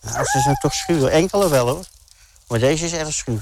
Nou, 0.00 0.24
ze 0.24 0.40
zijn 0.40 0.56
toch 0.56 0.74
schuw. 0.74 1.06
Enkele 1.06 1.48
wel 1.48 1.68
hoor. 1.68 1.84
Maar 2.48 2.58
deze 2.58 2.84
is 2.84 2.92
erg 2.92 3.12
schuw. 3.12 3.38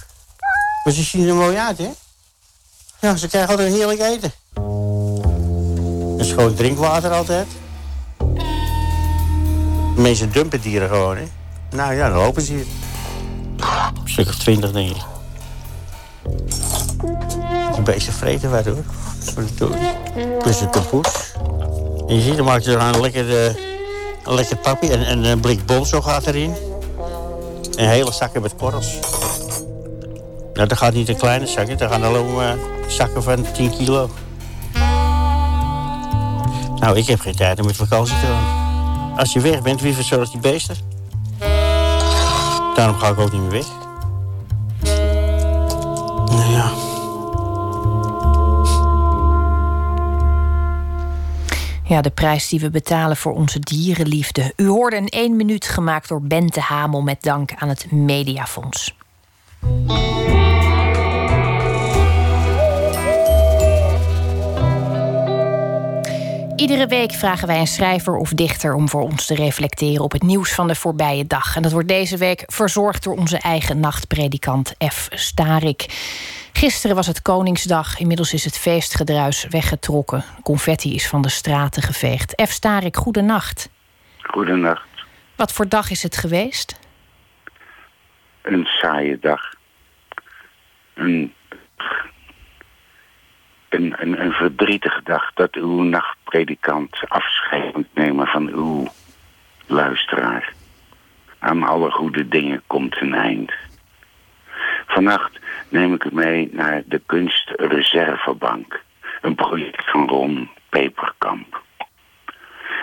Maar 0.84 0.92
ze 0.92 1.02
zien 1.02 1.28
er 1.28 1.34
mooi 1.34 1.56
uit, 1.56 1.78
hè? 1.78 1.90
Ja, 3.00 3.16
ze 3.16 3.28
krijgen 3.28 3.50
altijd 3.50 3.68
een 3.68 3.74
heerlijk 3.74 4.00
eten. 4.00 4.32
Een 6.18 6.24
schoon 6.24 6.54
drinkwater 6.54 7.10
altijd. 7.10 7.46
Meeste 9.96 10.30
dumpen 10.30 10.60
dieren 10.60 10.88
gewoon, 10.88 11.16
hè? 11.16 11.28
Nou 11.70 11.94
ja, 11.94 12.08
dan 12.08 12.18
lopen 12.18 12.42
ze 12.42 12.52
hier. 12.52 12.66
Een 14.02 14.08
stuk 14.08 14.28
of 14.28 14.34
twintig, 14.34 14.72
denk 14.72 14.96
ik. 14.96 15.02
Die 17.72 17.82
beesten 17.82 18.12
vreten 18.12 18.50
wij 18.50 18.62
hoor. 18.62 18.84
Een 20.60 20.70
kapoes. 20.70 21.32
En 22.06 22.14
je 22.14 22.20
ziet, 22.20 22.36
dan 22.36 22.44
maakt 22.44 22.66
er 22.66 22.80
een 22.80 23.00
lekker, 23.00 23.28
uh, 23.28 23.44
een 24.24 24.34
lekker. 24.34 24.58
En, 24.80 25.06
en 25.06 25.24
een 25.24 25.40
blik 25.40 25.60
zo 25.84 26.00
gaat 26.00 26.26
erin. 26.26 26.54
En 27.76 27.88
hele 27.88 28.12
zakken 28.12 28.42
met 28.42 28.54
korrels. 28.54 28.98
Nou, 30.54 30.68
dat 30.68 30.78
gaat 30.78 30.92
niet 30.92 31.08
een 31.08 31.16
kleine 31.16 31.46
zakje. 31.46 31.74
Dat 31.74 31.90
gaan 31.90 32.04
alleen 32.04 32.58
zakken 32.88 33.22
van 33.22 33.46
10 33.52 33.76
kilo. 33.76 34.10
Nou, 36.76 36.96
ik 36.96 37.06
heb 37.06 37.20
geen 37.20 37.36
tijd 37.36 37.60
om 37.60 37.66
met 37.66 37.76
vakantie 37.76 38.14
te 38.20 38.26
gaan. 38.26 39.18
Als 39.18 39.32
je 39.32 39.40
weg 39.40 39.62
bent, 39.62 39.80
wie 39.80 39.94
verzorgt 39.94 40.32
die 40.32 40.40
beesten? 40.40 40.76
Daarom 42.74 42.98
ga 42.98 43.08
ik 43.08 43.18
ook 43.18 43.32
niet 43.32 43.40
meer 43.40 43.50
weg. 43.50 43.81
Ja, 51.92 52.00
de 52.00 52.10
prijs 52.10 52.48
die 52.48 52.60
we 52.60 52.70
betalen 52.70 53.16
voor 53.16 53.32
onze 53.32 53.58
dierenliefde. 53.58 54.52
U 54.56 54.66
hoorde 54.66 54.96
een 54.96 55.08
1 55.08 55.36
minuut 55.36 55.64
gemaakt 55.68 56.08
door 56.08 56.22
Bente 56.22 56.60
Hamel 56.60 57.02
met 57.02 57.22
dank 57.22 57.50
aan 57.54 57.68
het 57.68 57.92
Mediafonds. 57.92 58.96
Iedere 66.62 66.86
week 66.86 67.12
vragen 67.12 67.46
wij 67.46 67.58
een 67.58 67.66
schrijver 67.66 68.16
of 68.16 68.30
dichter 68.30 68.74
om 68.74 68.88
voor 68.88 69.02
ons 69.02 69.26
te 69.26 69.34
reflecteren 69.34 70.04
op 70.04 70.12
het 70.12 70.22
nieuws 70.22 70.54
van 70.54 70.66
de 70.66 70.74
voorbije 70.74 71.26
dag. 71.26 71.56
En 71.56 71.62
dat 71.62 71.72
wordt 71.72 71.88
deze 71.88 72.16
week 72.16 72.42
verzorgd 72.46 73.04
door 73.04 73.16
onze 73.16 73.38
eigen 73.38 73.80
nachtpredikant 73.80 74.74
F. 74.92 75.08
Starik. 75.10 75.86
Gisteren 76.52 76.96
was 76.96 77.06
het 77.06 77.22
Koningsdag. 77.22 77.98
Inmiddels 77.98 78.32
is 78.32 78.44
het 78.44 78.58
feestgedruis 78.58 79.46
weggetrokken. 79.48 80.24
Confetti 80.42 80.94
is 80.94 81.08
van 81.08 81.22
de 81.22 81.28
straten 81.28 81.82
geveegd. 81.82 82.42
F. 82.46 82.50
Starik, 82.50 82.96
goedenacht. 82.96 83.70
Goedenacht. 84.20 84.88
Wat 85.36 85.52
voor 85.52 85.68
dag 85.68 85.90
is 85.90 86.02
het 86.02 86.16
geweest? 86.16 86.78
Een 88.42 88.64
saaie 88.64 89.18
dag. 89.20 89.54
Een 90.94 91.34
een, 93.72 94.20
een, 94.24 94.32
verdrietige 94.32 95.00
dag 95.04 95.32
dat 95.34 95.54
uw 95.54 95.82
nachtpredikant 95.82 97.00
afscheid 97.08 97.74
moet 97.74 97.94
nemen 97.94 98.26
van 98.26 98.48
uw 98.48 98.86
luisteraar. 99.66 100.52
Aan 101.38 101.62
alle 101.62 101.90
goede 101.90 102.28
dingen 102.28 102.62
komt 102.66 103.00
een 103.00 103.14
eind. 103.14 103.52
Vannacht 104.86 105.40
neem 105.68 105.94
ik 105.94 106.04
u 106.04 106.08
mee 106.12 106.48
naar 106.52 106.82
de 106.86 107.02
Kunstreservebank. 107.06 108.82
Een 109.20 109.34
project 109.34 109.90
van 109.90 110.08
Ron 110.08 110.50
Peperkamp. 110.68 111.62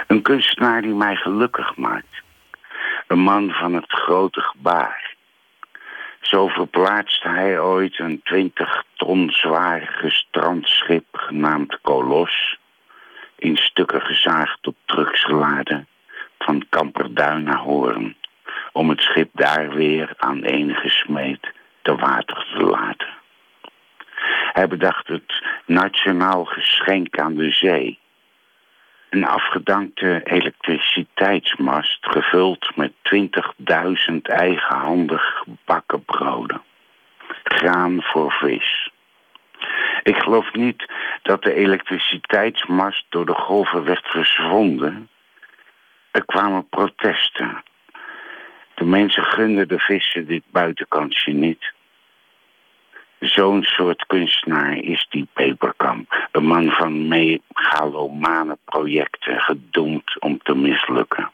Een 0.08 0.22
kunstenaar 0.22 0.82
die 0.82 0.94
mij 0.94 1.16
gelukkig 1.16 1.76
maakt. 1.76 2.22
Een 3.08 3.20
man 3.20 3.50
van 3.50 3.74
het 3.74 3.92
grote 3.92 4.42
gebaar. 4.42 4.99
Zo 6.22 6.48
verplaatste 6.48 7.28
hij 7.28 7.60
ooit 7.60 8.00
een 8.00 8.22
20 8.24 8.84
ton 8.96 9.30
zwaar 9.32 9.82
gestrandschip 9.82 11.06
genaamd 11.12 11.82
Kolos. 11.82 12.58
In 13.36 13.58
stukken 13.58 14.02
gezaagd 14.02 14.68
op 14.68 14.76
trucks 14.86 15.26
van 16.40 16.66
Kamperduin 16.70 17.44
naar 17.44 17.58
Hoorn. 17.58 18.16
Om 18.72 18.90
het 18.90 19.02
schip 19.02 19.30
daar 19.34 19.70
weer 19.70 20.14
aan 20.18 20.44
enige 20.44 20.90
smeet 20.90 21.52
te 21.82 21.96
water 21.96 22.48
te 22.54 22.64
laten. 22.64 23.08
Hij 24.54 24.68
bedacht 24.68 25.08
het 25.08 25.44
nationaal 25.66 26.46
geschenk 26.46 27.20
aan 27.20 27.36
de 27.36 27.52
zee. 27.52 28.00
Een 29.10 29.26
afgedankte 29.26 30.22
elektriciteitsmast 30.24 31.98
gevuld 32.02 32.76
met 32.76 32.94
20.000 34.10 34.16
eigenhandig 34.22 35.44
gebakken 35.44 36.06
broden. 36.06 36.62
Graan 37.44 38.02
voor 38.02 38.32
vis. 38.32 38.92
Ik 40.04 40.18
geloof 40.18 40.54
niet 40.54 40.86
dat 41.22 41.44
de 41.44 41.54
elektriciteitsmast 41.54 43.06
door 43.10 43.26
de 43.26 43.34
golven 43.34 43.84
werd 43.84 44.08
verzwonden. 44.08 45.10
Er 46.12 46.26
kwamen 46.26 46.70
protesten. 46.70 47.64
De 48.76 48.86
mensen 48.86 49.24
gunden 49.24 49.68
de 49.68 49.80
vissen 49.80 50.28
dit 50.28 50.44
buitenkantje 50.52 51.34
niet. 51.34 51.74
Zo'n 53.20 53.64
soort 53.64 54.06
kunstenaar 54.06 54.78
is 54.78 55.08
die 55.10 55.28
Peperkamp. 55.34 56.28
Een 56.32 56.46
man 56.46 56.72
van 56.72 57.08
megalomane 57.08 58.58
projecten, 58.66 59.42
gedoemd 59.42 60.20
om 60.20 60.40
te 60.44 60.56
mislukken. 60.56 61.32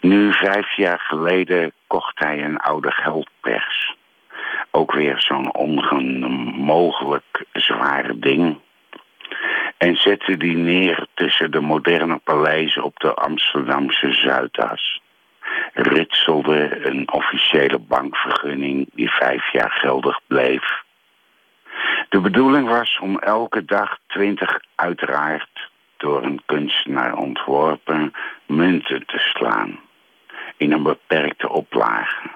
Nu, 0.00 0.32
vijf 0.32 0.76
jaar 0.76 1.00
geleden, 1.00 1.72
kocht 1.86 2.18
hij 2.18 2.44
een 2.44 2.56
oude 2.56 2.90
geldpers. 2.90 3.94
Ook 4.70 4.92
weer 4.92 5.20
zo'n 5.20 5.54
onmogelijk 5.54 7.44
zware 7.52 8.18
ding. 8.18 8.58
En 9.76 9.96
zette 9.96 10.36
die 10.36 10.56
neer 10.56 11.06
tussen 11.14 11.50
de 11.50 11.60
moderne 11.60 12.20
paleizen 12.24 12.82
op 12.82 12.98
de 13.00 13.14
Amsterdamse 13.14 14.12
Zuidas 14.12 15.02
ritselde 15.72 16.86
een 16.86 17.12
officiële 17.12 17.78
bankvergunning 17.78 18.88
die 18.92 19.10
vijf 19.10 19.52
jaar 19.52 19.70
geldig 19.70 20.20
bleef. 20.26 20.82
De 22.08 22.20
bedoeling 22.20 22.68
was 22.68 22.98
om 22.98 23.18
elke 23.18 23.64
dag 23.64 23.98
twintig 24.06 24.60
uiteraard 24.74 25.70
door 25.96 26.22
een 26.22 26.42
kunstenaar 26.46 27.16
ontworpen 27.16 28.12
munten 28.46 29.06
te 29.06 29.18
slaan. 29.18 29.80
In 30.56 30.72
een 30.72 30.82
beperkte 30.82 31.48
oplage. 31.48 32.30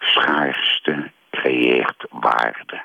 Schaarste 0.00 1.10
creëert 1.30 2.06
waarde. 2.10 2.82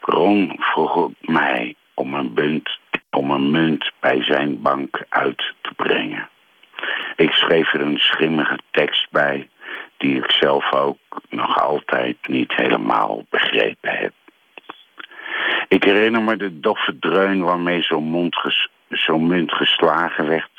Ron 0.00 0.56
vroeg 0.58 1.10
mij 1.20 1.74
om 1.94 2.14
een, 2.14 2.34
bunt, 2.34 2.78
om 3.10 3.30
een 3.30 3.50
munt 3.50 3.90
bij 4.00 4.24
zijn 4.24 4.62
bank 4.62 5.04
uit 5.08 5.54
te 5.60 5.74
brengen. 5.76 6.28
Ik 7.16 7.32
schreef 7.32 7.72
er 7.72 7.80
een 7.80 7.98
schimmige 7.98 8.58
tekst 8.70 9.10
bij, 9.10 9.48
die 9.96 10.16
ik 10.16 10.30
zelf 10.30 10.72
ook 10.72 10.98
nog 11.28 11.62
altijd 11.62 12.16
niet 12.26 12.52
helemaal 12.52 13.26
begrepen 13.30 13.90
heb. 13.90 14.12
Ik 15.68 15.84
herinner 15.84 16.22
me 16.22 16.36
de 16.36 16.60
doffe 16.60 16.98
dreun 16.98 17.42
waarmee 17.42 17.82
zo'n 17.82 18.32
zo 18.88 19.18
munt 19.18 19.52
geslagen 19.52 20.28
werd. 20.28 20.50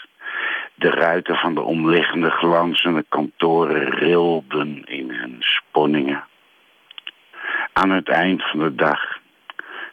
De 0.76 0.90
ruiten 0.90 1.36
van 1.36 1.54
de 1.54 1.62
omliggende 1.62 2.30
glanzende 2.30 3.06
kantoren 3.10 3.90
rilden 3.90 4.84
in 4.86 5.12
hun 5.12 5.36
sponningen. 5.40 6.24
Aan 7.74 7.90
het 7.90 8.10
eind 8.10 8.44
van 8.50 8.60
de 8.60 8.76
dag 8.76 9.18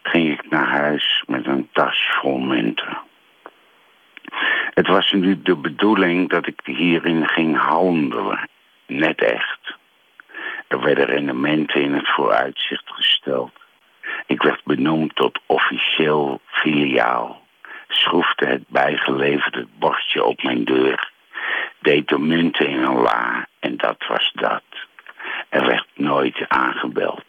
ging 0.02 0.32
ik 0.32 0.50
naar 0.50 0.68
huis 0.68 1.22
met 1.26 1.46
een 1.46 1.68
tas 1.72 2.08
vol 2.20 2.38
munten. 2.38 2.98
Het 4.80 4.88
was 4.88 5.12
nu 5.12 5.42
de 5.42 5.56
bedoeling 5.56 6.28
dat 6.28 6.46
ik 6.46 6.60
hierin 6.64 7.28
ging 7.28 7.56
handelen. 7.56 8.48
Net 8.86 9.22
echt. 9.22 9.76
Er 10.68 10.80
werden 10.80 11.04
rendementen 11.04 11.82
in 11.82 11.94
het 11.94 12.08
vooruitzicht 12.08 12.82
gesteld. 12.86 13.52
Ik 14.26 14.42
werd 14.42 14.64
benoemd 14.64 15.14
tot 15.14 15.38
officieel 15.46 16.40
filiaal. 16.46 17.42
Schroefde 17.88 18.46
het 18.46 18.68
bijgeleverde 18.68 19.66
bordje 19.78 20.24
op 20.24 20.42
mijn 20.42 20.64
deur. 20.64 21.10
Deed 21.78 22.08
de 22.08 22.18
munten 22.18 22.68
in 22.68 22.82
een 22.82 23.00
la 23.00 23.46
en 23.58 23.76
dat 23.76 24.06
was 24.08 24.32
dat. 24.34 24.64
Er 25.48 25.66
werd 25.66 25.86
nooit 25.94 26.48
aangebeld. 26.48 27.24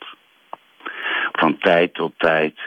Van 1.32 1.57
tijd 1.57 1.94
tot 1.94 2.14
tijd 2.18 2.60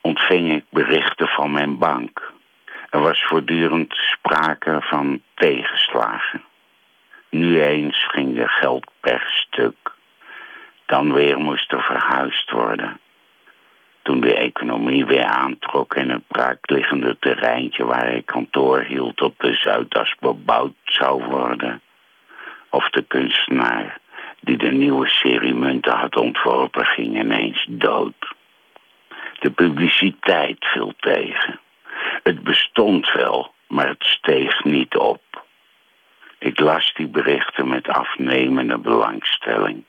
ontving 0.00 0.52
ik 0.52 0.64
berichten 0.70 1.28
van 1.28 1.50
mijn 1.50 1.78
bank. 1.78 2.32
Er 2.92 3.00
was 3.00 3.24
voortdurend 3.24 3.94
sprake 3.94 4.78
van 4.80 5.22
tegenslagen. 5.34 6.42
Nu 7.30 7.62
eens 7.62 8.06
ging 8.08 8.38
er 8.38 8.48
geld 8.48 8.90
per 9.00 9.22
stuk. 9.46 9.92
Dan 10.86 11.12
weer 11.12 11.38
moest 11.38 11.72
er 11.72 11.82
verhuisd 11.82 12.50
worden. 12.50 13.00
Toen 14.02 14.20
de 14.20 14.34
economie 14.34 15.04
weer 15.04 15.24
aantrok 15.24 15.94
en 15.94 16.08
het 16.08 16.26
braakliggende 16.26 17.16
terreintje 17.18 17.84
waar 17.84 18.12
ik 18.12 18.26
kantoor 18.26 18.80
hield 18.80 19.20
op 19.20 19.34
de 19.38 19.54
Zuidas 19.54 20.14
bebouwd 20.20 20.74
zou 20.84 21.24
worden. 21.24 21.80
Of 22.70 22.90
de 22.90 23.02
kunstenaar 23.02 23.98
die 24.40 24.56
de 24.56 24.70
nieuwe 24.70 25.08
serie 25.08 25.54
munten 25.54 25.96
had 25.96 26.16
ontworpen 26.16 26.86
ging 26.86 27.18
ineens 27.18 27.66
dood. 27.68 28.34
De 29.38 29.50
publiciteit 29.50 30.66
viel 30.66 30.92
tegen. 30.98 31.60
Het 32.22 32.42
bestond 32.42 33.12
wel, 33.12 33.54
maar 33.68 33.88
het 33.88 34.04
steeg 34.04 34.64
niet 34.64 34.96
op. 34.96 35.44
Ik 36.38 36.60
las 36.60 36.94
die 36.94 37.08
berichten 37.08 37.68
met 37.68 37.88
afnemende 37.88 38.78
belangstelling. 38.78 39.84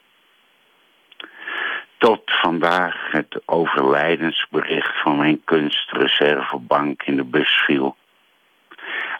Tot 1.97 2.21
vandaag 2.25 3.11
het 3.11 3.41
overlijdensbericht 3.45 5.01
van 5.01 5.17
mijn 5.17 5.43
kunstreservebank 5.43 7.03
in 7.03 7.15
de 7.15 7.23
bus 7.23 7.51
viel. 7.65 7.95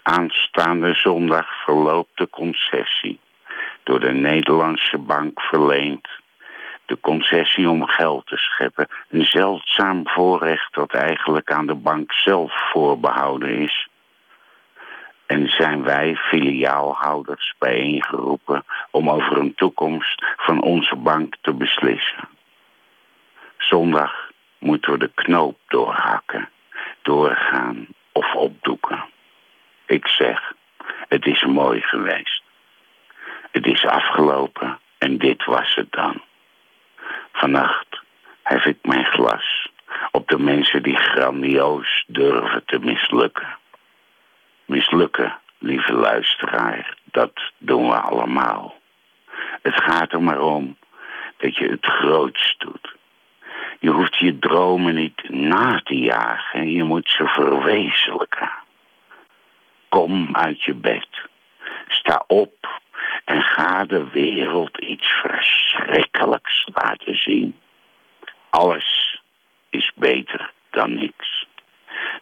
Aanstaande 0.03 0.93
zondag 0.93 1.63
verloopt 1.63 2.17
de 2.17 2.29
concessie, 2.29 3.19
door 3.83 3.99
de 3.99 4.11
Nederlandse 4.11 4.97
bank 4.97 5.41
verleend 5.41 6.07
de 6.93 6.99
concessie 6.99 7.69
om 7.69 7.85
geld 7.85 8.27
te 8.27 8.37
scheppen. 8.37 8.87
Een 9.09 9.25
zeldzaam 9.25 10.07
voorrecht 10.07 10.73
dat 10.73 10.93
eigenlijk 10.93 11.51
aan 11.51 11.67
de 11.67 11.75
bank 11.75 12.13
zelf 12.13 12.69
voorbehouden 12.71 13.57
is. 13.57 13.87
En 15.25 15.49
zijn 15.49 15.83
wij 15.83 16.15
filiaalhouders 16.15 17.53
bijeengeroepen 17.57 18.65
om 18.91 19.09
over 19.09 19.37
een 19.37 19.55
toekomst 19.55 20.25
van 20.37 20.61
onze 20.61 20.95
bank 20.95 21.35
te 21.41 21.53
beslissen. 21.53 22.27
Zondag 23.57 24.29
moeten 24.59 24.91
we 24.91 24.97
de 24.97 25.11
knoop 25.13 25.57
doorhakken, 25.67 26.49
doorgaan 27.01 27.87
of 28.11 28.35
opdoeken. 28.35 29.03
Ik 29.85 30.07
zeg, 30.07 30.53
het 31.07 31.25
is 31.25 31.43
mooi 31.43 31.81
geweest. 31.81 32.43
Het 33.51 33.65
is 33.65 33.85
afgelopen 33.85 34.79
en 34.97 35.17
dit 35.17 35.45
was 35.45 35.75
het 35.75 35.91
dan. 35.91 36.21
Vannacht 37.43 38.01
hef 38.43 38.65
ik 38.65 38.77
mijn 38.81 39.05
glas 39.05 39.69
op 40.11 40.27
de 40.27 40.37
mensen 40.39 40.83
die 40.83 40.97
grandioos 40.97 42.03
durven 42.07 42.65
te 42.65 42.79
mislukken. 42.79 43.57
Mislukken, 44.65 45.39
lieve 45.57 45.93
luisteraar, 45.93 46.97
dat 47.03 47.51
doen 47.57 47.87
we 47.87 47.95
allemaal. 47.95 48.75
Het 49.61 49.81
gaat 49.81 50.11
er 50.11 50.21
maar 50.23 50.41
om 50.41 50.77
dat 51.37 51.55
je 51.55 51.67
het 51.67 51.85
grootst 51.85 52.59
doet. 52.59 52.95
Je 53.79 53.89
hoeft 53.89 54.17
je 54.17 54.39
dromen 54.39 54.95
niet 54.95 55.29
na 55.29 55.81
te 55.83 55.97
jagen, 55.97 56.71
je 56.71 56.83
moet 56.83 57.09
ze 57.09 57.27
verwezenlijken. 57.27 58.51
Kom 59.89 60.35
uit 60.35 60.63
je 60.63 60.73
bed, 60.73 61.07
sta 61.87 62.23
op 62.27 62.81
en 63.23 63.41
ga 63.41 63.85
de 63.85 64.09
wereld 64.09 64.77
iets 64.77 65.07
verschrikkelijks 65.07 66.67
laten 66.73 67.15
zien. 67.15 67.59
Alles 68.49 69.21
is 69.69 69.91
beter 69.95 70.51
dan 70.69 70.93
niks. 70.93 71.47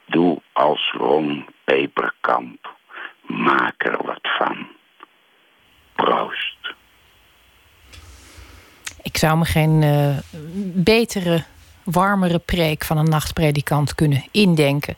Doe 0.06 0.42
als 0.54 0.92
Ron 0.98 1.46
Peperkamp. 1.64 2.76
Maak 3.22 3.86
er 3.86 4.06
wat 4.06 4.28
van. 4.38 4.68
Proost. 5.96 6.74
Ik 9.02 9.18
zou 9.18 9.38
me 9.38 9.46
geen 9.46 9.82
uh, 9.82 10.18
betere, 10.84 11.44
warmere 11.84 12.40
preek 12.40 12.84
van 12.84 12.98
een 12.98 13.10
nachtpredikant 13.10 13.96
kunnen 13.96 14.24
indenken. 14.32 14.96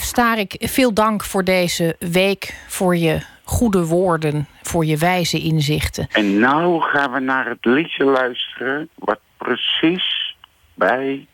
F. 0.00 0.02
Starik, 0.02 0.56
veel 0.58 0.94
dank 0.94 1.24
voor 1.24 1.44
deze 1.44 1.96
week, 1.98 2.54
voor 2.68 2.96
je 2.96 3.20
goede 3.48 3.86
woorden, 3.86 4.48
voor 4.62 4.84
je 4.84 4.96
wijze 4.96 5.40
inzichten. 5.40 6.08
En 6.10 6.38
nou 6.38 6.80
gaan 6.80 7.12
we 7.12 7.20
naar 7.20 7.48
het 7.48 7.64
liedje 7.64 8.04
luisteren, 8.04 8.88
wat 8.94 9.20
precies 9.36 10.36
bij 10.74 11.26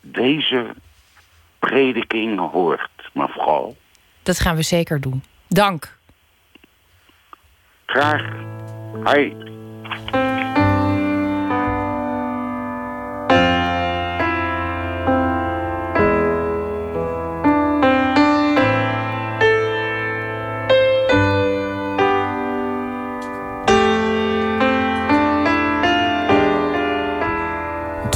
deze 0.00 0.74
prediking 1.58 2.50
hoort, 2.50 3.10
mevrouw. 3.12 3.76
Dat 4.22 4.40
gaan 4.40 4.56
we 4.56 4.62
zeker 4.62 5.00
doen. 5.00 5.22
Dank. 5.48 5.98
Graag. 7.86 8.22
Hoi. 9.02 9.34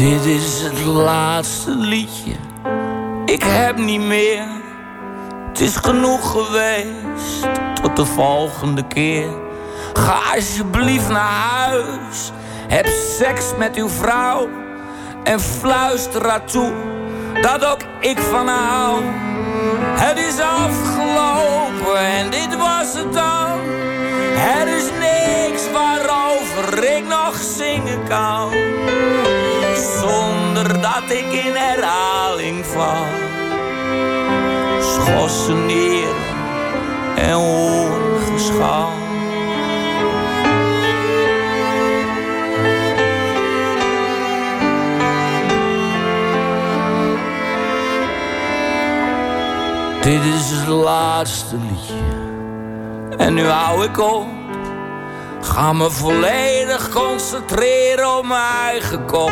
Dit 0.07 0.25
is 0.25 0.63
het 0.63 0.85
laatste 0.85 1.71
liedje. 1.71 2.35
Ik 3.25 3.43
heb 3.43 3.77
niet 3.77 4.01
meer. 4.01 4.45
Het 5.49 5.61
is 5.61 5.77
genoeg 5.77 6.31
geweest. 6.31 7.49
Tot 7.83 7.97
de 7.97 8.05
volgende 8.05 8.87
keer. 8.87 9.29
Ga 9.93 10.19
alsjeblieft 10.35 11.09
naar 11.09 11.59
huis. 11.59 12.33
Heb 12.69 12.87
seks 13.19 13.45
met 13.59 13.77
uw 13.77 13.89
vrouw. 13.89 14.49
En 15.25 15.41
fluister 15.41 16.29
haar 16.29 16.45
toe 16.45 16.73
dat 17.41 17.65
ook 17.65 17.81
ik 18.01 18.19
van 18.19 18.49
hou. 18.49 19.03
Het 19.77 20.19
is 20.19 20.41
afgelopen 20.41 21.99
en 21.99 22.31
dit 22.31 22.57
was 22.57 22.95
het 22.95 23.13
dan. 23.13 23.59
Er 24.59 24.69
is 24.77 24.89
niks 24.99 25.71
waarover 25.73 26.97
ik 26.97 27.05
nog 27.07 27.37
zingen 27.57 28.09
kan 28.09 28.51
zonder 29.87 30.81
dat 30.81 31.11
ik 31.11 31.33
in 31.33 31.55
herhaling 31.55 32.67
val. 32.67 33.05
Schossen 34.81 35.67
neer 35.67 36.15
en 37.17 37.37
ongeschaal. 37.37 38.93
Dit 50.01 50.25
is 50.25 50.51
het 50.51 50.67
laatste 50.67 51.57
liedje 51.57 51.95
en 53.17 53.35
nu 53.35 53.47
hou 53.47 53.85
ik 53.85 53.99
op. 53.99 54.36
Ga 55.47 55.73
me 55.73 55.91
volledig 55.91 56.89
concentreren 56.89 58.17
op 58.17 58.27
mijn 58.27 58.43
eigen 58.65 59.07
kop. 59.07 59.31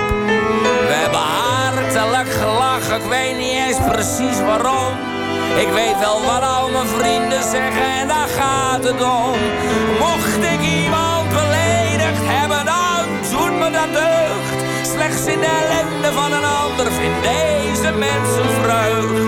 We 0.88 0.94
hebben 1.02 1.20
hartelijk 1.20 2.30
gelachen, 2.30 2.96
ik 2.96 3.08
weet 3.08 3.36
niet 3.36 3.58
eens 3.66 3.78
precies 3.92 4.40
waarom. 4.40 4.92
Ik 5.56 5.68
weet 5.72 5.98
wel 5.98 6.24
wat 6.24 6.42
al 6.42 6.68
mijn 6.70 6.86
vrienden 6.86 7.42
zeggen 7.42 7.86
en 8.00 8.08
daar 8.08 8.28
gaat 8.28 8.84
het 8.84 9.02
om. 9.02 9.38
Mocht 9.98 10.42
ik 10.52 10.60
iemand 10.82 11.28
beledigd 11.28 12.24
hebben, 12.24 12.64
dan 12.64 13.04
doet 13.30 13.58
me 13.58 13.70
dat 13.70 13.92
deugd. 13.92 14.23
Slechts 14.94 15.26
in 15.26 15.40
de 15.40 15.46
ellende 15.46 16.12
van 16.12 16.32
een 16.32 16.44
ander 16.44 16.92
vindt 16.92 17.22
deze 17.22 17.92
mensen 17.92 18.46
vreugd. 18.62 19.22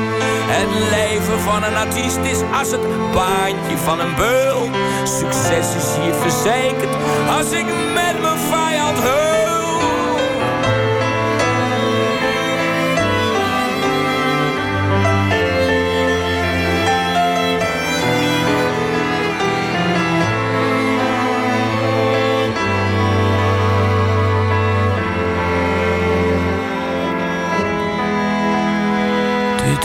Het 0.57 0.71
leven 0.91 1.41
van 1.41 1.63
een 1.63 1.77
artiest 1.77 2.19
is 2.23 2.39
als 2.59 2.71
het 2.71 3.13
baantje 3.13 3.77
van 3.85 4.01
een 4.01 4.15
beul. 4.15 4.71
Succes 5.05 5.75
is 5.75 5.89
hier 6.03 6.15
verzekerd 6.15 6.95
als 7.39 7.51
ik 7.51 7.67
met 7.95 8.21
mijn 8.21 8.39
vijand 8.39 8.99
heul. 9.03 9.36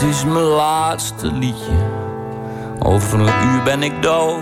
Dit 0.02 0.10
is 0.10 0.24
mijn 0.24 0.44
laatste 0.44 1.32
liedje. 1.32 1.76
Over 2.78 3.20
een 3.20 3.26
uur 3.26 3.62
ben 3.64 3.82
ik 3.82 4.02
dood. 4.02 4.40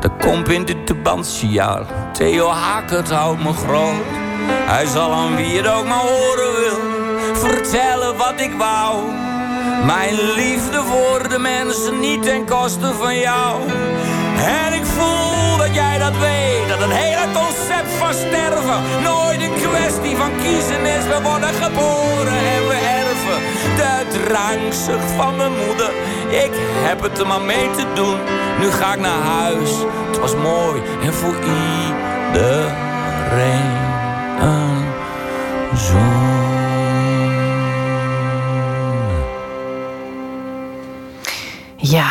Dat 0.00 0.10
komt 0.20 0.48
in 0.48 0.64
dit 0.64 0.86
debansiejaar. 0.86 1.84
Theo 2.12 2.48
Hakert 2.48 3.10
houdt 3.10 3.42
me 3.42 3.52
groot. 3.52 4.04
Hij 4.46 4.86
zal 4.86 5.12
aan 5.12 5.36
wie 5.36 5.56
het 5.56 5.68
ook 5.68 5.84
maar 5.84 5.98
horen 5.98 6.52
wil. 6.60 6.78
Vertellen 7.34 8.16
wat 8.16 8.40
ik 8.40 8.52
wou. 8.58 9.02
Mijn 9.84 10.14
liefde 10.14 10.80
voor 10.82 11.28
de 11.28 11.38
mensen 11.38 12.00
niet 12.00 12.22
ten 12.22 12.44
koste 12.44 12.94
van 12.94 13.18
jou. 13.18 13.60
En 14.36 14.72
ik 14.72 14.84
voel 14.84 15.56
dat 15.56 15.74
jij 15.74 15.98
dat 15.98 16.18
weet. 16.18 16.68
Dat 16.68 16.78
het 16.78 16.92
hele 16.92 17.26
concept 17.32 17.92
van 17.98 18.14
sterven 18.14 19.02
nooit 19.02 19.42
een 19.42 19.68
kwestie 19.68 20.16
van 20.16 20.30
kiezen 20.42 20.84
is. 20.96 21.04
We 21.04 21.18
worden 21.22 21.54
geboren 21.54 22.38
en 22.54 22.68
we 22.68 23.01
de 23.76 24.18
drankzucht 24.18 25.10
van 25.16 25.36
mijn 25.36 25.52
moeder. 25.66 25.90
Ik 26.28 26.50
heb 26.86 27.02
het 27.02 27.18
er 27.18 27.26
maar 27.26 27.40
mee 27.40 27.70
te 27.70 27.86
doen. 27.94 28.18
Nu 28.60 28.70
ga 28.70 28.92
ik 28.92 29.00
naar 29.00 29.22
huis. 29.22 29.70
Het 30.08 30.18
was 30.18 30.34
mooi 30.36 30.82
en 31.02 31.12
voor 31.12 31.34
iedereen 31.34 32.60
een 34.40 34.84
zoen. 35.76 36.32
Ja, 41.76 42.08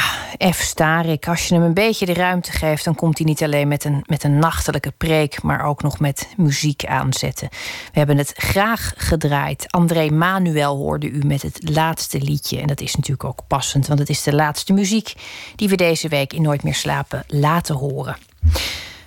F. 0.50 0.62
Starik. 0.62 1.28
Als 1.28 1.48
je 1.48 1.54
hem 1.54 1.64
een 1.64 1.74
beetje 1.74 2.06
de 2.06 2.14
ruimte 2.14 2.52
geeft, 2.52 2.84
dan 2.84 2.96
komt 2.96 3.18
hij 3.18 3.28
niet 3.28 3.44
alleen 3.44 3.68
met 3.68 3.84
een, 3.84 4.04
met 4.06 4.24
een 4.24 4.40
nachtelijke 4.40 4.92
preek, 4.92 5.42
maar 5.42 5.66
ook 5.66 5.82
nog 5.82 6.00
met 6.00 6.28
muziek 6.38 6.86
aanzetten. 6.86 7.50
We 7.92 7.98
hebben 7.98 8.18
het 8.18 8.34
graag 8.36 8.94
gedraaid. 8.98 9.66
André 9.72 10.10
Manuel 10.10 10.78
hoorde 10.78 11.10
u 11.10 11.26
met 11.26 11.42
het 11.42 11.70
laatste 11.70 12.22
liedje. 12.22 12.60
En 12.60 12.68
dat 12.68 12.82
is 12.82 12.96
natuurlijk 12.96 13.24
ook 13.24 13.48
passend, 13.48 13.88
want 13.88 14.00
het 14.00 14.10
is 14.10 14.24
de 14.24 14.36
laatste 14.36 14.74
muziek 14.74 15.14
die 15.56 15.70
we 15.70 15.76
deze 15.76 16.08
week 16.08 16.34
in 16.34 16.42
Nooit 16.42 16.64
meer 16.64 16.76
slapen 16.76 17.24
laten 17.28 17.76
horen. 17.76 18.18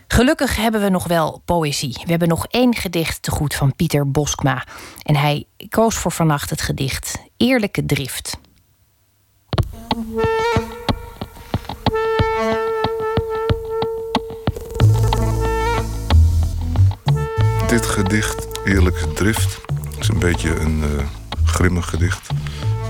Gelukkig 0.06 0.56
hebben 0.56 0.82
we 0.82 0.88
nog 0.88 1.06
wel 1.06 1.42
poëzie. 1.44 2.00
We 2.04 2.10
hebben 2.10 2.28
nog 2.28 2.46
één 2.46 2.74
gedicht 2.74 3.22
te 3.22 3.30
goed 3.30 3.54
van 3.54 3.76
Pieter 3.76 4.10
Boskma. 4.10 4.66
En 5.02 5.16
hij 5.16 5.46
koos 5.68 5.94
voor 5.94 6.12
vannacht 6.12 6.50
het 6.50 6.60
gedicht 6.60 7.18
Eerlijke 7.36 7.86
Drift. 7.86 8.38
Dit 17.74 17.86
gedicht, 17.86 18.46
Eerlijke 18.64 19.12
Drift, 19.12 19.60
is 19.98 20.08
een 20.08 20.18
beetje 20.18 20.60
een 20.60 20.78
uh, 20.78 21.06
grimmig 21.44 21.88
gedicht. 21.88 22.28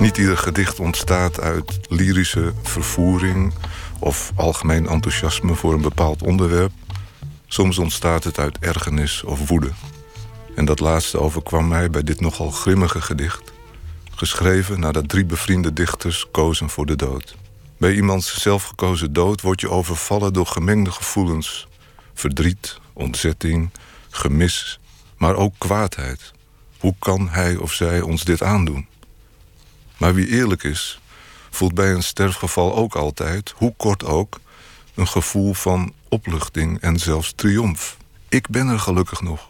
Niet 0.00 0.16
ieder 0.18 0.36
gedicht 0.36 0.80
ontstaat 0.80 1.40
uit 1.40 1.78
lyrische 1.88 2.52
vervoering 2.62 3.54
of 3.98 4.32
algemeen 4.34 4.86
enthousiasme 4.86 5.54
voor 5.54 5.72
een 5.72 5.80
bepaald 5.80 6.22
onderwerp. 6.22 6.72
Soms 7.46 7.78
ontstaat 7.78 8.24
het 8.24 8.38
uit 8.38 8.58
ergernis 8.58 9.22
of 9.22 9.48
woede. 9.48 9.70
En 10.54 10.64
dat 10.64 10.80
laatste 10.80 11.18
overkwam 11.18 11.68
mij 11.68 11.90
bij 11.90 12.02
dit 12.02 12.20
nogal 12.20 12.50
grimmige 12.50 13.00
gedicht. 13.00 13.52
Geschreven 14.14 14.80
nadat 14.80 15.08
drie 15.08 15.24
bevriende 15.24 15.72
dichters 15.72 16.26
kozen 16.30 16.70
voor 16.70 16.86
de 16.86 16.96
dood. 16.96 17.36
Bij 17.76 17.94
iemands 17.94 18.40
zelfgekozen 18.40 19.12
dood 19.12 19.40
word 19.40 19.60
je 19.60 19.70
overvallen 19.70 20.32
door 20.32 20.46
gemengde 20.46 20.90
gevoelens. 20.90 21.68
Verdriet, 22.14 22.80
ontzetting, 22.92 23.70
gemis, 24.14 24.80
maar 25.16 25.34
ook 25.34 25.54
kwaadheid. 25.58 26.32
Hoe 26.78 26.94
kan 26.98 27.28
hij 27.28 27.56
of 27.56 27.72
zij 27.72 28.00
ons 28.00 28.24
dit 28.24 28.42
aandoen? 28.42 28.86
Maar 29.96 30.14
wie 30.14 30.28
eerlijk 30.28 30.62
is, 30.62 31.00
voelt 31.50 31.74
bij 31.74 31.92
een 31.92 32.02
sterfgeval 32.02 32.74
ook 32.74 32.94
altijd, 32.94 33.52
hoe 33.56 33.74
kort 33.76 34.04
ook, 34.04 34.40
een 34.94 35.08
gevoel 35.08 35.54
van 35.54 35.92
opluchting 36.08 36.80
en 36.80 36.98
zelfs 36.98 37.32
triomf. 37.36 37.96
Ik 38.28 38.48
ben 38.48 38.68
er 38.68 38.78
gelukkig 38.78 39.20
nog. 39.20 39.48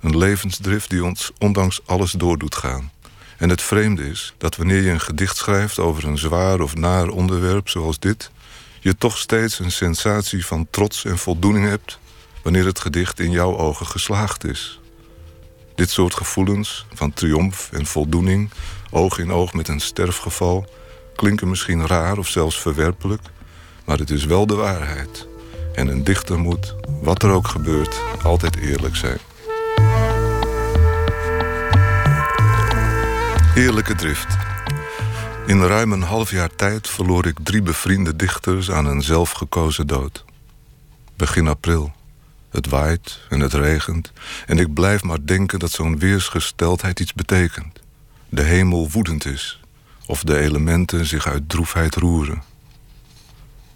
Een 0.00 0.18
levensdrift 0.18 0.90
die 0.90 1.04
ons 1.04 1.32
ondanks 1.38 1.80
alles 1.86 2.12
door 2.12 2.38
doet 2.38 2.54
gaan. 2.54 2.90
En 3.36 3.48
het 3.48 3.62
vreemde 3.62 4.08
is 4.08 4.34
dat 4.38 4.56
wanneer 4.56 4.82
je 4.82 4.90
een 4.90 5.00
gedicht 5.00 5.36
schrijft 5.36 5.78
over 5.78 6.04
een 6.04 6.18
zwaar 6.18 6.60
of 6.60 6.74
naar 6.74 7.08
onderwerp 7.08 7.68
zoals 7.68 7.98
dit, 7.98 8.30
je 8.80 8.96
toch 8.96 9.18
steeds 9.18 9.58
een 9.58 9.72
sensatie 9.72 10.46
van 10.46 10.66
trots 10.70 11.04
en 11.04 11.18
voldoening 11.18 11.68
hebt 11.68 11.98
wanneer 12.46 12.64
het 12.64 12.80
gedicht 12.80 13.20
in 13.20 13.30
jouw 13.30 13.56
ogen 13.56 13.86
geslaagd 13.86 14.44
is. 14.44 14.80
Dit 15.74 15.90
soort 15.90 16.14
gevoelens 16.14 16.86
van 16.94 17.12
triomf 17.12 17.68
en 17.72 17.86
voldoening, 17.86 18.50
oog 18.90 19.18
in 19.18 19.32
oog 19.32 19.52
met 19.52 19.68
een 19.68 19.80
sterfgeval, 19.80 20.66
klinken 21.16 21.48
misschien 21.48 21.86
raar 21.86 22.18
of 22.18 22.28
zelfs 22.28 22.60
verwerpelijk, 22.60 23.22
maar 23.84 23.98
het 23.98 24.10
is 24.10 24.24
wel 24.24 24.46
de 24.46 24.54
waarheid. 24.54 25.26
En 25.74 25.88
een 25.88 26.04
dichter 26.04 26.38
moet, 26.38 26.74
wat 27.02 27.22
er 27.22 27.30
ook 27.30 27.48
gebeurt, 27.48 28.00
altijd 28.22 28.56
eerlijk 28.56 28.96
zijn. 28.96 29.18
Eerlijke 33.54 33.94
drift. 33.94 34.36
In 35.46 35.62
ruim 35.62 35.92
een 35.92 36.02
half 36.02 36.30
jaar 36.30 36.54
tijd 36.56 36.88
verloor 36.88 37.26
ik 37.26 37.36
drie 37.42 37.62
bevriende 37.62 38.16
dichters 38.16 38.70
aan 38.70 38.86
een 38.86 39.02
zelfgekozen 39.02 39.86
dood. 39.86 40.24
Begin 41.16 41.48
april. 41.48 41.94
Het 42.56 42.68
waait 42.68 43.20
en 43.28 43.40
het 43.40 43.52
regent 43.52 44.12
en 44.46 44.58
ik 44.58 44.74
blijf 44.74 45.02
maar 45.02 45.26
denken 45.26 45.58
dat 45.58 45.70
zo'n 45.70 45.98
weersgesteldheid 45.98 47.00
iets 47.00 47.14
betekent. 47.14 47.80
De 48.28 48.42
hemel 48.42 48.90
woedend 48.90 49.24
is 49.24 49.60
of 50.06 50.22
de 50.22 50.38
elementen 50.38 51.06
zich 51.06 51.26
uit 51.26 51.48
droefheid 51.48 51.94
roeren. 51.94 52.42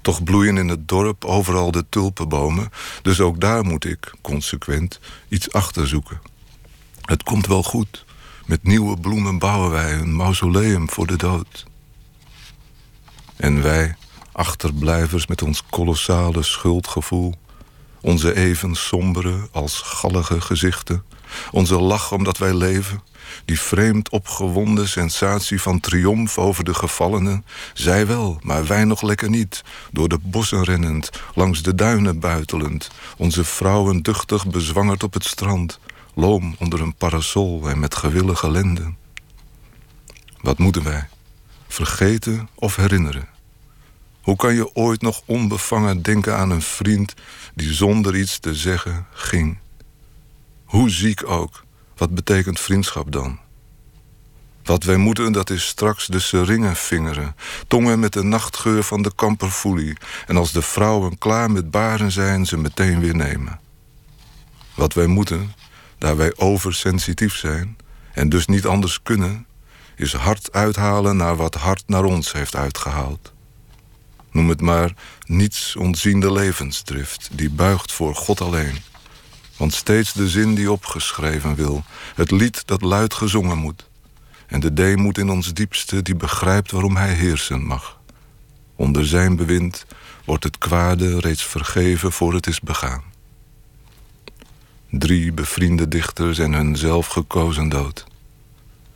Toch 0.01 0.25
bloeien 0.25 0.57
in 0.57 0.69
het 0.69 0.89
dorp 0.89 1.25
overal 1.25 1.71
de 1.71 1.85
tulpenbomen, 1.89 2.71
dus 3.03 3.21
ook 3.21 3.41
daar 3.41 3.65
moet 3.65 3.85
ik, 3.85 4.13
consequent, 4.21 5.01
iets 5.29 5.53
achter 5.53 5.89
zoeken. 5.89 6.21
Het 7.03 7.23
komt 7.23 7.47
wel 7.47 7.63
goed. 7.63 8.05
Met 8.47 8.63
nieuwe 8.63 9.01
bloemen 9.01 9.39
bouwen 9.39 9.71
wij 9.71 9.93
een 9.93 10.17
mausoleum 10.17 10.91
voor 10.91 11.07
de 11.07 11.17
dood. 11.17 11.67
En 13.37 13.63
wij, 13.63 13.97
achterblijvers 14.33 15.27
met 15.27 15.43
ons 15.43 15.63
kolossale 15.71 16.43
schuldgevoel, 16.43 17.35
onze 18.01 18.35
even 18.35 18.75
sombere 18.75 19.49
als 19.53 19.81
gallige 19.81 20.41
gezichten, 20.41 21.05
onze 21.51 21.81
lach 21.81 22.13
omdat 22.13 22.39
wij 22.39 22.55
leven, 22.55 23.03
die 23.45 23.61
vreemd 23.61 24.09
opgewonden 24.09 24.89
sensatie 24.89 25.61
van 25.61 25.81
triomf 25.81 26.39
over 26.39 26.65
de 26.65 26.75
gevallenen, 26.75 27.45
zij 27.75 28.07
wel, 28.07 28.39
maar 28.43 28.67
wij 28.67 28.85
nog 28.85 29.03
lekker 29.03 29.31
niet, 29.31 29.63
door 29.93 30.09
de 30.09 30.19
bossen 30.23 30.65
rennend, 30.65 31.11
langs 31.35 31.63
de 31.63 31.75
duinen 31.75 32.21
buitelend, 32.21 32.91
onze 33.17 33.45
vrouwen 33.45 34.03
duchtig 34.03 34.47
bezwangerd 34.47 35.03
op 35.03 35.15
het 35.15 35.25
strand, 35.25 35.79
loom 36.15 36.55
onder 36.59 36.81
een 36.81 36.95
parasol 36.95 37.69
en 37.69 37.79
met 37.79 37.95
gewillige 37.95 38.51
lenden. 38.51 38.97
Wat 40.41 40.59
moeten 40.59 40.83
wij? 40.83 41.09
Vergeten 41.69 42.49
of 42.55 42.77
herinneren? 42.77 43.29
Hoe 44.31 44.39
kan 44.39 44.55
je 44.55 44.75
ooit 44.75 45.03
nog 45.03 45.23
onbevangen 45.25 46.03
denken 46.03 46.37
aan 46.37 46.51
een 46.51 46.63
vriend 46.63 47.15
die 47.55 47.73
zonder 47.73 48.17
iets 48.17 48.39
te 48.39 48.55
zeggen 48.55 49.07
ging? 49.13 49.59
Hoe 50.65 50.91
ziek 50.91 51.29
ook, 51.29 51.65
wat 51.97 52.15
betekent 52.15 52.61
vriendschap 52.61 53.13
dan? 53.13 53.39
Wat 54.65 54.85
wij 54.85 54.97
moeten, 54.97 55.33
dat 55.33 55.51
is 55.51 55.67
straks 55.67 56.07
de 56.07 56.19
seringen 56.19 56.77
vingeren, 56.77 57.37
tongen 57.67 57.99
met 58.01 58.13
de 58.13 58.23
nachtgeur 58.23 58.83
van 58.83 59.03
de 59.03 59.13
kamperfoelie, 59.15 59.97
en 60.27 60.37
als 60.37 60.53
de 60.53 60.63
vrouwen 60.63 61.19
klaar 61.19 61.51
met 61.51 61.71
baren 61.71 62.13
zijn, 62.13 62.47
ze 62.47 62.57
meteen 62.57 63.01
weer 63.01 63.17
nemen. 63.17 63.61
Wat 64.75 64.95
wij 64.95 65.07
moeten, 65.07 65.55
daar 65.99 66.17
wij 66.17 66.33
oversensitief 66.37 67.35
zijn 67.35 67.77
en 68.13 68.29
dus 68.29 68.47
niet 68.47 68.67
anders 68.67 69.03
kunnen, 69.03 69.47
is 69.97 70.13
hard 70.13 70.53
uithalen 70.53 71.17
naar 71.17 71.37
wat 71.37 71.55
hart 71.55 71.83
naar 71.87 72.05
ons 72.05 72.33
heeft 72.33 72.57
uitgehaald. 72.57 73.33
Noem 74.31 74.49
het 74.49 74.61
maar 74.61 74.95
niets 75.25 75.77
ontziende 75.77 76.33
levensdrift, 76.33 77.29
die 77.33 77.51
buigt 77.51 77.93
voor 77.93 78.15
God 78.15 78.41
alleen. 78.41 78.77
Want 79.57 79.75
steeds 79.75 80.13
de 80.13 80.29
zin 80.29 80.55
die 80.55 80.73
opgeschreven 80.73 81.55
wil, 81.55 81.85
het 82.15 82.31
lied 82.31 82.67
dat 82.67 82.83
luid 82.83 83.15
gezongen 83.15 83.59
moet. 83.59 83.89
En 84.47 84.61
de 84.61 84.73
deemoed 84.73 85.19
in 85.19 85.31
ons 85.31 85.53
diepste 85.53 86.03
die 86.03 86.17
begrijpt 86.17 86.71
waarom 86.71 86.97
hij 86.97 87.13
heersen 87.13 87.65
mag. 87.65 87.99
Onder 88.77 89.07
zijn 89.07 89.37
bewind 89.37 89.87
wordt 90.25 90.45
het 90.45 90.59
kwade 90.59 91.21
reeds 91.21 91.45
vergeven 91.45 92.13
voor 92.13 92.35
het 92.35 92.47
is 92.47 92.61
begaan. 92.61 93.03
Drie 94.91 95.33
bevriende 95.33 95.89
dichters 95.89 96.39
en 96.39 96.53
hun 96.53 96.77
zelfgekozen 96.77 97.69
dood. 97.69 98.05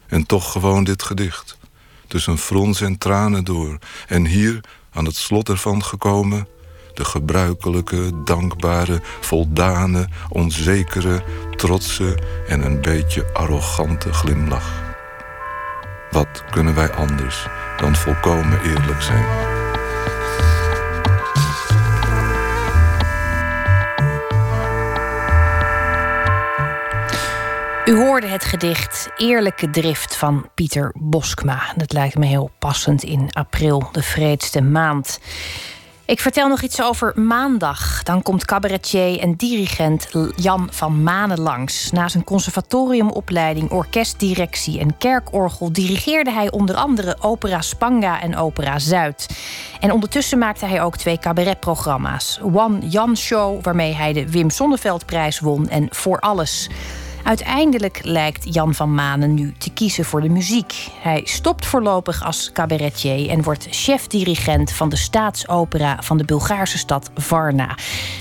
En 0.06 0.27
toch 0.27 0.52
gewoon 0.52 0.85
dit 0.85 1.02
gedicht. 1.02 1.59
Tussen 2.06 2.39
frons 2.39 2.81
en 2.81 2.98
tranen 2.98 3.44
door. 3.44 3.78
En 4.06 4.27
hier, 4.27 4.61
aan 4.95 5.05
het 5.05 5.16
slot 5.16 5.49
ervan 5.49 5.85
gekomen... 5.85 6.49
de 6.95 7.05
gebruikelijke, 7.05 8.23
dankbare, 8.25 9.01
voldane, 9.21 10.09
onzekere... 10.29 11.23
trotse 11.57 12.19
en 12.49 12.65
een 12.65 12.81
beetje 12.81 13.33
arrogante 13.33 14.12
glimlach. 14.12 14.83
Wat 16.11 16.45
kunnen 16.51 16.75
wij 16.75 16.93
anders 16.93 17.47
dan 17.77 17.97
volkomen 17.97 18.62
eerlijk 18.62 19.03
zijn? 19.03 19.54
U 27.85 27.97
hoorde 27.97 28.27
het 28.27 28.44
gedicht 28.44 29.09
Eerlijke 29.16 29.70
Drift 29.70 30.16
van 30.16 30.48
Pieter 30.55 30.93
Boskma. 30.98 31.73
Dat 31.77 31.93
lijkt 31.93 32.19
me 32.19 32.27
heel 32.27 32.51
passend 32.59 33.02
in 33.02 33.28
april, 33.32 33.89
de 33.93 34.02
vreedste 34.02 34.62
maand. 34.62 35.20
Ik 36.05 36.20
vertel 36.20 36.48
nog 36.48 36.62
iets 36.62 36.82
over 36.82 37.12
maandag. 37.20 38.02
Dan 38.02 38.23
komt 38.23 38.44
cabaretier 38.44 39.20
en 39.20 39.35
dirigent 39.35 40.09
Jan 40.36 40.69
van 40.70 41.02
Manen 41.02 41.40
langs. 41.40 41.90
Na 41.90 42.09
zijn 42.09 42.24
conservatoriumopleiding, 42.24 43.70
orkestdirectie 43.70 44.81
en 44.81 44.97
kerkorgel 44.97 45.73
dirigeerde 45.73 46.31
hij 46.31 46.51
onder 46.51 46.74
andere 46.74 47.16
Opera 47.20 47.61
Spanga 47.61 48.20
en 48.20 48.36
Opera 48.36 48.78
Zuid. 48.78 49.27
En 49.81 49.93
ondertussen 49.93 50.39
maakte 50.39 50.66
hij 50.66 50.82
ook 50.82 50.97
twee 50.97 51.19
cabaretprogramma's. 51.19 52.40
One 52.43 52.78
Jan 52.89 53.16
Show, 53.16 53.62
waarmee 53.62 53.94
hij 53.94 54.12
de 54.12 54.31
Wim 54.31 54.51
Sonneveldprijs 54.51 55.40
won, 55.40 55.69
en 55.69 55.89
Voor 55.90 56.20
Alles. 56.20 56.69
Uiteindelijk 57.25 58.01
lijkt 58.03 58.55
Jan 58.55 58.75
van 58.75 58.95
Manen 58.95 59.35
nu 59.35 59.55
te 59.59 59.71
kiezen 59.71 60.05
voor 60.05 60.21
de 60.21 60.29
muziek. 60.29 60.89
Hij 61.01 61.23
stopt 61.25 61.67
voorlopig 61.67 62.25
als 62.25 62.51
cabaretier 62.53 63.29
en 63.29 63.43
wordt 63.43 63.67
chef-dirigent 63.71 64.73
van 64.73 64.89
de 64.89 64.97
staatsopera 64.97 65.97
van 66.01 66.17
de 66.17 66.25
Bulgaarse 66.25 66.79
stad 66.79 67.11
Varna. 67.15 67.77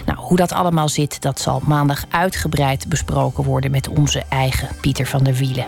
Nou, 0.05 0.19
hoe 0.19 0.37
dat 0.37 0.51
allemaal 0.51 0.89
zit, 0.89 1.21
dat 1.21 1.39
zal 1.39 1.61
maandag 1.65 2.05
uitgebreid 2.09 2.87
besproken 2.87 3.43
worden 3.43 3.71
met 3.71 3.87
onze 3.87 4.23
eigen 4.29 4.69
Pieter 4.81 5.05
van 5.05 5.23
der 5.23 5.33
Wielen. 5.33 5.65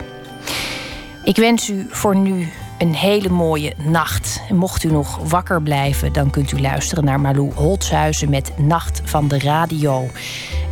Ik 1.24 1.36
wens 1.36 1.70
u 1.70 1.88
voor 1.90 2.16
nu 2.16 2.52
een 2.78 2.96
hele 2.96 3.30
mooie 3.30 3.74
nacht. 3.78 4.42
mocht 4.50 4.84
u 4.84 4.92
nog 4.92 5.18
wakker 5.30 5.62
blijven, 5.62 6.14
dan 6.14 6.30
kunt 6.30 6.52
u 6.52 6.62
luisteren 6.62 7.04
naar 7.04 7.20
Marlou 7.20 7.52
Holtshuizen 7.54 8.30
met 8.30 8.52
Nacht 8.58 9.02
van 9.04 9.28
de 9.28 9.40
Radio. 9.40 10.10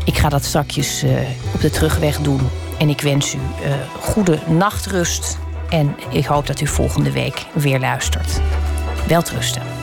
Ik 0.05 0.17
ga 0.17 0.29
dat 0.29 0.43
straks 0.43 1.03
uh, 1.03 1.11
op 1.53 1.61
de 1.61 1.69
terugweg 1.69 2.17
doen. 2.17 2.41
En 2.79 2.89
ik 2.89 3.01
wens 3.01 3.33
u 3.33 3.37
uh, 3.37 3.73
goede 3.99 4.39
nachtrust. 4.47 5.37
En 5.69 5.95
ik 6.09 6.25
hoop 6.25 6.47
dat 6.47 6.61
u 6.61 6.67
volgende 6.67 7.11
week 7.11 7.45
weer 7.53 7.79
luistert. 7.79 8.41
Welterusten. 9.07 9.82